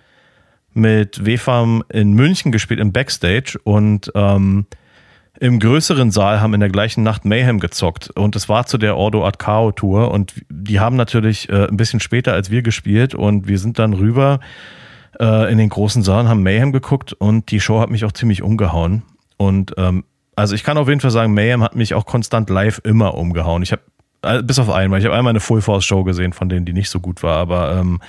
mit 0.74 1.24
WFAM 1.24 1.82
in 1.88 2.12
München 2.12 2.52
gespielt 2.52 2.80
im 2.80 2.92
Backstage. 2.92 3.58
Und 3.64 4.12
ähm, 4.14 4.66
im 5.40 5.60
größeren 5.60 6.10
Saal 6.10 6.40
haben 6.40 6.54
in 6.54 6.60
der 6.60 6.68
gleichen 6.68 7.02
Nacht 7.02 7.24
Mayhem 7.24 7.60
gezockt. 7.60 8.10
Und 8.10 8.34
es 8.36 8.48
war 8.48 8.66
zu 8.66 8.78
der 8.78 8.96
Ordo 8.96 9.26
Ad 9.26 9.38
Cao 9.38 9.72
Tour. 9.72 10.10
Und 10.10 10.34
die 10.48 10.80
haben 10.80 10.96
natürlich 10.96 11.48
äh, 11.48 11.68
ein 11.68 11.76
bisschen 11.76 12.00
später 12.00 12.32
als 12.32 12.50
wir 12.50 12.62
gespielt. 12.62 13.14
Und 13.14 13.48
wir 13.48 13.58
sind 13.58 13.78
dann 13.78 13.92
rüber 13.92 14.40
äh, 15.20 15.50
in 15.50 15.58
den 15.58 15.68
großen 15.68 16.02
Saal 16.02 16.22
und 16.22 16.28
haben 16.28 16.42
Mayhem 16.42 16.72
geguckt. 16.72 17.12
Und 17.12 17.50
die 17.50 17.60
Show 17.60 17.80
hat 17.80 17.90
mich 17.90 18.04
auch 18.04 18.12
ziemlich 18.12 18.42
umgehauen. 18.42 19.02
Und 19.36 19.74
ähm, 19.76 20.04
also 20.34 20.54
ich 20.54 20.62
kann 20.62 20.78
auf 20.78 20.88
jeden 20.88 21.00
Fall 21.00 21.10
sagen, 21.10 21.34
Mayhem 21.34 21.62
hat 21.62 21.74
mich 21.74 21.94
auch 21.94 22.06
konstant 22.06 22.48
live 22.48 22.80
immer 22.84 23.14
umgehauen. 23.14 23.62
Ich 23.62 23.72
habe 23.72 23.82
bis 24.42 24.58
auf 24.58 24.70
einmal. 24.70 24.98
Ich 24.98 25.06
habe 25.06 25.16
einmal 25.16 25.30
eine 25.30 25.40
Full 25.40 25.60
Force 25.60 25.84
Show 25.84 26.04
gesehen, 26.04 26.32
von 26.32 26.48
denen 26.48 26.66
die 26.66 26.72
nicht 26.72 26.90
so 26.90 27.00
gut 27.00 27.22
war, 27.22 27.36
aber 27.36 27.76
ähm, 27.76 28.00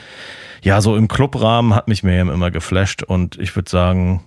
ja, 0.64 0.82
so 0.82 0.96
im 0.96 1.08
Clubrahmen 1.08 1.76
hat 1.76 1.88
mich 1.88 2.04
Mayhem 2.04 2.30
immer 2.30 2.52
geflasht 2.52 3.04
und 3.04 3.38
ich 3.38 3.56
würde 3.56 3.70
sagen, 3.70 4.24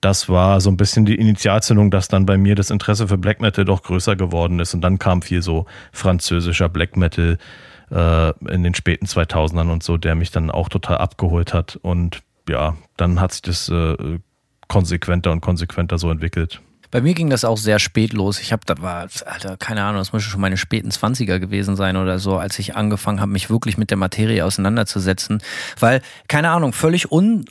das 0.00 0.28
war 0.28 0.60
so 0.60 0.70
ein 0.70 0.76
bisschen 0.76 1.04
die 1.04 1.16
Initialzündung, 1.16 1.90
dass 1.90 2.08
dann 2.08 2.26
bei 2.26 2.36
mir 2.36 2.54
das 2.54 2.70
Interesse 2.70 3.08
für 3.08 3.18
Black 3.18 3.40
Metal 3.40 3.64
doch 3.64 3.82
größer 3.82 4.14
geworden 4.14 4.60
ist 4.60 4.74
und 4.74 4.82
dann 4.82 4.98
kam 4.98 5.22
viel 5.22 5.42
so 5.42 5.66
französischer 5.92 6.68
Black 6.68 6.96
Metal 6.96 7.38
äh, 7.90 8.32
in 8.48 8.62
den 8.62 8.74
späten 8.74 9.06
2000ern 9.06 9.70
und 9.70 9.82
so, 9.82 9.96
der 9.96 10.14
mich 10.14 10.30
dann 10.30 10.50
auch 10.50 10.68
total 10.68 10.98
abgeholt 10.98 11.52
hat 11.52 11.76
und 11.82 12.22
ja, 12.48 12.76
dann 12.96 13.20
hat 13.20 13.32
sich 13.32 13.42
das 13.42 13.68
äh, 13.68 14.18
konsequenter 14.68 15.32
und 15.32 15.40
konsequenter 15.40 15.98
so 15.98 16.10
entwickelt. 16.10 16.60
Bei 16.96 17.02
mir 17.02 17.12
ging 17.12 17.28
das 17.28 17.44
auch 17.44 17.58
sehr 17.58 17.78
spät 17.78 18.14
los. 18.14 18.40
Ich 18.40 18.52
habe, 18.52 18.62
da 18.64 18.80
war, 18.80 19.08
Alter, 19.26 19.58
keine 19.58 19.82
Ahnung, 19.82 19.98
das 19.98 20.14
muss 20.14 20.22
schon 20.22 20.40
meine 20.40 20.56
späten 20.56 20.88
20er 20.88 21.38
gewesen 21.38 21.76
sein 21.76 21.98
oder 21.98 22.18
so, 22.18 22.38
als 22.38 22.58
ich 22.58 22.74
angefangen 22.74 23.20
habe, 23.20 23.30
mich 23.30 23.50
wirklich 23.50 23.76
mit 23.76 23.90
der 23.90 23.98
Materie 23.98 24.42
auseinanderzusetzen. 24.42 25.42
Weil, 25.78 26.00
keine 26.26 26.48
Ahnung, 26.48 26.72
völlig 26.72 27.12
un, 27.12 27.44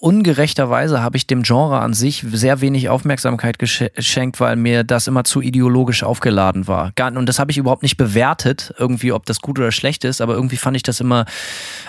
ungerechterweise 0.00 1.02
habe 1.02 1.16
ich 1.16 1.26
dem 1.26 1.44
Genre 1.44 1.80
an 1.80 1.94
sich 1.94 2.26
sehr 2.30 2.60
wenig 2.60 2.90
Aufmerksamkeit 2.90 3.58
geschenkt, 3.58 4.38
weil 4.38 4.56
mir 4.56 4.84
das 4.84 5.06
immer 5.06 5.24
zu 5.24 5.40
ideologisch 5.40 6.02
aufgeladen 6.02 6.68
war. 6.68 6.92
Und 7.14 7.26
das 7.26 7.38
habe 7.38 7.52
ich 7.52 7.56
überhaupt 7.56 7.82
nicht 7.82 7.96
bewertet, 7.96 8.74
irgendwie, 8.76 9.12
ob 9.12 9.24
das 9.24 9.40
gut 9.40 9.58
oder 9.58 9.72
schlecht 9.72 10.04
ist, 10.04 10.20
aber 10.20 10.34
irgendwie 10.34 10.58
fand 10.58 10.76
ich 10.76 10.82
das 10.82 11.00
immer 11.00 11.24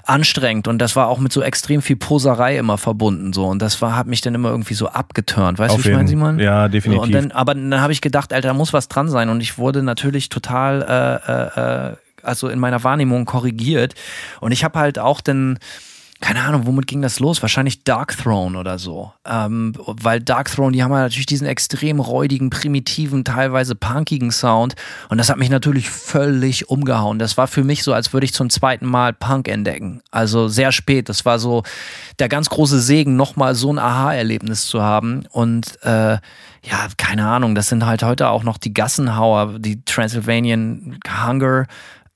anstrengend 0.05 0.69
und 0.69 0.79
das 0.79 0.95
war 0.95 1.09
auch 1.09 1.19
mit 1.19 1.33
so 1.33 1.41
extrem 1.41 1.81
viel 1.81 1.97
Poserei 1.97 2.57
immer 2.57 2.77
verbunden 2.77 3.33
so 3.33 3.47
und 3.47 3.61
das 3.61 3.81
war, 3.81 3.97
hat 3.97 4.07
mich 4.07 4.21
dann 4.21 4.35
immer 4.35 4.49
irgendwie 4.49 4.75
so 4.75 4.87
abgeturnt. 4.87 5.59
Weißt 5.59 5.77
du, 5.77 5.83
wie 5.83 5.89
ich 5.89 5.95
meine, 5.95 6.07
Simon? 6.07 6.39
Ja, 6.39 6.69
definitiv. 6.69 6.84
So, 6.85 7.05
dann, 7.05 7.31
aber 7.31 7.55
dann 7.55 7.81
habe 7.81 7.93
ich 7.93 8.01
gedacht, 8.01 8.33
Alter, 8.33 8.49
da 8.49 8.53
muss 8.53 8.73
was 8.73 8.87
dran 8.87 9.09
sein. 9.09 9.29
Und 9.29 9.41
ich 9.41 9.57
wurde 9.57 9.83
natürlich 9.83 10.29
total, 10.29 10.81
äh, 11.27 11.91
äh, 11.91 11.95
also 12.23 12.47
in 12.47 12.59
meiner 12.59 12.83
Wahrnehmung 12.83 13.25
korrigiert. 13.25 13.95
Und 14.39 14.51
ich 14.51 14.63
habe 14.63 14.79
halt 14.79 14.99
auch 14.99 15.21
dann 15.21 15.59
keine 16.21 16.41
Ahnung, 16.41 16.65
womit 16.65 16.87
ging 16.87 17.01
das 17.01 17.19
los? 17.19 17.41
Wahrscheinlich 17.41 17.83
Dark 17.83 18.17
Throne 18.17 18.57
oder 18.57 18.79
so. 18.79 19.11
Ähm, 19.25 19.73
weil 19.85 20.21
Dark 20.21 20.49
Throne, 20.49 20.71
die 20.71 20.81
haben 20.81 20.93
halt 20.93 21.03
natürlich 21.03 21.25
diesen 21.25 21.45
extrem 21.45 21.99
räudigen, 21.99 22.49
primitiven, 22.49 23.25
teilweise 23.25 23.75
punkigen 23.75 24.31
Sound. 24.31 24.75
Und 25.09 25.17
das 25.17 25.29
hat 25.29 25.37
mich 25.37 25.49
natürlich 25.49 25.89
völlig 25.89 26.69
umgehauen. 26.69 27.19
Das 27.19 27.37
war 27.37 27.47
für 27.47 27.63
mich 27.63 27.83
so, 27.83 27.93
als 27.93 28.13
würde 28.13 28.25
ich 28.25 28.33
zum 28.33 28.49
zweiten 28.49 28.85
Mal 28.85 29.11
Punk 29.11 29.49
entdecken. 29.49 30.01
Also 30.09 30.47
sehr 30.47 30.71
spät. 30.71 31.09
Das 31.09 31.25
war 31.25 31.37
so 31.37 31.63
der 32.17 32.29
ganz 32.29 32.49
große 32.49 32.79
Segen, 32.79 33.17
nochmal 33.17 33.53
so 33.53 33.71
ein 33.71 33.77
Aha-Erlebnis 33.77 34.67
zu 34.67 34.81
haben. 34.81 35.25
Und 35.31 35.83
äh, 35.83 36.17
ja, 36.69 36.87
keine 36.97 37.27
Ahnung, 37.27 37.55
das 37.55 37.69
sind 37.69 37.85
halt 37.85 38.03
heute 38.03 38.29
auch 38.29 38.43
noch 38.43 38.57
die 38.57 38.73
Gassenhauer, 38.73 39.59
die 39.59 39.83
Transylvanian 39.85 40.99
Hunger, 41.23 41.67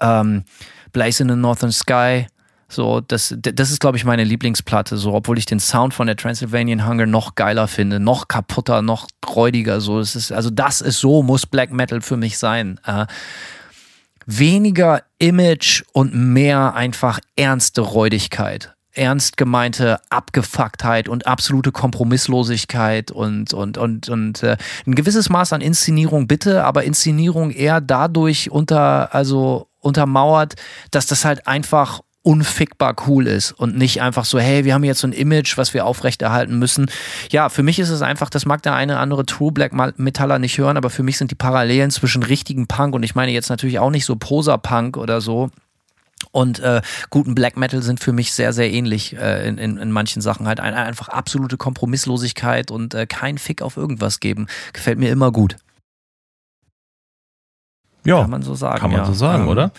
ähm, 0.01 0.43
Blaze 0.91 1.23
in 1.23 1.29
the 1.29 1.35
Northern 1.35 1.71
Sky. 1.71 2.27
So, 2.67 3.01
das, 3.01 3.35
das 3.35 3.71
ist, 3.71 3.79
glaube 3.79 3.97
ich, 3.97 4.05
meine 4.05 4.23
Lieblingsplatte, 4.23 4.97
so, 4.97 5.13
obwohl 5.13 5.39
ich 5.39 5.45
den 5.45 5.59
Sound 5.59 5.93
von 5.93 6.05
der 6.05 6.15
Transylvanian 6.15 6.87
Hunger 6.87 7.07
noch 7.07 7.33
geiler 7.33 7.67
finde, 7.67 7.99
noch 7.99 8.27
kaputter, 8.27 8.81
noch 8.83 9.07
räudiger. 9.27 9.81
So, 9.81 9.99
es 9.99 10.15
ist, 10.15 10.31
also 10.31 10.51
das 10.51 10.81
ist 10.81 10.99
so, 10.99 11.23
muss 11.23 11.47
Black 11.47 11.71
Metal 11.71 12.01
für 12.01 12.17
mich 12.17 12.37
sein. 12.37 12.79
Äh, 12.85 13.07
weniger 14.27 15.01
Image 15.17 15.83
und 15.93 16.13
mehr 16.13 16.75
einfach 16.75 17.19
ernste 17.35 17.81
Räudigkeit. 17.81 18.75
Ernst 18.99 19.37
gemeinte 19.37 19.99
Abgefucktheit 20.09 21.07
und 21.07 21.25
absolute 21.25 21.71
Kompromisslosigkeit 21.71 23.11
und, 23.11 23.53
und, 23.53 23.77
und, 23.77 24.09
und 24.09 24.43
äh, 24.43 24.57
ein 24.85 24.95
gewisses 24.95 25.29
Maß 25.29 25.53
an 25.53 25.61
Inszenierung 25.61 26.27
bitte, 26.27 26.65
aber 26.65 26.83
Inszenierung 26.83 27.51
eher 27.51 27.79
dadurch 27.81 28.51
unter, 28.51 29.15
also 29.15 29.67
untermauert, 29.79 30.55
dass 30.91 31.07
das 31.07 31.23
halt 31.23 31.47
einfach 31.47 32.01
unfickbar 32.21 32.95
cool 33.07 33.27
ist 33.27 33.53
und 33.53 33.77
nicht 33.77 34.01
einfach 34.01 34.25
so, 34.25 34.39
hey, 34.39 34.65
wir 34.65 34.73
haben 34.73 34.83
jetzt 34.83 34.99
so 34.99 35.07
ein 35.07 35.13
Image, 35.13 35.57
was 35.57 35.73
wir 35.73 35.85
aufrechterhalten 35.85 36.59
müssen. 36.59 36.91
Ja, 37.31 37.47
für 37.47 37.63
mich 37.63 37.79
ist 37.79 37.89
es 37.89 38.01
einfach, 38.01 38.29
das 38.29 38.45
mag 38.45 38.61
der 38.61 38.75
eine 38.75 38.93
oder 38.93 39.01
andere 39.01 39.25
True 39.25 39.53
Black 39.53 39.71
Metaller 39.97 40.37
nicht 40.37 40.57
hören, 40.57 40.75
aber 40.75 40.89
für 40.89 41.03
mich 41.03 41.17
sind 41.17 41.31
die 41.31 41.35
Parallelen 41.35 41.91
zwischen 41.91 42.21
richtigen 42.21 42.67
Punk 42.67 42.93
und 42.93 43.03
ich 43.03 43.15
meine 43.15 43.31
jetzt 43.31 43.49
natürlich 43.49 43.79
auch 43.79 43.89
nicht 43.89 44.05
so 44.05 44.17
Poser-Punk 44.17 44.97
oder 44.97 45.21
so, 45.21 45.49
und 46.31 46.59
äh, 46.59 46.81
guten 47.09 47.35
Black 47.35 47.57
Metal 47.57 47.81
sind 47.81 47.99
für 47.99 48.13
mich 48.13 48.33
sehr, 48.33 48.53
sehr 48.53 48.71
ähnlich 48.71 49.17
äh, 49.17 49.47
in, 49.47 49.57
in, 49.57 49.77
in 49.77 49.91
manchen 49.91 50.21
Sachen. 50.21 50.47
Halt 50.47 50.59
ein, 50.59 50.73
einfach 50.73 51.09
absolute 51.09 51.57
Kompromisslosigkeit 51.57 52.71
und 52.71 52.93
äh, 52.93 53.07
kein 53.07 53.37
Fick 53.37 53.61
auf 53.61 53.77
irgendwas 53.77 54.19
geben. 54.19 54.47
Gefällt 54.73 54.99
mir 54.99 55.11
immer 55.11 55.31
gut. 55.31 55.57
Ja, 58.05 58.21
kann 58.21 58.29
man 58.29 58.41
so 58.41 58.55
sagen. 58.55 58.79
Kann 58.79 58.91
man 58.91 59.01
ja. 59.01 59.05
so 59.05 59.13
sagen, 59.13 59.43
ähm, 59.43 59.49
oder? 59.49 59.71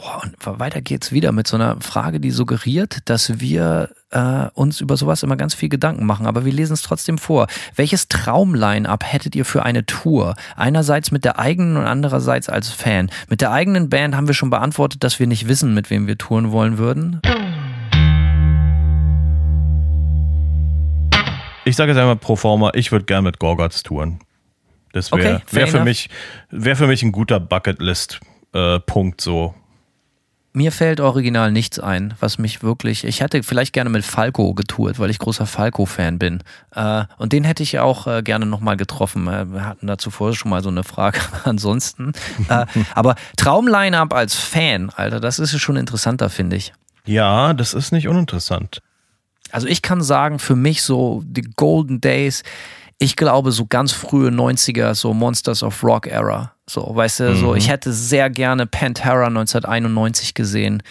Oh, 0.00 0.22
und 0.22 0.60
weiter 0.60 0.80
geht's 0.80 1.10
wieder 1.10 1.32
mit 1.32 1.48
so 1.48 1.56
einer 1.56 1.80
Frage, 1.80 2.20
die 2.20 2.30
suggeriert, 2.30 2.98
dass 3.06 3.40
wir 3.40 3.88
äh, 4.12 4.46
uns 4.54 4.80
über 4.80 4.96
sowas 4.96 5.24
immer 5.24 5.34
ganz 5.34 5.54
viel 5.54 5.68
Gedanken 5.68 6.06
machen, 6.06 6.28
aber 6.28 6.44
wir 6.44 6.52
lesen 6.52 6.74
es 6.74 6.82
trotzdem 6.82 7.18
vor. 7.18 7.48
Welches 7.74 8.06
Traumline-up 8.06 9.02
hättet 9.04 9.34
ihr 9.34 9.44
für 9.44 9.64
eine 9.64 9.86
Tour? 9.86 10.36
Einerseits 10.54 11.10
mit 11.10 11.24
der 11.24 11.40
eigenen 11.40 11.76
und 11.76 11.84
andererseits 11.84 12.48
als 12.48 12.70
Fan. 12.70 13.10
Mit 13.28 13.40
der 13.40 13.50
eigenen 13.50 13.90
Band 13.90 14.14
haben 14.14 14.28
wir 14.28 14.34
schon 14.34 14.50
beantwortet, 14.50 15.02
dass 15.02 15.18
wir 15.18 15.26
nicht 15.26 15.48
wissen, 15.48 15.74
mit 15.74 15.90
wem 15.90 16.06
wir 16.06 16.16
touren 16.16 16.52
wollen 16.52 16.78
würden. 16.78 17.20
Ich 21.64 21.74
sage 21.74 21.90
jetzt 21.90 21.98
einmal 21.98 22.14
pro 22.14 22.36
forma, 22.36 22.70
ich 22.74 22.92
würde 22.92 23.04
gerne 23.04 23.22
mit 23.22 23.40
Gorgots 23.40 23.82
touren. 23.82 24.20
Das 24.92 25.10
wäre 25.10 25.34
okay, 25.38 25.44
wär 25.50 25.66
für, 25.66 25.82
mich, 25.82 26.08
wär 26.50 26.76
für 26.76 26.86
mich 26.86 27.02
ein 27.02 27.10
guter 27.10 27.40
Bucketlist-Punkt 27.40 29.20
äh, 29.20 29.24
so 29.24 29.54
mir 30.52 30.72
fällt 30.72 31.00
original 31.00 31.52
nichts 31.52 31.78
ein, 31.78 32.14
was 32.20 32.38
mich 32.38 32.62
wirklich. 32.62 33.04
Ich 33.04 33.20
hätte 33.20 33.42
vielleicht 33.42 33.72
gerne 33.72 33.90
mit 33.90 34.04
Falco 34.04 34.54
getourt, 34.54 34.98
weil 34.98 35.10
ich 35.10 35.18
großer 35.18 35.46
Falco-Fan 35.46 36.18
bin. 36.18 36.42
Äh, 36.74 37.04
und 37.18 37.32
den 37.32 37.44
hätte 37.44 37.62
ich 37.62 37.78
auch 37.78 38.06
äh, 38.06 38.22
gerne 38.22 38.46
nochmal 38.46 38.76
getroffen. 38.76 39.28
Äh, 39.28 39.52
wir 39.52 39.64
hatten 39.64 39.86
dazu 39.86 40.10
vorher 40.10 40.34
schon 40.34 40.50
mal 40.50 40.62
so 40.62 40.70
eine 40.70 40.84
Frage. 40.84 41.20
Ansonsten. 41.44 42.12
Äh, 42.48 42.66
aber 42.94 43.14
Traumline-Up 43.36 44.12
als 44.14 44.34
Fan, 44.34 44.90
Alter, 44.90 45.20
das 45.20 45.38
ist 45.38 45.58
schon 45.60 45.76
interessanter, 45.76 46.30
finde 46.30 46.56
ich. 46.56 46.72
Ja, 47.04 47.54
das 47.54 47.74
ist 47.74 47.92
nicht 47.92 48.08
uninteressant. 48.08 48.80
Also 49.50 49.66
ich 49.66 49.82
kann 49.82 50.02
sagen, 50.02 50.38
für 50.38 50.56
mich 50.56 50.82
so 50.82 51.22
die 51.24 51.42
Golden 51.42 52.00
Days, 52.00 52.42
ich 52.98 53.16
glaube 53.16 53.52
so 53.52 53.66
ganz 53.66 53.92
frühe 53.92 54.30
90er, 54.30 54.94
so 54.94 55.14
Monsters 55.14 55.62
of 55.62 55.82
Rock 55.84 56.06
Era. 56.06 56.52
So, 56.68 56.90
weißt 56.94 57.20
du, 57.20 57.30
mhm. 57.30 57.36
so, 57.36 57.54
ich 57.54 57.68
hätte 57.68 57.92
sehr 57.92 58.28
gerne 58.28 58.66
Pantera 58.66 59.26
1991 59.26 60.34
gesehen. 60.34 60.82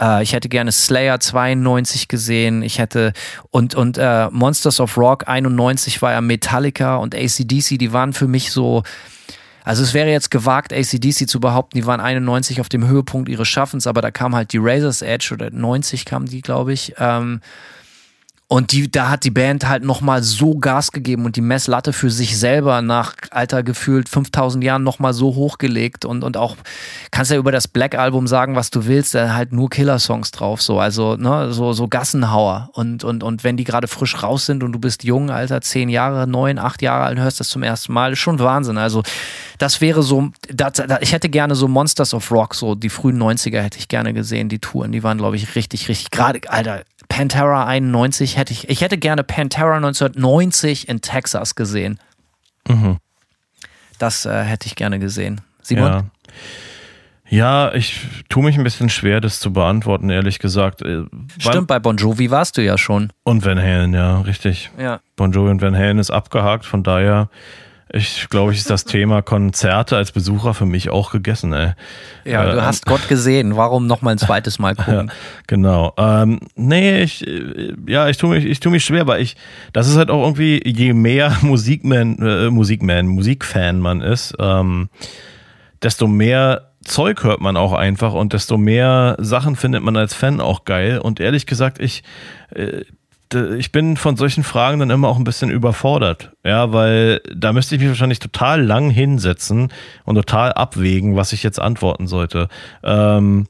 Äh, 0.00 0.22
ich 0.22 0.32
hätte 0.32 0.48
gerne 0.48 0.72
Slayer 0.72 1.20
92 1.20 2.08
gesehen. 2.08 2.62
Ich 2.62 2.78
hätte, 2.78 3.12
und, 3.50 3.74
und 3.74 3.98
äh, 3.98 4.28
Monsters 4.30 4.80
of 4.80 4.96
Rock 4.96 5.28
91 5.28 6.00
war 6.02 6.12
ja 6.12 6.20
Metallica 6.20 6.96
und 6.96 7.14
ACDC, 7.14 7.78
die 7.78 7.92
waren 7.92 8.14
für 8.14 8.26
mich 8.26 8.50
so, 8.50 8.82
also 9.62 9.82
es 9.82 9.92
wäre 9.92 10.10
jetzt 10.10 10.30
gewagt, 10.30 10.72
ACDC 10.72 11.28
zu 11.28 11.40
behaupten, 11.40 11.76
die 11.76 11.86
waren 11.86 12.00
91 12.00 12.60
auf 12.60 12.70
dem 12.70 12.88
Höhepunkt 12.88 13.28
ihres 13.28 13.48
Schaffens, 13.48 13.86
aber 13.86 14.00
da 14.00 14.10
kam 14.10 14.34
halt 14.34 14.52
die 14.54 14.58
Razor's 14.58 15.02
Edge 15.02 15.30
oder 15.34 15.50
90 15.50 16.06
kamen 16.06 16.26
die, 16.26 16.40
glaube 16.40 16.72
ich. 16.72 16.94
Ähm, 16.98 17.40
und 18.52 18.72
die, 18.72 18.90
da 18.90 19.10
hat 19.10 19.22
die 19.22 19.30
Band 19.30 19.68
halt 19.68 19.84
nochmal 19.84 20.24
so 20.24 20.58
Gas 20.58 20.90
gegeben 20.90 21.24
und 21.24 21.36
die 21.36 21.40
Messlatte 21.40 21.92
für 21.92 22.10
sich 22.10 22.36
selber 22.36 22.82
nach 22.82 23.14
alter 23.30 23.62
gefühlt 23.62 24.08
5000 24.08 24.64
Jahren 24.64 24.82
nochmal 24.82 25.12
so 25.12 25.36
hochgelegt 25.36 26.04
und, 26.04 26.24
und 26.24 26.36
auch, 26.36 26.56
kannst 27.12 27.30
ja 27.30 27.36
über 27.36 27.52
das 27.52 27.68
Black 27.68 27.96
Album 27.96 28.26
sagen, 28.26 28.56
was 28.56 28.70
du 28.70 28.86
willst, 28.86 29.14
da 29.14 29.34
halt 29.34 29.52
nur 29.52 29.70
Killer-Songs 29.70 30.32
drauf, 30.32 30.62
so, 30.62 30.80
also, 30.80 31.14
ne, 31.14 31.52
so, 31.52 31.72
so 31.72 31.86
Gassenhauer. 31.86 32.70
Und, 32.72 33.04
und, 33.04 33.22
und 33.22 33.44
wenn 33.44 33.56
die 33.56 33.62
gerade 33.62 33.86
frisch 33.86 34.20
raus 34.20 34.46
sind 34.46 34.64
und 34.64 34.72
du 34.72 34.80
bist 34.80 35.04
jung, 35.04 35.30
Alter, 35.30 35.60
zehn 35.60 35.88
Jahre, 35.88 36.26
neun, 36.26 36.58
acht 36.58 36.82
Jahre 36.82 37.04
alt, 37.04 37.20
hörst 37.20 37.38
das 37.38 37.50
zum 37.50 37.62
ersten 37.62 37.92
Mal, 37.92 38.14
ist 38.14 38.18
schon 38.18 38.40
Wahnsinn. 38.40 38.78
Also, 38.78 39.04
das 39.58 39.80
wäre 39.80 40.02
so, 40.02 40.32
das, 40.52 40.72
ich 41.02 41.12
hätte 41.12 41.28
gerne 41.28 41.54
so 41.54 41.68
Monsters 41.68 42.14
of 42.14 42.28
Rock, 42.32 42.56
so 42.56 42.74
die 42.74 42.90
frühen 42.90 43.22
90er 43.22 43.60
hätte 43.60 43.78
ich 43.78 43.86
gerne 43.86 44.12
gesehen, 44.12 44.48
die 44.48 44.58
Touren, 44.58 44.90
die 44.90 45.04
waren, 45.04 45.18
glaube 45.18 45.36
ich, 45.36 45.54
richtig, 45.54 45.88
richtig, 45.88 46.10
gerade, 46.10 46.40
Alter, 46.48 46.82
Pantera 47.20 47.66
91 47.66 48.38
hätte 48.38 48.54
ich, 48.54 48.70
ich 48.70 48.80
hätte 48.80 48.96
gerne 48.96 49.22
Pantera 49.22 49.76
1990 49.76 50.88
in 50.88 51.02
Texas 51.02 51.54
gesehen. 51.54 52.00
Mhm. 52.66 52.96
Das 53.98 54.24
äh, 54.24 54.42
hätte 54.42 54.66
ich 54.66 54.74
gerne 54.74 54.98
gesehen. 54.98 55.42
Simon? 55.60 55.84
Ja. 55.84 56.04
Ja, 57.28 57.74
ich 57.74 58.06
tue 58.30 58.42
mich 58.42 58.56
ein 58.56 58.64
bisschen 58.64 58.88
schwer, 58.88 59.20
das 59.20 59.38
zu 59.38 59.52
beantworten, 59.52 60.08
ehrlich 60.08 60.38
gesagt. 60.38 60.80
Äh, 60.80 61.02
Stimmt, 61.38 61.66
bei 61.66 61.78
Bon 61.78 61.98
Jovi 61.98 62.30
warst 62.30 62.56
du 62.56 62.64
ja 62.64 62.78
schon. 62.78 63.12
Und 63.22 63.44
Van 63.44 63.58
Halen, 63.58 63.92
ja, 63.92 64.22
richtig. 64.22 64.70
Ja. 64.78 65.00
Bon 65.14 65.30
Jovi 65.30 65.50
und 65.50 65.60
Van 65.60 65.76
Halen 65.76 65.98
ist 65.98 66.10
abgehakt, 66.10 66.64
von 66.64 66.82
daher 66.82 67.28
ich 67.92 68.28
glaube, 68.28 68.52
ich 68.52 68.58
ist 68.58 68.70
das 68.70 68.84
Thema 68.84 69.20
Konzerte 69.20 69.96
als 69.96 70.12
Besucher 70.12 70.54
für 70.54 70.66
mich 70.66 70.90
auch 70.90 71.10
gegessen, 71.10 71.52
ey. 71.52 71.72
Ja, 72.24 72.44
äh, 72.44 72.52
du 72.52 72.64
hast 72.64 72.86
Gott 72.86 73.08
gesehen. 73.08 73.56
Warum 73.56 73.86
noch 73.86 74.00
mal 74.02 74.12
ein 74.12 74.18
zweites 74.18 74.58
Mal 74.58 74.74
gucken? 74.76 75.08
Ja, 75.08 75.14
genau. 75.46 75.92
Ähm, 75.96 76.40
nee, 76.54 77.02
ich, 77.02 77.26
ja, 77.86 78.08
ich 78.08 78.16
tue 78.16 78.36
mich, 78.36 78.44
ich 78.44 78.60
tue 78.60 78.70
mich 78.70 78.84
schwer, 78.84 79.06
weil 79.06 79.20
ich, 79.20 79.36
das 79.72 79.88
ist 79.88 79.96
halt 79.96 80.10
auch 80.10 80.22
irgendwie, 80.22 80.62
je 80.64 80.92
mehr 80.92 81.36
Musikman, 81.42 82.18
äh, 82.18 82.50
Musikman, 82.50 83.06
Musikfan 83.06 83.80
man 83.80 84.02
ist, 84.02 84.34
ähm, 84.38 84.88
desto 85.82 86.06
mehr 86.06 86.70
Zeug 86.84 87.24
hört 87.24 87.40
man 87.40 87.56
auch 87.56 87.72
einfach 87.72 88.14
und 88.14 88.32
desto 88.32 88.56
mehr 88.56 89.16
Sachen 89.18 89.56
findet 89.56 89.82
man 89.82 89.96
als 89.96 90.14
Fan 90.14 90.40
auch 90.40 90.64
geil. 90.64 90.98
Und 90.98 91.20
ehrlich 91.20 91.46
gesagt, 91.46 91.78
ich, 91.80 92.02
äh, 92.54 92.84
ich 93.32 93.72
bin 93.72 93.96
von 93.96 94.16
solchen 94.16 94.42
Fragen 94.42 94.80
dann 94.80 94.90
immer 94.90 95.08
auch 95.08 95.18
ein 95.18 95.24
bisschen 95.24 95.50
überfordert. 95.50 96.32
Ja, 96.44 96.72
weil 96.72 97.20
da 97.34 97.52
müsste 97.52 97.74
ich 97.74 97.80
mich 97.80 97.88
wahrscheinlich 97.88 98.18
total 98.18 98.62
lang 98.62 98.90
hinsetzen 98.90 99.72
und 100.04 100.16
total 100.16 100.52
abwägen, 100.52 101.16
was 101.16 101.32
ich 101.32 101.42
jetzt 101.42 101.60
antworten 101.60 102.06
sollte. 102.06 102.48
Ähm, 102.82 103.46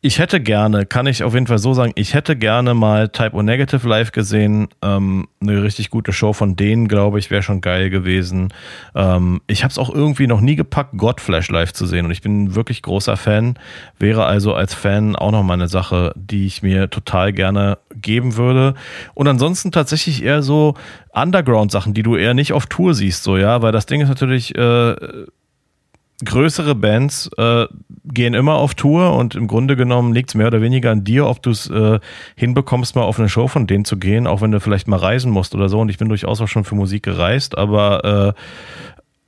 ich 0.00 0.20
hätte 0.20 0.40
gerne, 0.40 0.86
kann 0.86 1.08
ich 1.08 1.24
auf 1.24 1.34
jeden 1.34 1.48
Fall 1.48 1.58
so 1.58 1.74
sagen, 1.74 1.90
ich 1.96 2.14
hätte 2.14 2.36
gerne 2.36 2.72
mal 2.72 3.08
Type 3.08 3.34
O 3.34 3.42
Negative 3.42 3.86
live 3.88 4.12
gesehen. 4.12 4.68
Ähm, 4.80 5.26
eine 5.40 5.64
richtig 5.64 5.90
gute 5.90 6.12
Show 6.12 6.32
von 6.32 6.54
denen, 6.54 6.86
glaube 6.86 7.18
ich, 7.18 7.32
wäre 7.32 7.42
schon 7.42 7.60
geil 7.60 7.90
gewesen. 7.90 8.52
Ähm, 8.94 9.40
ich 9.48 9.64
habe 9.64 9.72
es 9.72 9.78
auch 9.78 9.92
irgendwie 9.92 10.28
noch 10.28 10.40
nie 10.40 10.54
gepackt, 10.54 10.96
Godflash 10.96 11.50
live 11.50 11.72
zu 11.72 11.84
sehen 11.84 12.04
und 12.04 12.12
ich 12.12 12.22
bin 12.22 12.54
wirklich 12.54 12.82
großer 12.82 13.16
Fan. 13.16 13.58
Wäre 13.98 14.24
also 14.24 14.54
als 14.54 14.72
Fan 14.72 15.16
auch 15.16 15.32
noch 15.32 15.42
mal 15.42 15.54
eine 15.54 15.68
Sache, 15.68 16.12
die 16.14 16.46
ich 16.46 16.62
mir 16.62 16.90
total 16.90 17.32
gerne 17.32 17.78
geben 17.96 18.36
würde. 18.36 18.74
Und 19.14 19.26
ansonsten 19.26 19.72
tatsächlich 19.72 20.22
eher 20.22 20.42
so 20.42 20.74
Underground-Sachen, 21.12 21.92
die 21.92 22.04
du 22.04 22.14
eher 22.14 22.34
nicht 22.34 22.52
auf 22.52 22.66
Tour 22.66 22.94
siehst, 22.94 23.24
so 23.24 23.36
ja, 23.36 23.62
weil 23.62 23.72
das 23.72 23.86
Ding 23.86 24.00
ist 24.00 24.08
natürlich. 24.08 24.56
Äh, 24.56 24.94
größere 26.24 26.74
Bands 26.74 27.30
äh, 27.36 27.66
gehen 28.04 28.34
immer 28.34 28.54
auf 28.54 28.74
Tour 28.74 29.14
und 29.16 29.34
im 29.34 29.46
Grunde 29.46 29.76
genommen 29.76 30.12
liegt 30.12 30.30
es 30.30 30.34
mehr 30.34 30.48
oder 30.48 30.60
weniger 30.60 30.90
an 30.90 31.04
dir, 31.04 31.26
ob 31.26 31.42
du 31.42 31.50
es 31.50 31.70
äh, 31.70 32.00
hinbekommst, 32.36 32.96
mal 32.96 33.02
auf 33.02 33.18
eine 33.18 33.28
Show 33.28 33.46
von 33.46 33.66
denen 33.66 33.84
zu 33.84 33.98
gehen, 33.98 34.26
auch 34.26 34.40
wenn 34.40 34.50
du 34.50 34.60
vielleicht 34.60 34.88
mal 34.88 34.98
reisen 34.98 35.30
musst 35.30 35.54
oder 35.54 35.68
so. 35.68 35.78
Und 35.78 35.90
ich 35.90 35.98
bin 35.98 36.08
durchaus 36.08 36.40
auch 36.40 36.48
schon 36.48 36.64
für 36.64 36.74
Musik 36.74 37.04
gereist, 37.04 37.56
aber 37.56 38.34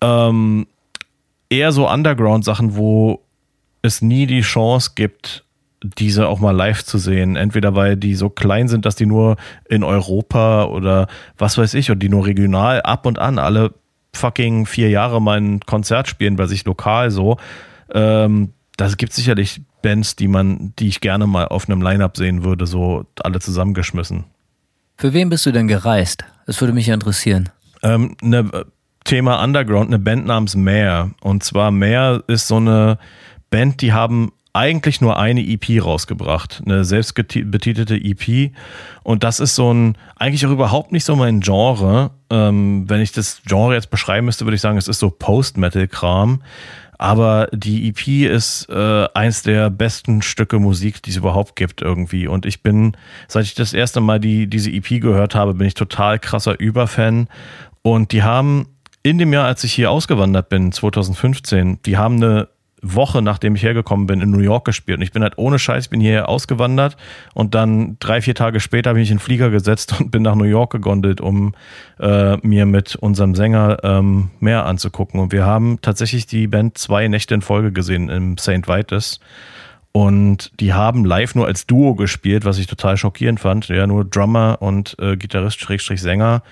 äh, 0.01 0.05
ähm, 0.05 0.67
eher 1.49 1.73
so 1.73 1.89
Underground-Sachen, 1.89 2.77
wo 2.77 3.21
es 3.83 4.03
nie 4.03 4.27
die 4.27 4.43
Chance 4.43 4.93
gibt, 4.95 5.45
diese 5.83 6.29
auch 6.29 6.41
mal 6.41 6.51
live 6.51 6.85
zu 6.85 6.99
sehen. 6.99 7.37
Entweder 7.37 7.75
weil 7.75 7.97
die 7.97 8.15
so 8.15 8.29
klein 8.31 8.69
sind, 8.69 8.85
dass 8.85 8.97
die 8.97 9.07
nur 9.07 9.37
in 9.69 9.85
Europa 9.85 10.65
oder 10.65 11.07
was 11.39 11.57
weiß 11.57 11.75
ich, 11.75 11.91
und 11.91 12.01
die 12.01 12.09
nur 12.09 12.27
regional 12.27 12.83
ab 12.83 13.07
und 13.07 13.19
an 13.19 13.39
alle 13.39 13.73
fucking 14.15 14.67
vier 14.67 14.91
Jahre 14.91 15.21
mein 15.21 15.61
Konzert 15.61 16.09
spielen 16.09 16.37
bei 16.37 16.47
sich 16.47 16.65
lokal 16.65 17.11
so. 17.11 17.37
Ähm, 17.93 18.53
das 18.77 18.97
gibt 18.97 19.13
sicherlich 19.13 19.63
Bands, 19.83 20.17
die 20.17 20.29
man, 20.29 20.73
die 20.79 20.89
ich 20.89 21.01
gerne 21.01 21.27
mal 21.27 21.49
auf 21.49 21.69
einem 21.69 21.83
Line-Up 21.83 22.17
sehen 22.17 22.45
würde, 22.45 22.67
so 22.67 23.05
alle 23.23 23.41
zusammengeschmissen. 23.41 24.25
Für 24.97 25.13
wen 25.13 25.29
bist 25.31 25.47
du 25.47 25.53
denn 25.53 25.69
gereist? 25.69 26.25
Das 26.47 26.61
würde 26.61 26.73
mich 26.73 26.89
interessieren. 26.89 27.49
Ähm, 27.83 28.17
ne, 28.21 28.51
Thema 29.05 29.43
Underground, 29.43 29.89
eine 29.89 29.99
Band 29.99 30.27
namens 30.27 30.55
Mare. 30.55 31.13
Und 31.21 31.43
zwar 31.43 31.71
Mare 31.71 32.23
ist 32.27 32.49
so 32.49 32.57
eine 32.57 32.99
Band, 33.51 33.81
die 33.81 33.93
haben 33.93 34.33
eigentlich 34.53 35.01
nur 35.01 35.19
eine 35.19 35.41
EP 35.41 35.83
rausgebracht, 35.83 36.63
eine 36.65 36.85
selbstbetitelte 36.85 37.97
EP. 37.97 38.53
Und 39.03 39.23
das 39.23 39.41
ist 39.41 39.55
so 39.55 39.73
ein, 39.73 39.97
eigentlich 40.17 40.45
auch 40.47 40.51
überhaupt 40.51 40.93
nicht 40.93 41.05
so 41.05 41.15
mein 41.17 41.41
Genre. 41.41 42.11
Ähm, 42.31 42.89
wenn 42.89 43.01
ich 43.01 43.13
das 43.13 43.43
Genre 43.47 43.75
jetzt 43.75 43.91
beschreiben 43.91 44.27
müsste, 44.27 44.45
würde 44.45 44.57
ich 44.57 44.61
sagen, 44.61 44.79
es 44.79 44.89
ist 44.89 44.99
so 44.99 45.11
Post-Metal-Kram. 45.11 46.43
Aber 46.99 47.49
die 47.53 47.89
EP 47.89 48.31
ist 48.31 48.69
äh, 48.69 49.09
eins 49.15 49.43
der 49.43 49.71
besten 49.71 50.21
Stücke 50.21 50.59
Musik, 50.59 51.03
die 51.03 51.11
es 51.11 51.17
überhaupt 51.17 51.57
gibt 51.57 51.81
irgendwie. 51.81 52.27
Und 52.27 52.45
ich 52.45 52.63
bin, 52.63 52.95
seit 53.27 53.45
ich 53.45 53.55
das 53.55 53.73
erste 53.73 54.01
Mal 54.01 54.21
die, 54.21 54.49
diese 54.49 54.71
EP 54.71 55.01
gehört 55.01 55.35
habe, 55.35 55.55
bin 55.55 55.67
ich 55.67 55.75
total 55.75 56.19
krasser 56.19 56.61
Überfan. 56.61 57.29
Und 57.81 58.13
die 58.13 58.23
haben 58.23 58.67
in 59.03 59.17
dem 59.17 59.33
Jahr, 59.33 59.47
als 59.47 59.65
ich 59.65 59.73
hier 59.73 59.91
ausgewandert 59.91 60.51
bin, 60.51 60.73
2015, 60.73 61.79
die 61.87 61.97
haben 61.97 62.17
eine 62.17 62.49
Woche, 62.83 63.23
nachdem 63.23 63.55
ich 63.55 63.63
hergekommen 63.63 64.07
bin, 64.07 64.21
in 64.21 64.31
New 64.31 64.41
York 64.41 64.65
gespielt. 64.65 64.99
Und 64.99 65.03
ich 65.03 65.13
bin 65.13 65.23
halt 65.23 65.37
ohne 65.37 65.59
Scheiß, 65.59 65.89
bin 65.89 66.01
hier 66.01 66.29
ausgewandert 66.29 66.97
und 67.35 67.55
dann 67.55 67.97
drei, 68.01 68.21
vier 68.23 68.35
Tage 68.35 68.61
später 68.61 68.91
habe 68.91 69.01
ich 69.01 69.11
in 69.11 69.17
den 69.17 69.21
Flieger 69.23 69.51
gesetzt 69.51 69.95
und 70.01 70.11
bin 70.11 70.23
nach 70.23 70.35
New 70.35 70.45
York 70.45 70.73
gegondelt, 70.73 71.21
um 71.21 71.55
äh, 71.99 72.37
mir 72.39 72.67
mit 72.67 72.97
unserem 72.97 73.35
Sänger 73.35 73.79
ähm, 73.83 74.31
mehr 74.41 74.67
anzugucken. 74.67 75.21
Und 75.21 75.33
wir 75.33 75.45
haben 75.45 75.79
tatsächlich 75.83 76.27
die 76.27 76.47
Band 76.47 76.79
zwei 76.79 77.09
Nächte 77.09 77.35
in 77.35 77.43
Folge 77.43 77.73
gesehen 77.73 78.09
im 78.09 78.39
St. 78.39 78.69
Vitus. 78.69 79.21
Und 79.93 80.53
die 80.61 80.73
haben 80.73 81.05
live 81.05 81.35
nur 81.35 81.47
als 81.47 81.67
Duo 81.67 81.97
gespielt, 81.97 82.45
was 82.45 82.59
ich 82.59 82.69
total 82.69 82.97
schockierend 82.97 83.41
fand. 83.41 83.69
Ja, 83.69 83.87
nur 83.87 84.05
Drummer 84.05 84.59
und 84.61 84.97
äh, 85.01 85.17
Gitarrist, 85.17 85.61
Schrägstrich 85.61 86.01
Sänger. 86.01 86.43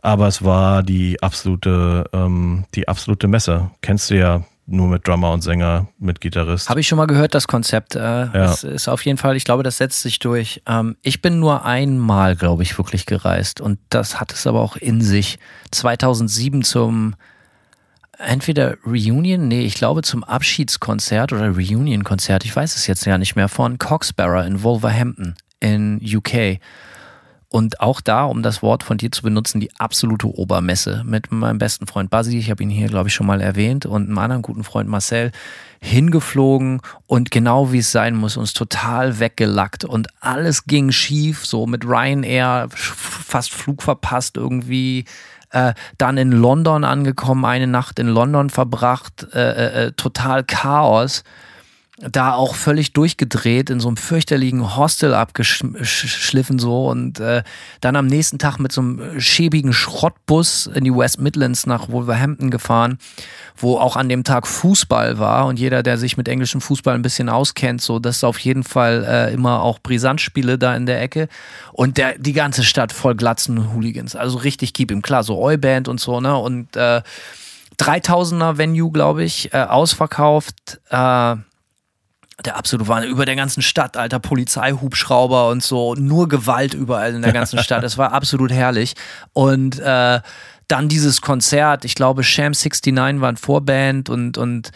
Aber 0.00 0.28
es 0.28 0.44
war 0.44 0.82
die 0.82 1.22
absolute, 1.22 2.04
ähm, 2.12 2.64
die 2.74 2.88
absolute 2.88 3.28
Messe. 3.28 3.70
Kennst 3.82 4.10
du 4.10 4.16
ja 4.16 4.44
nur 4.66 4.88
mit 4.88 5.06
Drummer 5.06 5.32
und 5.32 5.42
Sänger, 5.42 5.88
mit 5.98 6.20
Gitarrist. 6.20 6.68
Habe 6.68 6.80
ich 6.80 6.88
schon 6.88 6.98
mal 6.98 7.06
gehört, 7.06 7.34
das 7.34 7.48
Konzept. 7.48 7.96
Äh, 7.96 8.00
ja. 8.00 8.32
Das 8.32 8.64
ist 8.64 8.88
auf 8.88 9.04
jeden 9.04 9.18
Fall, 9.18 9.36
ich 9.36 9.44
glaube, 9.44 9.62
das 9.62 9.78
setzt 9.78 10.02
sich 10.02 10.18
durch. 10.18 10.62
Ähm, 10.66 10.96
ich 11.02 11.20
bin 11.20 11.40
nur 11.40 11.64
einmal, 11.64 12.36
glaube 12.36 12.62
ich, 12.62 12.78
wirklich 12.78 13.06
gereist 13.06 13.60
und 13.60 13.78
das 13.90 14.20
hat 14.20 14.32
es 14.32 14.46
aber 14.46 14.60
auch 14.60 14.76
in 14.76 15.00
sich. 15.00 15.38
2007 15.70 16.62
zum 16.62 17.14
entweder 18.18 18.76
Reunion, 18.86 19.48
nee, 19.48 19.62
ich 19.62 19.74
glaube 19.74 20.02
zum 20.02 20.22
Abschiedskonzert 20.22 21.32
oder 21.32 21.48
Reunion-Konzert, 21.48 22.44
ich 22.44 22.54
weiß 22.54 22.76
es 22.76 22.86
jetzt 22.86 23.04
ja 23.04 23.18
nicht 23.18 23.34
mehr, 23.36 23.48
von 23.48 23.78
Coxbearer 23.78 24.46
in 24.46 24.62
Wolverhampton 24.62 25.34
in 25.60 26.00
UK. 26.02 26.60
Und 27.52 27.82
auch 27.82 28.00
da, 28.00 28.24
um 28.24 28.42
das 28.42 28.62
Wort 28.62 28.82
von 28.82 28.96
dir 28.96 29.12
zu 29.12 29.20
benutzen, 29.20 29.60
die 29.60 29.76
absolute 29.78 30.26
Obermesse 30.26 31.02
mit 31.04 31.30
meinem 31.30 31.58
besten 31.58 31.86
Freund 31.86 32.08
Basi, 32.08 32.38
ich 32.38 32.50
habe 32.50 32.62
ihn 32.62 32.70
hier, 32.70 32.88
glaube 32.88 33.10
ich, 33.10 33.14
schon 33.14 33.26
mal 33.26 33.42
erwähnt, 33.42 33.84
und 33.84 34.06
einem 34.06 34.16
anderen 34.16 34.40
guten 34.40 34.64
Freund 34.64 34.88
Marcel 34.88 35.32
hingeflogen 35.78 36.80
und 37.06 37.30
genau 37.30 37.70
wie 37.70 37.80
es 37.80 37.92
sein 37.92 38.16
muss, 38.16 38.38
uns 38.38 38.54
total 38.54 39.18
weggelackt 39.18 39.84
und 39.84 40.08
alles 40.20 40.64
ging 40.64 40.92
schief, 40.92 41.44
so 41.44 41.66
mit 41.66 41.84
Ryanair 41.84 42.68
fast 42.70 43.52
Flug 43.52 43.82
verpasst 43.82 44.38
irgendwie. 44.38 45.04
Äh, 45.50 45.74
dann 45.98 46.16
in 46.16 46.32
London 46.32 46.84
angekommen, 46.84 47.44
eine 47.44 47.66
Nacht 47.66 47.98
in 47.98 48.08
London 48.08 48.48
verbracht, 48.48 49.26
äh, 49.34 49.38
äh, 49.40 49.88
äh 49.88 49.92
total 49.92 50.42
Chaos 50.42 51.22
da 52.10 52.34
auch 52.34 52.54
völlig 52.54 52.92
durchgedreht, 52.92 53.70
in 53.70 53.78
so 53.78 53.88
einem 53.88 53.96
fürchterlichen 53.96 54.76
Hostel 54.76 55.14
abgeschliffen 55.14 56.58
so 56.58 56.88
und 56.88 57.20
äh, 57.20 57.42
dann 57.80 57.96
am 57.96 58.06
nächsten 58.06 58.38
Tag 58.38 58.58
mit 58.58 58.72
so 58.72 58.80
einem 58.80 59.20
schäbigen 59.20 59.72
Schrottbus 59.72 60.66
in 60.66 60.84
die 60.84 60.94
West 60.94 61.20
Midlands 61.20 61.66
nach 61.66 61.88
Wolverhampton 61.90 62.50
gefahren, 62.50 62.98
wo 63.56 63.78
auch 63.78 63.96
an 63.96 64.08
dem 64.08 64.24
Tag 64.24 64.46
Fußball 64.46 65.18
war 65.18 65.46
und 65.46 65.58
jeder, 65.58 65.82
der 65.82 65.96
sich 65.96 66.16
mit 66.16 66.28
englischem 66.28 66.60
Fußball 66.60 66.94
ein 66.94 67.02
bisschen 67.02 67.28
auskennt, 67.28 67.80
so 67.80 67.98
das 67.98 68.16
ist 68.16 68.24
auf 68.24 68.38
jeden 68.40 68.64
Fall 68.64 69.04
äh, 69.08 69.32
immer 69.32 69.62
auch 69.62 69.78
Brisantspiele 69.78 70.58
da 70.58 70.74
in 70.74 70.86
der 70.86 71.00
Ecke 71.00 71.28
und 71.72 71.98
der 71.98 72.18
die 72.18 72.32
ganze 72.32 72.64
Stadt 72.64 72.92
voll 72.92 73.14
Glatzen 73.14 73.72
Hooligans, 73.74 74.16
also 74.16 74.38
richtig 74.38 74.72
keep 74.72 74.90
ihm. 74.90 75.02
Klar, 75.02 75.22
so 75.22 75.38
Oi-Band 75.38 75.88
und 75.88 76.00
so, 76.00 76.20
ne 76.20 76.36
und 76.36 76.74
äh, 76.76 77.02
3000er 77.78 78.58
Venue, 78.58 78.90
glaube 78.90 79.24
ich, 79.24 79.52
äh, 79.52 79.58
ausverkauft, 79.58 80.80
äh, 80.90 81.36
der 82.46 82.56
absolute 82.56 82.88
Wahnsinn. 82.88 83.10
Über 83.10 83.24
der 83.24 83.36
ganzen 83.36 83.62
Stadt, 83.62 83.96
alter 83.96 84.18
Polizeihubschrauber 84.18 85.48
und 85.48 85.62
so. 85.62 85.94
Nur 85.94 86.28
Gewalt 86.28 86.74
überall 86.74 87.14
in 87.14 87.22
der 87.22 87.32
ganzen 87.32 87.58
Stadt. 87.62 87.84
Es 87.84 87.98
war 87.98 88.12
absolut 88.12 88.52
herrlich. 88.52 88.94
Und 89.32 89.78
äh, 89.78 90.20
dann 90.68 90.88
dieses 90.88 91.20
Konzert, 91.20 91.84
ich 91.84 91.94
glaube, 91.94 92.24
Sham 92.24 92.52
69 92.52 93.20
war 93.20 93.28
ein 93.28 93.36
Vorband 93.36 94.08
und, 94.08 94.38
und 94.38 94.70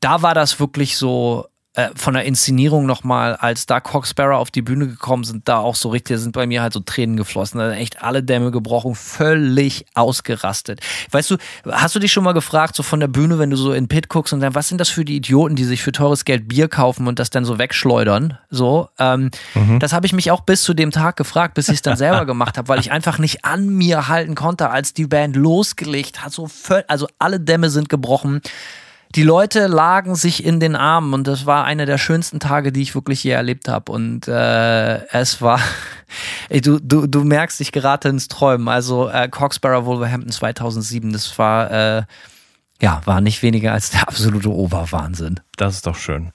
da 0.00 0.22
war 0.22 0.34
das 0.34 0.60
wirklich 0.60 0.96
so, 0.96 1.46
äh, 1.78 1.90
von 1.94 2.14
der 2.14 2.24
Inszenierung 2.24 2.86
nochmal, 2.86 3.36
als 3.36 3.66
da 3.66 3.78
Cox 3.78 4.10
Sparrow 4.10 4.40
auf 4.40 4.50
die 4.50 4.62
Bühne 4.62 4.88
gekommen 4.88 5.22
sind, 5.22 5.46
da 5.46 5.58
auch 5.58 5.76
so 5.76 5.90
richtig, 5.90 6.18
sind 6.18 6.32
bei 6.32 6.44
mir 6.44 6.60
halt 6.60 6.72
so 6.72 6.80
Tränen 6.80 7.16
geflossen. 7.16 7.60
Da 7.60 7.72
echt 7.72 8.02
alle 8.02 8.24
Dämme 8.24 8.50
gebrochen, 8.50 8.96
völlig 8.96 9.86
ausgerastet. 9.94 10.80
Weißt 11.12 11.30
du, 11.30 11.36
hast 11.70 11.94
du 11.94 12.00
dich 12.00 12.12
schon 12.12 12.24
mal 12.24 12.32
gefragt, 12.32 12.74
so 12.74 12.82
von 12.82 12.98
der 12.98 13.06
Bühne, 13.06 13.38
wenn 13.38 13.50
du 13.50 13.56
so 13.56 13.72
in 13.72 13.86
Pit 13.86 14.08
guckst 14.08 14.32
und 14.32 14.40
dann, 14.40 14.56
was 14.56 14.66
sind 14.66 14.80
das 14.80 14.88
für 14.88 15.04
die 15.04 15.14
Idioten, 15.14 15.54
die 15.54 15.62
sich 15.62 15.80
für 15.80 15.92
teures 15.92 16.24
Geld 16.24 16.48
Bier 16.48 16.66
kaufen 16.66 17.06
und 17.06 17.20
das 17.20 17.30
dann 17.30 17.44
so 17.44 17.58
wegschleudern? 17.58 18.36
So, 18.50 18.88
ähm, 18.98 19.30
mhm. 19.54 19.78
das 19.78 19.92
habe 19.92 20.04
ich 20.04 20.12
mich 20.12 20.32
auch 20.32 20.40
bis 20.40 20.64
zu 20.64 20.74
dem 20.74 20.90
Tag 20.90 21.16
gefragt, 21.16 21.54
bis 21.54 21.68
ich 21.68 21.76
es 21.76 21.82
dann 21.82 21.96
selber 21.96 22.26
gemacht 22.26 22.58
habe, 22.58 22.66
weil 22.66 22.80
ich 22.80 22.90
einfach 22.90 23.18
nicht 23.18 23.44
an 23.44 23.68
mir 23.68 24.08
halten 24.08 24.34
konnte, 24.34 24.70
als 24.70 24.94
die 24.94 25.06
Band 25.06 25.36
losgelegt 25.36 26.24
hat. 26.24 26.32
So, 26.32 26.48
also 26.88 27.06
alle 27.20 27.38
Dämme 27.38 27.70
sind 27.70 27.88
gebrochen 27.88 28.40
die 29.14 29.22
Leute 29.22 29.66
lagen 29.66 30.14
sich 30.14 30.44
in 30.44 30.60
den 30.60 30.76
Armen 30.76 31.14
und 31.14 31.26
das 31.26 31.46
war 31.46 31.64
einer 31.64 31.86
der 31.86 31.98
schönsten 31.98 32.40
Tage, 32.40 32.72
die 32.72 32.82
ich 32.82 32.94
wirklich 32.94 33.24
je 33.24 33.30
erlebt 33.30 33.68
habe. 33.68 33.90
Und 33.90 34.28
äh, 34.28 35.06
es 35.08 35.40
war, 35.40 35.60
ey, 36.48 36.60
du, 36.60 36.78
du, 36.78 37.06
du 37.06 37.24
merkst, 37.24 37.60
ich 37.60 37.72
gerate 37.72 38.08
ins 38.08 38.28
Träumen. 38.28 38.68
Also 38.68 39.08
äh, 39.08 39.28
Coxborough 39.28 39.86
Wolverhampton 39.86 40.32
2007, 40.32 41.12
das 41.12 41.38
war, 41.38 41.70
äh, 41.70 42.02
ja, 42.80 43.00
war 43.06 43.20
nicht 43.20 43.42
weniger 43.42 43.72
als 43.72 43.90
der 43.90 44.02
absolute 44.02 44.50
Oberwahnsinn. 44.50 45.40
Das 45.56 45.74
ist 45.74 45.86
doch 45.86 45.96
schön. 45.96 46.32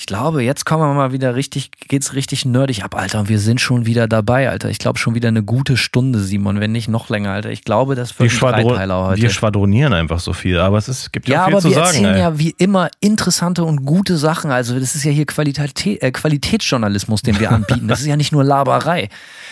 Ich 0.00 0.06
glaube, 0.06 0.44
jetzt 0.44 0.64
kommen 0.64 0.84
wir 0.84 0.94
mal 0.94 1.10
wieder 1.10 1.34
richtig, 1.34 1.72
geht's 1.88 2.14
richtig 2.14 2.44
nerdig 2.44 2.84
ab, 2.84 2.96
Alter. 2.96 3.18
Und 3.18 3.28
wir 3.28 3.40
sind 3.40 3.60
schon 3.60 3.84
wieder 3.84 4.06
dabei, 4.06 4.48
Alter. 4.48 4.70
Ich 4.70 4.78
glaube 4.78 4.96
schon 4.96 5.16
wieder 5.16 5.26
eine 5.26 5.42
gute 5.42 5.76
Stunde, 5.76 6.20
Simon, 6.20 6.60
wenn 6.60 6.70
nicht 6.70 6.86
noch 6.86 7.08
länger, 7.08 7.32
Alter. 7.32 7.50
Ich 7.50 7.64
glaube, 7.64 7.96
das 7.96 8.16
wird 8.16 8.30
wir 8.30 8.54
ein 8.54 8.64
Dreiteiler 8.64 9.06
heute. 9.08 9.22
Wir 9.22 9.30
schwadronieren 9.30 9.92
einfach 9.92 10.20
so 10.20 10.32
viel, 10.32 10.60
aber 10.60 10.78
es 10.78 10.88
ist, 10.88 11.12
gibt 11.12 11.26
ja, 11.26 11.38
ja 11.38 11.44
viel 11.46 11.54
aber 11.54 11.62
zu 11.62 11.70
wir 11.70 11.74
sagen. 11.74 11.86
erzählen 11.88 12.14
ey. 12.14 12.20
ja 12.20 12.38
wie 12.38 12.54
immer 12.58 12.90
interessante 13.00 13.64
und 13.64 13.84
gute 13.86 14.18
Sachen. 14.18 14.52
Also 14.52 14.78
das 14.78 14.94
ist 14.94 15.02
ja 15.02 15.10
hier 15.10 15.26
Qualität, 15.26 16.00
äh, 16.00 16.12
Qualitätsjournalismus, 16.12 17.22
den 17.22 17.40
wir 17.40 17.50
anbieten. 17.50 17.88
Das 17.88 17.98
ist 17.98 18.06
ja 18.06 18.16
nicht 18.16 18.30
nur 18.30 18.44
Laberei. 18.44 19.08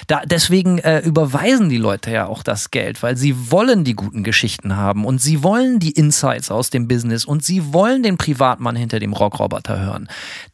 Da, 0.09 0.23
deswegen 0.25 0.79
äh, 0.79 1.01
überweisen 1.01 1.69
die 1.69 1.79
Leute 1.79 2.13
ja 2.13 2.27
auch 2.27 2.43
das 2.45 2.71
Geld, 2.71 3.03
weil 3.03 3.17
sie 3.17 3.51
wollen 3.51 3.83
die 3.83 3.95
guten 3.95 4.23
Geschichten 4.23 4.77
haben 4.77 5.05
und 5.05 5.21
sie 5.21 5.43
wollen 5.43 5.81
die 5.81 5.91
Insights 5.91 6.51
aus 6.53 6.71
dem 6.71 6.87
Business 6.87 7.25
und 7.25 7.43
sie 7.45 7.73
wollen 7.73 8.03
den 8.05 8.17
Privatmann 8.17 8.77
hinter 8.77 9.01
dem 9.01 9.13
Rockroboter 9.13 9.81
hören. 9.81 10.09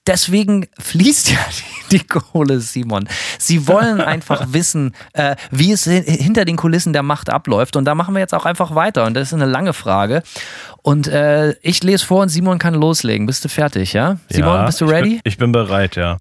Deswegen 0.06 0.66
fließt 0.80 1.30
ja 1.32 1.38
die, 1.90 1.98
die 1.98 2.04
Kohle, 2.06 2.60
Simon. 2.60 3.06
Sie 3.38 3.68
wollen 3.68 4.00
einfach 4.00 4.46
wissen, 4.52 4.94
äh, 5.12 5.36
wie 5.50 5.72
es 5.72 5.84
hin- 5.84 6.04
hinter 6.04 6.44
den 6.44 6.56
Kulissen 6.56 6.92
der 6.94 7.02
Macht 7.02 7.28
abläuft. 7.28 7.76
Und 7.76 7.84
da 7.84 7.94
machen 7.94 8.14
wir 8.14 8.20
jetzt 8.20 8.34
auch 8.34 8.46
einfach 8.46 8.74
weiter. 8.74 9.04
Und 9.04 9.14
das 9.14 9.28
ist 9.28 9.34
eine 9.34 9.46
lange 9.46 9.74
Frage. 9.74 10.22
Und 10.82 11.08
äh, 11.08 11.52
ich 11.60 11.82
lese 11.84 12.06
vor 12.06 12.22
und 12.22 12.30
Simon 12.30 12.58
kann 12.58 12.74
loslegen. 12.74 13.26
Bist 13.26 13.44
du 13.44 13.48
fertig, 13.48 13.92
ja? 13.92 14.16
Simon, 14.30 14.54
ja, 14.54 14.64
bist 14.66 14.80
du 14.80 14.86
ich 14.86 14.90
ready? 14.90 15.10
Bin, 15.10 15.20
ich 15.24 15.36
bin 15.38 15.52
bereit, 15.52 15.96
ja. 15.96 16.16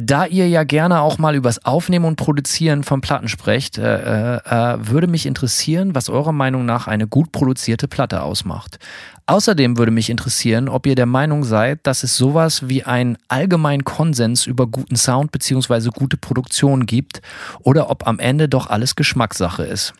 Da 0.00 0.26
ihr 0.26 0.48
ja 0.48 0.62
gerne 0.62 1.00
auch 1.00 1.18
mal 1.18 1.34
übers 1.34 1.64
Aufnehmen 1.64 2.04
und 2.04 2.16
Produzieren 2.16 2.84
von 2.84 3.00
Platten 3.00 3.26
sprecht, 3.26 3.78
äh, 3.78 4.36
äh, 4.36 4.78
würde 4.80 5.08
mich 5.08 5.26
interessieren, 5.26 5.94
was 5.96 6.08
eurer 6.08 6.30
Meinung 6.30 6.64
nach 6.64 6.86
eine 6.86 7.08
gut 7.08 7.32
produzierte 7.32 7.88
Platte 7.88 8.22
ausmacht. 8.22 8.78
Außerdem 9.26 9.76
würde 9.76 9.90
mich 9.90 10.08
interessieren, 10.08 10.68
ob 10.68 10.86
ihr 10.86 10.94
der 10.94 11.06
Meinung 11.06 11.42
seid, 11.42 11.80
dass 11.82 12.04
es 12.04 12.16
sowas 12.16 12.68
wie 12.68 12.84
einen 12.84 13.18
allgemeinen 13.26 13.84
Konsens 13.84 14.46
über 14.46 14.68
guten 14.68 14.96
Sound 14.96 15.32
bzw. 15.32 15.90
gute 15.90 16.16
Produktion 16.16 16.86
gibt 16.86 17.20
oder 17.60 17.90
ob 17.90 18.06
am 18.06 18.20
Ende 18.20 18.48
doch 18.48 18.68
alles 18.68 18.94
Geschmackssache 18.94 19.64
ist. 19.64 19.94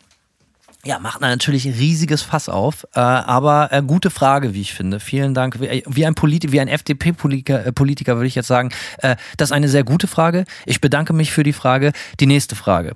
Ja, 0.84 1.00
macht 1.00 1.20
natürlich 1.20 1.66
ein 1.66 1.72
riesiges 1.72 2.22
Fass 2.22 2.48
auf, 2.48 2.86
äh, 2.94 3.00
aber 3.00 3.72
äh, 3.72 3.82
gute 3.82 4.10
Frage, 4.10 4.54
wie 4.54 4.60
ich 4.60 4.72
finde. 4.74 5.00
Vielen 5.00 5.34
Dank. 5.34 5.60
Wie, 5.60 5.82
wie 5.86 6.06
ein, 6.06 6.14
Polit 6.14 6.52
wie 6.52 6.60
ein 6.60 6.68
FDP-Politiker 6.68 7.66
äh, 7.66 7.72
Politiker 7.72 8.14
würde 8.16 8.28
ich 8.28 8.36
jetzt 8.36 8.46
sagen, 8.46 8.70
äh, 8.98 9.16
das 9.36 9.48
ist 9.48 9.52
eine 9.52 9.68
sehr 9.68 9.82
gute 9.82 10.06
Frage. 10.06 10.44
Ich 10.66 10.80
bedanke 10.80 11.12
mich 11.12 11.32
für 11.32 11.42
die 11.42 11.52
Frage. 11.52 11.92
Die 12.20 12.26
nächste 12.26 12.54
Frage. 12.54 12.94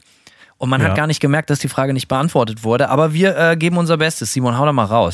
Und 0.58 0.70
man 0.70 0.80
Ja. 0.80 0.88
hat 0.88 0.96
gar 0.96 1.08
nicht 1.08 1.18
gemerkt, 1.20 1.50
dass 1.50 1.58
die 1.58 1.68
Frage 1.68 1.92
nicht 1.92 2.06
beantwortet 2.06 2.62
wurde, 2.62 2.88
aber 2.88 3.12
wir 3.14 3.36
äh, 3.36 3.56
geben 3.56 3.76
unser 3.78 3.96
Bestes. 3.96 4.32
Simon, 4.32 4.56
hau 4.56 4.64
da 4.64 4.72
mal 4.72 4.84
raus. 4.84 5.12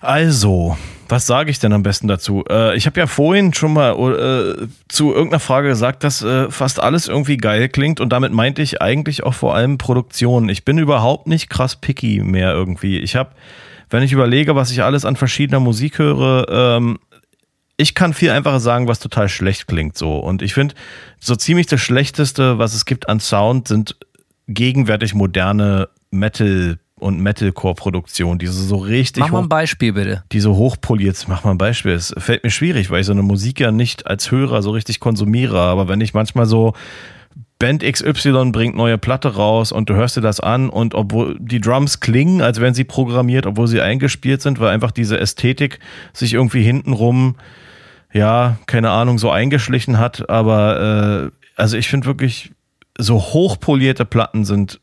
Also, 0.00 0.76
was 1.08 1.26
sage 1.26 1.50
ich 1.50 1.58
denn 1.58 1.72
am 1.72 1.82
besten 1.82 2.08
dazu? 2.08 2.44
Äh, 2.48 2.76
ich 2.76 2.86
habe 2.86 2.98
ja 2.98 3.06
vorhin 3.06 3.54
schon 3.54 3.72
mal 3.72 3.92
äh, 3.92 4.66
zu 4.88 5.12
irgendeiner 5.12 5.40
Frage 5.40 5.68
gesagt, 5.68 6.04
dass 6.04 6.22
äh, 6.22 6.50
fast 6.50 6.80
alles 6.80 7.08
irgendwie 7.08 7.36
geil 7.36 7.68
klingt 7.68 8.00
und 8.00 8.10
damit 8.10 8.32
meinte 8.32 8.62
ich 8.62 8.82
eigentlich 8.82 9.22
auch 9.22 9.34
vor 9.34 9.54
allem 9.54 9.78
Produktion. 9.78 10.48
Ich 10.48 10.64
bin 10.64 10.78
überhaupt 10.78 11.26
nicht 11.26 11.48
krass 11.50 11.76
picky 11.76 12.22
mehr 12.22 12.52
irgendwie. 12.52 12.98
Ich 12.98 13.16
habe, 13.16 13.30
wenn 13.90 14.02
ich 14.02 14.12
überlege, 14.12 14.56
was 14.56 14.70
ich 14.70 14.82
alles 14.82 15.04
an 15.04 15.16
verschiedener 15.16 15.60
Musik 15.60 15.98
höre, 15.98 16.46
ähm, 16.50 16.98
ich 17.76 17.94
kann 17.94 18.14
viel 18.14 18.30
einfacher 18.30 18.60
sagen, 18.60 18.88
was 18.88 19.00
total 19.00 19.28
schlecht 19.28 19.66
klingt 19.66 19.98
so. 19.98 20.18
Und 20.18 20.42
ich 20.42 20.54
finde, 20.54 20.74
so 21.20 21.36
ziemlich 21.36 21.66
das 21.66 21.80
Schlechteste, 21.80 22.58
was 22.58 22.74
es 22.74 22.86
gibt 22.86 23.08
an 23.08 23.20
Sound, 23.20 23.68
sind 23.68 23.96
gegenwärtig 24.48 25.14
moderne 25.14 25.88
Metal- 26.10 26.78
und 27.06 27.20
Metalcore-Produktionen, 27.20 28.38
diese 28.38 28.52
so 28.52 28.76
richtig 28.76 29.20
Mach 29.20 29.30
mal 29.30 29.42
ein 29.42 29.48
Beispiel 29.48 29.92
bitte. 29.92 30.24
die 30.32 30.40
so 30.40 30.56
hochpoliert, 30.56 31.24
mach 31.28 31.44
mal 31.44 31.52
ein 31.52 31.58
Beispiel. 31.58 31.92
Es 31.92 32.12
fällt 32.18 32.42
mir 32.42 32.50
schwierig, 32.50 32.90
weil 32.90 33.00
ich 33.00 33.06
so 33.06 33.12
eine 33.12 33.22
Musik 33.22 33.60
ja 33.60 33.70
nicht 33.70 34.08
als 34.08 34.32
Hörer 34.32 34.60
so 34.60 34.72
richtig 34.72 34.98
konsumiere. 34.98 35.60
Aber 35.60 35.86
wenn 35.86 36.00
ich 36.00 36.14
manchmal 36.14 36.46
so 36.46 36.72
Band 37.60 37.84
XY 37.84 38.50
bringt 38.50 38.74
neue 38.74 38.98
Platte 38.98 39.36
raus 39.36 39.70
und 39.70 39.88
du 39.88 39.94
hörst 39.94 40.16
dir 40.16 40.20
das 40.20 40.40
an 40.40 40.68
und 40.68 40.94
obwohl 40.94 41.38
die 41.38 41.60
Drums 41.60 42.00
klingen, 42.00 42.42
als 42.42 42.60
wären 42.60 42.74
sie 42.74 42.84
programmiert, 42.84 43.46
obwohl 43.46 43.68
sie 43.68 43.80
eingespielt 43.80 44.42
sind, 44.42 44.58
weil 44.58 44.70
einfach 44.70 44.90
diese 44.90 45.18
Ästhetik 45.18 45.78
sich 46.12 46.34
irgendwie 46.34 46.62
hintenrum, 46.62 47.36
ja, 48.12 48.58
keine 48.66 48.90
Ahnung, 48.90 49.18
so 49.18 49.30
eingeschlichen 49.30 49.98
hat. 49.98 50.28
Aber 50.28 51.30
äh, 51.30 51.46
also 51.54 51.76
ich 51.76 51.86
finde 51.86 52.06
wirklich, 52.06 52.50
so 52.98 53.20
hochpolierte 53.20 54.04
Platten 54.04 54.44
sind, 54.44 54.80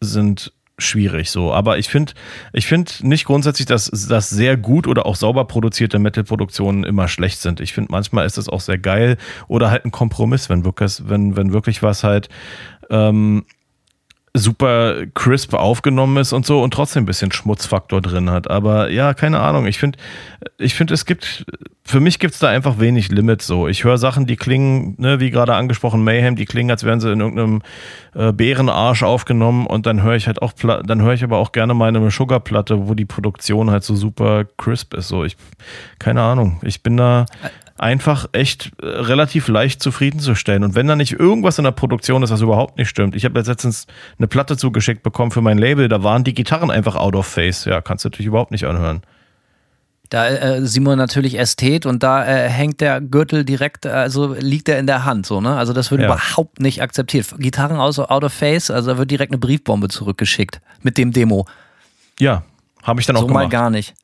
sind 0.00 0.52
schwierig 0.82 1.30
so. 1.30 1.52
Aber 1.52 1.78
ich 1.78 1.88
finde, 1.88 2.12
ich 2.52 2.66
finde 2.66 2.92
nicht 3.02 3.24
grundsätzlich, 3.24 3.66
dass, 3.66 3.90
dass 3.90 4.30
sehr 4.30 4.56
gut 4.56 4.86
oder 4.86 5.06
auch 5.06 5.16
sauber 5.16 5.44
produzierte 5.44 5.98
Metal-Produktionen 5.98 6.84
immer 6.84 7.08
schlecht 7.08 7.40
sind. 7.40 7.60
Ich 7.60 7.72
finde, 7.72 7.92
manchmal 7.92 8.26
ist 8.26 8.38
das 8.38 8.48
auch 8.48 8.60
sehr 8.60 8.78
geil 8.78 9.16
oder 9.48 9.70
halt 9.70 9.84
ein 9.84 9.90
Kompromiss, 9.90 10.48
wenn 10.48 10.64
wirklich, 10.64 11.02
wenn, 11.04 11.36
wenn 11.36 11.52
wirklich 11.52 11.82
was 11.82 12.04
halt 12.04 12.28
ähm, 12.90 13.44
super 14.32 15.06
crisp 15.14 15.54
aufgenommen 15.54 16.16
ist 16.18 16.32
und 16.32 16.46
so 16.46 16.62
und 16.62 16.72
trotzdem 16.72 17.02
ein 17.02 17.06
bisschen 17.06 17.32
Schmutzfaktor 17.32 18.00
drin 18.00 18.30
hat. 18.30 18.48
Aber 18.48 18.90
ja, 18.90 19.12
keine 19.12 19.40
Ahnung. 19.40 19.66
Ich 19.66 19.78
finde, 19.78 19.98
ich 20.56 20.74
finde, 20.74 20.94
es 20.94 21.04
gibt, 21.04 21.44
für 21.84 21.98
mich 21.98 22.20
gibt 22.20 22.34
es 22.34 22.40
da 22.40 22.48
einfach 22.48 22.78
wenig 22.78 23.10
Limit 23.10 23.42
so. 23.42 23.66
Ich 23.66 23.82
höre 23.82 23.98
Sachen, 23.98 24.26
die 24.26 24.36
klingen, 24.36 24.94
ne, 24.98 25.18
wie 25.18 25.30
gerade 25.30 25.54
angesprochen, 25.54 26.04
Mayhem, 26.04 26.36
die 26.36 26.44
klingen, 26.44 26.70
als 26.70 26.84
wären 26.84 27.00
sie 27.00 27.10
in 27.10 27.20
irgendeinem 27.20 27.62
äh, 28.14 28.32
Bärenarsch 28.32 29.02
aufgenommen 29.02 29.66
und 29.66 29.86
dann 29.86 30.02
höre 30.02 30.14
ich 30.14 30.28
halt 30.28 30.40
auch, 30.42 30.52
dann 30.52 31.02
höre 31.02 31.14
ich 31.14 31.24
aber 31.24 31.38
auch 31.38 31.50
gerne 31.50 31.74
meine 31.74 32.10
Sugar-Platte, 32.10 32.86
wo 32.86 32.94
die 32.94 33.06
Produktion 33.06 33.70
halt 33.70 33.82
so 33.82 33.96
super 33.96 34.44
crisp 34.58 34.94
ist. 34.94 35.08
So, 35.08 35.24
ich, 35.24 35.36
keine 35.98 36.22
Ahnung. 36.22 36.60
Ich 36.62 36.84
bin 36.84 36.96
da 36.96 37.26
einfach 37.80 38.28
echt 38.32 38.72
äh, 38.82 38.86
relativ 38.86 39.48
leicht 39.48 39.82
zufriedenzustellen. 39.82 40.62
Und 40.64 40.74
wenn 40.74 40.86
da 40.86 40.96
nicht 40.96 41.12
irgendwas 41.12 41.58
in 41.58 41.64
der 41.64 41.70
Produktion 41.72 42.22
ist, 42.22 42.30
was 42.30 42.40
überhaupt 42.42 42.76
nicht 42.76 42.88
stimmt. 42.88 43.14
Ich 43.16 43.24
habe 43.24 43.38
jetzt 43.38 43.46
letztens 43.48 43.86
eine 44.18 44.26
Platte 44.28 44.56
zugeschickt 44.56 45.02
bekommen 45.02 45.30
für 45.30 45.40
mein 45.40 45.56
Label, 45.58 45.88
da 45.88 46.02
waren 46.02 46.22
die 46.22 46.34
Gitarren 46.34 46.70
einfach 46.70 46.94
out 46.94 47.16
of 47.16 47.26
face. 47.26 47.64
Ja, 47.64 47.80
kannst 47.80 48.04
du 48.04 48.08
natürlich 48.08 48.26
überhaupt 48.26 48.50
nicht 48.50 48.64
anhören. 48.66 49.00
Da 50.10 50.28
äh, 50.28 50.66
Simon 50.66 50.98
natürlich 50.98 51.38
Ästhet 51.38 51.86
und 51.86 52.02
da 52.02 52.26
äh, 52.26 52.48
hängt 52.48 52.80
der 52.80 53.00
Gürtel 53.00 53.44
direkt, 53.44 53.86
also 53.86 54.34
liegt 54.34 54.68
er 54.68 54.78
in 54.78 54.86
der 54.88 55.04
Hand, 55.04 55.24
so, 55.24 55.40
ne? 55.40 55.56
Also 55.56 55.72
das 55.72 55.90
wird 55.92 56.00
Ja. 56.00 56.08
überhaupt 56.08 56.60
nicht 56.60 56.82
akzeptiert. 56.82 57.26
Gitarren 57.38 57.76
aus 57.76 57.98
out 58.00 58.24
of 58.24 58.32
face, 58.32 58.70
also 58.72 58.90
da 58.90 58.98
wird 58.98 59.10
direkt 59.10 59.30
eine 59.32 59.38
Briefbombe 59.38 59.88
zurückgeschickt 59.88 60.60
mit 60.82 60.98
dem 60.98 61.12
Demo. 61.12 61.46
Ja, 62.18 62.42
habe 62.82 63.00
ich 63.00 63.06
dann 63.06 63.16
auch 63.16 63.20
so 63.20 63.28
mal 63.28 63.40
gemacht. 63.40 63.52
gar 63.52 63.70
nicht. 63.70 63.94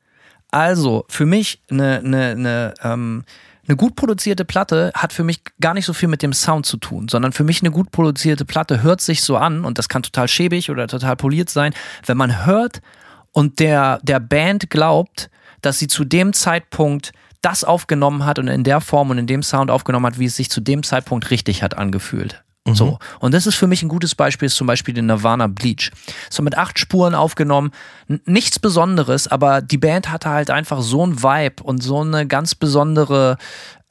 Also, 0.49 1.03
für 1.09 1.25
mich 1.25 1.59
eine, 1.69 1.97
eine, 1.99 2.25
eine, 2.31 2.73
ähm, 2.81 3.23
eine 3.67 3.75
gut 3.75 3.95
produzierte 3.95 4.45
Platte 4.45 4.91
hat 4.95 5.13
für 5.13 5.23
mich 5.23 5.41
gar 5.59 5.73
nicht 5.73 5.85
so 5.85 5.93
viel 5.93 6.09
mit 6.09 6.21
dem 6.21 6.33
Sound 6.33 6.65
zu 6.65 6.77
tun, 6.77 7.07
sondern 7.09 7.33
für 7.33 7.43
mich 7.43 7.61
eine 7.61 7.71
gut 7.71 7.91
produzierte 7.91 8.45
Platte 8.45 8.81
hört 8.81 9.01
sich 9.01 9.21
so 9.21 9.37
an 9.37 9.65
und 9.65 9.77
das 9.77 9.89
kann 9.89 10.03
total 10.03 10.27
schäbig 10.27 10.69
oder 10.69 10.87
total 10.87 11.15
poliert 11.15 11.49
sein, 11.49 11.73
wenn 12.05 12.17
man 12.17 12.45
hört 12.45 12.81
und 13.31 13.59
der, 13.59 13.99
der 14.03 14.19
Band 14.19 14.69
glaubt, 14.69 15.29
dass 15.61 15.79
sie 15.79 15.87
zu 15.87 16.05
dem 16.05 16.33
Zeitpunkt 16.33 17.11
das 17.41 17.63
aufgenommen 17.63 18.25
hat 18.25 18.39
und 18.39 18.47
in 18.47 18.63
der 18.63 18.81
Form 18.81 19.09
und 19.09 19.17
in 19.17 19.27
dem 19.27 19.43
Sound 19.43 19.69
aufgenommen 19.69 20.05
hat, 20.05 20.19
wie 20.19 20.25
es 20.25 20.35
sich 20.35 20.49
zu 20.49 20.61
dem 20.61 20.83
Zeitpunkt 20.83 21.29
richtig 21.29 21.61
hat 21.61 21.77
angefühlt. 21.77 22.43
So. 22.75 22.99
Und 23.19 23.33
das 23.33 23.47
ist 23.47 23.55
für 23.55 23.67
mich 23.67 23.83
ein 23.83 23.89
gutes 23.89 24.15
Beispiel, 24.15 24.47
ist 24.47 24.55
zum 24.55 24.67
Beispiel 24.67 24.93
den 24.93 25.05
Nirvana 25.05 25.47
Bleach. 25.47 25.91
So 26.29 26.43
mit 26.43 26.57
acht 26.57 26.79
Spuren 26.79 27.15
aufgenommen. 27.15 27.71
N 28.07 28.21
nichts 28.25 28.59
Besonderes, 28.59 29.27
aber 29.27 29.61
die 29.61 29.77
Band 29.77 30.11
hatte 30.11 30.29
halt 30.29 30.49
einfach 30.49 30.81
so 30.81 31.05
ein 31.05 31.21
Vibe 31.23 31.63
und 31.63 31.81
so 31.81 32.01
eine 32.01 32.27
ganz 32.27 32.55
besondere, 32.55 33.37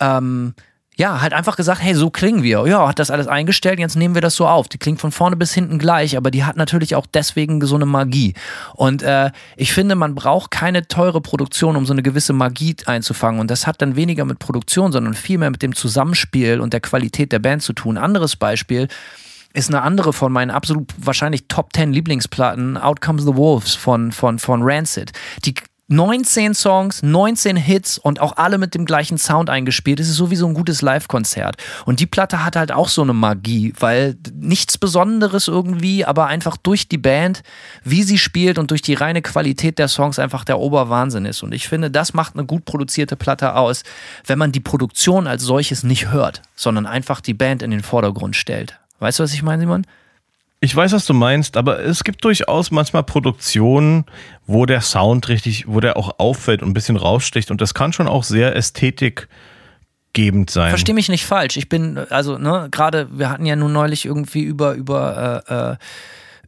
ähm, 0.01 0.55
ja, 0.99 1.21
halt 1.21 1.35
einfach 1.35 1.57
gesagt, 1.57 1.83
hey, 1.83 1.95
so 1.95 2.09
klingen 2.09 2.43
wir. 2.43 2.67
Ja, 2.67 2.89
hat 2.89 2.99
das 2.99 3.11
alles 3.11 3.29
eingestellt, 3.29 3.79
jetzt 3.79 3.97
nehmen 3.97 4.15
wir 4.15 4.23
das 4.23 4.35
so 4.35 4.47
auf. 4.47 4.67
Die 4.69 4.79
klingt 4.79 4.99
von 4.99 5.13
vorne 5.13 5.37
bis 5.37 5.53
hinten 5.53 5.79
gleich, 5.79 6.17
aber 6.17 6.31
die 6.31 6.45
hat 6.45 6.57
natürlich 6.57 6.95
auch 6.95 7.05
deswegen 7.07 7.61
so 7.67 7.75
eine 7.75 7.85
Magie. 7.85 8.33
Und 8.75 9.03
äh, 9.03 9.31
ich 9.57 9.75
finde, 9.75 9.95
man 9.95 10.15
braucht 10.15 10.51
keine 10.51 10.89
teure 10.89 11.21
Produktion, 11.21 11.77
um 11.77 11.85
so 11.85 11.93
eine 11.93 12.03
gewisse 12.03 12.33
Magie 12.33 12.77
einzufangen. 12.87 13.41
Und 13.41 13.51
das 13.51 13.67
hat 13.67 13.83
dann 13.83 13.95
weniger 13.95 14.25
mit 14.25 14.39
Produktion, 14.39 14.91
sondern 14.91 15.13
vielmehr 15.13 15.51
mit 15.51 15.61
dem 15.61 15.75
Zusammenspiel 15.75 16.61
und 16.61 16.73
der 16.73 16.81
Qualität 16.81 17.31
der 17.31 17.41
Band 17.41 17.63
zu 17.63 17.75
tun. 17.75 17.99
Anderes 17.99 18.35
Beispiel 18.35 18.89
ist 19.53 19.69
eine 19.69 19.83
andere 19.83 20.15
von 20.15 20.33
meinen 20.33 20.51
absolut 20.51 20.95
wahrscheinlich 20.97 21.45
Top 21.49 21.75
10 21.75 21.93
Lieblingsplatten, 21.93 22.79
Out 22.79 23.03
Comes 23.03 23.25
the 23.25 23.37
Wolves 23.37 23.75
von, 23.75 24.13
von, 24.13 24.39
von 24.39 24.63
Rancid. 24.63 25.13
Die 25.45 25.55
19 25.89 26.55
Songs, 26.55 27.03
19 27.05 27.57
Hits 27.57 27.97
und 27.97 28.21
auch 28.21 28.37
alle 28.37 28.59
mit 28.59 28.75
dem 28.75 28.87
gleichen 28.87 29.19
Sound 29.19 29.49
eingespielt. 29.51 30.01
Es 30.01 30.09
ist 30.09 30.17
sowieso 30.17 30.49
ein 30.49 30.55
gutes 30.55 30.83
Live-Konzert. 30.83 31.57
Und 31.85 32.01
die 32.01 32.07
Platte 32.07 32.45
hat 32.45 32.57
halt 32.57 32.73
auch 32.73 32.89
so 32.89 33.03
eine 33.03 33.13
Magie, 33.13 33.73
weil 33.79 34.17
nichts 34.35 34.79
Besonderes 34.79 35.47
irgendwie, 35.47 36.05
aber 36.05 36.27
einfach 36.27 36.57
durch 36.57 36.89
die 36.89 36.99
Band, 36.99 37.45
wie 37.85 38.03
sie 38.03 38.19
spielt 38.19 38.59
und 38.59 38.73
durch 38.73 38.83
die 38.83 38.95
reine 38.95 39.23
Qualität 39.23 39.79
der 39.79 39.87
Songs 39.87 40.19
einfach 40.19 40.45
der 40.45 40.59
Oberwahnsinn 40.59 41.25
ist. 41.25 41.45
Und 41.45 41.53
ich 41.53 41.69
finde, 41.69 41.89
das 41.89 42.15
macht 42.15 42.35
eine 42.35 42.47
gut 42.47 42.65
produzierte 42.65 43.15
Platte 43.15 43.55
aus, 43.55 43.85
wenn 44.27 44.41
man 44.41 44.51
die 44.51 44.61
Produktion 44.61 45.29
als 45.29 45.45
solches 45.45 45.85
nicht 45.85 46.11
hört, 46.11 46.43
sondern 46.57 46.87
einfach 46.87 47.21
die 47.21 47.35
Band 47.35 47.63
in 47.63 47.71
den 47.71 47.83
Vordergrund 47.83 48.35
stellt. 48.35 48.81
Weißt 48.99 49.21
du, 49.21 49.23
was 49.23 49.35
ich 49.35 49.45
meine, 49.45 49.63
Simon? 49.63 49.87
Ich 50.61 50.75
weiß, 50.75 50.93
was 50.93 51.05
du 51.05 51.13
meinst, 51.13 51.57
aber 51.57 51.81
es 51.81 52.03
gibt 52.03 52.25
durchaus 52.25 52.71
manchmal 52.71 53.03
Produktionen, 53.03 54.07
wo 54.47 54.65
der 54.65 54.81
Sound 54.81 55.29
richtig, 55.29 55.67
wo 55.69 55.81
der 55.81 55.97
auch 55.99 56.19
auffällt 56.19 56.63
und 56.63 56.71
ein 56.71 56.75
bisschen 56.75 56.97
raussticht 56.97 57.51
und 57.51 57.61
das 57.61 57.75
kann 57.75 57.93
schon 57.93 58.09
auch 58.09 58.25
sehr 58.25 58.57
ästhetikgebend 58.57 60.49
sein. 60.49 60.71
Versteh 60.71 60.95
mich 60.95 61.11
nicht 61.11 61.27
falsch. 61.27 61.59
Ich 61.59 61.69
bin, 61.69 61.99
also, 62.09 62.39
ne, 62.39 62.69
gerade, 62.71 63.09
wir 63.11 63.29
hatten 63.29 63.45
ja 63.45 63.55
nun 63.55 63.73
neulich 63.73 64.07
irgendwie 64.07 64.45
über, 64.45 64.73
über, 64.73 65.45
äh, 65.47 65.73
äh, 65.73 65.77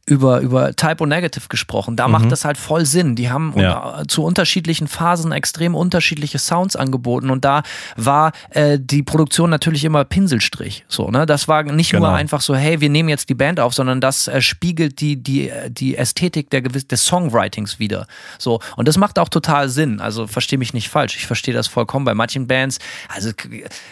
über, 0.08 0.40
über 0.40 0.74
Typo 0.74 1.06
Negative 1.06 1.48
gesprochen. 1.48 1.96
Da 1.96 2.06
mhm. 2.06 2.12
macht 2.12 2.32
das 2.32 2.44
halt 2.44 2.56
voll 2.56 2.86
Sinn. 2.86 3.14
Die 3.14 3.30
haben 3.30 3.52
ja. 3.56 4.02
zu 4.08 4.24
unterschiedlichen 4.24 4.88
Phasen 4.88 5.32
extrem 5.32 5.74
unterschiedliche 5.74 6.38
Sounds 6.38 6.76
angeboten 6.76 7.30
und 7.30 7.44
da 7.44 7.62
war 7.96 8.32
äh, 8.50 8.78
die 8.80 9.02
Produktion 9.02 9.50
natürlich 9.50 9.84
immer 9.84 10.04
Pinselstrich. 10.04 10.84
So, 10.88 11.10
ne? 11.10 11.26
Das 11.26 11.48
war 11.48 11.62
nicht 11.62 11.90
genau. 11.90 12.06
nur 12.06 12.14
einfach 12.14 12.40
so, 12.40 12.54
hey, 12.54 12.80
wir 12.80 12.88
nehmen 12.88 13.08
jetzt 13.08 13.28
die 13.28 13.34
Band 13.34 13.60
auf, 13.60 13.74
sondern 13.74 14.00
das 14.00 14.28
äh, 14.28 14.40
spiegelt 14.40 15.00
die, 15.00 15.16
die, 15.16 15.50
die 15.68 15.96
Ästhetik 15.96 16.50
der 16.50 16.62
des 16.62 17.04
Songwritings 17.04 17.78
wieder. 17.78 18.06
So, 18.38 18.60
und 18.76 18.88
das 18.88 18.96
macht 18.96 19.18
auch 19.18 19.28
total 19.28 19.68
Sinn. 19.68 20.00
Also 20.00 20.26
verstehe 20.26 20.58
mich 20.58 20.74
nicht 20.74 20.88
falsch. 20.88 21.16
Ich 21.16 21.26
verstehe 21.26 21.54
das 21.54 21.66
vollkommen. 21.66 22.04
Bei 22.04 22.14
manchen 22.14 22.46
Bands, 22.46 22.78
also 23.08 23.30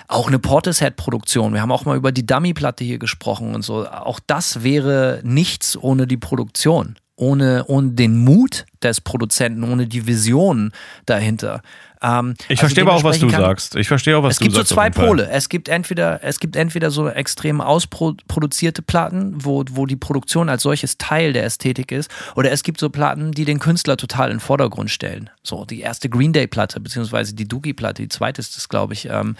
auch 0.08 0.28
eine 0.28 0.38
Portishead-Produktion. 0.38 1.52
Wir 1.52 1.62
haben 1.62 1.72
auch 1.72 1.84
mal 1.84 1.96
über 1.96 2.12
die 2.12 2.26
Dummy-Platte 2.26 2.84
hier 2.84 2.98
gesprochen 2.98 3.54
und 3.54 3.62
so. 3.62 3.86
Auch 3.88 4.20
das 4.26 4.62
wäre 4.62 5.20
nichts 5.22 5.76
ohne 5.76 6.05
die 6.06 6.16
Produktion, 6.16 6.96
ohne, 7.16 7.64
ohne 7.66 7.92
den 7.92 8.24
Mut 8.24 8.66
des 8.82 9.00
Produzenten, 9.00 9.64
ohne 9.64 9.86
die 9.86 10.06
Vision 10.06 10.72
dahinter. 11.06 11.62
Ähm, 12.02 12.34
ich 12.44 12.50
also 12.50 12.60
verstehe 12.60 12.84
aber 12.84 12.94
auch, 12.94 13.04
was 13.04 13.18
du 13.18 13.30
sagst. 13.30 13.74
Ich 13.76 13.88
verstehe 13.88 14.16
auch, 14.16 14.22
was 14.22 14.38
du 14.38 14.44
sagst. 14.44 14.56
Es 14.56 14.58
gibt 14.58 14.68
so 14.68 14.74
zwei 14.74 14.90
Pole. 14.90 15.28
Es 15.28 15.48
gibt 15.48 15.68
entweder, 15.68 16.22
es 16.22 16.40
gibt 16.40 16.56
entweder 16.56 16.90
so 16.90 17.08
extrem 17.08 17.60
ausproduzierte 17.60 18.82
Platten, 18.82 19.34
wo, 19.36 19.64
wo 19.70 19.86
die 19.86 19.96
Produktion 19.96 20.48
als 20.48 20.62
solches 20.62 20.98
Teil 20.98 21.32
der 21.32 21.44
Ästhetik 21.44 21.92
ist, 21.92 22.10
oder 22.34 22.52
es 22.52 22.62
gibt 22.62 22.80
so 22.80 22.90
Platten, 22.90 23.32
die 23.32 23.44
den 23.44 23.58
Künstler 23.58 23.96
total 23.96 24.30
in 24.30 24.36
den 24.36 24.40
Vordergrund 24.40 24.90
stellen. 24.90 25.30
So 25.42 25.64
die 25.64 25.80
erste 25.80 26.08
Green 26.08 26.32
Day 26.32 26.46
Platte, 26.46 26.80
beziehungsweise 26.80 27.34
die 27.34 27.48
Doogie 27.48 27.72
Platte, 27.72 28.02
die 28.02 28.08
zweite 28.08 28.40
ist 28.40 28.56
das, 28.56 28.68
glaube 28.68 28.92
ich. 28.92 29.08
Ähm, 29.10 29.36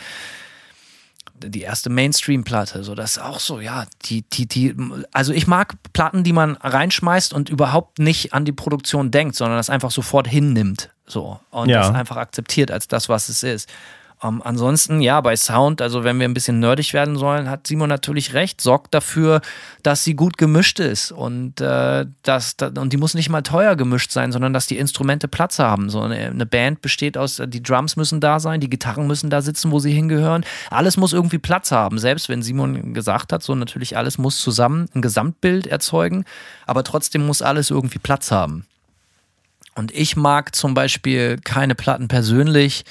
die 1.40 1.62
erste 1.62 1.90
Mainstream-Platte, 1.90 2.84
so 2.84 2.94
das 2.94 3.12
ist 3.12 3.22
auch 3.22 3.40
so, 3.40 3.60
ja, 3.60 3.86
die, 4.04 4.22
die, 4.22 4.46
die, 4.46 4.74
also 5.12 5.32
ich 5.32 5.46
mag 5.46 5.74
Platten, 5.92 6.24
die 6.24 6.32
man 6.32 6.56
reinschmeißt 6.56 7.32
und 7.32 7.48
überhaupt 7.48 7.98
nicht 7.98 8.32
an 8.32 8.44
die 8.44 8.52
Produktion 8.52 9.10
denkt, 9.10 9.36
sondern 9.36 9.56
das 9.58 9.70
einfach 9.70 9.90
sofort 9.90 10.28
hinnimmt, 10.28 10.90
so 11.06 11.40
und 11.50 11.68
ja. 11.68 11.80
das 11.80 11.94
einfach 11.94 12.16
akzeptiert 12.16 12.70
als 12.70 12.88
das, 12.88 13.08
was 13.08 13.28
es 13.28 13.42
ist. 13.42 13.68
Ähm, 14.22 14.40
ansonsten, 14.42 15.02
ja, 15.02 15.20
bei 15.20 15.36
Sound, 15.36 15.82
also 15.82 16.02
wenn 16.02 16.18
wir 16.18 16.26
ein 16.26 16.32
bisschen 16.32 16.58
nerdig 16.58 16.94
werden 16.94 17.16
sollen, 17.16 17.50
hat 17.50 17.66
Simon 17.66 17.90
natürlich 17.90 18.32
recht, 18.32 18.62
sorgt 18.62 18.94
dafür, 18.94 19.42
dass 19.82 20.04
sie 20.04 20.14
gut 20.14 20.38
gemischt 20.38 20.80
ist 20.80 21.12
und, 21.12 21.60
äh, 21.60 22.06
das, 22.22 22.56
das, 22.56 22.72
und 22.78 22.94
die 22.94 22.96
muss 22.96 23.12
nicht 23.12 23.28
mal 23.28 23.42
teuer 23.42 23.76
gemischt 23.76 24.10
sein, 24.10 24.32
sondern 24.32 24.54
dass 24.54 24.66
die 24.66 24.78
Instrumente 24.78 25.28
Platz 25.28 25.58
haben. 25.58 25.90
So 25.90 26.00
eine, 26.00 26.16
eine 26.16 26.46
Band 26.46 26.80
besteht 26.80 27.18
aus, 27.18 27.42
die 27.46 27.62
Drums 27.62 27.96
müssen 27.96 28.20
da 28.20 28.40
sein, 28.40 28.60
die 28.60 28.70
Gitarren 28.70 29.06
müssen 29.06 29.28
da 29.28 29.42
sitzen, 29.42 29.70
wo 29.70 29.80
sie 29.80 29.92
hingehören. 29.92 30.44
Alles 30.70 30.96
muss 30.96 31.12
irgendwie 31.12 31.38
Platz 31.38 31.70
haben, 31.70 31.98
selbst 31.98 32.30
wenn 32.30 32.40
Simon 32.40 32.94
gesagt 32.94 33.34
hat, 33.34 33.42
so 33.42 33.54
natürlich 33.54 33.98
alles 33.98 34.16
muss 34.16 34.38
zusammen 34.38 34.88
ein 34.94 35.02
Gesamtbild 35.02 35.66
erzeugen, 35.66 36.24
aber 36.64 36.84
trotzdem 36.84 37.26
muss 37.26 37.42
alles 37.42 37.70
irgendwie 37.70 37.98
Platz 37.98 38.30
haben. 38.30 38.64
Und 39.74 39.94
ich 39.94 40.16
mag 40.16 40.54
zum 40.54 40.72
Beispiel 40.72 41.38
keine 41.44 41.74
Platten 41.74 42.08
persönlich, 42.08 42.86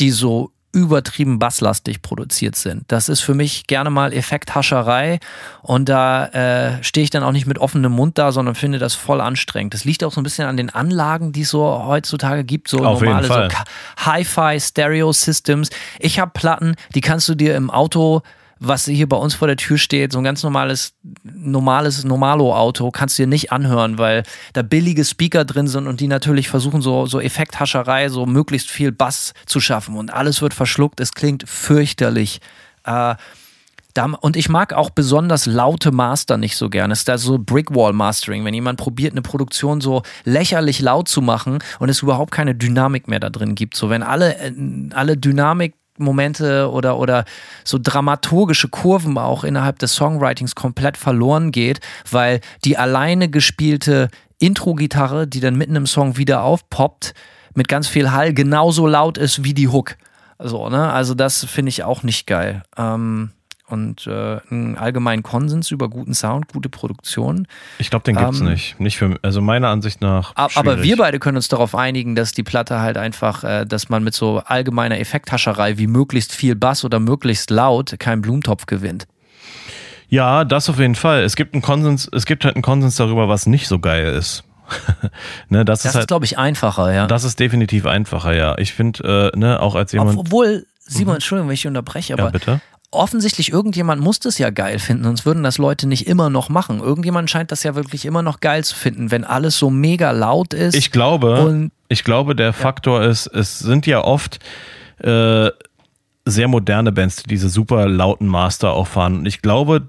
die 0.00 0.10
so 0.10 0.52
übertrieben 0.72 1.38
basslastig 1.38 2.00
produziert 2.00 2.54
sind. 2.54 2.84
Das 2.88 3.08
ist 3.08 3.20
für 3.20 3.34
mich 3.34 3.66
gerne 3.66 3.90
mal 3.90 4.12
Effekthascherei 4.12 5.18
und 5.62 5.88
da 5.88 6.26
äh, 6.26 6.82
stehe 6.82 7.02
ich 7.02 7.10
dann 7.10 7.24
auch 7.24 7.32
nicht 7.32 7.46
mit 7.46 7.58
offenem 7.58 7.92
Mund 7.92 8.18
da, 8.18 8.30
sondern 8.30 8.54
finde 8.54 8.78
das 8.78 8.94
voll 8.94 9.20
anstrengend. 9.20 9.74
Das 9.74 9.84
liegt 9.84 10.04
auch 10.04 10.12
so 10.12 10.20
ein 10.20 10.24
bisschen 10.24 10.46
an 10.46 10.56
den 10.56 10.70
Anlagen, 10.70 11.32
die 11.32 11.42
es 11.42 11.50
so 11.50 11.84
heutzutage 11.84 12.44
gibt, 12.44 12.68
so 12.68 12.78
Auf 12.84 13.00
normale 13.00 13.26
so 13.26 13.48
Hi-Fi 13.96 14.60
Stereo 14.60 15.12
Systems. 15.12 15.70
Ich 15.98 16.20
habe 16.20 16.30
Platten, 16.32 16.76
die 16.94 17.00
kannst 17.00 17.28
du 17.28 17.34
dir 17.34 17.56
im 17.56 17.70
Auto 17.70 18.22
was 18.60 18.84
hier 18.84 19.08
bei 19.08 19.16
uns 19.16 19.34
vor 19.34 19.48
der 19.48 19.56
Tür 19.56 19.78
steht, 19.78 20.12
so 20.12 20.18
ein 20.18 20.24
ganz 20.24 20.42
normales, 20.42 20.92
normales 21.24 22.04
Normalo-Auto, 22.04 22.90
kannst 22.90 23.18
du 23.18 23.22
dir 23.22 23.26
nicht 23.26 23.52
anhören, 23.52 23.96
weil 23.96 24.22
da 24.52 24.60
billige 24.60 25.04
Speaker 25.04 25.46
drin 25.46 25.66
sind 25.66 25.86
und 25.86 26.00
die 26.00 26.06
natürlich 26.06 26.50
versuchen, 26.50 26.82
so, 26.82 27.06
so 27.06 27.20
Effekthascherei, 27.20 28.10
so 28.10 28.26
möglichst 28.26 28.70
viel 28.70 28.92
Bass 28.92 29.32
zu 29.46 29.60
schaffen 29.60 29.96
und 29.96 30.12
alles 30.12 30.42
wird 30.42 30.52
verschluckt. 30.52 31.00
Es 31.00 31.12
klingt 31.12 31.48
fürchterlich. 31.48 32.40
Äh, 32.84 33.14
und 34.20 34.36
ich 34.36 34.48
mag 34.48 34.72
auch 34.72 34.90
besonders 34.90 35.46
laute 35.46 35.90
Master 35.90 36.36
nicht 36.36 36.56
so 36.56 36.70
gerne. 36.70 36.92
Es 36.92 37.00
ist 37.00 37.08
da 37.08 37.18
so 37.18 37.38
Brickwall 37.38 37.92
Mastering, 37.92 38.44
wenn 38.44 38.54
jemand 38.54 38.78
probiert, 38.78 39.12
eine 39.12 39.22
Produktion 39.22 39.80
so 39.80 40.02
lächerlich 40.24 40.80
laut 40.80 41.08
zu 41.08 41.20
machen 41.20 41.58
und 41.80 41.88
es 41.88 42.02
überhaupt 42.02 42.30
keine 42.30 42.54
Dynamik 42.54 43.08
mehr 43.08 43.20
da 43.20 43.30
drin 43.30 43.54
gibt. 43.54 43.76
So, 43.76 43.90
wenn 43.90 44.02
alle, 44.02 44.36
äh, 44.38 44.52
alle 44.92 45.16
Dynamik 45.16 45.74
Momente 46.00 46.70
oder, 46.70 46.98
oder 46.98 47.24
so 47.64 47.78
dramaturgische 47.80 48.68
Kurven 48.68 49.18
auch 49.18 49.44
innerhalb 49.44 49.78
des 49.78 49.94
Songwritings 49.94 50.54
komplett 50.54 50.96
verloren 50.96 51.52
geht, 51.52 51.80
weil 52.10 52.40
die 52.64 52.76
alleine 52.76 53.28
gespielte 53.28 54.08
Intro-Gitarre, 54.38 55.26
die 55.26 55.40
dann 55.40 55.56
mitten 55.56 55.76
im 55.76 55.86
Song 55.86 56.16
wieder 56.16 56.42
aufpoppt, 56.42 57.14
mit 57.54 57.68
ganz 57.68 57.88
viel 57.88 58.12
Hall 58.12 58.32
genauso 58.32 58.86
laut 58.86 59.18
ist 59.18 59.44
wie 59.44 59.54
die 59.54 59.68
Hook. 59.68 59.96
So, 60.38 60.68
ne? 60.70 60.92
Also 60.92 61.14
das 61.14 61.44
finde 61.44 61.68
ich 61.68 61.84
auch 61.84 62.02
nicht 62.02 62.26
geil. 62.26 62.62
Ähm, 62.76 63.30
und 63.70 64.06
äh, 64.06 64.38
einen 64.50 64.76
allgemeinen 64.76 65.22
Konsens 65.22 65.70
über 65.70 65.88
guten 65.88 66.14
Sound, 66.14 66.48
gute 66.52 66.68
Produktion. 66.68 67.46
Ich 67.78 67.90
glaube, 67.90 68.04
den 68.04 68.16
gibt 68.16 68.32
es 68.32 68.40
ähm, 68.40 68.48
nicht. 68.48 68.80
Nicht 68.80 68.96
für, 68.98 69.18
also 69.22 69.40
meiner 69.40 69.68
Ansicht 69.68 70.00
nach. 70.00 70.34
Schwierig. 70.34 70.56
Aber 70.56 70.82
wir 70.82 70.96
beide 70.96 71.18
können 71.18 71.36
uns 71.36 71.48
darauf 71.48 71.74
einigen, 71.74 72.14
dass 72.14 72.32
die 72.32 72.42
Platte 72.42 72.80
halt 72.80 72.96
einfach, 72.96 73.44
äh, 73.44 73.64
dass 73.66 73.88
man 73.88 74.04
mit 74.04 74.14
so 74.14 74.42
allgemeiner 74.44 74.98
Effekthascherei 74.98 75.78
wie 75.78 75.86
möglichst 75.86 76.34
viel 76.34 76.54
Bass 76.54 76.84
oder 76.84 77.00
möglichst 77.00 77.50
laut 77.50 77.98
keinen 77.98 78.22
Blumentopf 78.22 78.66
gewinnt. 78.66 79.06
Ja, 80.08 80.44
das 80.44 80.68
auf 80.68 80.78
jeden 80.78 80.96
Fall. 80.96 81.22
Es 81.22 81.36
gibt 81.36 81.54
einen 81.54 81.62
Konsens, 81.62 82.08
es 82.12 82.26
gibt 82.26 82.44
halt 82.44 82.56
einen 82.56 82.62
Konsens 82.62 82.96
darüber, 82.96 83.28
was 83.28 83.46
nicht 83.46 83.68
so 83.68 83.78
geil 83.78 84.12
ist. 84.12 84.44
ne, 85.48 85.64
das, 85.64 85.82
das 85.82 85.92
ist, 85.92 85.96
halt, 85.96 86.08
glaube 86.08 86.24
ich, 86.24 86.38
einfacher, 86.38 86.92
ja. 86.92 87.06
Das 87.06 87.24
ist 87.24 87.38
definitiv 87.38 87.86
einfacher, 87.86 88.34
ja. 88.34 88.56
Ich 88.58 88.72
finde, 88.72 89.32
äh, 89.34 89.38
ne, 89.38 89.60
auch 89.60 89.74
als 89.74 89.92
jemand. 89.92 90.18
Obwohl, 90.18 90.66
Simon, 90.80 91.12
mhm. 91.12 91.16
Entschuldigung, 91.16 91.48
wenn 91.48 91.54
ich 91.54 91.66
unterbreche, 91.66 92.14
aber 92.14 92.24
ja, 92.24 92.30
bitte? 92.30 92.60
Offensichtlich 92.90 93.52
irgendjemand 93.52 94.02
muss 94.02 94.18
das 94.18 94.38
ja 94.38 94.50
geil 94.50 94.78
finden, 94.78 95.04
sonst 95.04 95.24
würden 95.24 95.42
das 95.42 95.58
Leute 95.58 95.86
nicht 95.86 96.06
immer 96.06 96.28
noch 96.28 96.48
machen. 96.48 96.80
Irgendjemand 96.80 97.30
scheint 97.30 97.52
das 97.52 97.62
ja 97.62 97.74
wirklich 97.74 98.04
immer 98.04 98.22
noch 98.22 98.40
geil 98.40 98.64
zu 98.64 98.74
finden, 98.74 99.10
wenn 99.10 99.24
alles 99.24 99.58
so 99.58 99.70
mega 99.70 100.10
laut 100.10 100.54
ist. 100.54 100.74
Ich 100.74 100.90
glaube, 100.90 101.70
ich 101.88 102.04
glaube, 102.04 102.34
der 102.34 102.52
Faktor 102.52 103.02
ist, 103.02 103.26
es 103.28 103.58
sind 103.60 103.86
ja 103.86 104.02
oft 104.02 104.40
äh, 104.98 105.50
sehr 106.24 106.48
moderne 106.48 106.92
Bands, 106.92 107.16
die 107.22 107.28
diese 107.28 107.48
super 107.48 107.88
lauten 107.88 108.26
Master 108.26 108.72
auch 108.72 108.86
fahren. 108.86 109.18
Und 109.18 109.26
ich 109.26 109.40
glaube, 109.40 109.88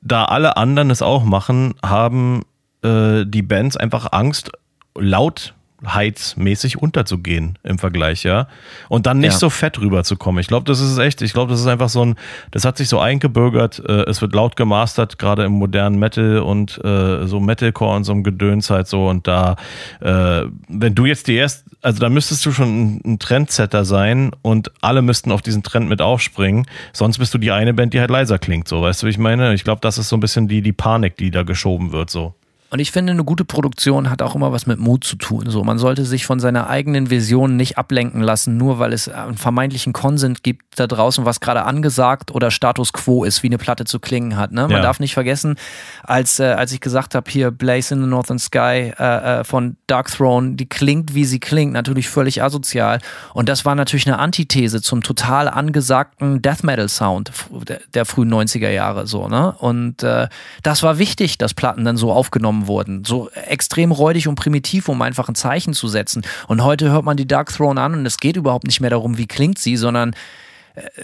da 0.00 0.24
alle 0.26 0.56
anderen 0.56 0.90
es 0.90 1.02
auch 1.02 1.24
machen, 1.24 1.74
haben 1.84 2.42
äh, 2.82 3.24
die 3.26 3.42
Bands 3.42 3.76
einfach 3.76 4.12
Angst, 4.12 4.52
laut 4.94 5.54
heizmäßig 5.84 6.78
unterzugehen 6.78 7.58
im 7.62 7.78
Vergleich, 7.78 8.22
ja. 8.22 8.48
Und 8.88 9.06
dann 9.06 9.18
nicht 9.18 9.32
ja. 9.32 9.38
so 9.38 9.50
fett 9.50 9.78
rüberzukommen. 9.78 10.40
Ich 10.40 10.46
glaube, 10.46 10.64
das 10.64 10.80
ist 10.80 10.96
echt, 10.98 11.20
ich 11.20 11.32
glaube, 11.32 11.50
das 11.50 11.60
ist 11.60 11.66
einfach 11.66 11.90
so 11.90 12.04
ein, 12.04 12.16
das 12.50 12.64
hat 12.64 12.78
sich 12.78 12.88
so 12.88 12.98
eingebürgert, 12.98 13.82
äh, 13.86 14.04
es 14.04 14.22
wird 14.22 14.34
laut 14.34 14.56
gemastert, 14.56 15.18
gerade 15.18 15.44
im 15.44 15.52
modernen 15.52 15.98
Metal 15.98 16.38
und 16.38 16.82
äh, 16.82 17.26
so 17.26 17.40
Metalcore 17.40 17.96
und 17.96 18.04
so 18.04 18.12
einem 18.12 18.22
Gedöns 18.22 18.70
halt 18.70 18.88
so. 18.88 19.08
Und 19.08 19.26
da, 19.26 19.56
äh, 20.00 20.46
wenn 20.68 20.94
du 20.94 21.04
jetzt 21.04 21.26
die 21.26 21.36
erste, 21.36 21.68
also 21.82 22.00
da 22.00 22.08
müsstest 22.08 22.46
du 22.46 22.52
schon 22.52 22.68
ein, 22.68 23.00
ein 23.04 23.18
Trendsetter 23.18 23.84
sein 23.84 24.32
und 24.40 24.72
alle 24.80 25.02
müssten 25.02 25.30
auf 25.30 25.42
diesen 25.42 25.62
Trend 25.62 25.88
mit 25.88 26.00
aufspringen, 26.00 26.66
sonst 26.94 27.18
bist 27.18 27.34
du 27.34 27.38
die 27.38 27.50
eine 27.50 27.74
Band, 27.74 27.92
die 27.92 28.00
halt 28.00 28.10
leiser 28.10 28.38
klingt, 28.38 28.66
so, 28.66 28.80
weißt 28.80 29.02
du, 29.02 29.06
wie 29.06 29.10
ich 29.10 29.18
meine? 29.18 29.52
Ich 29.52 29.64
glaube, 29.64 29.80
das 29.82 29.98
ist 29.98 30.08
so 30.08 30.16
ein 30.16 30.20
bisschen 30.20 30.48
die, 30.48 30.62
die 30.62 30.72
Panik, 30.72 31.16
die 31.16 31.30
da 31.30 31.42
geschoben 31.42 31.92
wird, 31.92 32.08
so. 32.08 32.34
Und 32.70 32.80
ich 32.80 32.90
finde, 32.90 33.12
eine 33.12 33.22
gute 33.22 33.44
Produktion 33.44 34.10
hat 34.10 34.22
auch 34.22 34.34
immer 34.34 34.50
was 34.50 34.66
mit 34.66 34.80
Mut 34.80 35.04
zu 35.04 35.16
tun. 35.16 35.44
So, 35.48 35.62
man 35.62 35.78
sollte 35.78 36.04
sich 36.04 36.26
von 36.26 36.40
seiner 36.40 36.68
eigenen 36.68 37.10
Vision 37.10 37.56
nicht 37.56 37.78
ablenken 37.78 38.22
lassen, 38.22 38.56
nur 38.56 38.80
weil 38.80 38.92
es 38.92 39.08
einen 39.08 39.36
vermeintlichen 39.36 39.92
Konsens 39.92 40.42
gibt 40.42 40.80
da 40.80 40.88
draußen, 40.88 41.24
was 41.24 41.40
gerade 41.40 41.64
angesagt 41.64 42.32
oder 42.32 42.50
Status 42.50 42.92
quo 42.92 43.22
ist, 43.22 43.42
wie 43.44 43.46
eine 43.46 43.58
Platte 43.58 43.84
zu 43.84 44.00
klingen 44.00 44.36
hat. 44.36 44.50
Ne? 44.50 44.62
Man 44.62 44.70
ja. 44.72 44.80
darf 44.80 44.98
nicht 44.98 45.14
vergessen, 45.14 45.56
als, 46.02 46.40
äh, 46.40 46.44
als 46.44 46.72
ich 46.72 46.80
gesagt 46.80 47.14
habe, 47.14 47.30
hier 47.30 47.52
Blaze 47.52 47.94
in 47.94 48.00
the 48.00 48.08
Northern 48.08 48.38
Sky 48.38 48.92
äh, 48.98 49.40
äh, 49.40 49.44
von 49.44 49.76
Dark 49.86 50.10
Throne, 50.10 50.56
die 50.56 50.66
klingt, 50.66 51.14
wie 51.14 51.24
sie 51.24 51.38
klingt, 51.38 51.72
natürlich 51.72 52.08
völlig 52.08 52.42
asozial. 52.42 52.98
Und 53.32 53.48
das 53.48 53.64
war 53.64 53.76
natürlich 53.76 54.06
eine 54.06 54.18
Antithese 54.18 54.82
zum 54.82 55.02
total 55.02 55.48
angesagten 55.48 56.42
Death 56.42 56.64
Metal 56.64 56.88
Sound 56.88 57.30
der, 57.68 57.80
der 57.94 58.04
frühen 58.04 58.32
90er 58.32 58.70
Jahre. 58.70 59.06
So, 59.06 59.28
ne? 59.28 59.54
Und 59.58 60.02
äh, 60.02 60.28
das 60.64 60.82
war 60.82 60.98
wichtig, 60.98 61.38
dass 61.38 61.54
Platten 61.54 61.84
dann 61.84 61.96
so 61.96 62.12
aufgenommen 62.12 62.55
genommen 62.56 62.66
wurden. 62.66 63.04
So 63.04 63.30
extrem 63.30 63.92
räudig 63.92 64.28
und 64.28 64.34
primitiv, 64.34 64.88
um 64.88 65.02
einfach 65.02 65.28
ein 65.28 65.34
Zeichen 65.34 65.74
zu 65.74 65.88
setzen. 65.88 66.22
Und 66.48 66.64
heute 66.64 66.90
hört 66.90 67.04
man 67.04 67.16
die 67.16 67.26
Dark 67.26 67.52
Throne 67.52 67.80
an 67.80 67.94
und 67.94 68.06
es 68.06 68.16
geht 68.18 68.36
überhaupt 68.36 68.66
nicht 68.66 68.80
mehr 68.80 68.90
darum, 68.90 69.18
wie 69.18 69.26
klingt 69.26 69.58
sie, 69.58 69.76
sondern 69.76 70.14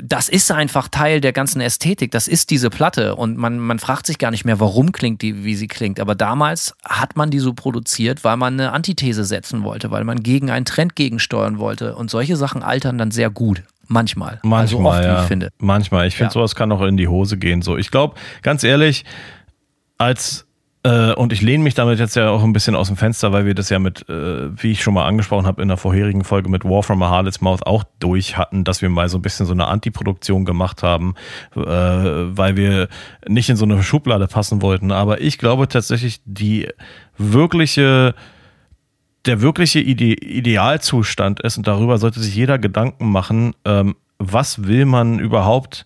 das 0.03 0.29
ist 0.29 0.53
einfach 0.53 0.89
Teil 0.89 1.23
der 1.23 1.33
ganzen 1.33 1.63
Ästhetik. 1.63 2.11
Das 2.11 2.29
ist 2.29 2.51
diese 2.51 2.69
Platte 2.69 3.17
und 3.17 3.39
man, 3.39 3.59
man 3.59 3.79
fragt 3.79 4.07
sich 4.07 4.19
gar 4.19 4.31
nicht 4.31 4.45
mehr, 4.45 4.61
warum 4.61 4.93
klingt 4.93 5.23
die, 5.23 5.45
wie 5.45 5.55
sie 5.55 5.67
klingt. 5.67 5.99
Aber 5.99 6.15
damals 6.15 6.75
hat 6.85 7.17
man 7.17 7.31
die 7.31 7.39
so 7.39 7.55
produziert, 7.55 8.23
weil 8.23 8.37
man 8.37 8.61
eine 8.61 8.73
Antithese 8.73 9.25
setzen 9.25 9.65
wollte, 9.65 9.91
weil 9.91 10.05
man 10.05 10.23
gegen 10.23 10.51
einen 10.51 10.67
Trend 10.67 10.95
gegensteuern 10.95 11.59
wollte. 11.59 11.97
Und 11.97 12.11
solche 12.11 12.37
Sachen 12.37 12.63
altern 12.63 12.99
dann 12.99 13.11
sehr 13.11 13.31
gut. 13.31 13.63
Manchmal. 13.89 14.41
Manchmal, 14.43 14.61
also 14.61 14.79
oft, 14.81 15.05
ja. 15.05 15.17
wie 15.17 15.23
ich 15.23 15.29
finde. 15.29 15.49
Manchmal. 15.59 16.07
Ich 16.07 16.17
finde, 16.17 16.29
Ja. 16.29 16.33
sowas 16.33 16.55
kann 16.55 16.71
auch 16.71 16.83
in 16.83 16.99
die 16.99 17.09
Hose 17.09 17.39
gehen. 17.39 17.63
So, 17.63 17.79
ich 17.79 17.91
glaube, 17.91 18.15
ganz 18.43 18.65
ehrlich, 18.65 19.07
als 19.97 20.47
äh, 20.85 21.13
und 21.13 21.33
ich 21.33 21.43
lehne 21.43 21.63
mich 21.63 21.75
damit 21.75 22.01
jetzt 22.01 22.17
ja 22.17 22.31
auch 22.31 22.43
ein 22.43 22.53
bisschen 22.53 22.75
aus 22.75 22.89
dem 22.89 22.97
Fenster, 22.97 23.33
weil 23.33 23.47
wir 23.47 23.55
das 23.55 23.71
ja 23.71 23.79
mit, 23.79 24.09
äh, 24.09 24.51
wie 24.61 24.73
ich 24.73 24.83
schon 24.83 24.95
mal 24.95 25.07
angesprochen 25.07 25.47
habe 25.47 25.63
in 25.63 25.69
der 25.69 25.77
vorherigen 25.77 26.25
Folge 26.25 26.49
mit 26.49 26.65
War 26.65 26.83
from 26.83 27.03
a 27.03 27.09
Harlot's 27.09 27.41
Mouth 27.41 27.65
auch 27.65 27.85
durch 28.01 28.37
hatten, 28.37 28.65
dass 28.65 28.83
wir 28.83 28.89
mal 28.89 29.09
so 29.09 29.19
ein 29.19 29.23
bisschen 29.23 29.47
so 29.47 29.53
eine 29.53 29.69
Antiproduktion 29.69 30.45
gemacht 30.45 30.83
haben, 30.83 31.15
äh, 31.55 31.61
weil 31.61 32.57
wir 32.57 32.89
nicht 33.29 33.49
in 33.49 33.57
so 33.57 33.65
eine 33.65 33.83
Schublade 33.83 34.27
passen 34.27 34.61
wollten. 34.61 34.91
Aber 34.91 35.21
ich 35.21 35.39
glaube 35.39 35.69
tatsächlich, 35.69 36.21
die 36.25 36.69
wirkliche 37.17 38.15
der 39.25 39.41
wirkliche 39.41 39.79
Ide 39.79 40.15
Idealzustand 40.15 41.39
ist, 41.41 41.57
und 41.57 41.69
darüber 41.69 41.99
sollte 41.99 42.19
sich 42.19 42.35
jeder 42.35 42.59
Gedanken 42.59 43.11
machen, 43.11 43.55
ähm, 43.65 43.95
was 44.19 44.67
will 44.67 44.85
man 44.85 45.21
überhaupt 45.21 45.85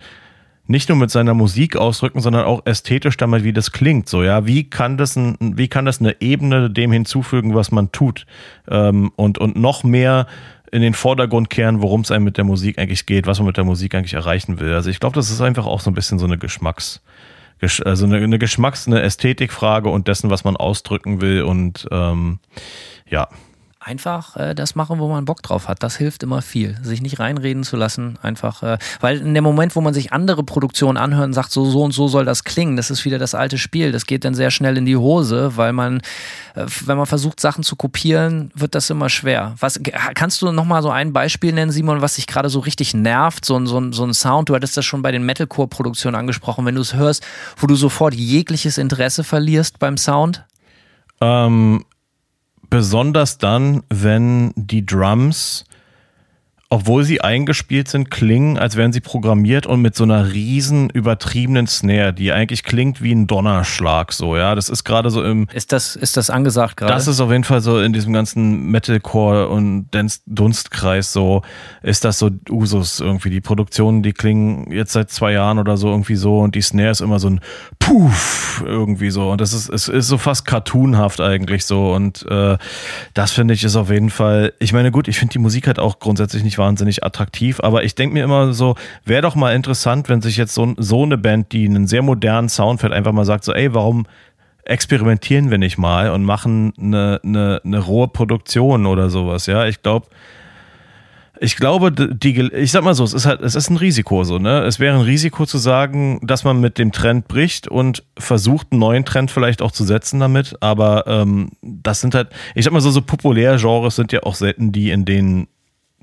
nicht 0.66 0.88
nur 0.88 0.98
mit 0.98 1.10
seiner 1.10 1.34
Musik 1.34 1.76
ausdrücken, 1.76 2.20
sondern 2.20 2.44
auch 2.44 2.62
ästhetisch 2.64 3.16
damit, 3.16 3.44
wie 3.44 3.52
das 3.52 3.72
klingt. 3.72 4.08
So, 4.08 4.22
ja, 4.22 4.46
wie 4.46 4.68
kann 4.68 4.96
das, 4.98 5.16
ein, 5.16 5.36
wie 5.40 5.68
kann 5.68 5.84
das 5.84 6.00
eine 6.00 6.20
Ebene 6.20 6.70
dem 6.70 6.92
hinzufügen, 6.92 7.54
was 7.54 7.70
man 7.70 7.92
tut? 7.92 8.26
Ähm, 8.68 9.12
und, 9.16 9.38
und 9.38 9.56
noch 9.56 9.84
mehr 9.84 10.26
in 10.72 10.82
den 10.82 10.94
Vordergrund 10.94 11.50
kehren, 11.50 11.80
worum 11.80 12.00
es 12.00 12.10
einem 12.10 12.24
mit 12.24 12.36
der 12.36 12.44
Musik 12.44 12.78
eigentlich 12.78 13.06
geht, 13.06 13.26
was 13.26 13.38
man 13.38 13.46
mit 13.46 13.56
der 13.56 13.64
Musik 13.64 13.94
eigentlich 13.94 14.14
erreichen 14.14 14.58
will. 14.58 14.74
Also 14.74 14.90
ich 14.90 15.00
glaube, 15.00 15.14
das 15.14 15.30
ist 15.30 15.40
einfach 15.40 15.66
auch 15.66 15.80
so 15.80 15.90
ein 15.90 15.94
bisschen 15.94 16.18
so 16.18 16.26
eine 16.26 16.38
Geschmacks, 16.38 17.02
Gesch 17.60 17.80
also 17.80 18.04
eine, 18.04 18.16
eine 18.16 18.38
Geschmacks-, 18.38 18.86
eine 18.86 19.02
Ästhetikfrage 19.02 19.88
und 19.88 20.08
dessen, 20.08 20.28
was 20.28 20.44
man 20.44 20.56
ausdrücken 20.56 21.20
will. 21.20 21.42
Und 21.42 21.86
ähm, 21.90 22.40
ja, 23.08 23.28
Einfach 23.88 24.34
äh, 24.34 24.52
das 24.56 24.74
machen, 24.74 24.98
wo 24.98 25.08
man 25.08 25.24
Bock 25.26 25.42
drauf 25.44 25.68
hat. 25.68 25.80
Das 25.84 25.94
hilft 25.96 26.24
immer 26.24 26.42
viel. 26.42 26.76
Sich 26.82 27.02
nicht 27.02 27.20
reinreden 27.20 27.62
zu 27.62 27.76
lassen. 27.76 28.18
Einfach, 28.20 28.64
äh, 28.64 28.78
weil 29.00 29.18
in 29.18 29.32
dem 29.32 29.44
Moment, 29.44 29.76
wo 29.76 29.80
man 29.80 29.94
sich 29.94 30.12
andere 30.12 30.42
Produktionen 30.42 30.96
anhört 30.96 31.26
und 31.26 31.34
sagt, 31.34 31.52
so, 31.52 31.64
so 31.66 31.84
und 31.84 31.92
so 31.92 32.08
soll 32.08 32.24
das 32.24 32.42
klingen, 32.42 32.76
das 32.76 32.90
ist 32.90 33.04
wieder 33.04 33.20
das 33.20 33.36
alte 33.36 33.58
Spiel. 33.58 33.92
Das 33.92 34.06
geht 34.06 34.24
dann 34.24 34.34
sehr 34.34 34.50
schnell 34.50 34.76
in 34.76 34.86
die 34.86 34.96
Hose, 34.96 35.56
weil 35.56 35.72
man, 35.72 35.98
äh, 36.56 36.66
wenn 36.84 36.96
man 36.96 37.06
versucht, 37.06 37.38
Sachen 37.38 37.62
zu 37.62 37.76
kopieren, 37.76 38.50
wird 38.56 38.74
das 38.74 38.90
immer 38.90 39.08
schwer. 39.08 39.54
Was, 39.60 39.78
kannst 40.16 40.42
du 40.42 40.50
nochmal 40.50 40.82
so 40.82 40.90
ein 40.90 41.12
Beispiel 41.12 41.52
nennen, 41.52 41.70
Simon, 41.70 42.02
was 42.02 42.16
dich 42.16 42.26
gerade 42.26 42.48
so 42.48 42.58
richtig 42.58 42.92
nervt? 42.92 43.44
So, 43.44 43.56
ein- 43.56 43.68
so, 43.68 43.78
ein- 43.78 43.92
so 43.92 44.02
ein 44.04 44.14
Sound, 44.14 44.48
du 44.48 44.56
hattest 44.56 44.76
das 44.76 44.84
schon 44.84 45.02
bei 45.02 45.12
den 45.12 45.24
Metalcore-Produktionen 45.24 46.16
angesprochen, 46.16 46.64
wenn 46.66 46.74
du 46.74 46.80
es 46.80 46.94
hörst, 46.94 47.24
wo 47.56 47.68
du 47.68 47.76
sofort 47.76 48.14
jegliches 48.14 48.78
Interesse 48.78 49.22
verlierst 49.22 49.78
beim 49.78 49.96
Sound? 49.96 50.44
Ähm, 51.20 51.84
besonders 52.70 53.38
dann, 53.38 53.82
wenn 53.88 54.52
die 54.56 54.84
Drums, 54.84 55.64
obwohl 56.68 57.04
sie 57.04 57.20
eingespielt 57.20 57.86
sind, 57.88 58.10
klingen, 58.10 58.58
als 58.58 58.76
wären 58.76 58.92
sie 58.92 59.00
programmiert 59.00 59.66
und 59.66 59.82
mit 59.82 59.94
so 59.94 60.02
einer 60.02 60.32
riesen 60.32 60.90
übertriebenen 60.90 61.68
Snare, 61.68 62.12
die 62.12 62.32
eigentlich 62.32 62.64
klingt 62.64 63.00
wie 63.00 63.12
ein 63.12 63.28
Donnerschlag, 63.28 64.12
so, 64.12 64.36
ja. 64.36 64.56
Das 64.56 64.68
ist 64.68 64.82
gerade 64.82 65.10
so 65.10 65.22
im, 65.22 65.46
Ist 65.52 65.70
das, 65.70 65.94
ist 65.94 66.16
das 66.16 66.28
angesagt 66.28 66.78
gerade? 66.78 66.92
das 66.92 67.06
ist 67.06 67.20
auf 67.20 67.30
jeden 67.30 67.44
Fall 67.44 67.60
so 67.60 67.78
in 67.78 67.92
diesem 67.92 68.12
ganzen 68.12 68.66
Metalcore 68.70 69.48
und 69.48 69.88
Dunstkreis 70.26 71.12
so, 71.12 71.42
ist 71.82 72.04
das 72.04 72.18
so 72.18 72.30
Usus 72.50 72.98
irgendwie. 72.98 73.30
Die 73.30 73.40
Produktionen, 73.40 74.02
die 74.02 74.12
klingen 74.12 74.72
jetzt 74.72 74.92
seit 74.92 75.10
zwei 75.10 75.32
Jahren 75.32 75.58
oder 75.60 75.76
so 75.76 75.90
irgendwie 75.90 76.16
so 76.16 76.40
und 76.40 76.56
die 76.56 76.62
Snare 76.62 76.90
ist 76.90 77.00
immer 77.00 77.20
so 77.20 77.30
ein 77.30 77.40
Puff 77.78 78.64
irgendwie 78.66 79.10
so 79.10 79.30
und 79.30 79.40
das 79.40 79.52
ist, 79.52 79.68
es 79.68 79.86
ist 79.86 80.08
so 80.08 80.18
fast 80.18 80.44
cartoonhaft 80.46 81.20
eigentlich 81.20 81.64
so 81.64 81.92
und 81.92 82.26
äh, 82.28 82.58
das 83.14 83.30
finde 83.30 83.54
ich 83.54 83.62
ist 83.62 83.76
auf 83.76 83.90
jeden 83.90 84.10
Fall, 84.10 84.52
ich 84.58 84.72
meine 84.72 84.90
gut, 84.90 85.06
ich 85.06 85.18
finde 85.18 85.32
die 85.32 85.38
Musik 85.38 85.68
halt 85.68 85.78
auch 85.78 86.00
grundsätzlich 86.00 86.42
nicht 86.42 86.55
wahnsinnig 86.58 87.04
attraktiv, 87.04 87.60
aber 87.60 87.84
ich 87.84 87.94
denke 87.94 88.14
mir 88.14 88.24
immer 88.24 88.52
so, 88.52 88.74
wäre 89.04 89.22
doch 89.22 89.34
mal 89.34 89.54
interessant, 89.54 90.08
wenn 90.08 90.22
sich 90.22 90.36
jetzt 90.36 90.54
so, 90.54 90.74
so 90.76 91.02
eine 91.02 91.18
Band, 91.18 91.52
die 91.52 91.66
einen 91.66 91.86
sehr 91.86 92.02
modernen 92.02 92.48
Sound 92.48 92.80
fährt, 92.80 92.92
einfach 92.92 93.12
mal 93.12 93.24
sagt 93.24 93.44
so, 93.44 93.52
ey, 93.52 93.74
warum 93.74 94.06
experimentieren 94.64 95.50
wir 95.50 95.58
nicht 95.58 95.78
mal 95.78 96.10
und 96.10 96.24
machen 96.24 96.72
eine, 96.78 97.20
eine, 97.24 97.60
eine 97.64 97.78
rohe 97.78 98.08
Produktion 98.08 98.86
oder 98.86 99.10
sowas, 99.10 99.46
ja. 99.46 99.66
Ich 99.66 99.82
glaube, 99.82 100.08
ich 101.40 101.56
glaube, 101.56 101.92
die, 101.92 102.40
ich 102.40 102.72
sag 102.72 102.82
mal 102.82 102.94
so, 102.94 103.04
es 103.04 103.12
ist 103.12 103.26
halt, 103.26 103.42
es 103.42 103.54
ist 103.54 103.70
ein 103.70 103.76
Risiko 103.76 104.24
so, 104.24 104.38
ne? 104.38 104.62
Es 104.62 104.80
wäre 104.80 104.96
ein 104.96 105.02
Risiko 105.02 105.46
zu 105.46 105.58
sagen, 105.58 106.20
dass 106.22 106.44
man 106.44 106.60
mit 106.60 106.78
dem 106.78 106.92
Trend 106.92 107.28
bricht 107.28 107.68
und 107.68 108.04
versucht, 108.18 108.68
einen 108.70 108.80
neuen 108.80 109.04
Trend 109.04 109.30
vielleicht 109.30 109.62
auch 109.62 109.70
zu 109.70 109.84
setzen 109.84 110.20
damit, 110.20 110.56
aber 110.60 111.06
ähm, 111.06 111.50
das 111.62 112.00
sind 112.00 112.14
halt, 112.14 112.28
ich 112.54 112.64
sag 112.64 112.72
mal 112.72 112.80
so, 112.80 112.90
so 112.90 113.02
Populärgenres 113.02 113.96
sind 113.96 114.12
ja 114.12 114.22
auch 114.22 114.34
selten 114.34 114.72
die, 114.72 114.90
in 114.90 115.04
denen 115.04 115.48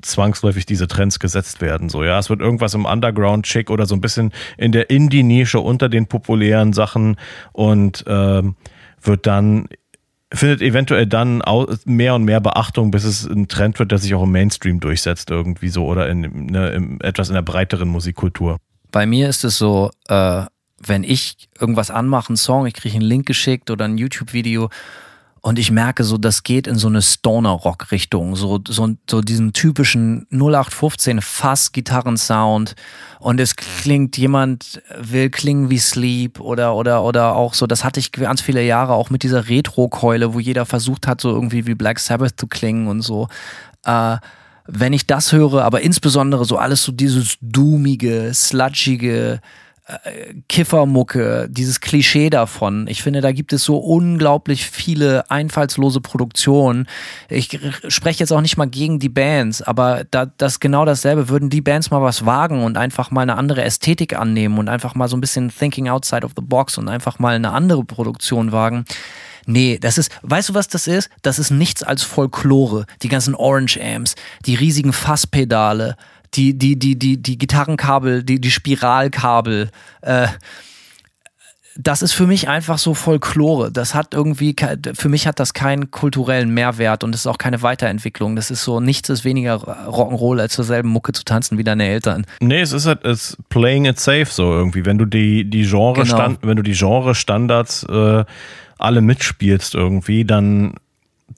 zwangsläufig 0.06 0.66
diese 0.66 0.88
Trends 0.88 1.20
gesetzt 1.20 1.62
werden. 1.62 1.90
So, 1.90 2.04
ja, 2.04 2.20
es 2.20 2.30
wird 2.30 2.42
irgendwas 2.42 2.74
im 2.74 2.86
Underground-Chick 2.86 3.70
oder 3.70 3.86
so 3.86 3.96
ein 3.96 4.02
bisschen 4.02 4.32
in 4.58 4.72
der 4.72 4.90
Indie-Nische 4.90 5.60
unter 5.60 5.90
den 5.90 6.08
populären 6.08 6.74
Sachen 6.74 7.18
und 7.52 8.04
ähm, 8.08 8.56
wird 9.02 9.28
dann, 9.28 9.68
findet 10.34 10.62
eventuell 10.62 11.08
dann 11.08 11.42
mehr 11.86 12.16
und 12.16 12.24
mehr 12.24 12.40
Beachtung, 12.40 12.92
bis 12.92 13.04
es 13.04 13.26
ein 13.26 13.48
Trend 13.48 13.80
wird, 13.80 13.92
der 13.92 13.98
sich 13.98 14.14
auch 14.14 14.24
im 14.24 14.32
Mainstream 14.32 14.80
durchsetzt, 14.80 15.30
irgendwie 15.30 15.70
so 15.70 15.86
oder 15.86 16.10
in, 16.10 16.48
ne, 16.48 16.70
in 16.72 17.02
etwas 17.02 17.30
in 17.30 17.36
der 17.36 17.42
breiteren 17.42 17.90
Musikkultur. 17.90 18.58
Bei 18.92 19.06
mir 19.06 19.28
ist 19.30 19.44
es 19.44 19.58
so, 19.58 19.92
äh, 20.08 20.44
wenn 20.86 21.04
ich 21.04 21.50
irgendwas 21.60 21.92
anmache, 21.92 22.30
einen 22.30 22.38
Song, 22.38 22.66
ich 22.66 22.74
kriege 22.74 22.96
einen 22.96 23.06
Link 23.06 23.26
geschickt 23.26 23.72
oder 23.72 23.86
ein 23.86 23.98
YouTube-Video 23.98 24.70
und 25.46 25.60
ich 25.60 25.72
merke 25.72 26.06
so, 26.06 26.18
das 26.18 26.44
geht 26.44 26.68
in 26.68 26.78
so 26.78 26.88
eine 26.88 27.02
Stoner-Rock-Richtung, 27.02 28.38
so, 28.38 28.62
so, 28.66 28.96
so 29.10 29.20
diesen 29.20 29.52
typischen 29.52 30.26
0815 30.32 31.20
Fass-Gitarren-Sound 31.22 32.76
und 33.20 33.42
es 33.42 33.58
klingt, 33.58 34.18
jemand 34.18 34.82
will 34.98 35.30
klingen 35.30 35.70
wie 35.70 35.80
Sleep 35.80 36.40
oder, 36.40 36.76
oder, 36.76 37.04
oder 37.04 37.36
auch 37.36 37.56
so, 37.56 37.68
das 37.68 37.84
hatte 37.84 38.00
ich 38.00 38.14
ganz 38.14 38.40
viele 38.40 38.64
Jahre 38.64 38.94
auch 38.94 39.10
mit 39.10 39.24
dieser 39.24 39.50
Retro-Keule, 39.50 40.34
wo 40.34 40.40
jeder 40.40 40.66
versucht 40.66 41.08
hat, 41.08 41.20
so 41.20 41.32
irgendwie 41.32 41.68
wie 41.68 41.76
Black 41.76 42.00
Sabbath 42.00 42.40
zu 42.40 42.48
klingen 42.48 42.88
und 42.88 43.02
so. 43.02 43.28
Äh, 43.84 44.18
wenn 44.66 44.94
ich 44.94 45.08
das 45.08 45.34
höre, 45.34 45.66
aber 45.66 45.82
insbesondere 45.82 46.46
so 46.46 46.56
alles 46.56 46.84
so 46.84 46.94
dieses 46.94 47.36
doomige, 47.42 48.34
sludgige, 48.34 49.42
Kiffermucke, 50.48 51.48
dieses 51.50 51.82
Klischee 51.82 52.30
davon. 52.30 52.88
Ich 52.88 53.04
finde, 53.04 53.20
da 53.20 53.34
gibt 53.34 53.52
es 53.52 53.66
so 53.66 53.78
unglaublich 53.78 54.66
viele 54.66 55.30
einfallslose 55.30 56.00
Produktionen. 56.00 56.88
Ich 57.28 57.60
spreche 57.90 58.22
jetzt 58.22 58.32
auch 58.32 58.40
nicht 58.40 58.56
mal 58.56 58.68
gegen 58.68 59.00
die 59.00 59.10
Bands, 59.10 59.62
aber 59.62 60.06
da, 60.10 60.26
das 60.26 60.62
genau 60.62 60.86
dasselbe. 60.86 61.28
Würden 61.28 61.50
die 61.50 61.62
Bands 61.62 61.92
mal 61.92 62.02
was 62.02 62.26
wagen 62.26 62.64
und 62.64 62.78
einfach 62.78 63.12
mal 63.12 63.24
eine 63.24 63.36
andere 63.36 63.64
Ästhetik 63.64 64.18
annehmen 64.18 64.58
und 64.58 64.70
einfach 64.70 64.96
mal 64.96 65.10
so 65.10 65.18
ein 65.18 65.22
bisschen 65.22 65.52
thinking 65.52 65.90
outside 65.90 66.26
of 66.26 66.32
the 66.38 66.44
box 66.44 66.78
und 66.78 66.88
einfach 66.88 67.20
mal 67.20 67.36
eine 67.36 67.52
andere 67.52 67.84
Produktion 67.84 68.54
wagen. 68.54 68.86
Nee, 69.46 69.78
das 69.82 69.98
ist, 69.98 70.12
weißt 70.22 70.50
du, 70.50 70.54
was 70.54 70.68
das 70.70 70.88
ist? 70.88 71.10
Das 71.22 71.40
ist 71.40 71.52
nichts 71.52 71.84
als 71.84 72.04
Folklore. 72.04 72.86
Die 73.02 73.10
ganzen 73.10 73.36
Orange 73.36 73.80
Amps, 73.82 74.16
die 74.46 74.56
riesigen 74.56 74.94
Fasspedale, 74.94 75.98
die, 76.36 76.58
die, 76.58 76.78
die, 76.78 76.98
die, 76.98 77.22
die 77.22 77.38
Gitarrenkabel, 77.38 78.24
die, 78.24 78.40
die 78.40 78.52
Spiralkabel. 78.52 79.70
Äh, 80.02 80.28
das 81.76 82.04
ist 82.04 82.14
für 82.14 82.28
mich 82.28 82.48
einfach 82.48 82.78
so 82.78 82.94
Folklore. 82.94 83.72
Das 83.72 83.96
hat 83.96 84.14
irgendwie, 84.14 84.56
für 84.94 85.10
mich 85.10 85.26
hat 85.26 85.40
das 85.40 85.54
keinen 85.54 85.90
kulturellen 85.90 86.54
Mehrwert 86.54 87.04
und 87.04 87.16
es 87.16 87.22
ist 87.22 87.28
auch 87.28 87.40
keine 87.40 87.64
Weiterentwicklung. 87.64 88.36
Das 88.36 88.52
ist 88.52 88.64
so, 88.64 88.80
nichts 88.80 89.10
ist 89.10 89.26
weniger 89.26 89.56
Rock'n'Roll, 89.88 90.40
als 90.40 90.54
zur 90.54 90.66
selben 90.66 90.90
Mucke 90.90 91.14
zu 91.14 91.24
tanzen 91.24 91.58
wie 91.58 91.64
deine 91.64 91.88
Eltern. 91.88 92.26
Nee, 92.40 92.62
es 92.62 92.74
ist 92.74 92.86
halt 92.86 93.04
es 93.04 93.38
playing 93.50 93.86
it 93.86 94.00
safe 94.00 94.28
so 94.28 94.54
irgendwie, 94.54 94.86
wenn 94.86 95.00
du 95.00 95.06
die 95.06 95.50
die 95.50 95.64
Genre 95.64 96.04
Genau. 96.04 96.16
Stand, 96.16 96.40
wenn 96.44 96.58
du 96.58 96.64
die 96.64 96.74
Genre 96.74 97.16
Standards 97.16 97.84
äh, 97.90 98.24
alle 98.78 99.02
mitspielst 99.02 99.74
irgendwie, 99.74 100.26
dann 100.26 100.76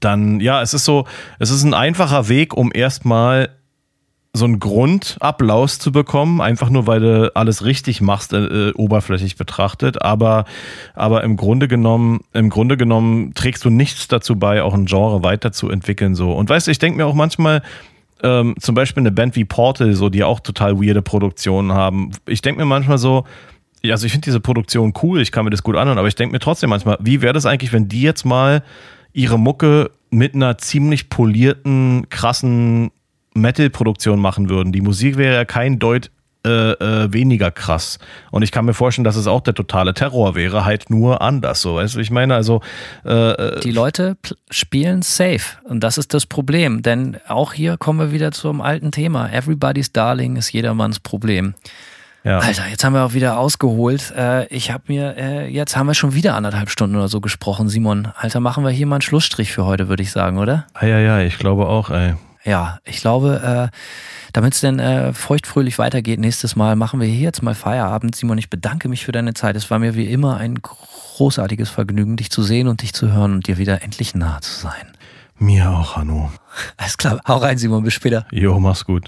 dann 0.01 0.41
ja, 0.41 0.61
es 0.61 0.73
ist 0.73 0.83
so, 0.83 1.05
es 1.39 1.49
ist 1.49 1.63
ein 1.63 1.73
einfacher 1.73 2.27
Weg, 2.27 2.53
um 2.53 2.71
erstmal 2.73 3.49
so 4.35 4.45
einen 4.45 4.59
Grundapplaus 4.59 5.79
zu 5.79 5.91
bekommen, 5.91 6.41
einfach 6.41 6.69
nur 6.69 6.87
weil 6.87 6.99
du 6.99 7.35
alles 7.35 7.63
richtig 7.63 8.01
machst, 8.01 8.33
äh, 8.33 8.69
äh, 8.69 8.73
oberflächlich 8.73 9.37
betrachtet, 9.37 10.01
aber 10.01 10.45
aber 10.93 11.23
im 11.23 11.37
Grunde 11.37 11.67
genommen, 11.67 12.21
im 12.33 12.49
Grunde 12.49 12.77
genommen 12.77 13.33
trägst 13.33 13.63
du 13.65 13.69
nichts 13.69 14.07
dazu 14.07 14.35
bei, 14.37 14.61
auch 14.61 14.73
ein 14.73 14.85
Genre 14.85 15.23
weiterzuentwickeln 15.23 16.15
so. 16.15 16.33
Und 16.33 16.49
weißt 16.49 16.67
du, 16.67 16.71
ich 16.71 16.79
denke 16.79 16.97
mir 16.97 17.05
auch 17.05 17.13
manchmal 17.13 17.61
ähm, 18.23 18.55
zum 18.59 18.75
Beispiel 18.75 19.01
eine 19.01 19.11
Band 19.11 19.35
wie 19.35 19.45
Portal, 19.45 19.93
so 19.93 20.09
die 20.09 20.23
auch 20.23 20.39
total 20.39 20.79
weirde 20.81 21.01
Produktionen 21.01 21.71
haben. 21.71 22.11
Ich 22.25 22.41
denke 22.41 22.59
mir 22.59 22.65
manchmal 22.65 22.97
so, 22.97 23.25
ja, 23.81 23.93
also 23.93 24.05
ich 24.05 24.11
finde 24.11 24.25
diese 24.25 24.39
Produktion 24.39 24.93
cool, 25.03 25.21
ich 25.21 25.31
kann 25.31 25.45
mir 25.45 25.51
das 25.51 25.63
gut 25.63 25.75
anhören, 25.75 25.97
aber 25.97 26.07
ich 26.07 26.15
denke 26.15 26.33
mir 26.33 26.39
trotzdem 26.39 26.69
manchmal, 26.69 26.97
wie 26.99 27.21
wäre 27.21 27.33
das 27.33 27.45
eigentlich, 27.45 27.71
wenn 27.71 27.87
die 27.87 28.01
jetzt 28.01 28.25
mal 28.25 28.63
ihre 29.13 29.39
Mucke 29.39 29.91
mit 30.09 30.35
einer 30.35 30.57
ziemlich 30.57 31.09
polierten, 31.09 32.07
krassen 32.09 32.91
Metal-Produktion 33.35 34.19
machen 34.19 34.49
würden? 34.49 34.71
Die 34.71 34.81
Musik 34.81 35.17
wäre 35.17 35.35
ja 35.35 35.45
kein 35.45 35.77
Deut 35.77 36.09
äh, 36.45 36.73
äh, 36.73 37.11
weniger 37.11 37.49
krass. 37.49 37.97
Und 38.29 38.43
ich 38.43 38.51
kann 38.51 38.65
mir 38.65 38.75
vorstellen, 38.75 39.03
dass 39.03 39.15
es 39.15 39.25
auch 39.25 39.41
der 39.41 39.55
totale 39.55 39.95
Terror 39.95 40.35
wäre, 40.35 40.63
halt 40.63 40.91
nur 40.91 41.21
anders. 41.21 41.61
So, 41.61 41.75
weißt 41.75 41.95
du, 41.95 41.99
ich 41.99 42.11
meine, 42.11 42.35
also 42.35 42.61
äh, 43.03 43.59
die 43.61 43.71
Leute 43.71 44.15
spielen 44.51 45.01
safe 45.01 45.57
und 45.63 45.79
das 45.79 45.97
ist 45.97 46.13
das 46.13 46.27
Problem, 46.27 46.83
denn 46.83 47.17
auch 47.27 47.53
hier 47.53 47.77
kommen 47.77 47.99
wir 47.99 48.11
wieder 48.11 48.31
zum 48.31 48.61
alten 48.61 48.91
Thema. 48.91 49.27
Everybody's 49.31 49.91
Darling 49.91 50.35
ist 50.35 50.51
jedermanns 50.51 50.99
Problem. 50.99 51.55
Ja. 52.23 52.39
Alter, 52.39 52.67
jetzt 52.69 52.83
haben 52.83 52.93
wir 52.93 53.05
auch 53.05 53.13
wieder 53.13 53.39
ausgeholt. 53.39 54.13
Äh, 54.15 54.45
ich 54.47 54.69
habe 54.69 54.83
mir, 54.87 55.15
äh, 55.17 55.47
jetzt 55.47 55.75
haben 55.75 55.87
wir 55.87 55.95
schon 55.95 56.13
wieder 56.13 56.35
anderthalb 56.35 56.69
Stunden 56.69 56.95
oder 56.95 57.07
so 57.07 57.21
gesprochen, 57.21 57.69
Simon. 57.69 58.09
Alter, 58.15 58.39
machen 58.39 58.63
wir 58.63 58.69
hier 58.69 58.85
mal 58.85 58.97
einen 58.97 59.01
Schlussstrich 59.01 59.51
für 59.51 59.65
heute, 59.65 59.89
würde 59.89 60.03
ich 60.03 60.11
sagen, 60.11 60.37
oder? 60.37 60.67
Ja, 60.79 60.87
ja, 60.87 60.99
ja, 60.99 61.19
ich 61.21 61.39
glaube 61.39 61.67
auch, 61.67 61.89
ey. 61.89 62.13
Ja, 62.45 62.79
ich 62.85 62.97
glaube, 63.01 63.71
äh, 63.73 63.75
damit 64.33 64.53
es 64.53 64.61
dann 64.61 64.79
äh, 64.79 65.13
feuchtfröhlich 65.13 65.79
weitergeht, 65.79 66.19
nächstes 66.19 66.55
Mal 66.55 66.75
machen 66.75 66.99
wir 66.99 67.07
hier 67.07 67.21
jetzt 67.21 67.41
mal 67.41 67.55
Feierabend. 67.55 68.15
Simon, 68.15 68.37
ich 68.37 68.49
bedanke 68.49 68.87
mich 68.87 69.03
für 69.03 69.11
deine 69.11 69.33
Zeit. 69.33 69.55
Es 69.55 69.71
war 69.71 69.79
mir 69.79 69.95
wie 69.95 70.05
immer 70.05 70.37
ein 70.37 70.61
großartiges 70.61 71.69
Vergnügen, 71.69 72.17
dich 72.17 72.29
zu 72.29 72.43
sehen 72.43 72.67
und 72.67 72.83
dich 72.83 72.93
zu 72.93 73.11
hören 73.11 73.33
und 73.33 73.47
dir 73.47 73.57
wieder 73.57 73.81
endlich 73.81 74.13
nah 74.13 74.39
zu 74.41 74.53
sein. 74.53 74.91
Mir 75.37 75.69
auch, 75.69 75.97
Hanno. 75.97 76.31
Alles 76.77 76.97
klar, 76.97 77.19
hau 77.27 77.37
rein, 77.37 77.57
Simon, 77.57 77.83
bis 77.83 77.93
später. 77.93 78.25
Jo, 78.31 78.59
mach's 78.59 78.85
gut. 78.85 79.07